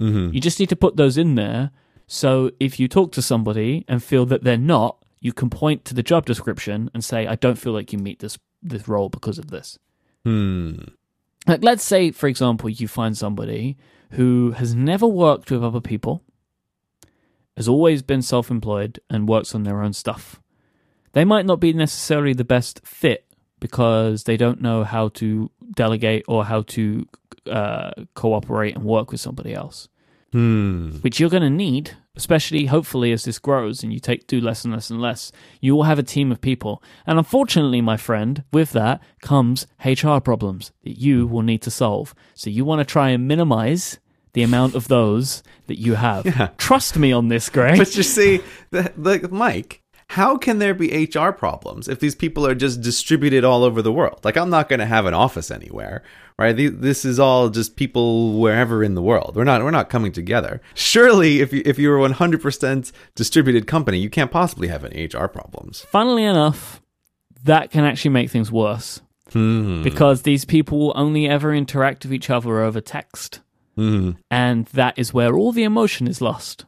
mm-hmm 0.00 0.34
You 0.34 0.40
just 0.40 0.60
need 0.60 0.68
to 0.68 0.76
put 0.76 0.96
those 0.96 1.16
in 1.18 1.34
there. 1.34 1.70
So 2.08 2.50
if 2.58 2.80
you 2.80 2.88
talk 2.88 3.12
to 3.12 3.22
somebody 3.22 3.84
and 3.86 4.02
feel 4.02 4.26
that 4.26 4.42
they're 4.42 4.56
not, 4.56 4.96
you 5.20 5.32
can 5.32 5.50
point 5.50 5.84
to 5.84 5.94
the 5.94 6.02
job 6.02 6.26
description 6.26 6.90
and 6.94 7.04
say, 7.04 7.26
"I 7.26 7.36
don't 7.36 7.58
feel 7.58 7.72
like 7.72 7.92
you 7.92 7.98
meet 7.98 8.18
this 8.18 8.38
this 8.62 8.88
role 8.88 9.08
because 9.08 9.38
of 9.38 9.50
this." 9.50 9.78
hmm 10.24 10.72
Like, 11.46 11.62
let's 11.62 11.84
say, 11.84 12.10
for 12.10 12.26
example, 12.26 12.68
you 12.68 12.88
find 12.88 13.16
somebody 13.16 13.76
who 14.12 14.52
has 14.52 14.74
never 14.74 15.06
worked 15.06 15.50
with 15.50 15.62
other 15.62 15.80
people, 15.80 16.22
has 17.56 17.68
always 17.68 18.02
been 18.02 18.22
self 18.22 18.50
employed, 18.50 19.00
and 19.10 19.28
works 19.28 19.54
on 19.54 19.64
their 19.64 19.82
own 19.82 19.92
stuff. 19.92 20.40
They 21.12 21.24
might 21.24 21.46
not 21.46 21.60
be 21.60 21.72
necessarily 21.72 22.32
the 22.32 22.44
best 22.44 22.80
fit 22.86 23.24
because 23.60 24.24
they 24.24 24.36
don't 24.36 24.60
know 24.60 24.84
how 24.84 25.08
to 25.08 25.50
delegate 25.74 26.24
or 26.28 26.44
how 26.44 26.62
to 26.62 27.06
uh, 27.50 27.90
cooperate 28.14 28.74
and 28.76 28.84
work 28.84 29.10
with 29.10 29.20
somebody 29.20 29.52
else, 29.52 29.88
hmm 30.32 30.90
which 31.00 31.20
you're 31.20 31.30
going 31.30 31.42
to 31.42 31.50
need, 31.50 31.96
especially 32.16 32.66
hopefully 32.66 33.12
as 33.12 33.24
this 33.24 33.38
grows 33.38 33.82
and 33.82 33.92
you 33.92 34.00
take 34.00 34.26
do 34.26 34.40
less 34.40 34.64
and 34.64 34.74
less 34.74 34.90
and 34.90 35.00
less. 35.00 35.32
You 35.60 35.74
will 35.74 35.84
have 35.84 35.98
a 35.98 36.02
team 36.02 36.32
of 36.32 36.40
people. 36.40 36.82
And 37.06 37.18
unfortunately, 37.18 37.80
my 37.80 37.96
friend, 37.96 38.44
with 38.52 38.72
that 38.72 39.00
comes 39.22 39.66
HR 39.84 40.18
problems 40.18 40.72
that 40.84 40.98
you 40.98 41.26
will 41.26 41.42
need 41.42 41.62
to 41.62 41.70
solve. 41.70 42.14
So 42.34 42.50
you 42.50 42.64
want 42.64 42.80
to 42.80 42.84
try 42.84 43.10
and 43.10 43.28
minimize 43.28 43.98
the 44.32 44.42
amount 44.42 44.74
of 44.74 44.88
those 44.88 45.42
that 45.66 45.78
you 45.78 45.94
have. 45.94 46.26
Yeah. 46.38 46.50
Trust 46.58 46.96
me 46.98 47.12
on 47.12 47.28
this, 47.28 47.48
Greg. 47.48 47.78
but 47.78 47.96
you 47.96 48.02
see 48.02 48.40
the, 48.70 48.92
the 48.96 49.20
Myke 49.28 49.78
how 50.12 50.36
can 50.36 50.58
there 50.58 50.74
be 50.74 51.06
hr 51.14 51.30
problems 51.32 51.86
if 51.86 52.00
these 52.00 52.14
people 52.14 52.46
are 52.46 52.54
just 52.54 52.80
distributed 52.80 53.44
all 53.44 53.62
over 53.62 53.82
the 53.82 53.92
world 53.92 54.18
like 54.24 54.36
i'm 54.36 54.50
not 54.50 54.68
going 54.68 54.80
to 54.80 54.86
have 54.86 55.06
an 55.06 55.14
office 55.14 55.50
anywhere 55.50 56.02
right? 56.38 56.54
This 56.56 57.04
is 57.04 57.18
all 57.18 57.50
just 57.50 57.76
people 57.76 58.38
wherever 58.38 58.84
in 58.84 58.94
the 58.94 59.02
world. 59.02 59.34
We're 59.34 59.44
not 59.44 59.62
we're 59.62 59.70
not 59.70 59.90
coming 59.90 60.12
together. 60.12 60.60
Surely 60.74 61.40
if 61.40 61.52
you 61.52 61.62
if 61.64 61.78
you're 61.78 62.04
a 62.04 62.08
100% 62.08 62.92
distributed 63.14 63.66
company 63.66 63.98
you 63.98 64.10
can't 64.10 64.30
possibly 64.30 64.68
have 64.68 64.84
any 64.84 65.06
hr 65.06 65.26
problems. 65.26 65.80
Funnily 65.90 66.24
enough, 66.24 66.80
that 67.44 67.70
can 67.70 67.84
actually 67.84 68.12
make 68.12 68.30
things 68.30 68.52
worse. 68.52 69.00
Hmm. 69.32 69.82
Because 69.82 70.22
these 70.22 70.44
people 70.44 70.78
will 70.78 70.92
only 70.96 71.28
ever 71.28 71.54
interact 71.54 72.04
with 72.04 72.14
each 72.14 72.30
other 72.30 72.60
over 72.60 72.80
text. 72.80 73.40
hmm. 73.74 74.12
And 74.30 74.66
that 74.66 74.98
is 74.98 75.12
where 75.12 75.36
all 75.36 75.52
the 75.52 75.64
emotion 75.64 76.08
is 76.08 76.22
lost. 76.22 76.64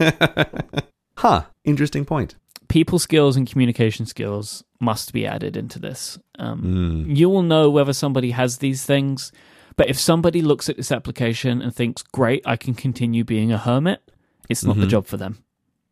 huh. 1.18 1.42
Interesting 1.64 2.06
point. 2.06 2.36
People 2.68 2.98
skills 2.98 3.36
and 3.36 3.46
communication 3.46 4.06
skills 4.06 4.64
must 4.80 5.12
be 5.12 5.26
added 5.26 5.56
into 5.56 5.78
this. 5.78 6.18
Um, 6.38 6.62
Mm. 7.08 7.16
You 7.16 7.28
will 7.28 7.42
know 7.42 7.68
whether 7.70 7.92
somebody 7.92 8.30
has 8.30 8.58
these 8.58 8.84
things, 8.84 9.32
but 9.76 9.88
if 9.90 9.98
somebody 9.98 10.40
looks 10.42 10.68
at 10.68 10.76
this 10.76 10.90
application 10.92 11.60
and 11.62 11.74
thinks, 11.74 12.02
"Great, 12.02 12.42
I 12.46 12.56
can 12.56 12.74
continue 12.74 13.22
being 13.24 13.52
a 13.52 13.58
hermit," 13.58 14.00
it's 14.48 14.64
not 14.64 14.76
the 14.76 14.86
Mhm. 14.86 14.90
job 14.90 15.06
for 15.06 15.16
them. 15.18 15.38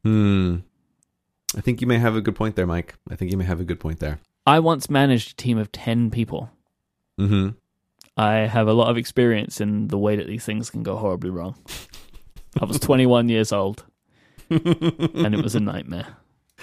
Hmm. 0.03 0.57
I 1.57 1.61
think 1.61 1.80
you 1.80 1.86
may 1.86 1.99
have 1.99 2.14
a 2.16 2.20
good 2.20 2.34
point 2.36 2.57
there, 2.57 2.66
Myke. 2.66 2.91
I 3.11 3.16
think 3.16 3.30
you 3.30 3.36
may 3.36 3.45
have 3.45 3.61
a 3.61 3.64
good 3.64 3.80
point 3.80 3.99
there. 3.99 4.18
I 4.47 4.61
once 4.61 4.88
managed 4.88 5.32
a 5.32 5.36
team 5.36 5.59
of 5.59 5.70
ten 5.72 6.11
people. 6.11 6.51
Mm-hmm. 7.18 7.51
I 8.16 8.32
have 8.47 8.66
a 8.68 8.72
lot 8.72 8.88
of 8.88 8.97
experience 8.97 9.61
in 9.61 9.88
the 9.88 9.99
way 9.99 10.16
that 10.16 10.26
these 10.26 10.45
things 10.45 10.70
can 10.70 10.82
go 10.82 10.97
horribly 10.97 11.30
wrong. 11.30 11.57
I 12.61 12.64
was 12.64 12.78
21 12.88 13.28
years 13.28 13.53
old, 13.53 13.84
and 14.51 15.34
it 15.34 15.43
was 15.43 15.55
a 15.55 15.61
nightmare. 15.61 16.16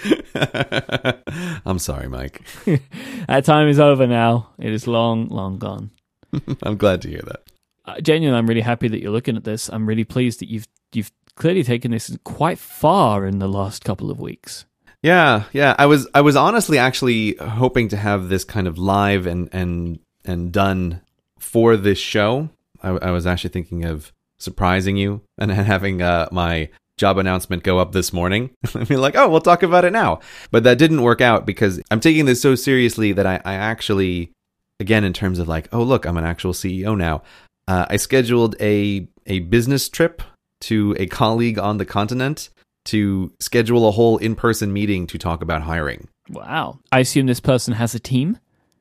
I'm 1.66 1.78
sorry, 1.78 2.06
Myke. 2.06 2.40
That 3.28 3.44
time 3.44 3.68
is 3.68 3.78
over 3.78 4.06
now. 4.06 4.50
It 4.58 4.72
is 4.72 4.86
long, 4.86 5.28
long 5.28 5.58
gone. 5.58 5.90
I'm 6.62 6.76
glad 6.76 7.02
to 7.02 7.08
hear 7.08 7.22
that. 7.26 7.42
uh, 7.84 8.00
genuinely, 8.00 8.38
I'm 8.38 8.46
really 8.46 8.60
happy 8.62 8.88
that 8.88 9.00
you're 9.00 9.12
looking 9.12 9.36
at 9.36 9.44
this. 9.44 9.68
I'm 9.68 9.86
really 9.86 10.04
pleased 10.04 10.40
that 10.40 10.48
you've 10.48 10.66
you've 10.92 11.12
clearly 11.36 11.62
taken 11.62 11.90
this 11.90 12.16
quite 12.24 12.58
far 12.58 13.26
in 13.26 13.38
the 13.38 13.48
last 13.48 13.84
couple 13.84 14.10
of 14.10 14.18
weeks. 14.20 14.64
Yeah, 15.02 15.44
yeah. 15.52 15.74
I 15.78 15.86
was 15.86 16.08
I 16.14 16.20
was 16.22 16.36
honestly 16.36 16.78
actually 16.78 17.34
hoping 17.34 17.88
to 17.88 17.96
have 17.96 18.28
this 18.28 18.44
kind 18.44 18.66
of 18.66 18.78
live 18.78 19.26
and 19.26 19.48
and 19.52 19.98
and 20.24 20.52
done 20.52 21.02
for 21.38 21.76
this 21.76 21.98
show. 21.98 22.48
I, 22.82 22.90
I 22.90 23.10
was 23.10 23.26
actually 23.26 23.50
thinking 23.50 23.84
of 23.84 24.12
surprising 24.38 24.96
you 24.96 25.22
and 25.36 25.50
having 25.50 26.00
uh, 26.02 26.28
my 26.30 26.68
job 26.98 27.18
announcement 27.18 27.62
go 27.62 27.78
up 27.78 27.92
this 27.92 28.12
morning. 28.12 28.50
I 28.74 28.84
mean, 28.88 29.00
like, 29.00 29.16
oh, 29.16 29.28
we'll 29.28 29.40
talk 29.40 29.62
about 29.62 29.84
it 29.84 29.92
now. 29.92 30.20
But 30.50 30.64
that 30.64 30.78
didn't 30.78 31.02
work 31.02 31.20
out 31.20 31.46
because 31.46 31.80
I'm 31.90 32.00
taking 32.00 32.26
this 32.26 32.40
so 32.40 32.54
seriously 32.54 33.12
that 33.12 33.26
I, 33.26 33.40
I 33.44 33.54
actually, 33.54 34.32
again, 34.80 35.04
in 35.04 35.12
terms 35.12 35.38
of 35.38 35.48
like, 35.48 35.68
oh, 35.72 35.82
look, 35.82 36.04
I'm 36.04 36.16
an 36.16 36.24
actual 36.24 36.52
CEO 36.52 36.96
now. 36.96 37.22
Uh, 37.66 37.86
I 37.88 37.96
scheduled 37.96 38.56
a 38.60 39.06
a 39.26 39.40
business 39.40 39.88
trip 39.88 40.22
to 40.60 40.96
a 40.98 41.06
colleague 41.06 41.58
on 41.58 41.78
the 41.78 41.84
continent 41.84 42.48
to 42.86 43.30
schedule 43.38 43.86
a 43.86 43.90
whole 43.90 44.16
in 44.16 44.34
person 44.34 44.72
meeting 44.72 45.06
to 45.06 45.18
talk 45.18 45.42
about 45.42 45.62
hiring. 45.62 46.08
Wow. 46.30 46.78
I 46.90 47.00
assume 47.00 47.26
this 47.26 47.40
person 47.40 47.74
has 47.74 47.94
a 47.94 48.00
team? 48.00 48.38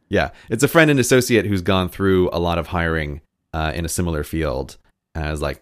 Yeah. 0.09 0.29
It's 0.49 0.63
a 0.63 0.67
friend 0.69 0.89
and 0.89 0.99
associate 0.99 1.45
who's 1.45 1.61
gone 1.61 1.89
through 1.89 2.29
a 2.31 2.39
lot 2.39 2.57
of 2.57 2.67
hiring 2.67 3.21
uh, 3.53 3.73
in 3.75 3.83
a 3.83 3.89
similar 3.89 4.23
field. 4.23 4.77
And 5.13 5.25
I 5.25 5.31
was 5.31 5.41
like, 5.41 5.61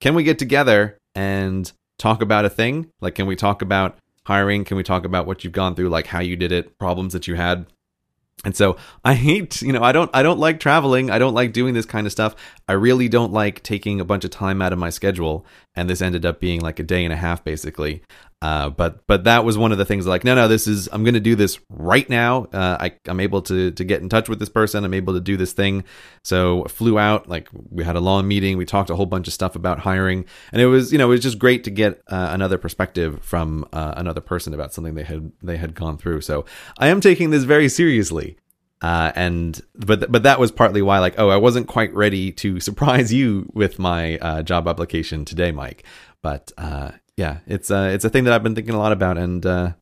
can 0.00 0.14
we 0.14 0.24
get 0.24 0.38
together 0.38 0.98
and 1.14 1.70
talk 1.98 2.22
about 2.22 2.44
a 2.44 2.50
thing? 2.50 2.90
Like, 3.00 3.14
can 3.14 3.26
we 3.26 3.36
talk 3.36 3.62
about 3.62 3.98
hiring? 4.24 4.64
Can 4.64 4.76
we 4.76 4.82
talk 4.82 5.04
about 5.04 5.26
what 5.26 5.44
you've 5.44 5.52
gone 5.52 5.74
through, 5.74 5.88
like 5.88 6.06
how 6.06 6.20
you 6.20 6.36
did 6.36 6.52
it, 6.52 6.78
problems 6.78 7.12
that 7.12 7.26
you 7.26 7.34
had? 7.34 7.66
And 8.44 8.54
so 8.54 8.76
I 9.04 9.14
hate, 9.14 9.62
you 9.62 9.72
know, 9.72 9.82
I 9.82 9.92
don't 9.92 10.10
I 10.12 10.22
don't 10.22 10.38
like 10.38 10.60
traveling. 10.60 11.10
I 11.10 11.18
don't 11.18 11.34
like 11.34 11.52
doing 11.52 11.74
this 11.74 11.86
kind 11.86 12.06
of 12.06 12.12
stuff. 12.12 12.36
I 12.68 12.74
really 12.74 13.08
don't 13.08 13.32
like 13.32 13.62
taking 13.62 13.98
a 13.98 14.04
bunch 14.04 14.24
of 14.24 14.30
time 14.30 14.60
out 14.60 14.72
of 14.74 14.78
my 14.78 14.90
schedule 14.90 15.46
and 15.74 15.88
this 15.88 16.02
ended 16.02 16.26
up 16.26 16.38
being 16.38 16.60
like 16.60 16.78
a 16.78 16.82
day 16.82 17.02
and 17.04 17.12
a 17.12 17.16
half 17.16 17.42
basically. 17.42 18.02
Uh, 18.42 18.68
but 18.68 19.06
but 19.06 19.24
that 19.24 19.46
was 19.46 19.56
one 19.56 19.72
of 19.72 19.78
the 19.78 19.84
things 19.86 20.06
like 20.06 20.22
no 20.22 20.34
no 20.34 20.46
this 20.46 20.66
is 20.66 20.90
I'm 20.92 21.04
going 21.04 21.14
to 21.14 21.20
do 21.20 21.34
this 21.34 21.58
right 21.70 22.08
now. 22.08 22.44
Uh, 22.52 22.76
I 22.78 22.92
I'm 23.06 23.18
able 23.18 23.40
to 23.42 23.70
to 23.70 23.84
get 23.84 24.02
in 24.02 24.10
touch 24.10 24.28
with 24.28 24.38
this 24.38 24.50
person. 24.50 24.84
I'm 24.84 24.92
able 24.92 25.14
to 25.14 25.20
do 25.20 25.38
this 25.38 25.54
thing. 25.54 25.84
So 26.22 26.64
I 26.66 26.68
flew 26.68 26.98
out 26.98 27.28
like 27.30 27.48
we 27.70 27.82
had 27.82 27.96
a 27.96 28.00
long 28.00 28.28
meeting. 28.28 28.58
We 28.58 28.66
talked 28.66 28.90
a 28.90 28.96
whole 28.96 29.06
bunch 29.06 29.26
of 29.26 29.32
stuff 29.32 29.56
about 29.56 29.78
hiring, 29.78 30.26
and 30.52 30.60
it 30.60 30.66
was 30.66 30.92
you 30.92 30.98
know 30.98 31.06
it 31.06 31.14
was 31.14 31.22
just 31.22 31.38
great 31.38 31.64
to 31.64 31.70
get 31.70 32.02
uh, 32.08 32.28
another 32.30 32.58
perspective 32.58 33.24
from 33.24 33.64
uh, 33.72 33.94
another 33.96 34.20
person 34.20 34.52
about 34.52 34.74
something 34.74 34.94
they 34.94 35.04
had 35.04 35.32
they 35.42 35.56
had 35.56 35.74
gone 35.74 35.96
through. 35.96 36.20
So 36.20 36.44
I 36.78 36.88
am 36.88 37.00
taking 37.00 37.30
this 37.30 37.44
very 37.44 37.70
seriously. 37.70 38.36
Uh, 38.82 39.12
and 39.16 39.62
but 39.74 40.12
but 40.12 40.24
that 40.24 40.38
was 40.38 40.52
partly 40.52 40.82
why 40.82 40.98
like 40.98 41.14
oh 41.16 41.30
I 41.30 41.36
wasn't 41.36 41.68
quite 41.68 41.94
ready 41.94 42.30
to 42.32 42.60
surprise 42.68 43.14
you 43.14 43.50
with 43.54 43.78
my 43.78 44.18
uh, 44.18 44.42
job 44.42 44.68
application 44.68 45.24
today, 45.24 45.52
Myke. 45.52 45.80
But 46.20 46.52
uh, 46.58 46.90
yeah, 47.16 47.38
it's 47.46 47.70
uh, 47.70 47.90
it's 47.92 48.04
a 48.04 48.10
thing 48.10 48.24
that 48.24 48.32
I've 48.32 48.42
been 48.42 48.54
thinking 48.54 48.74
a 48.74 48.78
lot 48.78 48.92
about, 48.92 49.18
and 49.18 49.44
uh, 49.44 49.72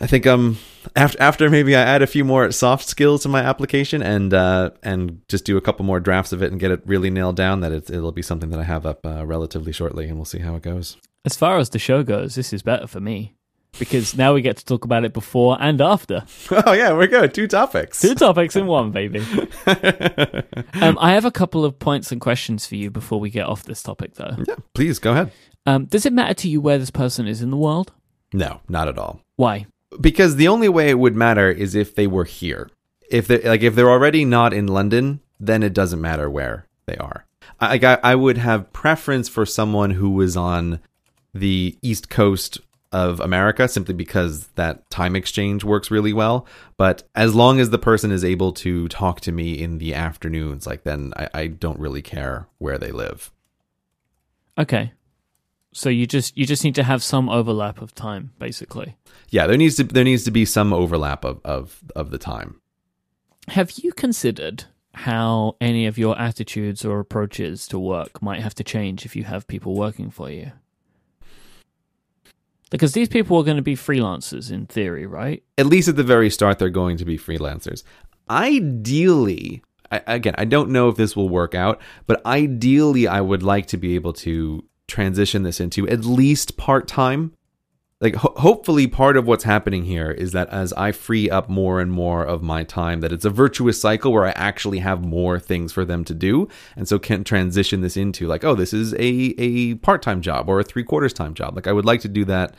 I 0.00 0.06
think 0.06 0.26
um 0.26 0.58
after 0.94 1.20
after 1.20 1.50
maybe 1.50 1.74
I 1.74 1.80
add 1.80 2.02
a 2.02 2.06
few 2.06 2.24
more 2.24 2.50
soft 2.52 2.86
skills 2.86 3.22
to 3.22 3.28
my 3.28 3.40
application 3.40 4.02
and 4.02 4.32
uh, 4.32 4.70
and 4.82 5.22
just 5.28 5.44
do 5.44 5.56
a 5.56 5.60
couple 5.60 5.84
more 5.84 6.00
drafts 6.00 6.32
of 6.32 6.42
it 6.42 6.52
and 6.52 6.60
get 6.60 6.70
it 6.70 6.82
really 6.84 7.10
nailed 7.10 7.36
down, 7.36 7.60
that 7.60 7.72
it, 7.72 7.90
it'll 7.90 8.12
be 8.12 8.22
something 8.22 8.50
that 8.50 8.60
I 8.60 8.64
have 8.64 8.86
up 8.86 9.04
uh, 9.06 9.24
relatively 9.26 9.72
shortly, 9.72 10.06
and 10.06 10.16
we'll 10.16 10.26
see 10.26 10.40
how 10.40 10.54
it 10.54 10.62
goes. 10.62 10.96
As 11.24 11.36
far 11.36 11.58
as 11.58 11.70
the 11.70 11.78
show 11.78 12.02
goes, 12.02 12.36
this 12.36 12.52
is 12.52 12.62
better 12.62 12.86
for 12.86 13.00
me 13.00 13.34
because 13.78 14.16
now 14.16 14.32
we 14.32 14.42
get 14.42 14.56
to 14.58 14.64
talk 14.64 14.84
about 14.84 15.04
it 15.04 15.12
before 15.12 15.56
and 15.60 15.80
after. 15.80 16.24
Oh 16.50 16.72
yeah, 16.72 16.92
we're 16.92 17.08
good. 17.08 17.34
Two 17.34 17.48
topics. 17.48 18.00
Two 18.00 18.14
topics 18.14 18.54
in 18.54 18.66
one, 18.66 18.90
baby. 18.90 19.20
um, 19.66 20.96
I 21.00 21.12
have 21.12 21.24
a 21.24 21.30
couple 21.30 21.64
of 21.64 21.78
points 21.78 22.12
and 22.12 22.20
questions 22.20 22.66
for 22.66 22.76
you 22.76 22.90
before 22.90 23.18
we 23.18 23.30
get 23.30 23.46
off 23.46 23.64
this 23.64 23.82
topic, 23.82 24.14
though. 24.14 24.36
Yeah, 24.46 24.54
please 24.74 24.98
go 24.98 25.12
ahead. 25.12 25.32
Um, 25.66 25.86
does 25.86 26.06
it 26.06 26.12
matter 26.12 26.34
to 26.34 26.48
you 26.48 26.60
where 26.60 26.78
this 26.78 26.90
person 26.90 27.26
is 27.26 27.42
in 27.42 27.50
the 27.50 27.56
world? 27.56 27.92
No, 28.32 28.60
not 28.68 28.88
at 28.88 28.98
all. 28.98 29.20
Why? 29.36 29.66
Because 30.00 30.36
the 30.36 30.48
only 30.48 30.68
way 30.68 30.90
it 30.90 30.98
would 30.98 31.16
matter 31.16 31.50
is 31.50 31.74
if 31.74 31.94
they 31.94 32.06
were 32.06 32.24
here. 32.24 32.70
If 33.10 33.28
they 33.28 33.40
like, 33.42 33.62
if 33.62 33.74
they're 33.74 33.90
already 33.90 34.24
not 34.24 34.52
in 34.52 34.66
London, 34.66 35.20
then 35.38 35.62
it 35.62 35.72
doesn't 35.72 36.00
matter 36.00 36.28
where 36.28 36.66
they 36.86 36.96
are. 36.96 37.24
I, 37.60 37.78
I, 37.82 37.98
I 38.02 38.14
would 38.14 38.38
have 38.38 38.72
preference 38.72 39.28
for 39.28 39.46
someone 39.46 39.92
who 39.92 40.10
was 40.10 40.36
on 40.36 40.80
the 41.32 41.78
East 41.82 42.10
Coast 42.10 42.58
of 42.92 43.20
America 43.20 43.68
simply 43.68 43.94
because 43.94 44.46
that 44.54 44.88
time 44.90 45.16
exchange 45.16 45.64
works 45.64 45.90
really 45.90 46.12
well. 46.12 46.46
But 46.76 47.02
as 47.14 47.34
long 47.34 47.60
as 47.60 47.70
the 47.70 47.78
person 47.78 48.10
is 48.10 48.24
able 48.24 48.52
to 48.54 48.88
talk 48.88 49.20
to 49.22 49.32
me 49.32 49.60
in 49.60 49.78
the 49.78 49.94
afternoons, 49.94 50.66
like 50.66 50.84
then 50.84 51.12
I, 51.16 51.28
I 51.34 51.46
don't 51.48 51.78
really 51.78 52.02
care 52.02 52.48
where 52.58 52.78
they 52.78 52.92
live. 52.92 53.32
Okay. 54.58 54.92
So 55.76 55.90
you 55.90 56.06
just 56.06 56.34
you 56.38 56.46
just 56.46 56.64
need 56.64 56.74
to 56.76 56.82
have 56.82 57.02
some 57.02 57.28
overlap 57.28 57.82
of 57.82 57.94
time, 57.94 58.32
basically. 58.38 58.96
Yeah, 59.28 59.46
there 59.46 59.58
needs 59.58 59.76
to 59.76 59.84
there 59.84 60.04
needs 60.04 60.24
to 60.24 60.30
be 60.30 60.46
some 60.46 60.72
overlap 60.72 61.22
of, 61.22 61.38
of, 61.44 61.84
of 61.94 62.10
the 62.10 62.16
time. 62.16 62.62
Have 63.48 63.72
you 63.72 63.92
considered 63.92 64.64
how 64.94 65.56
any 65.60 65.84
of 65.84 65.98
your 65.98 66.18
attitudes 66.18 66.82
or 66.82 66.98
approaches 66.98 67.68
to 67.68 67.78
work 67.78 68.22
might 68.22 68.40
have 68.40 68.54
to 68.54 68.64
change 68.64 69.04
if 69.04 69.14
you 69.14 69.24
have 69.24 69.46
people 69.48 69.74
working 69.74 70.10
for 70.10 70.30
you? 70.30 70.52
Because 72.70 72.94
these 72.94 73.10
people 73.10 73.36
are 73.36 73.44
going 73.44 73.58
to 73.58 73.62
be 73.62 73.76
freelancers 73.76 74.50
in 74.50 74.64
theory, 74.64 75.04
right? 75.04 75.42
At 75.58 75.66
least 75.66 75.88
at 75.88 75.96
the 75.96 76.02
very 76.02 76.30
start, 76.30 76.58
they're 76.58 76.70
going 76.70 76.96
to 76.96 77.04
be 77.04 77.18
freelancers. 77.18 77.82
Ideally, 78.30 79.62
I, 79.92 80.00
again, 80.06 80.34
I 80.38 80.46
don't 80.46 80.70
know 80.70 80.88
if 80.88 80.96
this 80.96 81.14
will 81.14 81.28
work 81.28 81.54
out, 81.54 81.82
but 82.06 82.24
ideally, 82.24 83.06
I 83.06 83.20
would 83.20 83.42
like 83.42 83.66
to 83.66 83.76
be 83.76 83.94
able 83.94 84.14
to 84.14 84.64
transition 84.88 85.42
this 85.42 85.60
into 85.60 85.88
at 85.88 86.04
least 86.04 86.56
part 86.56 86.86
time 86.86 87.32
like 88.00 88.16
ho- 88.16 88.34
hopefully 88.36 88.86
part 88.86 89.16
of 89.16 89.26
what's 89.26 89.44
happening 89.44 89.84
here 89.84 90.10
is 90.10 90.32
that 90.32 90.48
as 90.50 90.72
I 90.74 90.92
free 90.92 91.30
up 91.30 91.48
more 91.48 91.80
and 91.80 91.90
more 91.90 92.24
of 92.24 92.42
my 92.42 92.62
time 92.62 93.00
that 93.00 93.12
it's 93.12 93.24
a 93.24 93.30
virtuous 93.30 93.80
cycle 93.80 94.12
where 94.12 94.24
I 94.26 94.30
actually 94.32 94.80
have 94.80 95.04
more 95.04 95.38
things 95.38 95.72
for 95.72 95.84
them 95.84 96.04
to 96.04 96.14
do 96.14 96.48
and 96.76 96.86
so 96.86 96.98
can 96.98 97.24
transition 97.24 97.80
this 97.80 97.96
into 97.96 98.26
like 98.26 98.44
oh 98.44 98.54
this 98.54 98.72
is 98.72 98.92
a 98.94 99.34
a 99.38 99.74
part-time 99.76 100.20
job 100.20 100.48
or 100.48 100.60
a 100.60 100.64
3 100.64 100.84
quarters 100.84 101.12
time 101.12 101.34
job. 101.34 101.56
Like 101.56 101.66
I 101.66 101.72
would 101.72 101.86
like 101.86 102.00
to 102.02 102.08
do 102.08 102.24
that 102.26 102.54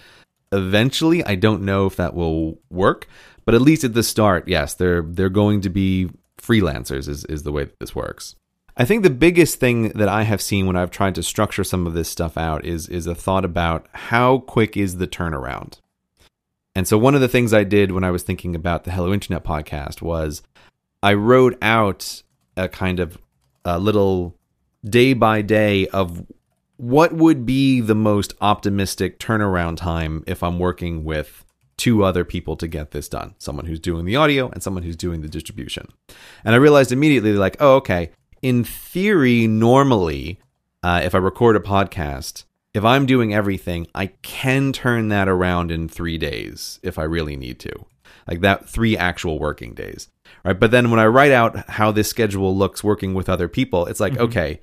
eventually. 0.52 1.24
I 1.24 1.36
don't 1.36 1.64
know 1.64 1.86
if 1.86 1.96
that 1.98 2.16
will 2.16 2.60
work 2.70 3.08
but 3.46 3.54
at 3.54 3.62
least 3.62 3.84
at 3.84 3.94
the 3.94 4.04
start 4.04 4.48
yes 4.48 4.74
they're 4.74 5.04
they're 5.04 5.30
going 5.30 5.62
to 5.62 5.70
be 5.70 6.10
freelancers 6.42 7.08
is 7.08 7.26
is 7.26 7.44
the 7.44 7.52
way 7.52 7.66
that 7.66 7.80
this 7.80 7.96
works 7.96 8.36
I 8.80 8.86
think 8.86 9.02
the 9.02 9.10
biggest 9.10 9.60
thing 9.60 9.90
that 9.90 10.08
I 10.08 10.22
have 10.22 10.40
seen 10.40 10.68
when 10.68 10.76
I've 10.76 10.92
tried 10.92 11.16
to 11.16 11.24
structure 11.24 11.64
some 11.64 11.88
of 11.88 11.96
this 11.96 12.08
stuff 12.08 12.38
out 12.38 12.64
is 12.64 12.88
is 12.88 13.08
a 13.08 13.16
thought 13.16 13.44
about 13.44 13.88
how 13.94 14.40
quick 14.40 14.78
is 14.78 14.98
the 14.98 15.08
turnaround. 15.08 15.80
And 16.76 16.88
so 16.88 16.96
one 16.96 17.16
of 17.16 17.22
the 17.22 17.28
things 17.28 17.56
I 17.56 17.64
did 17.64 17.92
when 17.92 18.04
I 18.04 18.12
was 18.12 18.22
thinking 18.22 18.54
about 18.54 18.84
the 18.84 18.92
Hello 18.92 19.12
Internet 19.12 19.44
podcast 19.44 20.04
was 20.04 20.44
I 21.02 21.16
wrote 21.16 21.58
out 21.60 22.22
a 22.56 22.70
kind 22.70 23.00
of 23.00 23.18
a 23.66 23.80
little 23.80 24.36
day 24.86 25.14
by 25.14 25.42
day 25.42 25.88
of 25.88 26.28
what 26.78 27.14
would 27.14 27.48
be 27.48 27.82
the 27.82 27.96
most 27.96 28.36
optimistic 28.42 29.18
turnaround 29.18 29.78
time 29.78 30.24
if 30.28 30.44
I'm 30.44 30.60
working 30.60 31.04
with 31.04 31.44
two 31.78 32.04
other 32.04 32.24
people 32.24 32.56
to 32.58 32.68
get 32.68 32.92
this 32.92 33.10
done 33.10 33.34
someone 33.40 33.66
who's 33.66 33.80
doing 33.80 34.06
the 34.06 34.16
audio 34.16 34.50
and 34.50 34.62
someone 34.62 34.84
who's 34.84 34.96
doing 34.96 35.22
the 35.22 35.28
distribution. 35.28 35.88
And 36.46 36.54
I 36.54 36.60
realized 36.60 36.92
immediately, 36.92 37.34
like, 37.34 37.58
oh, 37.60 37.78
okay, 37.78 38.12
in 38.42 38.64
theory, 38.64 39.48
normally, 39.48 40.40
uh, 40.84 41.02
if 41.04 41.16
I 41.16 41.18
record 41.18 41.56
a 41.56 41.60
podcast, 41.60 42.46
if 42.74 42.86
I'm 42.86 43.06
doing 43.06 43.34
everything, 43.34 43.88
I 43.96 44.08
can 44.22 44.72
turn 44.72 45.10
that 45.10 45.28
around 45.28 45.72
in 45.72 45.88
three 45.88 46.18
days 46.18 46.80
if 46.84 47.00
I 47.00 47.04
really 47.04 47.36
need 47.36 47.60
to. 47.60 47.72
Like 48.28 48.42
that, 48.42 48.68
three 48.68 48.98
actual 48.98 49.40
working 49.40 49.74
days. 49.74 50.10
Right. 50.44 50.60
But 50.60 50.72
then 50.72 50.92
when 50.92 51.00
I 51.00 51.08
write 51.08 51.32
out 51.32 51.70
how 51.70 51.92
this 51.92 52.10
schedule 52.10 52.56
looks 52.56 52.84
working 52.84 53.14
with 53.14 53.30
other 53.30 53.48
people, 53.48 53.86
it's 53.86 54.00
like, 54.00 54.14
mm-hmm. 54.14 54.24
okay, 54.24 54.62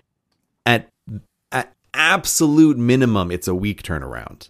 at, 0.64 0.88
at 1.50 1.72
absolute 1.92 2.78
minimum, 2.78 3.30
it's 3.30 3.48
a 3.48 3.54
week 3.54 3.82
turnaround. 3.82 4.48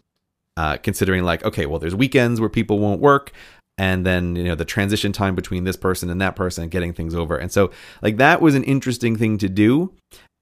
Uh, 0.57 0.77
considering 0.77 1.25
like, 1.25 1.45
okay, 1.45 1.67
well, 1.67 1.81
there's 1.81 1.97
weekends 1.97 2.41
where 2.41 2.49
people 2.49 2.79
won't 2.79 3.01
work 3.01 3.33
and 3.77 4.07
then 4.07 4.37
you 4.37 4.45
know 4.45 4.55
the 4.55 4.65
transition 4.65 5.13
time 5.13 5.35
between 5.35 5.65
this 5.65 5.77
person 5.77 6.11
and 6.11 6.21
that 6.21 6.37
person 6.37 6.69
getting 6.69 6.93
things 6.93 7.15
over. 7.15 7.37
And 7.37 7.51
so 7.51 7.71
like 8.03 8.17
that 8.19 8.41
was 8.41 8.55
an 8.55 8.65
interesting 8.65 9.17
thing 9.17 9.39
to 9.39 9.49
do 9.49 9.93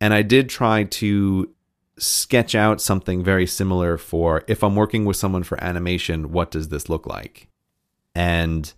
and 0.02 0.12
i 0.12 0.20
did 0.20 0.50
try 0.50 0.84
to 0.84 1.48
sketch 1.96 2.54
out 2.54 2.80
something 2.80 3.22
very 3.22 3.46
similar 3.46 3.96
for 3.96 4.42
if 4.48 4.62
i'm 4.62 4.74
working 4.74 5.04
with 5.04 5.16
someone 5.16 5.44
for 5.44 5.62
animation 5.62 6.32
what 6.32 6.50
does 6.50 6.68
this 6.68 6.88
look 6.88 7.06
like? 7.06 7.48
And 8.14 8.70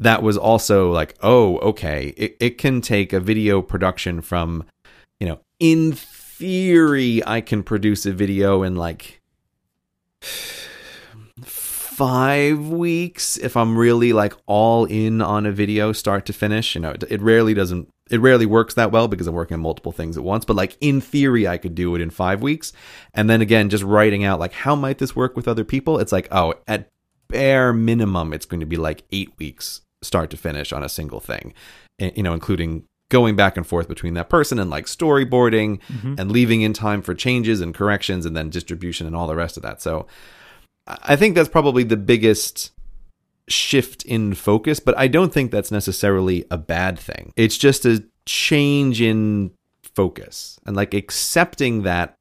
that 0.00 0.22
was 0.22 0.36
also 0.36 0.90
like 0.90 1.14
oh 1.22 1.58
okay 1.58 2.12
it, 2.16 2.36
it 2.40 2.58
can 2.58 2.80
take 2.80 3.12
a 3.12 3.20
video 3.20 3.62
production 3.62 4.20
from 4.20 4.64
you 5.20 5.26
know 5.26 5.38
in 5.58 5.92
theory 5.92 7.22
i 7.26 7.40
can 7.40 7.62
produce 7.62 8.04
a 8.06 8.12
video 8.12 8.62
in 8.62 8.76
like 8.76 9.20
five 12.00 12.66
weeks 12.66 13.36
if 13.36 13.58
I'm 13.58 13.76
really 13.76 14.14
like 14.14 14.32
all 14.46 14.86
in 14.86 15.20
on 15.20 15.44
a 15.44 15.52
video 15.52 15.92
start 15.92 16.24
to 16.24 16.32
finish. 16.32 16.74
You 16.74 16.80
know, 16.80 16.92
it, 16.92 17.04
it 17.10 17.20
rarely 17.20 17.52
doesn't 17.52 17.90
it 18.10 18.22
rarely 18.22 18.46
works 18.46 18.72
that 18.72 18.90
well 18.90 19.06
because 19.06 19.26
I'm 19.26 19.34
working 19.34 19.56
on 19.56 19.60
multiple 19.60 19.92
things 19.92 20.16
at 20.16 20.24
once. 20.24 20.46
But 20.46 20.56
like 20.56 20.78
in 20.80 21.02
theory, 21.02 21.46
I 21.46 21.58
could 21.58 21.74
do 21.74 21.94
it 21.94 22.00
in 22.00 22.08
five 22.08 22.40
weeks. 22.40 22.72
And 23.12 23.28
then 23.28 23.42
again, 23.42 23.68
just 23.68 23.84
writing 23.84 24.24
out 24.24 24.40
like 24.40 24.54
how 24.54 24.74
might 24.74 24.96
this 24.96 25.14
work 25.14 25.36
with 25.36 25.46
other 25.46 25.62
people? 25.62 25.98
It's 25.98 26.10
like 26.10 26.26
oh, 26.30 26.54
at 26.66 26.88
bare 27.28 27.74
minimum, 27.74 28.32
it's 28.32 28.46
going 28.46 28.60
to 28.60 28.66
be 28.66 28.78
like 28.78 29.04
eight 29.12 29.38
weeks 29.38 29.82
start 30.00 30.30
to 30.30 30.38
finish 30.38 30.72
on 30.72 30.82
a 30.82 30.88
single 30.88 31.20
thing, 31.20 31.52
you 31.98 32.22
know, 32.22 32.32
including 32.32 32.84
going 33.10 33.36
back 33.36 33.58
and 33.58 33.66
forth 33.66 33.88
between 33.88 34.14
that 34.14 34.30
person 34.30 34.58
and 34.58 34.70
like 34.70 34.86
storyboarding 34.86 35.80
mm-hmm. 35.82 36.14
and 36.16 36.32
leaving 36.32 36.62
in 36.62 36.72
time 36.72 37.02
for 37.02 37.14
changes 37.14 37.60
and 37.60 37.74
corrections 37.74 38.24
and 38.24 38.34
then 38.34 38.48
distribution 38.48 39.06
and 39.06 39.14
all 39.14 39.26
the 39.26 39.36
rest 39.36 39.58
of 39.58 39.62
that. 39.62 39.82
So 39.82 40.06
I 41.02 41.16
think 41.16 41.34
that's 41.34 41.48
probably 41.48 41.84
the 41.84 41.96
biggest 41.96 42.72
shift 43.48 44.04
in 44.04 44.34
focus, 44.34 44.80
but 44.80 44.96
I 44.96 45.08
don't 45.08 45.32
think 45.32 45.50
that's 45.50 45.70
necessarily 45.70 46.44
a 46.50 46.58
bad 46.58 46.98
thing. 46.98 47.32
It's 47.36 47.58
just 47.58 47.84
a 47.84 48.04
change 48.26 49.00
in 49.00 49.52
focus 49.82 50.58
and 50.64 50.76
like 50.76 50.94
accepting 50.94 51.82
that 51.82 52.16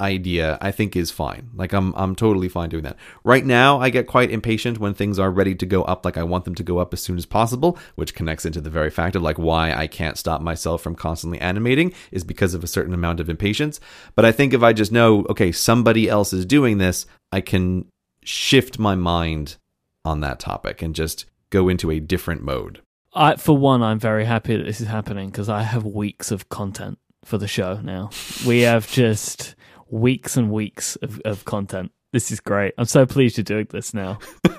idea 0.00 0.58
I 0.60 0.72
think 0.72 0.94
is 0.94 1.10
fine. 1.10 1.50
Like 1.54 1.72
I'm 1.72 1.94
I'm 1.94 2.14
totally 2.14 2.48
fine 2.48 2.68
doing 2.68 2.84
that. 2.84 2.96
Right 3.24 3.44
now 3.44 3.80
I 3.80 3.90
get 3.90 4.06
quite 4.06 4.30
impatient 4.30 4.78
when 4.78 4.92
things 4.92 5.18
are 5.18 5.30
ready 5.30 5.54
to 5.54 5.64
go 5.64 5.82
up 5.84 6.04
like 6.04 6.18
I 6.18 6.22
want 6.22 6.44
them 6.44 6.54
to 6.56 6.62
go 6.62 6.78
up 6.78 6.92
as 6.92 7.00
soon 7.00 7.16
as 7.16 7.24
possible, 7.24 7.78
which 7.94 8.14
connects 8.14 8.44
into 8.44 8.60
the 8.60 8.70
very 8.70 8.90
fact 8.90 9.16
of 9.16 9.22
like 9.22 9.38
why 9.38 9.72
I 9.72 9.86
can't 9.86 10.18
stop 10.18 10.42
myself 10.42 10.82
from 10.82 10.96
constantly 10.96 11.40
animating 11.40 11.94
is 12.10 12.24
because 12.24 12.52
of 12.52 12.62
a 12.62 12.68
certain 12.68 12.92
amount 12.92 13.20
of 13.20 13.30
impatience. 13.30 13.80
But 14.14 14.26
I 14.26 14.32
think 14.32 14.52
if 14.52 14.62
I 14.62 14.72
just 14.72 14.92
know 14.92 15.24
okay, 15.30 15.52
somebody 15.52 16.08
else 16.08 16.32
is 16.32 16.44
doing 16.44 16.78
this, 16.78 17.06
I 17.32 17.40
can 17.40 17.86
shift 18.26 18.78
my 18.78 18.94
mind 18.94 19.56
on 20.04 20.20
that 20.20 20.38
topic 20.40 20.82
and 20.82 20.94
just 20.94 21.26
go 21.50 21.68
into 21.68 21.90
a 21.90 22.00
different 22.00 22.42
mode. 22.42 22.80
I, 23.14 23.36
for 23.36 23.56
one, 23.56 23.82
I'm 23.82 23.98
very 23.98 24.24
happy 24.24 24.56
that 24.56 24.64
this 24.64 24.80
is 24.80 24.88
happening 24.88 25.30
because 25.30 25.48
I 25.48 25.62
have 25.62 25.84
weeks 25.84 26.30
of 26.30 26.48
content 26.48 26.98
for 27.24 27.38
the 27.38 27.48
show 27.48 27.80
now. 27.82 28.10
We 28.46 28.60
have 28.60 28.90
just 28.90 29.54
weeks 29.88 30.36
and 30.36 30.50
weeks 30.50 30.96
of, 30.96 31.20
of 31.24 31.44
content. 31.44 31.92
This 32.12 32.30
is 32.30 32.40
great. 32.40 32.74
I'm 32.78 32.84
so 32.84 33.06
pleased 33.06 33.38
you're 33.38 33.44
doing 33.44 33.66
this 33.70 33.94
now. 33.94 34.18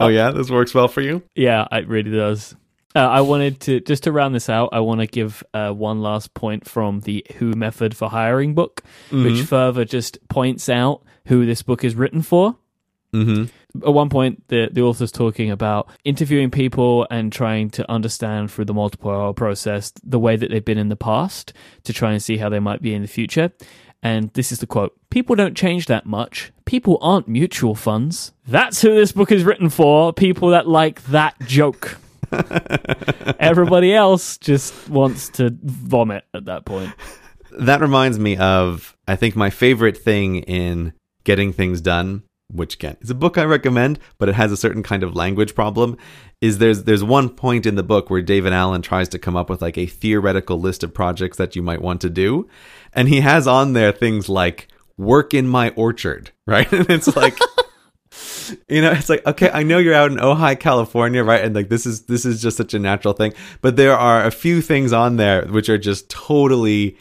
oh 0.00 0.08
yeah, 0.08 0.30
this 0.30 0.50
works 0.50 0.74
well 0.74 0.88
for 0.88 1.00
you. 1.00 1.22
Yeah, 1.34 1.66
it 1.72 1.88
really 1.88 2.10
does. 2.10 2.54
Uh, 2.94 3.00
I 3.00 3.20
wanted 3.20 3.60
to 3.62 3.80
just 3.80 4.04
to 4.04 4.12
round 4.12 4.34
this 4.34 4.48
out. 4.48 4.70
I 4.72 4.80
want 4.80 5.00
to 5.00 5.06
give 5.06 5.42
uh, 5.52 5.70
one 5.70 6.00
last 6.00 6.32
point 6.34 6.66
from 6.66 7.00
the 7.00 7.26
Who 7.36 7.52
Method 7.52 7.94
for 7.96 8.08
Hiring 8.08 8.54
book, 8.54 8.82
mm-hmm. 9.10 9.24
which 9.24 9.42
further 9.42 9.84
just 9.84 10.18
points 10.28 10.68
out 10.68 11.02
who 11.26 11.46
this 11.46 11.62
book 11.62 11.84
is 11.84 11.94
written 11.94 12.22
for. 12.22 12.56
Mm-hmm. 13.12 13.44
At 13.86 13.94
one 13.94 14.08
point, 14.08 14.46
the 14.48 14.68
the 14.72 14.82
author's 14.82 15.12
talking 15.12 15.50
about 15.50 15.88
interviewing 16.04 16.50
people 16.50 17.06
and 17.10 17.32
trying 17.32 17.70
to 17.70 17.90
understand 17.90 18.50
through 18.50 18.64
the 18.64 18.74
multiple 18.74 19.10
hour 19.10 19.32
process 19.32 19.92
the 20.02 20.18
way 20.18 20.36
that 20.36 20.50
they've 20.50 20.64
been 20.64 20.78
in 20.78 20.88
the 20.88 20.96
past 20.96 21.52
to 21.84 21.92
try 21.92 22.12
and 22.12 22.22
see 22.22 22.38
how 22.38 22.48
they 22.48 22.60
might 22.60 22.82
be 22.82 22.94
in 22.94 23.02
the 23.02 23.08
future. 23.08 23.52
And 24.02 24.30
this 24.34 24.52
is 24.52 24.60
the 24.60 24.66
quote 24.66 24.94
People 25.10 25.36
don't 25.36 25.56
change 25.56 25.86
that 25.86 26.06
much. 26.06 26.52
People 26.64 26.98
aren't 27.00 27.28
mutual 27.28 27.74
funds. 27.74 28.32
That's 28.46 28.82
who 28.82 28.94
this 28.94 29.12
book 29.12 29.32
is 29.32 29.44
written 29.44 29.68
for. 29.68 30.12
People 30.12 30.50
that 30.50 30.68
like 30.68 31.02
that 31.06 31.38
joke. 31.40 31.98
Everybody 33.38 33.94
else 33.94 34.36
just 34.38 34.88
wants 34.88 35.28
to 35.30 35.56
vomit 35.62 36.24
at 36.34 36.46
that 36.46 36.64
point. 36.64 36.92
That 37.58 37.80
reminds 37.80 38.18
me 38.18 38.36
of, 38.36 38.96
I 39.08 39.16
think, 39.16 39.36
my 39.36 39.50
favorite 39.50 39.96
thing 39.96 40.36
in 40.36 40.92
getting 41.26 41.52
things 41.52 41.82
done 41.82 42.22
which 42.48 42.74
again 42.74 42.96
is 43.00 43.10
a 43.10 43.14
book 43.14 43.38
I 43.38 43.44
recommend, 43.44 43.98
but 44.18 44.28
it 44.28 44.34
has 44.34 44.52
a 44.52 44.56
certain 44.56 44.82
kind 44.82 45.02
of 45.02 45.16
language 45.16 45.54
problem. 45.54 45.96
Is 46.40 46.58
there's 46.58 46.84
there's 46.84 47.02
one 47.02 47.28
point 47.28 47.66
in 47.66 47.74
the 47.74 47.82
book 47.82 48.10
where 48.10 48.22
David 48.22 48.52
Allen 48.52 48.82
tries 48.82 49.08
to 49.10 49.18
come 49.18 49.36
up 49.36 49.50
with 49.50 49.62
like 49.62 49.78
a 49.78 49.86
theoretical 49.86 50.60
list 50.60 50.82
of 50.82 50.94
projects 50.94 51.38
that 51.38 51.56
you 51.56 51.62
might 51.62 51.82
want 51.82 52.00
to 52.02 52.10
do, 52.10 52.48
and 52.92 53.08
he 53.08 53.20
has 53.20 53.46
on 53.46 53.72
there 53.72 53.92
things 53.92 54.28
like 54.28 54.68
work 54.96 55.34
in 55.34 55.48
my 55.48 55.70
orchard, 55.70 56.30
right? 56.46 56.70
And 56.72 56.88
it's 56.90 57.14
like 57.16 57.38
you 58.68 58.80
know 58.80 58.92
it's 58.92 59.08
like 59.08 59.26
okay 59.26 59.50
i 59.52 59.62
know 59.62 59.76
you're 59.76 59.92
out 59.92 60.10
in 60.10 60.16
ojai 60.16 60.58
california 60.58 61.22
right 61.22 61.44
and 61.44 61.54
like 61.54 61.68
this 61.68 61.84
is 61.84 62.02
this 62.02 62.24
is 62.24 62.40
just 62.40 62.56
such 62.56 62.72
a 62.72 62.78
natural 62.78 63.12
thing 63.12 63.34
but 63.60 63.76
there 63.76 63.94
are 63.94 64.24
a 64.24 64.30
few 64.30 64.62
things 64.62 64.92
on 64.92 65.16
there 65.16 65.44
which 65.46 65.68
are 65.68 65.76
just 65.76 66.08
totally 66.08 66.96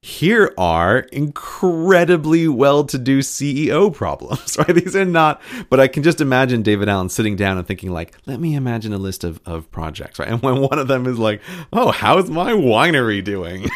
here 0.00 0.54
are 0.56 1.00
incredibly 1.12 2.46
well-to-do 2.46 3.18
CEO 3.18 3.92
problems, 3.92 4.56
right? 4.58 4.68
These 4.68 4.94
are 4.94 5.04
not, 5.04 5.42
but 5.70 5.80
I 5.80 5.88
can 5.88 6.04
just 6.04 6.20
imagine 6.20 6.62
David 6.62 6.88
Allen 6.88 7.08
sitting 7.08 7.34
down 7.34 7.58
and 7.58 7.66
thinking 7.66 7.90
like, 7.90 8.16
let 8.24 8.38
me 8.38 8.54
imagine 8.54 8.92
a 8.92 8.98
list 8.98 9.24
of, 9.24 9.40
of 9.44 9.70
projects, 9.70 10.18
right? 10.18 10.28
And 10.38 10.42
when 10.42 10.60
one 10.60 10.78
of 10.78 10.88
them 10.88 11.06
is 11.06 11.18
like, 11.18 11.40
oh, 11.72 11.90
how's 11.90 12.30
my 12.30 12.52
winery 12.52 13.24
doing? 13.24 13.70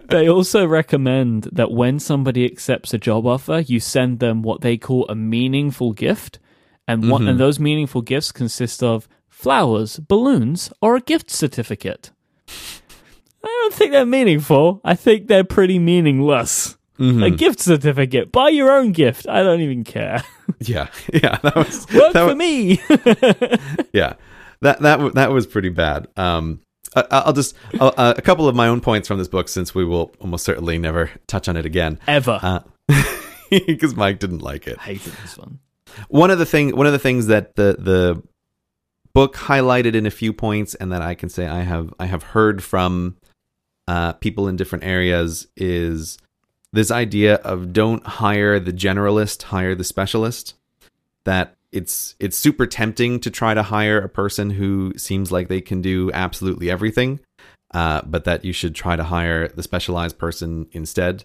they 0.08 0.28
also 0.28 0.64
recommend 0.64 1.44
that 1.52 1.72
when 1.72 1.98
somebody 1.98 2.46
accepts 2.46 2.94
a 2.94 2.98
job 2.98 3.26
offer, 3.26 3.58
you 3.66 3.80
send 3.80 4.20
them 4.20 4.42
what 4.42 4.60
they 4.60 4.76
call 4.76 5.06
a 5.08 5.14
meaningful 5.14 5.92
gift. 5.92 6.38
And, 6.86 7.10
what, 7.10 7.20
mm-hmm. 7.20 7.30
and 7.30 7.40
those 7.40 7.58
meaningful 7.58 8.00
gifts 8.00 8.30
consist 8.30 8.82
of 8.82 9.08
flowers, 9.28 9.98
balloons, 9.98 10.72
or 10.80 10.96
a 10.96 11.00
gift 11.00 11.30
certificate. 11.30 12.12
Don't 13.64 13.72
think 13.72 13.92
they're 13.92 14.04
meaningful. 14.04 14.82
I 14.84 14.94
think 14.94 15.26
they're 15.26 15.42
pretty 15.42 15.78
meaningless. 15.78 16.76
Mm-hmm. 16.98 17.22
A 17.22 17.30
gift 17.30 17.60
certificate. 17.60 18.30
Buy 18.30 18.50
your 18.50 18.70
own 18.70 18.92
gift. 18.92 19.26
I 19.26 19.42
don't 19.42 19.60
even 19.60 19.84
care. 19.84 20.22
Yeah, 20.60 20.88
yeah. 21.12 21.38
That 21.42 21.56
was 21.56 21.86
work 21.94 22.12
that 22.12 22.20
for 22.20 22.26
was, 22.26 22.36
me. 22.36 22.78
yeah, 23.94 24.12
that 24.60 24.80
that 24.82 25.14
that 25.14 25.32
was 25.32 25.46
pretty 25.46 25.70
bad. 25.70 26.06
Um, 26.18 26.60
I, 26.94 27.22
will 27.24 27.32
just 27.32 27.56
I'll, 27.80 27.94
uh, 27.96 28.12
a 28.14 28.20
couple 28.20 28.46
of 28.46 28.54
my 28.54 28.68
own 28.68 28.82
points 28.82 29.08
from 29.08 29.16
this 29.16 29.26
book, 29.26 29.48
since 29.48 29.74
we 29.74 29.86
will 29.86 30.12
almost 30.20 30.44
certainly 30.44 30.76
never 30.76 31.10
touch 31.26 31.48
on 31.48 31.56
it 31.56 31.64
again 31.64 31.98
ever, 32.06 32.62
because 33.50 33.92
uh, 33.94 33.96
Myke 33.96 34.18
didn't 34.18 34.42
like 34.42 34.66
it. 34.66 34.76
I 34.78 34.82
hated 34.82 35.14
this 35.22 35.38
one. 35.38 35.60
One 36.08 36.30
of 36.30 36.38
the 36.38 36.46
thing, 36.46 36.76
one 36.76 36.86
of 36.86 36.92
the 36.92 36.98
things 36.98 37.26
that 37.28 37.56
the 37.56 37.76
the 37.78 38.22
book 39.14 39.34
highlighted 39.34 39.94
in 39.94 40.04
a 40.04 40.10
few 40.10 40.34
points, 40.34 40.74
and 40.74 40.92
that 40.92 41.00
I 41.00 41.14
can 41.14 41.30
say 41.30 41.46
I 41.46 41.62
have 41.62 41.94
I 41.98 42.04
have 42.04 42.22
heard 42.22 42.62
from 42.62 43.16
uh, 43.86 44.14
people 44.14 44.48
in 44.48 44.56
different 44.56 44.84
areas 44.84 45.46
is 45.56 46.18
this 46.72 46.90
idea 46.90 47.36
of 47.36 47.72
don't 47.72 48.04
hire 48.06 48.58
the 48.58 48.72
generalist, 48.72 49.44
hire 49.44 49.74
the 49.74 49.84
specialist. 49.84 50.54
That 51.24 51.56
it's 51.72 52.14
it's 52.20 52.36
super 52.36 52.66
tempting 52.66 53.20
to 53.20 53.30
try 53.30 53.54
to 53.54 53.62
hire 53.62 53.98
a 53.98 54.08
person 54.08 54.50
who 54.50 54.92
seems 54.96 55.32
like 55.32 55.48
they 55.48 55.60
can 55.60 55.80
do 55.80 56.10
absolutely 56.12 56.70
everything, 56.70 57.20
uh, 57.72 58.02
but 58.04 58.24
that 58.24 58.44
you 58.44 58.52
should 58.52 58.74
try 58.74 58.96
to 58.96 59.04
hire 59.04 59.48
the 59.48 59.62
specialized 59.62 60.18
person 60.18 60.68
instead. 60.72 61.24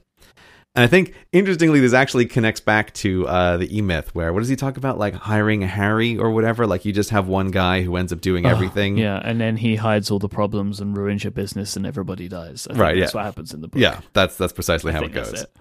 And 0.76 0.84
I 0.84 0.88
think 0.88 1.16
interestingly, 1.32 1.80
this 1.80 1.94
actually 1.94 2.28
connects 2.28 2.62
back 2.62 2.94
to 2.96 3.28
uh, 3.28 3.58
the 3.58 3.76
E 3.76 3.82
Myth, 3.82 4.14
where 4.14 4.32
what 4.32 4.40
does 4.40 4.50
he 4.50 4.56
talk 4.56 4.78
about? 4.78 5.00
Like 5.00 5.16
hiring 5.16 5.62
Harry 5.62 6.18
or 6.18 6.30
whatever. 6.30 6.68
Like 6.68 6.86
you 6.86 6.94
just 6.94 7.10
have 7.10 7.28
one 7.28 7.50
guy 7.50 7.82
who 7.82 7.96
ends 7.96 8.14
up 8.14 8.22
doing 8.22 8.46
oh, 8.46 8.50
everything. 8.50 8.98
Yeah, 8.98 9.20
and 9.24 9.41
then 9.41 9.58
he 9.58 9.78
hides 9.78 10.12
all 10.12 10.20
the 10.20 10.30
problems 10.30 10.80
and 10.80 10.96
ruins 10.96 11.24
your 11.24 11.32
business, 11.32 11.76
and 11.76 11.88
everybody 11.88 12.28
dies. 12.28 12.68
right. 12.72 13.00
That's 13.00 13.14
yeah. 13.14 13.20
what 13.20 13.26
happens 13.26 13.54
in 13.54 13.62
the 13.62 13.68
book. 13.68 13.82
Yeah, 13.82 14.02
that's 14.14 14.38
that's 14.38 14.54
precisely 14.54 14.91
I 14.91 14.96
how 14.96 15.04
it 15.04 15.12
goes. 15.12 15.41
It. 15.41 15.52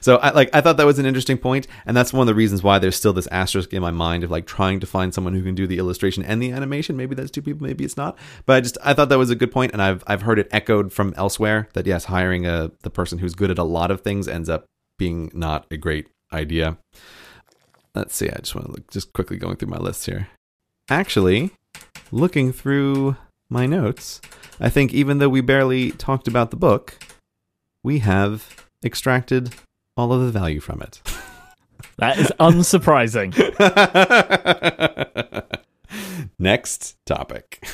So 0.00 0.16
I 0.16 0.30
like 0.30 0.50
I 0.54 0.60
thought 0.60 0.76
that 0.76 0.86
was 0.86 0.98
an 0.98 1.06
interesting 1.06 1.38
point, 1.38 1.66
and 1.86 1.96
that's 1.96 2.12
one 2.12 2.22
of 2.22 2.26
the 2.26 2.34
reasons 2.34 2.62
why 2.62 2.78
there's 2.78 2.96
still 2.96 3.12
this 3.12 3.26
asterisk 3.28 3.72
in 3.72 3.82
my 3.82 3.90
mind 3.90 4.24
of 4.24 4.30
like 4.30 4.46
trying 4.46 4.80
to 4.80 4.86
find 4.86 5.12
someone 5.14 5.34
who 5.34 5.42
can 5.42 5.54
do 5.54 5.66
the 5.66 5.78
illustration 5.78 6.22
and 6.24 6.42
the 6.42 6.52
animation. 6.52 6.96
Maybe 6.96 7.14
that's 7.14 7.30
two 7.30 7.42
people, 7.42 7.66
maybe 7.66 7.84
it's 7.84 7.96
not. 7.96 8.18
But 8.46 8.56
I 8.56 8.60
just 8.60 8.78
I 8.84 8.94
thought 8.94 9.08
that 9.08 9.18
was 9.18 9.30
a 9.30 9.36
good 9.36 9.52
point, 9.52 9.72
and 9.72 9.82
I've 9.82 10.04
I've 10.06 10.22
heard 10.22 10.38
it 10.38 10.48
echoed 10.50 10.92
from 10.92 11.14
elsewhere 11.16 11.68
that 11.74 11.86
yes, 11.86 12.06
hiring 12.06 12.46
a 12.46 12.70
the 12.82 12.90
person 12.90 13.18
who's 13.18 13.34
good 13.34 13.50
at 13.50 13.58
a 13.58 13.64
lot 13.64 13.90
of 13.90 14.02
things 14.02 14.28
ends 14.28 14.48
up 14.48 14.64
being 14.98 15.30
not 15.34 15.66
a 15.70 15.76
great 15.76 16.08
idea. 16.32 16.78
Let's 17.94 18.14
see. 18.14 18.28
I 18.28 18.36
just 18.36 18.54
want 18.54 18.66
to 18.66 18.72
look, 18.72 18.90
just 18.90 19.12
quickly 19.12 19.36
going 19.36 19.56
through 19.56 19.70
my 19.70 19.78
list 19.78 20.06
here. 20.06 20.28
Actually, 20.88 21.50
looking 22.10 22.52
through 22.52 23.16
my 23.50 23.66
notes, 23.66 24.20
I 24.60 24.68
think 24.68 24.92
even 24.92 25.18
though 25.18 25.28
we 25.28 25.40
barely 25.40 25.92
talked 25.92 26.28
about 26.28 26.50
the 26.50 26.56
book, 26.56 26.98
we 27.82 28.00
have 28.00 28.66
extracted 28.84 29.54
all 29.98 30.12
of 30.12 30.20
the 30.20 30.30
value 30.30 30.60
from 30.60 30.80
it. 30.80 31.02
That 31.98 32.18
is 32.18 32.32
unsurprising. 32.38 33.34
Next 36.38 36.96
topic. 37.04 37.64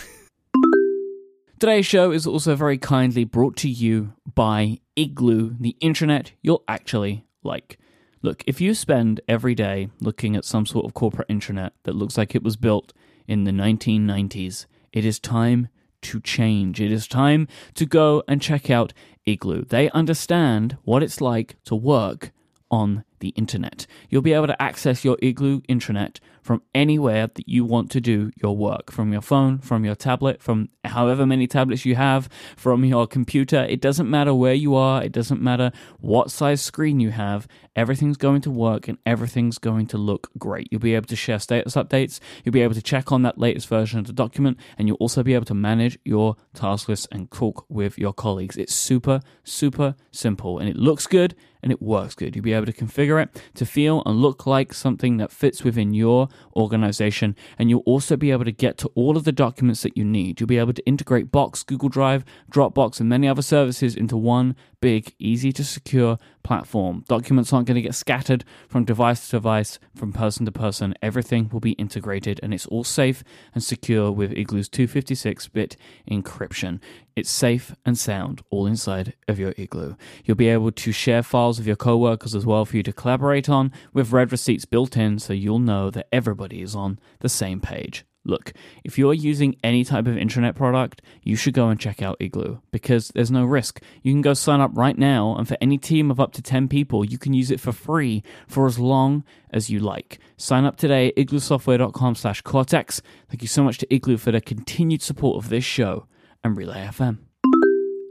Today's 1.61 1.85
show 1.85 2.11
is 2.11 2.27
also 2.27 2.55
very 2.55 2.79
kindly 2.79 3.25
brought 3.25 3.57
to 3.59 3.69
you 3.69 4.15
by 4.35 4.81
Igloo, 4.97 5.57
the 5.61 5.77
intranet 5.83 6.31
you'll 6.43 6.65
actually 6.69 7.27
like. 7.43 7.79
Look, 8.23 8.43
if 8.47 8.63
you 8.63 8.73
spend 8.73 9.21
every 9.29 9.55
day 9.55 9.91
looking 10.01 10.37
at 10.37 10.47
some 10.47 10.65
sort 10.65 10.87
of 10.87 10.95
corporate 10.95 11.29
intranet 11.29 11.73
that 11.83 11.95
looks 11.95 12.17
like 12.17 12.35
it 12.35 12.43
was 12.43 12.57
built 12.57 12.95
in 13.27 13.45
the 13.45 13.51
1990s, 13.51 14.65
it 14.93 15.05
is 15.05 15.19
time 15.19 15.69
to 16.05 16.21
change. 16.21 16.81
It 16.81 16.93
is 16.93 17.09
time 17.09 17.49
to 17.75 17.87
go 17.87 18.23
and 18.29 18.41
check 18.41 18.71
out 18.71 18.93
Igloo. 19.27 19.65
They 19.65 19.91
understand 19.91 20.77
what 20.85 21.03
it's 21.03 21.21
like 21.21 21.57
to 21.65 21.75
work 21.75 22.33
on 22.71 23.05
the 23.25 23.31
internet. 23.31 23.87
You'll 24.09 24.23
be 24.23 24.33
able 24.33 24.47
to 24.47 24.63
access 24.63 25.05
your 25.05 25.19
Igloo 25.21 25.63
intranet 25.63 26.21
from 26.45 26.63
anywhere 26.75 27.27
that 27.27 27.49
you 27.49 27.65
want 27.65 27.91
to 27.91 28.01
do 28.03 28.31
your 28.37 28.55
work 28.55 28.93
from 28.93 29.13
your 29.13 29.23
phone, 29.23 29.59
from 29.59 29.83
your 29.83 29.95
tablet, 29.95 30.43
from 30.43 30.69
however 30.85 31.25
many 31.25 31.47
tablets 31.47 31.87
you 31.87 31.97
have, 31.97 32.29
from 32.55 32.85
your 32.85 33.07
computer. 33.07 33.65
It 33.65 33.81
doesn't 33.81 34.11
matter 34.11 34.35
where 34.35 34.53
you 34.53 34.75
are, 34.75 35.03
it 35.03 35.11
doesn't 35.11 35.41
matter 35.41 35.73
what 36.01 36.31
size 36.31 36.61
screen 36.61 37.01
you 37.01 37.11
have. 37.13 37.49
Everything's 37.75 38.19
going 38.19 38.43
to 38.43 38.51
work 38.51 38.89
and 38.89 38.99
everything's 39.07 39.57
going 39.57 39.87
to 39.87 39.97
look 39.97 40.31
great. 40.39 40.69
You'll 40.71 40.83
be 40.83 40.95
able 40.95 41.07
to 41.07 41.17
share 41.17 41.39
status 41.39 41.75
updates, 41.77 42.21
you'll 42.45 42.53
be 42.53 42.63
able 42.63 42.75
to 42.75 42.83
check 42.83 43.11
on 43.11 43.23
that 43.23 43.39
latest 43.39 43.67
version 43.67 43.99
of 43.99 44.07
the 44.07 44.13
document, 44.13 44.59
and 44.77 44.87
you'll 44.87 44.99
also 44.99 45.23
be 45.23 45.33
able 45.33 45.47
to 45.47 45.55
manage 45.55 45.99
your 46.05 46.37
task 46.53 46.91
list 46.91 47.09
and 47.11 47.31
talk 47.31 47.65
with 47.71 47.99
your 47.99 48.13
colleagues. 48.13 48.59
It's 48.59 48.75
super, 48.75 49.21
super 49.45 49.95
simple 50.11 50.59
and 50.59 50.69
it 50.69 50.77
looks 50.77 51.07
good 51.07 51.35
and 51.63 51.73
it 51.73 51.81
works 51.81 52.15
good. 52.15 52.37
You'll 52.37 52.45
be 52.45 52.53
able 52.53 52.67
to 52.67 52.73
configure 52.73 53.14
it 53.19 53.43
to 53.55 53.67
feel 53.67 54.03
and 54.07 54.17
look 54.21 54.47
like 54.47 54.73
something 54.73 55.17
that 55.19 55.31
fits 55.31 55.65
within 55.65 55.95
your 55.95 56.29
organization. 56.57 57.37
And 57.59 57.71
you'll 57.71 57.81
also 57.81 58.17
be 58.17 58.31
able 58.31 58.45
to 58.45 58.53
get 58.53 58.79
to 58.79 58.91
all 58.95 59.17
of 59.17 59.25
the 59.25 59.33
documents 59.33 59.83
that 59.83 59.97
you 59.97 60.05
need. 60.05 60.41
You'll 60.41 60.47
be 60.47 60.59
able 60.59 60.73
to 60.73 60.87
integrate 60.87 61.33
Box, 61.33 61.63
Google 61.63 61.89
Drive, 61.89 62.25
Dropbox, 62.51 63.01
and 63.01 63.09
many 63.09 63.29
other 63.29 63.43
services 63.43 63.97
into 63.97 64.17
one 64.17 64.57
big, 64.81 65.15
easy 65.19 65.53
to 65.53 65.65
secure 65.65 66.19
platform. 66.45 67.05
Documents 67.09 67.53
aren't 67.53 67.67
going 67.67 67.75
to 67.75 67.83
get 67.83 67.95
scattered 67.95 68.45
from 68.69 68.85
device 68.85 69.25
to 69.27 69.31
device, 69.33 69.81
from 69.97 70.13
person 70.13 70.47
to 70.47 70.53
person. 70.53 70.95
Everything 71.03 71.49
will 71.53 71.61
be 71.61 71.73
integrated 71.73 72.39
and 72.43 72.55
it's 72.55 72.67
all 72.67 72.85
safe 72.85 73.25
and 73.55 73.65
secure 73.65 74.13
with 74.13 74.33
Igloo's 74.33 74.69
256 74.69 75.49
bit 75.49 75.77
encryption. 76.09 76.81
It's 77.17 77.31
safe 77.31 77.75
and 77.85 77.99
sound 77.99 78.43
all 78.51 78.67
inside 78.67 79.15
of 79.27 79.39
your 79.39 79.55
Igloo. 79.57 79.95
You'll 80.25 80.37
be 80.37 80.49
able 80.49 80.73
to 80.73 80.93
share 80.93 81.23
files 81.23 81.59
with 81.59 81.67
your 81.67 81.77
coworkers 81.77 82.35
as 82.35 82.47
well 82.47 82.65
for 82.65 82.77
you 82.77 82.83
to 82.85 82.93
collaborate 82.93 83.49
on 83.49 83.73
with 83.93 84.13
read 84.13 84.31
receipts 84.31 84.65
built 84.65 84.97
in 84.97 85.19
so 85.19 85.33
you'll 85.33 85.59
know 85.59 85.91
that 85.91 86.09
everybody 86.13 86.63
is 86.63 86.75
on 86.75 86.99
the 87.21 87.29
same 87.29 87.61
page. 87.61 88.05
Look, 88.25 88.53
if 88.85 88.99
you're 88.99 89.15
using 89.15 89.57
any 89.63 89.85
type 89.85 90.07
of 90.07 90.17
internet 90.17 90.55
product, 90.55 91.03
you 91.23 91.37
should 91.37 91.53
go 91.53 91.69
and 91.69 91.79
check 91.79 92.01
out 92.01 92.17
Igloo 92.21 92.59
because 92.71 93.09
there's 93.09 93.31
no 93.31 93.45
risk. 93.45 93.83
You 94.03 94.13
can 94.13 94.23
go 94.23 94.33
sign 94.33 94.61
up 94.61 94.71
right 94.75 94.97
now, 94.97 95.37
and 95.37 95.47
for 95.47 95.59
any 95.61 95.77
team 95.77 96.11
of 96.11 96.19
up 96.19 96.33
to 96.33 96.43
10 96.43 96.69
people, 96.69 97.05
you 97.05 97.19
can 97.19 97.35
use 97.35 97.51
it 97.51 97.61
for 97.61 97.73
free 97.73 98.23
for 98.49 98.67
as 98.67 98.79
long 98.79 99.25
as 99.51 99.69
you 99.69 99.79
like. 99.79 100.19
Sign 100.37 100.65
up 100.65 100.77
today 100.77 101.09
at 101.09 101.17
igloosoftware.com 101.17 102.15
slash 102.15 102.41
Cortex. 102.43 103.03
Thank 103.29 103.43
you 103.43 103.49
so 103.49 103.63
much 103.63 103.79
to 103.79 103.95
Igloo 103.95 104.17
for 104.17 104.33
their 104.33 104.41
continued 104.41 105.03
support 105.03 105.43
of 105.43 105.51
this 105.51 105.65
show 105.65 106.07
and 106.43 106.57
Relay 106.57 106.87
FM. 106.87 107.19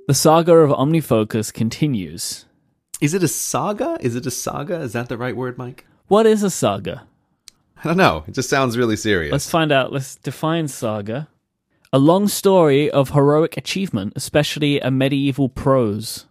The 0.08 0.14
saga 0.14 0.54
of 0.54 0.70
OmniFocus 0.72 1.54
continues. 1.54 2.46
Is 3.02 3.14
it 3.14 3.24
a 3.24 3.28
saga? 3.28 3.98
Is 4.00 4.16
it 4.16 4.26
a 4.26 4.32
saga? 4.32 4.82
Is 4.82 4.94
that 4.94 5.10
the 5.10 5.18
right 5.18 5.36
word, 5.36 5.58
Myke? 5.58 5.82
What 6.08 6.26
is 6.26 6.44
a 6.44 6.50
saga? 6.50 7.08
I 7.86 7.90
don't 7.90 7.98
know. 7.98 8.24
It 8.28 8.34
just 8.34 8.50
sounds 8.50 8.78
really 8.78 8.96
serious. 8.96 9.32
Let's 9.32 9.50
find 9.50 9.72
out. 9.72 9.92
Let's 9.92 10.16
define 10.16 10.68
saga. 10.70 11.28
A 11.92 12.00
long 12.00 12.28
story 12.28 12.90
of 12.90 13.10
heroic 13.10 13.58
achievement, 13.58 14.14
especially 14.16 14.80
a 14.80 14.90
medieval 14.90 15.50
prose. 15.50 16.26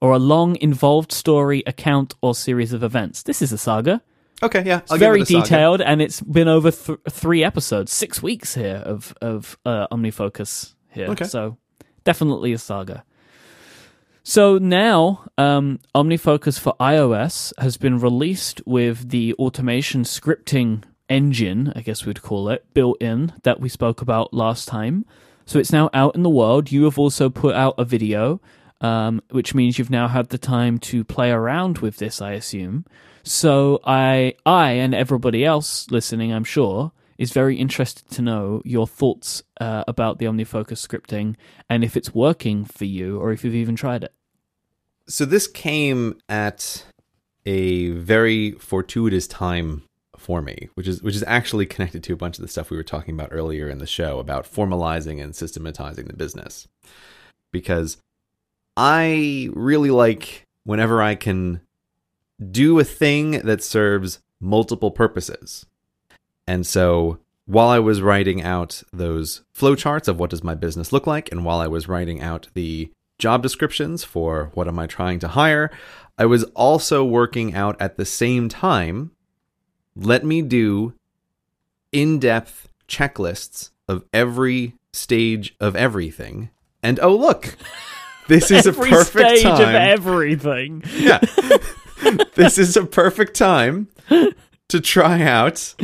Or 0.00 0.12
a 0.12 0.18
long, 0.18 0.56
involved 0.60 1.10
story, 1.12 1.62
account, 1.66 2.14
or 2.20 2.34
series 2.34 2.72
of 2.72 2.82
events. 2.82 3.22
This 3.22 3.40
is 3.40 3.52
a 3.52 3.58
saga. 3.58 4.02
okay, 4.42 4.62
yeah. 4.64 4.80
It's 4.80 4.96
very 4.96 5.22
detailed, 5.22 5.80
and 5.80 6.02
it's 6.02 6.20
been 6.20 6.48
over 6.48 6.70
th- 6.70 6.98
three 7.08 7.42
episodes, 7.44 7.92
six 7.92 8.20
weeks 8.22 8.54
here 8.54 8.82
of, 8.84 9.14
of 9.22 9.56
uh, 9.64 9.86
OmniFocus 9.92 10.74
here. 10.90 11.08
Okay. 11.10 11.24
So 11.24 11.56
definitely 12.04 12.52
a 12.52 12.58
saga. 12.58 13.04
So 14.24 14.56
now, 14.56 15.24
um, 15.36 15.80
OmniFocus 15.96 16.58
for 16.58 16.76
iOS 16.78 17.52
has 17.58 17.76
been 17.76 17.98
released 17.98 18.62
with 18.64 19.10
the 19.10 19.34
automation 19.34 20.04
scripting 20.04 20.84
engine, 21.08 21.72
I 21.74 21.80
guess 21.80 22.06
we'd 22.06 22.22
call 22.22 22.48
it, 22.48 22.64
built 22.72 23.02
in 23.02 23.32
that 23.42 23.60
we 23.60 23.68
spoke 23.68 24.00
about 24.00 24.32
last 24.32 24.68
time. 24.68 25.04
So 25.44 25.58
it's 25.58 25.72
now 25.72 25.90
out 25.92 26.14
in 26.14 26.22
the 26.22 26.30
world. 26.30 26.70
You 26.70 26.84
have 26.84 27.00
also 27.00 27.30
put 27.30 27.56
out 27.56 27.74
a 27.78 27.84
video, 27.84 28.40
um, 28.80 29.20
which 29.30 29.54
means 29.54 29.76
you've 29.76 29.90
now 29.90 30.06
had 30.06 30.28
the 30.28 30.38
time 30.38 30.78
to 30.78 31.02
play 31.02 31.32
around 31.32 31.78
with 31.78 31.96
this, 31.96 32.22
I 32.22 32.32
assume. 32.32 32.84
So 33.24 33.80
I, 33.84 34.34
I 34.46 34.72
and 34.72 34.94
everybody 34.94 35.44
else 35.44 35.90
listening, 35.90 36.32
I'm 36.32 36.44
sure, 36.44 36.92
is 37.18 37.32
very 37.32 37.56
interested 37.56 38.10
to 38.10 38.22
know 38.22 38.62
your 38.64 38.86
thoughts 38.86 39.42
uh, 39.60 39.84
about 39.86 40.18
the 40.18 40.26
OmniFocus 40.26 40.86
scripting 40.86 41.36
and 41.68 41.84
if 41.84 41.96
it's 41.96 42.14
working 42.14 42.64
for 42.64 42.84
you 42.84 43.18
or 43.20 43.32
if 43.32 43.44
you've 43.44 43.54
even 43.54 43.76
tried 43.76 44.04
it. 44.04 44.12
So 45.06 45.24
this 45.24 45.46
came 45.46 46.18
at 46.28 46.86
a 47.44 47.90
very 47.90 48.52
fortuitous 48.52 49.26
time 49.26 49.82
for 50.16 50.40
me, 50.40 50.68
which 50.74 50.86
is 50.86 51.02
which 51.02 51.16
is 51.16 51.24
actually 51.26 51.66
connected 51.66 52.02
to 52.04 52.12
a 52.12 52.16
bunch 52.16 52.38
of 52.38 52.42
the 52.42 52.48
stuff 52.48 52.70
we 52.70 52.76
were 52.76 52.82
talking 52.82 53.14
about 53.14 53.30
earlier 53.32 53.68
in 53.68 53.78
the 53.78 53.86
show 53.86 54.18
about 54.18 54.50
formalizing 54.50 55.22
and 55.22 55.34
systematizing 55.34 56.06
the 56.06 56.16
business. 56.16 56.68
Because 57.50 57.98
I 58.76 59.50
really 59.52 59.90
like 59.90 60.46
whenever 60.64 61.02
I 61.02 61.16
can 61.16 61.60
do 62.50 62.78
a 62.78 62.84
thing 62.84 63.32
that 63.40 63.62
serves 63.62 64.20
multiple 64.40 64.90
purposes. 64.90 65.66
And 66.46 66.66
so 66.66 67.18
while 67.46 67.68
I 67.68 67.78
was 67.78 68.02
writing 68.02 68.42
out 68.42 68.82
those 68.92 69.42
flowcharts 69.56 70.08
of 70.08 70.18
what 70.18 70.30
does 70.30 70.44
my 70.44 70.54
business 70.54 70.92
look 70.92 71.06
like, 71.06 71.30
and 71.30 71.44
while 71.44 71.60
I 71.60 71.66
was 71.66 71.88
writing 71.88 72.20
out 72.20 72.48
the 72.54 72.90
job 73.18 73.42
descriptions 73.42 74.04
for 74.04 74.50
what 74.54 74.68
am 74.68 74.78
I 74.78 74.86
trying 74.86 75.18
to 75.20 75.28
hire, 75.28 75.70
I 76.18 76.26
was 76.26 76.44
also 76.54 77.04
working 77.04 77.54
out 77.54 77.80
at 77.80 77.96
the 77.96 78.04
same 78.04 78.48
time, 78.48 79.12
let 79.96 80.24
me 80.24 80.42
do 80.42 80.94
in 81.90 82.18
depth 82.18 82.68
checklists 82.88 83.70
of 83.88 84.04
every 84.12 84.74
stage 84.92 85.54
of 85.60 85.76
everything. 85.76 86.50
And 86.82 86.98
oh, 87.00 87.14
look, 87.14 87.56
this 88.28 88.50
is 88.50 88.66
a 88.66 88.72
perfect 88.72 89.28
stage 89.30 89.42
time. 89.42 89.60
of 89.60 89.74
everything. 89.74 90.82
yeah. 90.94 91.18
this 92.34 92.58
is 92.58 92.76
a 92.76 92.84
perfect 92.84 93.36
time 93.36 93.88
to 94.68 94.80
try 94.80 95.22
out 95.22 95.74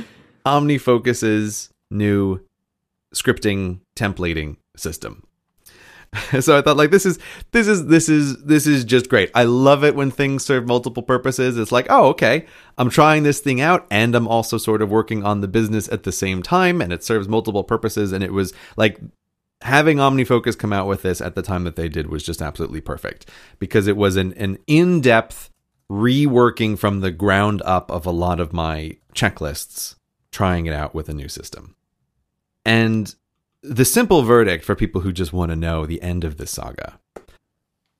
OmniFocus's 0.49 1.71
new 1.91 2.41
scripting 3.15 3.81
templating 3.97 4.57
system. 4.77 5.25
so 6.41 6.57
I 6.57 6.63
thought 6.63 6.77
like 6.77 6.91
this 6.91 7.05
is 7.05 7.19
this 7.53 7.69
is 7.69 7.87
this 7.87 8.09
is 8.09 8.43
this 8.43 8.67
is 8.67 8.85
just 8.85 9.11
great. 9.11 9.31
I 9.35 9.45
love 9.45 9.85
it 9.85 9.95
when 9.95 10.11
things 10.11 10.45
serve 10.45 10.67
multiple 10.67 11.03
purposes. 11.03 11.59
It's 11.59 11.73
like, 11.73 11.87
"Oh, 11.91 12.09
okay. 12.09 12.47
I'm 12.79 12.89
trying 12.89 13.25
this 13.25 13.41
thing 13.41 13.61
out 13.61 13.87
and 13.91 14.15
I'm 14.15 14.27
also 14.27 14.57
sort 14.57 14.81
of 14.81 14.91
working 14.91 15.25
on 15.25 15.41
the 15.43 15.49
business 15.49 15.89
at 15.91 16.05
the 16.05 16.13
same 16.13 16.43
time 16.43 16.81
and 16.81 16.93
it 16.93 17.05
serves 17.05 17.29
multiple 17.29 17.65
purposes 17.65 18.13
and 18.13 18.25
it 18.25 18.33
was 18.33 18.55
like 18.77 18.99
having 19.63 19.99
OmniFocus 19.99 20.57
come 20.57 20.73
out 20.73 20.87
with 20.87 21.03
this 21.03 21.21
at 21.21 21.35
the 21.35 21.43
time 21.43 21.65
that 21.65 21.77
they 21.77 21.89
did 21.89 22.09
was 22.09 22.23
just 22.23 22.41
absolutely 22.41 22.81
perfect 22.81 23.29
because 23.59 23.87
it 23.87 23.97
was 23.97 24.17
an, 24.17 24.33
an 24.35 24.59
in-depth 24.67 25.51
reworking 25.91 26.79
from 26.79 27.01
the 27.01 27.11
ground 27.11 27.63
up 27.65 27.91
of 27.91 28.07
a 28.07 28.11
lot 28.11 28.41
of 28.41 28.53
my 28.53 28.97
checklists, 29.15 29.97
trying 30.33 30.67
it 30.67 30.75
out 30.75 30.95
with 30.95 31.09
a 31.09 31.15
new 31.15 31.29
system. 31.29 31.75
And 32.65 33.15
the 33.63 33.85
simple 33.85 34.23
verdict 34.23 34.65
for 34.65 34.75
people 34.75 35.01
who 35.01 35.13
just 35.13 35.33
want 35.33 35.51
to 35.51 35.57
know 35.57 35.85
the 35.87 36.03
end 36.03 36.25
of 36.25 36.37
this 36.37 36.51
saga 36.51 37.01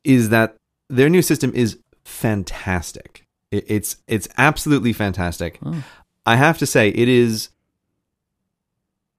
is 0.05 0.29
that 0.31 0.57
their 0.89 1.09
new 1.09 1.23
system 1.23 1.53
is 1.55 1.79
fantastic. 2.05 3.27
It's 3.51 3.97
it's 4.07 4.29
absolutely 4.37 4.93
fantastic. 4.93 5.59
Oh. 5.65 5.83
I 6.27 6.37
have 6.37 6.59
to 6.59 6.67
say 6.67 6.91
it 6.91 7.09
is 7.09 7.49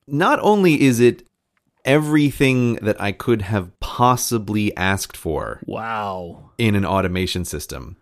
not 0.06 0.38
only 0.40 0.80
is 0.80 1.00
it 1.00 1.26
everything 1.84 2.74
that 2.76 3.00
I 3.00 3.10
could 3.12 3.42
have 3.42 3.78
possibly 3.80 4.76
asked 4.76 5.16
for 5.16 5.60
Wow. 5.66 6.50
in 6.58 6.74
an 6.74 6.84
automation 6.84 7.44
system. 7.44 7.96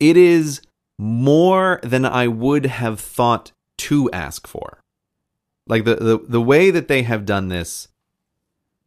It 0.00 0.16
is 0.16 0.60
more 0.98 1.78
than 1.82 2.04
I 2.04 2.26
would 2.26 2.66
have 2.66 2.98
thought 2.98 3.52
to 3.78 4.10
ask 4.12 4.46
for. 4.46 4.80
Like 5.66 5.84
the, 5.84 5.96
the 5.96 6.18
the 6.18 6.40
way 6.40 6.70
that 6.70 6.88
they 6.88 7.02
have 7.02 7.24
done 7.26 7.48
this 7.48 7.88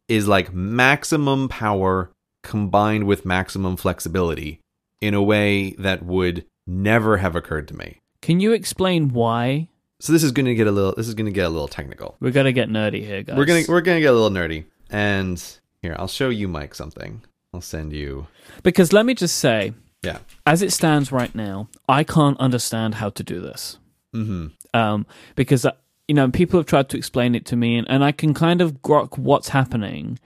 is 0.08 0.26
like 0.26 0.52
maximum 0.52 1.48
power 1.48 2.10
combined 2.42 3.04
with 3.04 3.26
maximum 3.26 3.76
flexibility 3.76 4.60
in 5.00 5.14
a 5.14 5.22
way 5.22 5.72
that 5.72 6.02
would 6.04 6.44
never 6.66 7.18
have 7.18 7.36
occurred 7.36 7.68
to 7.68 7.76
me. 7.76 7.98
Can 8.22 8.40
you 8.40 8.52
explain 8.52 9.10
why? 9.10 9.68
So 10.00 10.12
this 10.12 10.22
is 10.22 10.32
going 10.32 10.46
to 10.46 10.54
get 10.54 10.66
a 10.66 10.72
little 10.72 10.94
this 10.96 11.06
is 11.08 11.14
going 11.14 11.26
to 11.26 11.32
get 11.32 11.44
a 11.46 11.50
little 11.50 11.68
technical. 11.68 12.16
We're 12.20 12.30
gonna 12.32 12.52
get 12.52 12.68
nerdy 12.70 13.04
here, 13.04 13.22
guys. 13.22 13.36
We're 13.36 13.44
going 13.44 13.64
to 13.64 13.70
we're 13.70 13.82
going 13.82 13.96
to 13.98 14.00
get 14.02 14.10
a 14.12 14.16
little 14.18 14.30
nerdy. 14.30 14.64
And 14.88 15.42
here, 15.82 15.94
I'll 15.98 16.08
show 16.08 16.30
you 16.30 16.48
Myke 16.48 16.74
something. 16.74 17.22
I'll 17.52 17.60
send 17.60 17.92
you 17.92 18.26
because 18.62 18.92
let 18.92 19.04
me 19.06 19.14
just 19.14 19.36
say, 19.36 19.72
Yeah. 20.02 20.18
as 20.46 20.62
it 20.62 20.72
stands 20.72 21.12
right 21.12 21.34
now, 21.34 21.68
I 21.88 22.04
can't 22.04 22.38
understand 22.40 22.94
how 22.96 23.10
to 23.10 23.22
do 23.22 23.40
this. 23.40 23.76
Mhm. 24.14 24.52
Um, 24.74 25.06
because 25.34 25.64
uh, 25.64 25.72
you 26.08 26.14
know 26.14 26.30
people 26.30 26.58
have 26.58 26.66
tried 26.66 26.88
to 26.90 26.96
explain 26.96 27.34
it 27.34 27.46
to 27.46 27.56
me, 27.56 27.76
and, 27.76 27.88
and 27.90 28.04
I 28.04 28.12
can 28.12 28.34
kind 28.34 28.60
of 28.60 28.82
grok 28.82 29.18
what's 29.18 29.48
happening, 29.48 30.18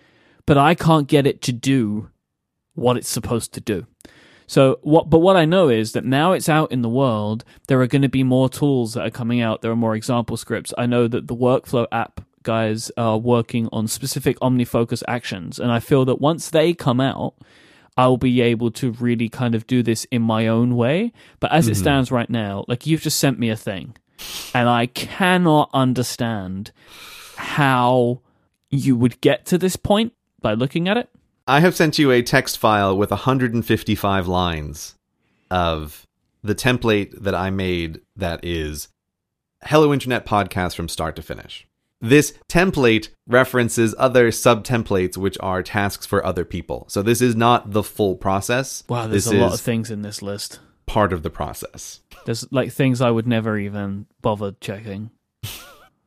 but 0.47 0.59
I 0.59 0.75
can't 0.75 1.09
get 1.09 1.27
it 1.27 1.43
to 1.43 1.53
do 1.53 2.11
what 2.75 2.97
it's 2.97 3.09
supposed 3.09 3.53
to 3.55 3.61
do. 3.61 3.87
So 4.47 4.79
what? 4.83 5.11
But 5.11 5.21
what 5.21 5.37
I 5.37 5.45
know 5.45 5.69
is 5.69 5.93
that 5.93 6.05
now 6.05 6.33
it's 6.33 6.49
out 6.49 6.71
in 6.73 6.83
the 6.83 6.89
world. 6.89 7.45
There 7.69 7.81
are 7.81 7.87
going 7.87 8.03
to 8.03 8.09
be 8.09 8.23
more 8.23 8.49
tools 8.49 8.95
that 8.95 9.07
are 9.07 9.11
coming 9.11 9.41
out. 9.41 9.63
There 9.63 9.73
are 9.73 9.77
more 9.77 9.97
example 9.97 10.37
scripts. 10.37 10.75
I 10.77 10.87
know 10.87 11.09
that 11.09 11.29
the 11.29 11.37
workflow 11.37 11.87
app 11.91 12.21
guys 12.43 12.91
are 12.97 13.17
working 13.17 13.69
on 13.73 13.89
specific 13.89 14.39
OmniFocus 14.41 15.03
actions, 15.09 15.59
and 15.59 15.73
I 15.73 15.81
feel 15.81 16.05
that 16.05 16.21
once 16.21 16.51
they 16.51 16.75
come 16.75 17.01
out, 17.01 17.35
I'll 17.97 18.17
be 18.17 18.41
able 18.41 18.71
to 18.73 18.93
really 18.93 19.29
kind 19.29 19.55
of 19.55 19.67
do 19.67 19.83
this 19.83 20.05
in 20.11 20.23
my 20.23 20.47
own 20.47 20.77
way. 20.77 21.13
But 21.41 21.53
as 21.53 21.65
mm-hmm. 21.65 21.73
it 21.73 21.77
stands 21.77 22.11
right 22.11 22.31
now, 22.31 22.65
like 22.69 22.87
you've 22.87 23.03
just 23.03 23.19
sent 23.19 23.39
me 23.39 23.51
a 23.51 23.57
thing, 23.57 23.97
and 24.55 24.69
I 24.69 24.87
cannot 24.87 25.71
understand 25.73 26.73
how 27.37 28.21
you 28.71 28.97
would 28.97 29.21
get 29.21 29.47
to 29.47 29.59
this 29.59 29.77
point 29.77 30.13
by 30.41 30.55
looking 30.55 30.89
at 30.89 30.97
it. 30.97 31.09
I 31.47 31.61
have 31.61 31.77
sent 31.77 31.99
you 31.99 32.11
a 32.11 32.23
text 32.23 32.59
file 32.59 32.97
with 32.97 33.11
155 33.11 34.27
lines 34.27 34.95
of 35.51 36.07
the 36.43 36.55
template 36.55 37.23
that 37.23 37.35
I 37.35 37.51
made 37.51 38.01
that 38.17 38.45
is 38.45 38.89
Hello 39.65 39.93
Internet 39.93 40.27
podcast 40.27 40.75
from 40.75 40.89
start 40.89 41.17
to 41.17 41.23
finish. 41.23 41.67
This 42.01 42.35
template 42.51 43.09
references 43.27 43.95
other 43.97 44.31
sub 44.31 44.63
templates, 44.63 45.17
which 45.17 45.39
are 45.41 45.63
tasks 45.63 46.05
for 46.05 46.25
other 46.25 46.45
people. 46.45 46.85
So 46.89 47.01
this 47.01 47.23
is 47.23 47.35
not 47.35 47.71
the 47.71 47.83
full 47.83 48.17
process. 48.17 48.85
Wow, 48.89 49.07
there's 49.07 49.25
this 49.25 49.33
a 49.33 49.37
lot 49.37 49.55
of 49.55 49.61
things 49.61 49.91
in 49.91 50.03
this 50.03 50.21
list. 50.21 50.61
Part 50.87 51.13
of 51.13 51.23
the 51.23 51.31
process. 51.31 52.01
There's 52.25 52.51
like 52.53 52.73
things 52.73 53.01
I 53.01 53.11
would 53.11 53.27
never 53.27 53.59
even 53.59 54.07
bother 54.21 54.55
checking. 54.61 55.11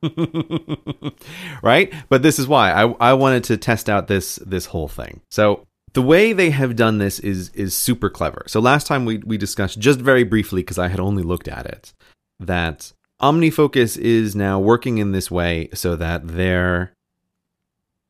right? 1.62 1.92
But 2.08 2.22
this 2.22 2.38
is 2.38 2.46
why 2.46 2.70
I, 2.72 2.86
I 3.00 3.12
wanted 3.14 3.44
to 3.44 3.56
test 3.56 3.88
out 3.90 4.06
this 4.06 4.36
this 4.36 4.66
whole 4.66 4.88
thing. 4.88 5.20
So 5.30 5.66
the 5.94 6.02
way 6.02 6.32
they 6.32 6.50
have 6.50 6.76
done 6.76 6.98
this 6.98 7.18
is 7.18 7.50
is 7.50 7.74
super 7.74 8.10
clever. 8.10 8.44
So 8.46 8.60
last 8.60 8.86
time 8.86 9.04
we 9.04 9.18
we 9.18 9.36
discussed 9.36 9.78
just 9.78 10.00
very 10.00 10.24
briefly 10.24 10.62
because 10.62 10.78
I 10.78 10.88
had 10.88 11.00
only 11.00 11.22
looked 11.22 11.48
at 11.48 11.66
it 11.66 11.92
that 12.40 12.92
OmniFocus 13.20 13.98
is 13.98 14.36
now 14.36 14.60
working 14.60 14.98
in 14.98 15.12
this 15.12 15.30
way 15.30 15.68
so 15.74 15.96
that 15.96 16.28
their 16.28 16.92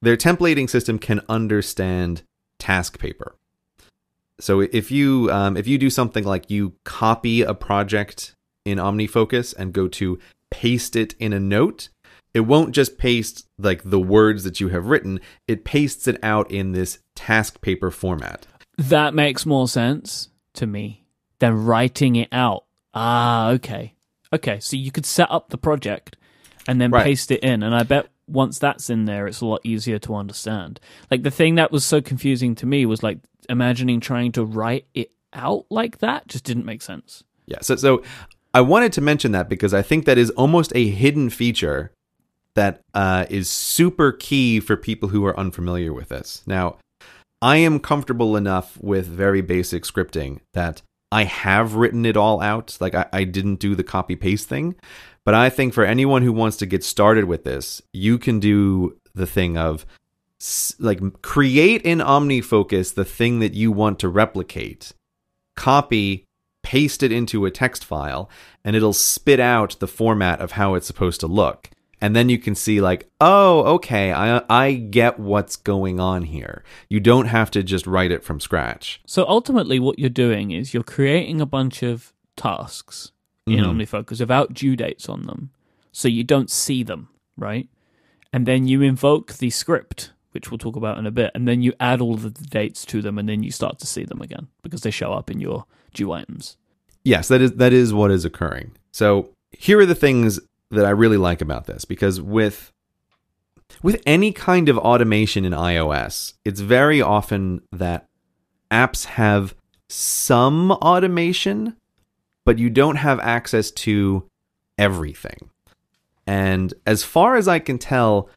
their 0.02 0.16
templating 0.16 0.68
system 0.68 0.98
can 0.98 1.20
understand 1.28 2.22
TaskPaper. 2.60 3.32
So 4.40 4.60
if 4.60 4.90
you 4.90 5.30
um, 5.32 5.56
if 5.56 5.66
you 5.66 5.78
do 5.78 5.90
something 5.90 6.24
like 6.24 6.50
you 6.50 6.74
copy 6.84 7.42
a 7.42 7.54
project 7.54 8.34
in 8.64 8.78
OmniFocus 8.78 9.54
and 9.56 9.72
go 9.72 9.88
to 9.88 10.18
paste 10.50 10.94
it 10.96 11.14
in 11.18 11.32
a 11.32 11.40
note, 11.40 11.88
it 12.34 12.40
won't 12.40 12.74
just 12.74 12.98
paste 12.98 13.46
like 13.58 13.82
the 13.84 14.00
words 14.00 14.44
that 14.44 14.60
you 14.60 14.68
have 14.68 14.86
written, 14.86 15.20
it 15.46 15.64
pastes 15.64 16.06
it 16.06 16.18
out 16.22 16.50
in 16.50 16.72
this 16.72 16.98
TaskPaper 17.16 17.92
format. 17.92 18.46
That 18.76 19.14
makes 19.14 19.44
more 19.44 19.66
sense 19.66 20.28
to 20.54 20.66
me 20.66 21.04
than 21.40 21.64
writing 21.64 22.16
it 22.16 22.28
out. 22.30 22.64
Ah, 22.94 23.50
okay. 23.50 23.94
Okay, 24.32 24.60
so 24.60 24.76
you 24.76 24.92
could 24.92 25.06
set 25.06 25.30
up 25.30 25.48
the 25.48 25.58
project 25.58 26.16
and 26.66 26.80
then 26.80 26.90
right. 26.90 27.04
paste 27.04 27.30
it 27.30 27.42
in, 27.42 27.62
and 27.62 27.74
I 27.74 27.82
bet 27.82 28.08
once 28.26 28.58
that's 28.58 28.90
in 28.90 29.06
there, 29.06 29.26
it's 29.26 29.40
a 29.40 29.46
lot 29.46 29.62
easier 29.64 29.98
to 30.00 30.14
understand. 30.14 30.80
Like 31.10 31.22
the 31.22 31.30
thing 31.30 31.54
that 31.54 31.72
was 31.72 31.84
so 31.84 32.00
confusing 32.00 32.54
to 32.56 32.66
me 32.66 32.84
was 32.84 33.02
like 33.02 33.18
imagining 33.48 34.00
trying 34.00 34.32
to 34.32 34.44
write 34.44 34.86
it 34.94 35.12
out 35.32 35.66
like 35.70 35.98
that 35.98 36.26
just 36.28 36.44
didn't 36.44 36.64
make 36.64 36.82
sense. 36.82 37.24
Yeah, 37.46 37.58
so 37.62 37.76
so 37.76 38.02
I 38.54 38.60
wanted 38.60 38.92
to 38.94 39.00
mention 39.00 39.32
that 39.32 39.48
because 39.48 39.74
I 39.74 39.82
think 39.82 40.04
that 40.04 40.18
is 40.18 40.30
almost 40.30 40.72
a 40.74 40.88
hidden 40.88 41.30
feature 41.30 41.92
that 42.54 42.80
uh, 42.94 43.26
is 43.30 43.48
super 43.48 44.12
key 44.12 44.58
for 44.60 44.76
people 44.76 45.10
who 45.10 45.24
are 45.24 45.38
unfamiliar 45.38 45.92
with 45.92 46.08
this. 46.08 46.42
Now, 46.46 46.76
I 47.40 47.58
am 47.58 47.78
comfortable 47.78 48.36
enough 48.36 48.76
with 48.80 49.06
very 49.06 49.42
basic 49.42 49.84
scripting 49.84 50.40
that 50.54 50.82
I 51.12 51.24
have 51.24 51.74
written 51.76 52.04
it 52.04 52.16
all 52.16 52.40
out. 52.40 52.76
Like 52.80 52.94
I, 52.94 53.06
I 53.12 53.24
didn't 53.24 53.60
do 53.60 53.74
the 53.74 53.84
copy 53.84 54.16
paste 54.16 54.48
thing. 54.48 54.74
But 55.24 55.34
I 55.34 55.50
think 55.50 55.74
for 55.74 55.84
anyone 55.84 56.22
who 56.22 56.32
wants 56.32 56.56
to 56.56 56.66
get 56.66 56.82
started 56.82 57.24
with 57.24 57.44
this, 57.44 57.82
you 57.92 58.18
can 58.18 58.40
do 58.40 58.96
the 59.14 59.26
thing 59.26 59.56
of 59.58 59.84
like 60.78 61.22
create 61.22 61.82
in 61.82 61.98
OmniFocus 61.98 62.94
the 62.94 63.04
thing 63.04 63.40
that 63.40 63.54
you 63.54 63.72
want 63.72 63.98
to 64.00 64.08
replicate, 64.08 64.92
copy, 65.56 66.24
paste 66.62 67.02
it 67.02 67.12
into 67.12 67.44
a 67.44 67.50
text 67.50 67.84
file, 67.84 68.30
and 68.64 68.76
it'll 68.76 68.92
spit 68.92 69.40
out 69.40 69.76
the 69.80 69.88
format 69.88 70.40
of 70.40 70.52
how 70.52 70.74
it's 70.74 70.86
supposed 70.86 71.20
to 71.20 71.26
look. 71.26 71.70
And 72.00 72.14
then 72.14 72.28
you 72.28 72.38
can 72.38 72.54
see 72.54 72.80
like 72.80 73.08
oh 73.20 73.62
okay 73.74 74.12
i 74.12 74.40
i 74.48 74.72
get 74.74 75.18
what's 75.18 75.56
going 75.56 75.98
on 75.98 76.22
here. 76.22 76.62
You 76.88 77.00
don't 77.00 77.26
have 77.26 77.50
to 77.52 77.64
just 77.64 77.88
write 77.88 78.12
it 78.12 78.22
from 78.22 78.38
scratch. 78.38 79.00
So 79.04 79.26
ultimately 79.26 79.80
what 79.80 79.98
you're 79.98 80.08
doing 80.08 80.52
is 80.52 80.72
you're 80.72 80.84
creating 80.84 81.40
a 81.40 81.46
bunch 81.46 81.82
of 81.82 82.12
tasks 82.36 83.10
in 83.48 83.54
mm-hmm. 83.54 83.80
omnifocus 83.80 84.20
without 84.20 84.54
due 84.54 84.76
dates 84.76 85.08
on 85.08 85.22
them 85.22 85.50
so 85.90 86.06
you 86.06 86.22
don't 86.22 86.50
see 86.50 86.84
them 86.84 87.08
right? 87.38 87.68
And 88.32 88.44
then 88.44 88.66
you 88.66 88.82
invoke 88.82 89.34
the 89.34 89.50
script 89.50 90.12
which 90.38 90.52
we'll 90.52 90.58
talk 90.58 90.76
about 90.76 90.98
in 90.98 91.06
a 91.06 91.10
bit 91.10 91.32
and 91.34 91.48
then 91.48 91.62
you 91.62 91.72
add 91.80 92.00
all 92.00 92.14
the 92.14 92.30
dates 92.30 92.84
to 92.84 93.02
them 93.02 93.18
and 93.18 93.28
then 93.28 93.42
you 93.42 93.50
start 93.50 93.78
to 93.80 93.86
see 93.86 94.04
them 94.04 94.20
again 94.20 94.46
because 94.62 94.82
they 94.82 94.90
show 94.90 95.12
up 95.12 95.30
in 95.30 95.40
your 95.40 95.64
due 95.92 96.12
items 96.12 96.56
yes 97.02 97.26
that 97.26 97.40
is 97.40 97.52
that 97.54 97.72
is 97.72 97.92
what 97.92 98.12
is 98.12 98.24
occurring 98.24 98.70
so 98.92 99.28
here 99.50 99.80
are 99.80 99.86
the 99.86 99.94
things 99.94 100.38
that 100.70 100.84
I 100.84 100.90
really 100.90 101.16
like 101.16 101.40
about 101.40 101.66
this 101.66 101.84
because 101.84 102.20
with 102.20 102.72
with 103.82 104.00
any 104.06 104.32
kind 104.32 104.68
of 104.68 104.78
automation 104.78 105.44
in 105.44 105.52
iOS, 105.52 106.34
it's 106.44 106.60
very 106.60 107.02
often 107.02 107.60
that 107.72 108.06
apps 108.70 109.04
have 109.04 109.54
some 109.88 110.72
automation, 110.72 111.76
but 112.44 112.58
you 112.58 112.70
don't 112.70 112.96
have 112.96 113.20
access 113.20 113.70
to 113.70 114.26
everything. 114.78 115.50
And 116.26 116.74
as 116.86 117.04
far 117.04 117.36
as 117.36 117.48
I 117.48 117.58
can 117.58 117.78
tell, 117.78 118.28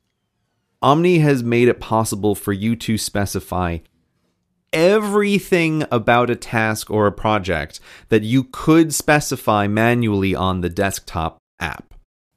Omni 0.82 1.20
has 1.20 1.44
made 1.44 1.68
it 1.68 1.80
possible 1.80 2.36
for 2.36 2.54
you 2.54 2.76
to 2.78 2.98
specify 2.98 3.80
everything 4.74 5.86
about 5.92 6.30
a 6.30 6.36
task 6.36 6.90
or 6.90 7.06
a 7.06 7.12
project 7.12 7.80
that 8.10 8.24
you 8.24 8.46
could 8.46 8.94
specify 8.94 9.68
manually 9.68 10.34
on 10.34 10.62
the 10.62 10.70
desktop 10.70 11.38
app 11.60 11.92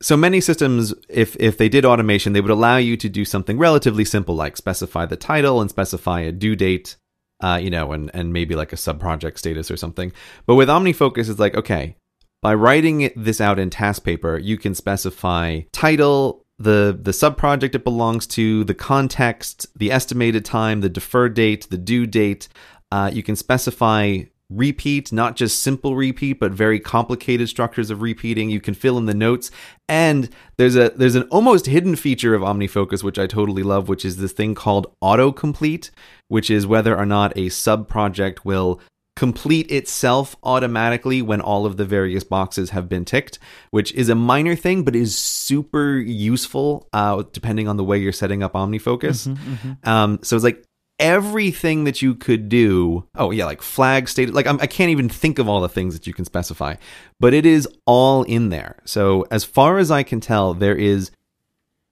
so 0.04 0.18
many 0.18 0.40
systems, 0.40 0.92
if 1.08 1.34
if 1.40 1.56
they 1.56 1.68
did 1.68 1.86
automation, 1.86 2.34
they 2.34 2.42
would 2.42 2.50
allow 2.50 2.76
you 2.76 2.96
to 2.98 3.08
do 3.08 3.24
something 3.24 3.56
relatively 3.56 4.04
simple, 4.04 4.34
like 4.34 4.56
specify 4.56 5.06
the 5.06 5.16
title 5.16 5.62
and 5.62 5.70
specify 5.70 6.20
a 6.20 6.30
due 6.30 6.54
date, 6.54 6.96
uh, 7.42 7.58
you 7.60 7.70
know, 7.70 7.92
and 7.92 8.10
and 8.12 8.32
maybe 8.32 8.54
like 8.54 8.74
a 8.74 8.76
sub 8.76 9.00
project 9.00 9.38
status 9.38 9.70
or 9.70 9.78
something. 9.78 10.12
But 10.46 10.56
with 10.56 10.68
OmniFocus, 10.68 11.30
it's 11.30 11.40
like 11.40 11.54
okay, 11.54 11.96
by 12.42 12.54
writing 12.54 13.10
this 13.16 13.40
out 13.40 13.58
in 13.58 13.70
TaskPaper, 13.70 14.44
you 14.44 14.58
can 14.58 14.74
specify 14.74 15.60
title, 15.72 16.43
the 16.58 16.98
the 17.00 17.12
sub 17.12 17.36
project 17.36 17.74
it 17.74 17.84
belongs 17.84 18.26
to, 18.28 18.64
the 18.64 18.74
context, 18.74 19.66
the 19.76 19.90
estimated 19.90 20.44
time, 20.44 20.80
the 20.80 20.88
deferred 20.88 21.34
date, 21.34 21.68
the 21.70 21.78
due 21.78 22.06
date. 22.06 22.48
Uh, 22.92 23.10
you 23.12 23.22
can 23.22 23.34
specify 23.34 24.20
repeat, 24.50 25.12
not 25.12 25.36
just 25.36 25.62
simple 25.62 25.96
repeat, 25.96 26.38
but 26.38 26.52
very 26.52 26.78
complicated 26.78 27.48
structures 27.48 27.90
of 27.90 28.02
repeating. 28.02 28.50
You 28.50 28.60
can 28.60 28.74
fill 28.74 28.98
in 28.98 29.06
the 29.06 29.14
notes. 29.14 29.50
And 29.88 30.28
there's 30.56 30.76
a 30.76 30.90
there's 30.90 31.14
an 31.14 31.24
almost 31.24 31.66
hidden 31.66 31.96
feature 31.96 32.34
of 32.34 32.42
OmniFocus 32.42 33.02
which 33.02 33.18
I 33.18 33.26
totally 33.26 33.62
love, 33.62 33.88
which 33.88 34.04
is 34.04 34.18
this 34.18 34.32
thing 34.32 34.54
called 34.54 34.94
autocomplete, 35.02 35.90
which 36.28 36.50
is 36.50 36.66
whether 36.66 36.96
or 36.96 37.06
not 37.06 37.36
a 37.36 37.48
sub 37.48 37.88
project 37.88 38.44
will 38.44 38.80
complete 39.16 39.70
itself 39.70 40.34
automatically 40.42 41.22
when 41.22 41.40
all 41.40 41.66
of 41.66 41.76
the 41.76 41.84
various 41.84 42.24
boxes 42.24 42.70
have 42.70 42.88
been 42.88 43.04
ticked, 43.04 43.38
which 43.70 43.92
is 43.92 44.08
a 44.08 44.14
minor 44.14 44.56
thing, 44.56 44.82
but 44.82 44.96
is 44.96 45.16
super 45.16 45.96
useful 45.96 46.88
uh, 46.92 47.22
depending 47.32 47.68
on 47.68 47.76
the 47.76 47.84
way 47.84 47.98
you're 47.98 48.12
setting 48.12 48.42
up 48.42 48.54
OmniFocus. 48.54 49.28
Mm-hmm, 49.28 49.54
mm-hmm. 49.54 49.88
Um, 49.88 50.18
so 50.22 50.34
it's 50.34 50.44
like 50.44 50.64
everything 50.98 51.84
that 51.84 52.02
you 52.02 52.14
could 52.14 52.48
do. 52.48 53.06
Oh 53.14 53.30
yeah, 53.30 53.44
like 53.44 53.62
flag 53.62 54.08
state. 54.08 54.32
Like 54.32 54.46
I'm, 54.46 54.60
I 54.60 54.66
can 54.66 54.88
not 54.88 54.92
even 54.92 55.08
think 55.08 55.38
of 55.38 55.48
all 55.48 55.60
the 55.60 55.68
things 55.68 55.94
that 55.94 56.06
you 56.06 56.12
can 56.12 56.24
specify, 56.24 56.74
but 57.20 57.34
it 57.34 57.46
is 57.46 57.68
all 57.86 58.22
in 58.24 58.48
there. 58.48 58.76
So 58.84 59.26
as 59.30 59.44
far 59.44 59.78
as 59.78 59.90
I 59.90 60.02
can 60.02 60.20
tell, 60.20 60.54
there 60.54 60.76
is 60.76 61.10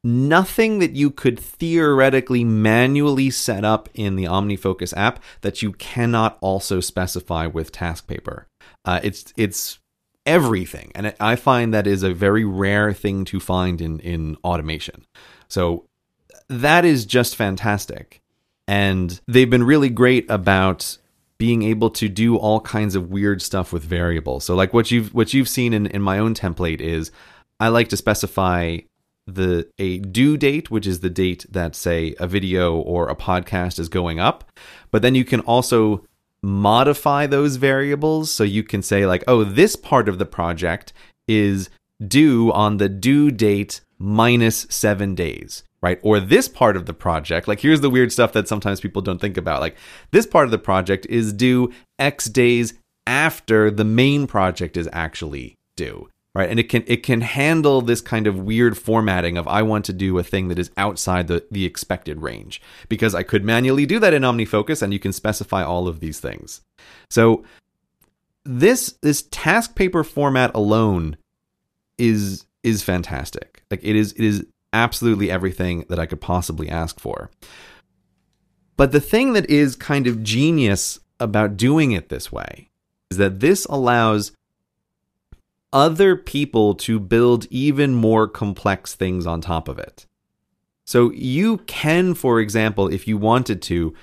nothing 0.04 0.78
that 0.80 0.92
you 0.92 1.10
could 1.10 1.38
theoretically 1.38 2.44
manually 2.44 3.30
set 3.30 3.64
up 3.64 3.88
in 3.94 4.16
the 4.16 4.24
OmniFocus 4.24 4.92
app 4.96 5.22
that 5.42 5.62
you 5.62 5.72
cannot 5.72 6.38
also 6.40 6.80
specify 6.80 7.46
with 7.46 7.72
TaskPaper. 7.72 8.44
Uh, 8.84 9.00
it's 9.02 9.32
it's 9.36 9.78
everything, 10.26 10.90
and 10.94 11.14
I 11.20 11.36
find 11.36 11.72
that 11.72 11.86
is 11.86 12.02
a 12.02 12.14
very 12.14 12.44
rare 12.44 12.92
thing 12.92 13.24
to 13.26 13.40
find 13.40 13.80
in 13.80 14.00
in 14.00 14.36
automation. 14.44 15.04
So 15.48 15.86
that 16.48 16.84
is 16.84 17.06
just 17.06 17.36
fantastic. 17.36 18.20
And 18.68 19.20
they've 19.26 19.50
been 19.50 19.64
really 19.64 19.90
great 19.90 20.30
about 20.30 20.98
being 21.38 21.62
able 21.62 21.90
to 21.90 22.08
do 22.08 22.36
all 22.36 22.60
kinds 22.60 22.94
of 22.94 23.10
weird 23.10 23.42
stuff 23.42 23.72
with 23.72 23.82
variables. 23.82 24.44
So 24.44 24.54
like 24.54 24.72
what 24.72 24.90
you've 24.90 25.12
what 25.12 25.34
you've 25.34 25.48
seen 25.48 25.72
in, 25.72 25.86
in 25.86 26.00
my 26.02 26.18
own 26.18 26.34
template 26.34 26.80
is 26.80 27.10
I 27.58 27.68
like 27.68 27.88
to 27.88 27.96
specify 27.96 28.78
the 29.26 29.68
a 29.78 29.98
due 29.98 30.36
date, 30.36 30.70
which 30.70 30.86
is 30.86 31.00
the 31.00 31.10
date 31.10 31.46
that 31.50 31.74
say 31.76 32.14
a 32.18 32.26
video 32.26 32.76
or 32.76 33.08
a 33.08 33.16
podcast 33.16 33.78
is 33.78 33.88
going 33.88 34.18
up. 34.18 34.50
But 34.90 35.02
then 35.02 35.14
you 35.14 35.24
can 35.24 35.40
also 35.40 36.04
modify 36.42 37.26
those 37.26 37.56
variables. 37.56 38.30
So 38.30 38.44
you 38.44 38.62
can 38.62 38.82
say 38.82 39.06
like 39.06 39.24
oh 39.28 39.44
this 39.44 39.76
part 39.76 40.08
of 40.08 40.18
the 40.18 40.26
project 40.26 40.92
is 41.28 41.70
due 42.06 42.52
on 42.52 42.78
the 42.78 42.88
due 42.88 43.30
date 43.30 43.80
minus 43.98 44.66
7 44.68 45.14
days 45.14 45.62
right? 45.82 45.98
Or 46.04 46.20
this 46.20 46.48
part 46.48 46.76
of 46.76 46.86
the 46.86 46.94
project 46.94 47.46
like 47.48 47.60
here's 47.60 47.80
the 47.80 47.90
weird 47.90 48.12
stuff 48.12 48.32
that 48.32 48.48
sometimes 48.48 48.80
people 48.80 49.02
don't 49.02 49.20
think 49.20 49.36
about. 49.36 49.60
Like 49.60 49.76
this 50.10 50.26
part 50.26 50.46
of 50.46 50.50
the 50.50 50.58
project 50.58 51.06
is 51.06 51.32
due 51.32 51.72
x 51.98 52.26
days 52.26 52.74
after 53.06 53.70
the 53.70 53.84
main 53.84 54.26
project 54.26 54.76
is 54.76 54.88
actually 54.92 55.56
due 55.76 56.08
right? 56.34 56.48
And 56.48 56.58
it 56.58 56.68
can 56.68 56.84
it 56.86 57.02
can 57.02 57.20
handle 57.20 57.82
this 57.82 58.00
kind 58.00 58.26
of 58.26 58.38
weird 58.38 58.78
formatting 58.78 59.36
of 59.36 59.46
i 59.48 59.62
want 59.62 59.84
to 59.86 59.92
do 59.92 60.18
a 60.18 60.22
thing 60.22 60.48
that 60.48 60.58
is 60.58 60.70
outside 60.76 61.28
the 61.28 61.44
the 61.50 61.64
expected 61.64 62.22
range. 62.22 62.60
Because 62.88 63.14
i 63.14 63.22
could 63.22 63.44
manually 63.44 63.86
do 63.86 63.98
that 63.98 64.14
in 64.14 64.22
omnifocus 64.22 64.82
and 64.82 64.92
you 64.92 64.98
can 64.98 65.12
specify 65.12 65.62
all 65.62 65.88
of 65.88 66.00
these 66.00 66.20
things. 66.20 66.62
So 67.10 67.44
this 68.44 68.94
this 69.02 69.22
TaskPaper 69.22 70.06
format 70.06 70.54
alone 70.54 71.16
is 71.98 72.46
is 72.62 72.82
fantastic. 72.82 73.62
Like 73.70 73.80
it 73.82 73.96
is 73.96 74.12
it 74.12 74.24
is 74.24 74.44
absolutely 74.72 75.30
everything 75.30 75.84
that 75.90 75.98
i 75.98 76.06
could 76.06 76.20
possibly 76.20 76.68
ask 76.68 76.98
for. 76.98 77.30
But 78.76 78.92
the 78.92 79.00
thing 79.00 79.34
that 79.34 79.48
is 79.50 79.76
kind 79.76 80.06
of 80.06 80.22
genius 80.22 80.98
about 81.20 81.56
doing 81.56 81.92
it 81.92 82.08
this 82.08 82.32
way 82.32 82.70
is 83.10 83.18
that 83.18 83.40
this 83.40 83.64
allows 83.66 84.32
other 85.72 86.16
people 86.16 86.74
to 86.74 87.00
build 87.00 87.46
even 87.50 87.94
more 87.94 88.28
complex 88.28 88.94
things 88.94 89.26
on 89.26 89.40
top 89.40 89.68
of 89.68 89.78
it. 89.78 90.06
So 90.84 91.10
you 91.12 91.58
can, 91.58 92.14
for 92.14 92.40
example, 92.40 92.88
if 92.88 93.06
you 93.08 93.16
wanted 93.16 93.62
to, 93.62 93.94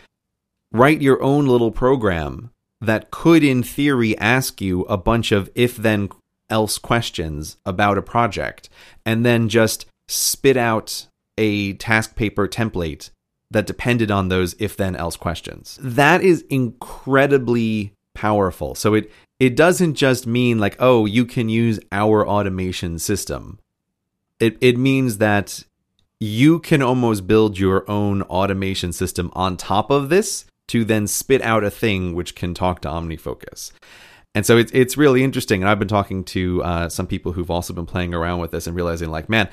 write 0.71 1.01
your 1.01 1.21
own 1.21 1.47
little 1.47 1.71
program 1.71 2.51
that 2.81 3.11
could, 3.11 3.43
in 3.43 3.63
theory, 3.63 4.17
ask 4.17 4.61
you 4.61 4.83
a 4.83 4.97
bunch 4.97 5.31
of 5.31 5.49
if 5.55 5.75
then 5.75 6.09
else 6.49 6.77
questions 6.77 7.57
about 7.65 7.97
a 7.97 8.01
project 8.01 8.69
and 9.05 9.25
then 9.25 9.49
just 9.49 9.85
spit 10.07 10.57
out 10.57 11.07
a 11.37 11.73
TaskPaper 11.75 12.47
template 12.47 13.09
that 13.51 13.67
depended 13.67 14.11
on 14.11 14.29
those 14.29 14.55
if 14.59 14.77
then 14.77 14.95
else 14.95 15.17
questions. 15.17 15.77
That 15.81 16.21
is 16.21 16.43
incredibly 16.49 17.93
powerful. 18.13 18.75
So 18.75 18.93
it 18.93 19.11
it 19.39 19.55
doesn't 19.55 19.95
just 19.95 20.27
mean 20.27 20.59
like, 20.59 20.75
oh, 20.79 21.05
you 21.05 21.25
can 21.25 21.49
use 21.49 21.79
our 21.91 22.27
automation 22.27 22.99
system. 22.99 23.59
It 24.39 24.57
it 24.61 24.77
means 24.77 25.17
that 25.17 25.63
you 26.19 26.59
can 26.59 26.81
almost 26.81 27.27
build 27.27 27.57
your 27.57 27.89
own 27.89 28.21
automation 28.23 28.91
system 28.91 29.31
on 29.33 29.55
top 29.55 29.89
of 29.89 30.09
this 30.09 30.45
to 30.67 30.83
then 30.83 31.07
spit 31.07 31.41
out 31.41 31.63
a 31.63 31.71
thing 31.71 32.13
which 32.13 32.35
can 32.35 32.53
talk 32.53 32.81
to 32.81 32.89
OmniFocus. 32.89 33.71
And 34.35 34.45
so 34.45 34.57
it's 34.57 34.71
it's 34.73 34.97
really 34.97 35.23
interesting. 35.23 35.61
And 35.61 35.69
I've 35.69 35.79
been 35.79 35.87
talking 35.87 36.23
to 36.25 36.63
uh, 36.63 36.89
some 36.89 37.07
people 37.07 37.31
who've 37.31 37.49
also 37.49 37.73
been 37.73 37.85
playing 37.85 38.13
around 38.13 38.39
with 38.39 38.51
this 38.51 38.67
and 38.67 38.75
realizing 38.75 39.09
like, 39.09 39.29
man, 39.29 39.49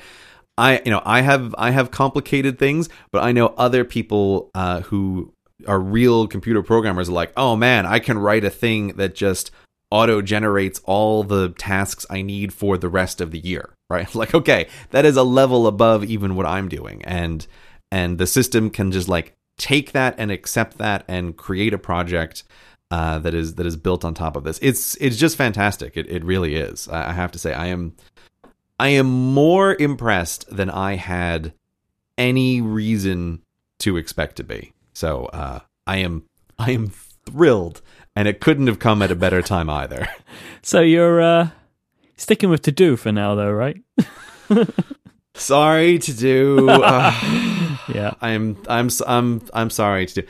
I 0.57 0.81
you 0.85 0.91
know 0.91 1.01
I 1.05 1.21
have 1.21 1.55
I 1.57 1.71
have 1.71 1.91
complicated 1.91 2.59
things, 2.59 2.89
but 3.11 3.23
I 3.23 3.31
know 3.31 3.47
other 3.57 3.83
people 3.83 4.51
uh, 4.53 4.81
who 4.81 5.33
are 5.67 5.79
real 5.79 6.27
computer 6.27 6.61
programmers 6.61 7.09
are 7.09 7.13
like, 7.13 7.31
oh 7.35 7.55
man, 7.55 7.85
I 7.85 7.99
can 7.99 8.19
write 8.19 8.43
a 8.43 8.49
thing 8.49 8.89
that 8.97 9.15
just 9.15 9.49
auto 9.89 10.21
generates 10.21 10.81
all 10.83 11.23
the 11.23 11.49
tasks 11.49 12.05
I 12.09 12.21
need 12.21 12.53
for 12.53 12.77
the 12.77 12.89
rest 12.89 13.21
of 13.21 13.31
the 13.31 13.39
year, 13.39 13.73
right? 13.89 14.07
Like, 14.15 14.33
okay, 14.33 14.67
that 14.91 15.05
is 15.05 15.17
a 15.17 15.23
level 15.23 15.67
above 15.67 16.03
even 16.03 16.35
what 16.35 16.45
I'm 16.45 16.69
doing. 16.69 17.03
And 17.05 17.45
and 17.91 18.17
the 18.17 18.27
system 18.27 18.69
can 18.69 18.91
just 18.91 19.07
like 19.07 19.35
take 19.57 19.91
that 19.93 20.15
and 20.17 20.31
accept 20.31 20.77
that 20.77 21.03
and 21.07 21.37
create 21.37 21.73
a 21.73 21.77
project 21.77 22.43
uh, 22.91 23.19
that 23.19 23.33
is 23.33 23.55
that 23.55 23.65
is 23.65 23.75
built 23.75 24.05
on 24.05 24.13
top 24.13 24.35
of 24.35 24.43
this. 24.43 24.59
It's 24.61 24.95
it's 24.95 25.17
just 25.17 25.37
fantastic. 25.37 25.97
It 25.97 26.09
it 26.09 26.23
really 26.23 26.55
is. 26.55 26.87
I 26.87 27.13
have 27.13 27.31
to 27.33 27.39
say, 27.39 27.53
I 27.53 27.67
am 27.67 27.95
I 28.79 28.89
am 28.89 29.07
more 29.07 29.75
impressed 29.75 30.55
than 30.55 30.69
I 30.69 30.95
had 30.95 31.53
any 32.17 32.61
reason 32.61 33.41
to 33.79 33.97
expect 33.97 34.37
to 34.37 34.43
be. 34.43 34.73
So 34.93 35.25
uh, 35.25 35.59
I 35.85 35.97
am 35.97 36.23
I 36.57 36.71
am 36.71 36.91
thrilled 37.25 37.81
and 38.17 38.27
it 38.27 38.41
couldn't 38.41 38.65
have 38.65 38.79
come 38.79 39.03
at 39.03 39.11
a 39.11 39.15
better 39.15 39.41
time 39.41 39.69
either. 39.69 40.07
So 40.63 40.81
you're 40.81 41.21
uh, 41.21 41.49
sticking 42.17 42.49
with 42.49 42.63
to 42.63 42.73
do 42.73 42.97
for 42.97 43.13
now, 43.13 43.35
though, 43.35 43.51
right? 43.51 43.81
sorry 45.33 45.97
to 45.99 46.13
do. 46.13 46.69
Uh, 46.69 47.13
yeah, 47.93 48.15
I'm 48.21 48.57
I'm 48.67 48.89
I'm 49.07 49.41
I'm 49.53 49.69
sorry 49.69 50.07
to 50.07 50.21
do. 50.21 50.27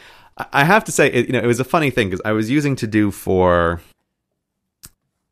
I 0.54 0.64
have 0.64 0.84
to 0.84 0.92
say, 0.92 1.08
it, 1.08 1.26
you 1.26 1.34
know, 1.34 1.40
it 1.40 1.48
was 1.48 1.60
a 1.60 1.64
funny 1.64 1.90
thing 1.90 2.10
because 2.10 2.22
I 2.24 2.34
was 2.34 2.52
using 2.52 2.76
to 2.76 2.86
do 2.86 3.10
for. 3.10 3.82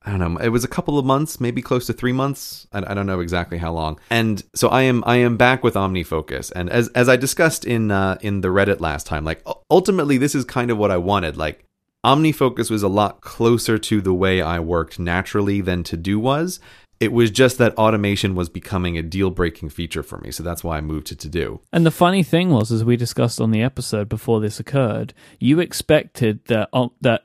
I 0.02 0.10
don't 0.10 0.20
know. 0.20 0.40
It 0.40 0.50
was 0.50 0.64
a 0.64 0.68
couple 0.68 0.98
of 0.98 1.06
months, 1.06 1.40
maybe 1.40 1.62
close 1.62 1.86
to 1.86 1.94
three 1.94 2.14
months. 2.14 2.66
I, 2.74 2.80
I 2.80 2.96
don't 2.96 3.06
know 3.06 3.20
exactly 3.20 3.60
how 3.60 3.74
long. 3.74 4.00
And 4.10 4.44
so 4.56 4.70
I 4.70 4.84
am 4.84 5.04
I 5.06 5.18
am 5.18 5.38
back 5.38 5.64
with 5.64 5.76
OmniFocus, 5.76 6.52
and 6.56 6.72
as 6.72 6.88
as 6.96 7.10
I 7.10 7.16
discussed 7.16 7.64
in 7.64 7.92
uh, 7.92 8.18
in 8.22 8.42
the 8.42 8.48
Reddit 8.48 8.80
last 8.80 9.06
time, 9.06 9.24
like 9.24 9.46
ultimately 9.70 10.18
this 10.18 10.34
is 10.34 10.46
kind 10.46 10.72
of 10.72 10.80
what 10.80 10.90
I 10.90 10.98
wanted. 10.98 11.38
Like 11.38 11.65
OmniFocus 12.06 12.70
was 12.70 12.84
a 12.84 12.88
lot 12.88 13.22
closer 13.22 13.80
to 13.80 14.00
the 14.00 14.14
way 14.14 14.40
I 14.40 14.60
worked 14.60 15.00
naturally 15.00 15.60
than 15.60 15.84
To 15.86 15.98
Do 15.98 16.20
was. 16.20 16.60
It 17.00 17.12
was 17.12 17.32
just 17.32 17.58
that 17.58 17.76
automation 17.78 18.36
was 18.36 18.48
becoming 18.48 18.96
a 18.96 19.02
deal 19.02 19.32
breaking 19.32 19.70
feature 19.70 20.04
for 20.04 20.20
me. 20.20 20.30
So 20.30 20.44
that's 20.44 20.64
why 20.64 20.78
I 20.78 20.82
moved 20.82 21.08
to 21.08 21.16
To 21.16 21.28
Do. 21.28 21.62
And 21.74 21.84
the 21.84 21.90
funny 21.90 22.22
thing 22.22 22.52
was, 22.52 22.72
as 22.72 22.84
we 22.84 22.96
discussed 22.96 23.42
on 23.42 23.50
the 23.50 23.64
episode 23.64 24.08
before 24.08 24.40
this 24.40 24.60
occurred, 24.60 25.16
you 25.40 25.60
expected 25.60 26.46
that, 26.46 26.70
um, 26.74 26.92
that 27.02 27.24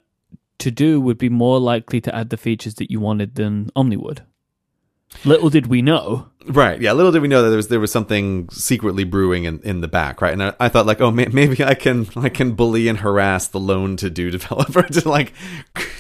To 0.61 0.71
Do 0.71 0.99
would 0.99 1.19
be 1.19 1.29
more 1.29 1.61
likely 1.61 2.01
to 2.01 2.15
add 2.15 2.31
the 2.31 2.39
features 2.39 2.77
that 2.77 2.91
you 2.91 3.01
wanted 3.01 3.35
than 3.35 3.71
Omni 3.77 3.99
would. 3.99 4.23
Little 5.27 5.51
did 5.51 5.67
we 5.67 5.83
know. 5.83 6.30
Right. 6.47 6.81
Yeah. 6.81 6.93
Little 6.93 7.13
did 7.13 7.21
we 7.21 7.29
know 7.29 7.43
that 7.43 7.49
there 7.51 7.57
was 7.57 7.69
there 7.69 7.81
was 7.81 7.93
something 7.93 8.49
secretly 8.51 9.05
brewing 9.05 9.45
in, 9.45 9.61
in 9.61 9.83
the 9.83 9.89
back. 9.89 10.23
Right. 10.23 10.33
And 10.33 10.43
I, 10.43 10.55
I 10.59 10.69
thought 10.69 10.87
like, 10.87 11.01
oh, 11.01 11.11
may, 11.11 11.27
maybe 11.27 11.63
I 11.63 11.75
can 11.75 12.07
I 12.17 12.31
can 12.31 12.53
bully 12.53 12.89
and 12.89 12.99
harass 12.99 13.49
the 13.49 13.61
lone 13.61 13.97
to 13.99 14.09
do 14.09 14.31
developer 14.31 14.83
to 14.83 15.09
like 15.09 15.35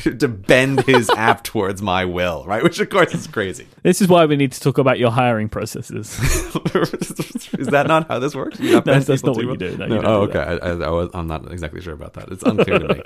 to 0.02 0.28
bend 0.28 0.84
his 0.86 1.10
app 1.16 1.44
towards 1.44 1.82
my 1.82 2.06
will. 2.06 2.44
Right. 2.46 2.62
Which 2.62 2.80
of 2.80 2.88
course 2.88 3.14
is 3.14 3.26
crazy. 3.26 3.66
This 3.82 4.00
is 4.00 4.08
why 4.08 4.24
we 4.24 4.36
need 4.36 4.52
to 4.52 4.60
talk 4.60 4.78
about 4.78 4.98
your 4.98 5.10
hiring 5.10 5.48
processes. 5.48 6.18
is 6.18 7.66
that 7.68 7.84
not 7.86 8.08
how 8.08 8.18
this 8.18 8.34
works? 8.34 8.58
No, 8.58 8.80
that's 8.80 9.08
not 9.22 9.36
what 9.36 9.44
you 9.44 9.56
do. 9.56 9.76
No, 9.76 9.86
no. 9.86 9.94
You 9.94 10.02
oh, 10.02 10.20
okay. 10.22 10.38
I, 10.38 10.54
I, 10.54 10.70
I 10.70 10.90
was, 10.90 11.10
I'm 11.12 11.26
not 11.26 11.52
exactly 11.52 11.82
sure 11.82 11.94
about 11.94 12.14
that. 12.14 12.30
It's 12.32 12.42
unclear 12.42 12.78
to 12.78 12.94
me. 12.94 13.02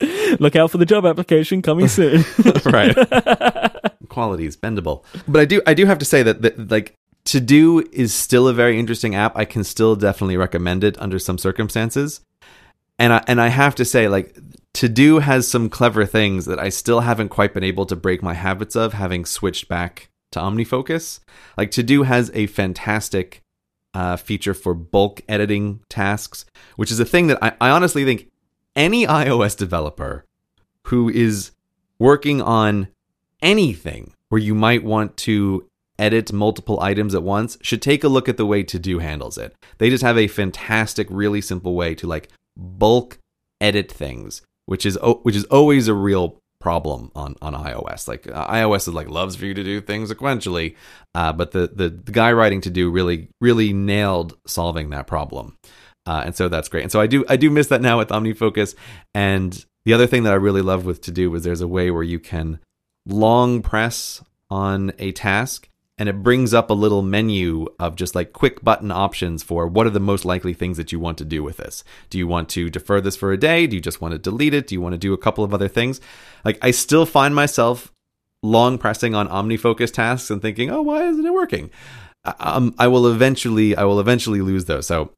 Look 0.38 0.56
out 0.56 0.70
for 0.70 0.78
the 0.78 0.86
job 0.86 1.04
application 1.04 1.62
coming 1.62 1.88
soon. 1.88 2.24
right 2.66 2.94
quality 4.08 4.46
is 4.46 4.56
bendable. 4.56 5.04
But 5.26 5.40
I 5.40 5.44
do 5.44 5.62
I 5.66 5.74
do 5.74 5.86
have 5.86 5.98
to 5.98 6.04
say 6.04 6.22
that, 6.22 6.42
that 6.42 6.70
like 6.70 6.94
to 7.26 7.40
do 7.40 7.86
is 7.92 8.12
still 8.14 8.48
a 8.48 8.54
very 8.54 8.78
interesting 8.78 9.14
app. 9.14 9.36
I 9.36 9.44
can 9.44 9.64
still 9.64 9.96
definitely 9.96 10.36
recommend 10.36 10.82
it 10.82 11.00
under 11.00 11.18
some 11.18 11.38
circumstances. 11.38 12.20
And 12.98 13.12
I 13.12 13.24
and 13.28 13.40
I 13.40 13.48
have 13.48 13.74
to 13.76 13.84
say 13.84 14.08
like 14.08 14.36
to 14.74 14.88
do 14.88 15.18
has 15.18 15.46
some 15.46 15.68
clever 15.68 16.04
things 16.04 16.46
that 16.46 16.58
I 16.58 16.68
still 16.68 17.00
haven't 17.00 17.28
quite 17.28 17.54
been 17.54 17.64
able 17.64 17.86
to 17.86 17.96
break 17.96 18.22
my 18.22 18.34
habits 18.34 18.76
of 18.76 18.92
having 18.92 19.24
switched 19.24 19.68
back 19.68 20.10
to 20.32 20.40
OmniFocus. 20.40 21.20
Like 21.56 21.70
to 21.72 21.82
do 21.82 22.02
has 22.02 22.30
a 22.34 22.46
fantastic 22.46 23.42
uh, 23.94 24.16
feature 24.16 24.54
for 24.54 24.74
bulk 24.74 25.22
editing 25.28 25.80
tasks, 25.88 26.44
which 26.76 26.90
is 26.90 27.00
a 27.00 27.04
thing 27.04 27.28
that 27.28 27.38
I, 27.42 27.52
I 27.60 27.70
honestly 27.70 28.04
think 28.04 28.28
any 28.78 29.04
iOS 29.04 29.56
developer 29.56 30.24
who 30.84 31.10
is 31.10 31.50
working 31.98 32.40
on 32.40 32.88
anything 33.42 34.14
where 34.28 34.40
you 34.40 34.54
might 34.54 34.84
want 34.84 35.16
to 35.16 35.68
edit 35.98 36.32
multiple 36.32 36.80
items 36.80 37.12
at 37.12 37.24
once 37.24 37.58
should 37.60 37.82
take 37.82 38.04
a 38.04 38.08
look 38.08 38.28
at 38.28 38.36
the 38.36 38.46
way 38.46 38.62
to 38.62 38.78
do 38.78 39.00
handles 39.00 39.36
it. 39.36 39.52
They 39.78 39.90
just 39.90 40.04
have 40.04 40.16
a 40.16 40.28
fantastic, 40.28 41.08
really 41.10 41.40
simple 41.40 41.74
way 41.74 41.96
to 41.96 42.06
like 42.06 42.28
bulk 42.56 43.18
edit 43.60 43.90
things, 43.90 44.42
which 44.66 44.86
is 44.86 44.96
which 45.22 45.34
is 45.34 45.44
always 45.46 45.88
a 45.88 45.94
real 45.94 46.38
problem 46.60 47.10
on 47.16 47.34
on 47.42 47.54
iOS. 47.54 48.06
Like 48.06 48.28
uh, 48.28 48.46
iOS 48.48 48.86
is 48.88 48.94
like 48.94 49.08
loves 49.08 49.34
for 49.34 49.44
you 49.44 49.54
to 49.54 49.64
do 49.64 49.80
things 49.80 50.12
sequentially, 50.12 50.76
uh, 51.16 51.32
but 51.32 51.50
the, 51.50 51.70
the 51.74 51.88
the 51.88 52.12
guy 52.12 52.30
writing 52.32 52.60
to 52.60 52.70
do 52.70 52.90
really 52.92 53.28
really 53.40 53.72
nailed 53.72 54.36
solving 54.46 54.90
that 54.90 55.08
problem. 55.08 55.56
Uh, 56.08 56.22
and 56.24 56.34
so 56.34 56.48
that's 56.48 56.70
great. 56.70 56.84
And 56.84 56.90
so 56.90 57.02
I 57.02 57.06
do 57.06 57.22
I 57.28 57.36
do 57.36 57.50
miss 57.50 57.66
that 57.66 57.82
now 57.82 57.98
with 57.98 58.08
OmniFocus. 58.08 58.74
And 59.14 59.62
the 59.84 59.92
other 59.92 60.06
thing 60.06 60.22
that 60.22 60.32
I 60.32 60.36
really 60.36 60.62
love 60.62 60.86
with 60.86 61.02
To 61.02 61.12
Do 61.12 61.34
is 61.34 61.44
there's 61.44 61.60
a 61.60 61.68
way 61.68 61.90
where 61.90 62.02
you 62.02 62.18
can 62.18 62.60
long 63.04 63.60
press 63.60 64.24
on 64.48 64.92
a 64.98 65.12
task 65.12 65.68
and 65.98 66.08
it 66.08 66.22
brings 66.22 66.54
up 66.54 66.70
a 66.70 66.74
little 66.74 67.02
menu 67.02 67.66
of 67.78 67.94
just 67.94 68.14
like 68.14 68.32
quick 68.32 68.64
button 68.64 68.90
options 68.90 69.42
for 69.42 69.66
what 69.66 69.86
are 69.86 69.90
the 69.90 70.00
most 70.00 70.24
likely 70.24 70.54
things 70.54 70.78
that 70.78 70.92
you 70.92 70.98
want 70.98 71.18
to 71.18 71.26
do 71.26 71.42
with 71.42 71.58
this. 71.58 71.84
Do 72.08 72.16
you 72.16 72.26
want 72.26 72.48
to 72.50 72.70
defer 72.70 73.02
this 73.02 73.16
for 73.16 73.30
a 73.30 73.36
day? 73.36 73.66
Do 73.66 73.76
you 73.76 73.82
just 73.82 74.00
want 74.00 74.12
to 74.12 74.18
delete 74.18 74.54
it? 74.54 74.66
Do 74.66 74.74
you 74.74 74.80
want 74.80 74.94
to 74.94 74.98
do 74.98 75.12
a 75.12 75.18
couple 75.18 75.44
of 75.44 75.52
other 75.52 75.68
things? 75.68 76.00
Like 76.42 76.58
I 76.62 76.70
still 76.70 77.04
find 77.04 77.34
myself 77.34 77.92
long 78.42 78.78
pressing 78.78 79.14
on 79.14 79.28
OmniFocus 79.28 79.92
tasks 79.92 80.30
and 80.30 80.40
thinking, 80.40 80.70
"Oh, 80.70 80.80
why 80.80 81.06
isn't 81.06 81.26
it 81.26 81.34
working?" 81.34 81.68
Um, 82.40 82.74
I 82.78 82.88
will 82.88 83.06
eventually 83.12 83.76
I 83.76 83.84
will 83.84 84.00
eventually 84.00 84.40
lose 84.40 84.64
those. 84.64 84.86
So 84.86 85.12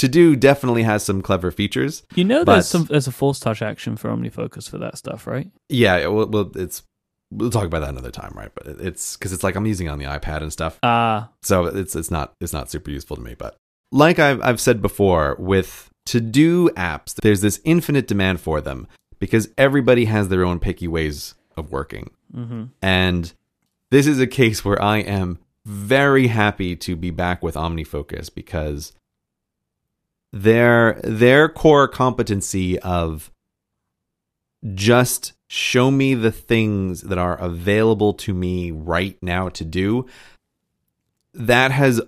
To 0.00 0.08
Do 0.08 0.34
definitely 0.34 0.82
has 0.84 1.02
some 1.04 1.20
clever 1.20 1.50
features. 1.50 2.04
You 2.14 2.24
know, 2.24 2.42
But- 2.42 2.52
there's 2.54 2.68
some 2.68 2.84
there's 2.84 3.06
a 3.06 3.12
force 3.12 3.38
touch 3.38 3.60
action 3.60 3.96
for 3.96 4.08
OmniFocus 4.08 4.66
for 4.70 4.78
that 4.78 4.96
stuff, 4.96 5.26
right? 5.26 5.50
Yeah, 5.68 6.06
well, 6.06 6.26
well 6.26 6.50
it's 6.54 6.82
we'll 7.30 7.50
talk 7.50 7.66
about 7.66 7.80
that 7.80 7.90
another 7.90 8.10
time, 8.10 8.32
right? 8.34 8.50
But 8.54 8.66
it's 8.80 9.18
because 9.18 9.34
it's 9.34 9.44
like 9.44 9.56
I'm 9.56 9.66
using 9.66 9.88
it 9.88 9.90
on 9.90 9.98
the 9.98 10.06
iPad 10.06 10.40
and 10.40 10.50
stuff, 10.50 10.78
Ah, 10.82 11.28
so 11.42 11.66
it's 11.66 11.94
it's 11.94 12.10
not 12.10 12.32
it's 12.40 12.54
not 12.54 12.70
super 12.70 12.90
useful 12.90 13.14
to 13.16 13.22
me. 13.22 13.34
But 13.34 13.56
like 13.92 14.18
I've 14.18 14.40
I've 14.42 14.58
said 14.58 14.80
before, 14.80 15.36
with 15.38 15.90
to 16.06 16.18
do 16.18 16.70
apps, 16.70 17.14
there's 17.20 17.42
this 17.42 17.60
infinite 17.64 18.06
demand 18.06 18.40
for 18.40 18.62
them 18.62 18.86
because 19.18 19.50
everybody 19.58 20.06
has 20.06 20.28
their 20.28 20.46
own 20.46 20.60
picky 20.60 20.88
ways 20.88 21.34
of 21.58 21.70
working. 21.72 22.08
hmm 22.34 22.64
And 22.80 23.34
this 23.90 24.06
is 24.06 24.18
a 24.18 24.26
case 24.26 24.64
where 24.64 24.80
I 24.80 25.00
am 25.00 25.40
very 25.66 26.28
happy 26.28 26.74
to 26.74 26.96
be 26.96 27.10
back 27.10 27.42
with 27.42 27.54
OmniFocus 27.54 28.34
because 28.34 28.92
their 30.32 31.00
their 31.02 31.48
core 31.48 31.88
competency 31.88 32.78
of 32.80 33.30
just 34.74 35.32
show 35.48 35.90
me 35.90 36.14
the 36.14 36.30
things 36.30 37.02
that 37.02 37.18
are 37.18 37.36
available 37.38 38.12
to 38.12 38.32
me 38.32 38.70
right 38.70 39.18
now 39.20 39.48
to 39.48 39.64
do 39.64 40.06
that 41.34 41.70
has 41.72 42.00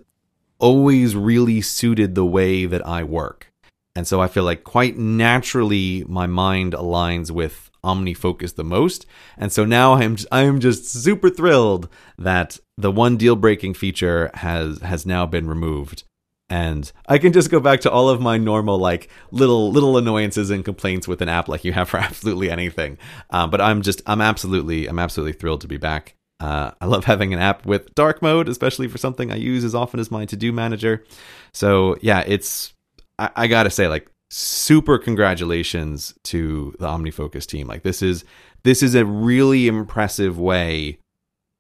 always 0.58 1.16
really 1.16 1.60
suited 1.60 2.14
the 2.14 2.24
way 2.24 2.66
that 2.66 2.86
I 2.86 3.02
work. 3.02 3.52
And 3.96 4.06
so 4.06 4.20
I 4.20 4.28
feel 4.28 4.44
like 4.44 4.64
quite 4.64 4.96
naturally 4.96 6.04
my 6.08 6.26
mind 6.26 6.72
aligns 6.72 7.30
with 7.30 7.70
OmniFocus 7.84 8.54
the 8.54 8.64
most. 8.64 9.04
And 9.36 9.52
so 9.52 9.64
now 9.64 9.94
I'm 9.94 10.16
I 10.30 10.42
am 10.42 10.60
just 10.60 10.86
super 10.86 11.28
thrilled 11.28 11.88
that 12.16 12.58
the 12.78 12.92
one 12.92 13.16
deal 13.16 13.36
breaking 13.36 13.74
feature 13.74 14.30
has 14.34 14.80
has 14.82 15.04
now 15.04 15.26
been 15.26 15.48
removed. 15.48 16.04
And 16.52 16.92
I 17.08 17.16
can 17.16 17.32
just 17.32 17.50
go 17.50 17.60
back 17.60 17.80
to 17.80 17.90
all 17.90 18.10
of 18.10 18.20
my 18.20 18.36
normal 18.36 18.76
like 18.76 19.08
little 19.30 19.72
little 19.72 19.96
annoyances 19.96 20.50
and 20.50 20.62
complaints 20.62 21.08
with 21.08 21.22
an 21.22 21.30
app 21.30 21.48
like 21.48 21.64
you 21.64 21.72
have 21.72 21.88
for 21.88 21.96
absolutely 22.08 22.50
anything. 22.50 22.98
Um, 23.30 23.48
but 23.48 23.62
I'm 23.62 23.80
just 23.80 24.02
I'm 24.06 24.20
absolutely 24.20 24.86
I'm 24.86 24.98
absolutely 24.98 25.32
thrilled 25.32 25.62
to 25.62 25.66
be 25.66 25.78
back. 25.78 26.14
Uh, 26.40 26.72
I 26.78 26.84
love 26.84 27.06
having 27.06 27.32
an 27.32 27.38
app 27.38 27.64
with 27.64 27.94
dark 27.94 28.20
mode, 28.20 28.50
especially 28.50 28.86
for 28.86 28.98
something 28.98 29.32
I 29.32 29.36
use 29.36 29.64
as 29.64 29.74
often 29.74 29.98
as 29.98 30.10
my 30.10 30.26
to 30.26 30.36
do 30.36 30.52
manager. 30.52 31.06
So 31.54 31.96
yeah, 32.02 32.22
it's 32.26 32.74
I, 33.18 33.30
I 33.34 33.46
gotta 33.46 33.70
say 33.70 33.88
like 33.88 34.10
super 34.28 34.98
congratulations 34.98 36.12
to 36.24 36.74
the 36.78 36.86
OmniFocus 36.86 37.46
team. 37.46 37.66
Like 37.66 37.82
this 37.82 38.02
is 38.02 38.26
this 38.62 38.82
is 38.82 38.94
a 38.94 39.06
really 39.06 39.68
impressive 39.68 40.38
way 40.38 40.98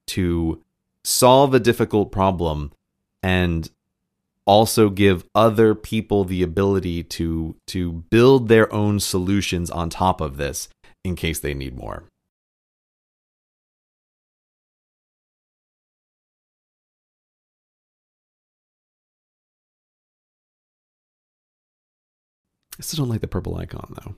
to 0.08 0.62
solve 1.02 1.54
a 1.54 1.60
difficult 1.60 2.12
problem 2.12 2.72
and 3.22 3.70
also 4.46 4.90
give 4.90 5.24
other 5.34 5.74
people 5.74 6.24
the 6.24 6.42
ability 6.42 7.02
to 7.04 7.56
to 7.68 7.92
build 8.10 8.48
their 8.48 8.72
own 8.72 9.00
solutions 9.00 9.70
on 9.70 9.90
top 9.90 10.20
of 10.20 10.36
this 10.36 10.68
in 11.04 11.16
case 11.16 11.38
they 11.40 11.54
need 11.54 11.76
more. 11.76 12.04
I 22.78 22.82
still 22.82 23.04
don't 23.04 23.10
like 23.10 23.20
the 23.20 23.28
purple 23.28 23.56
icon 23.56 23.94
though. 24.04 24.16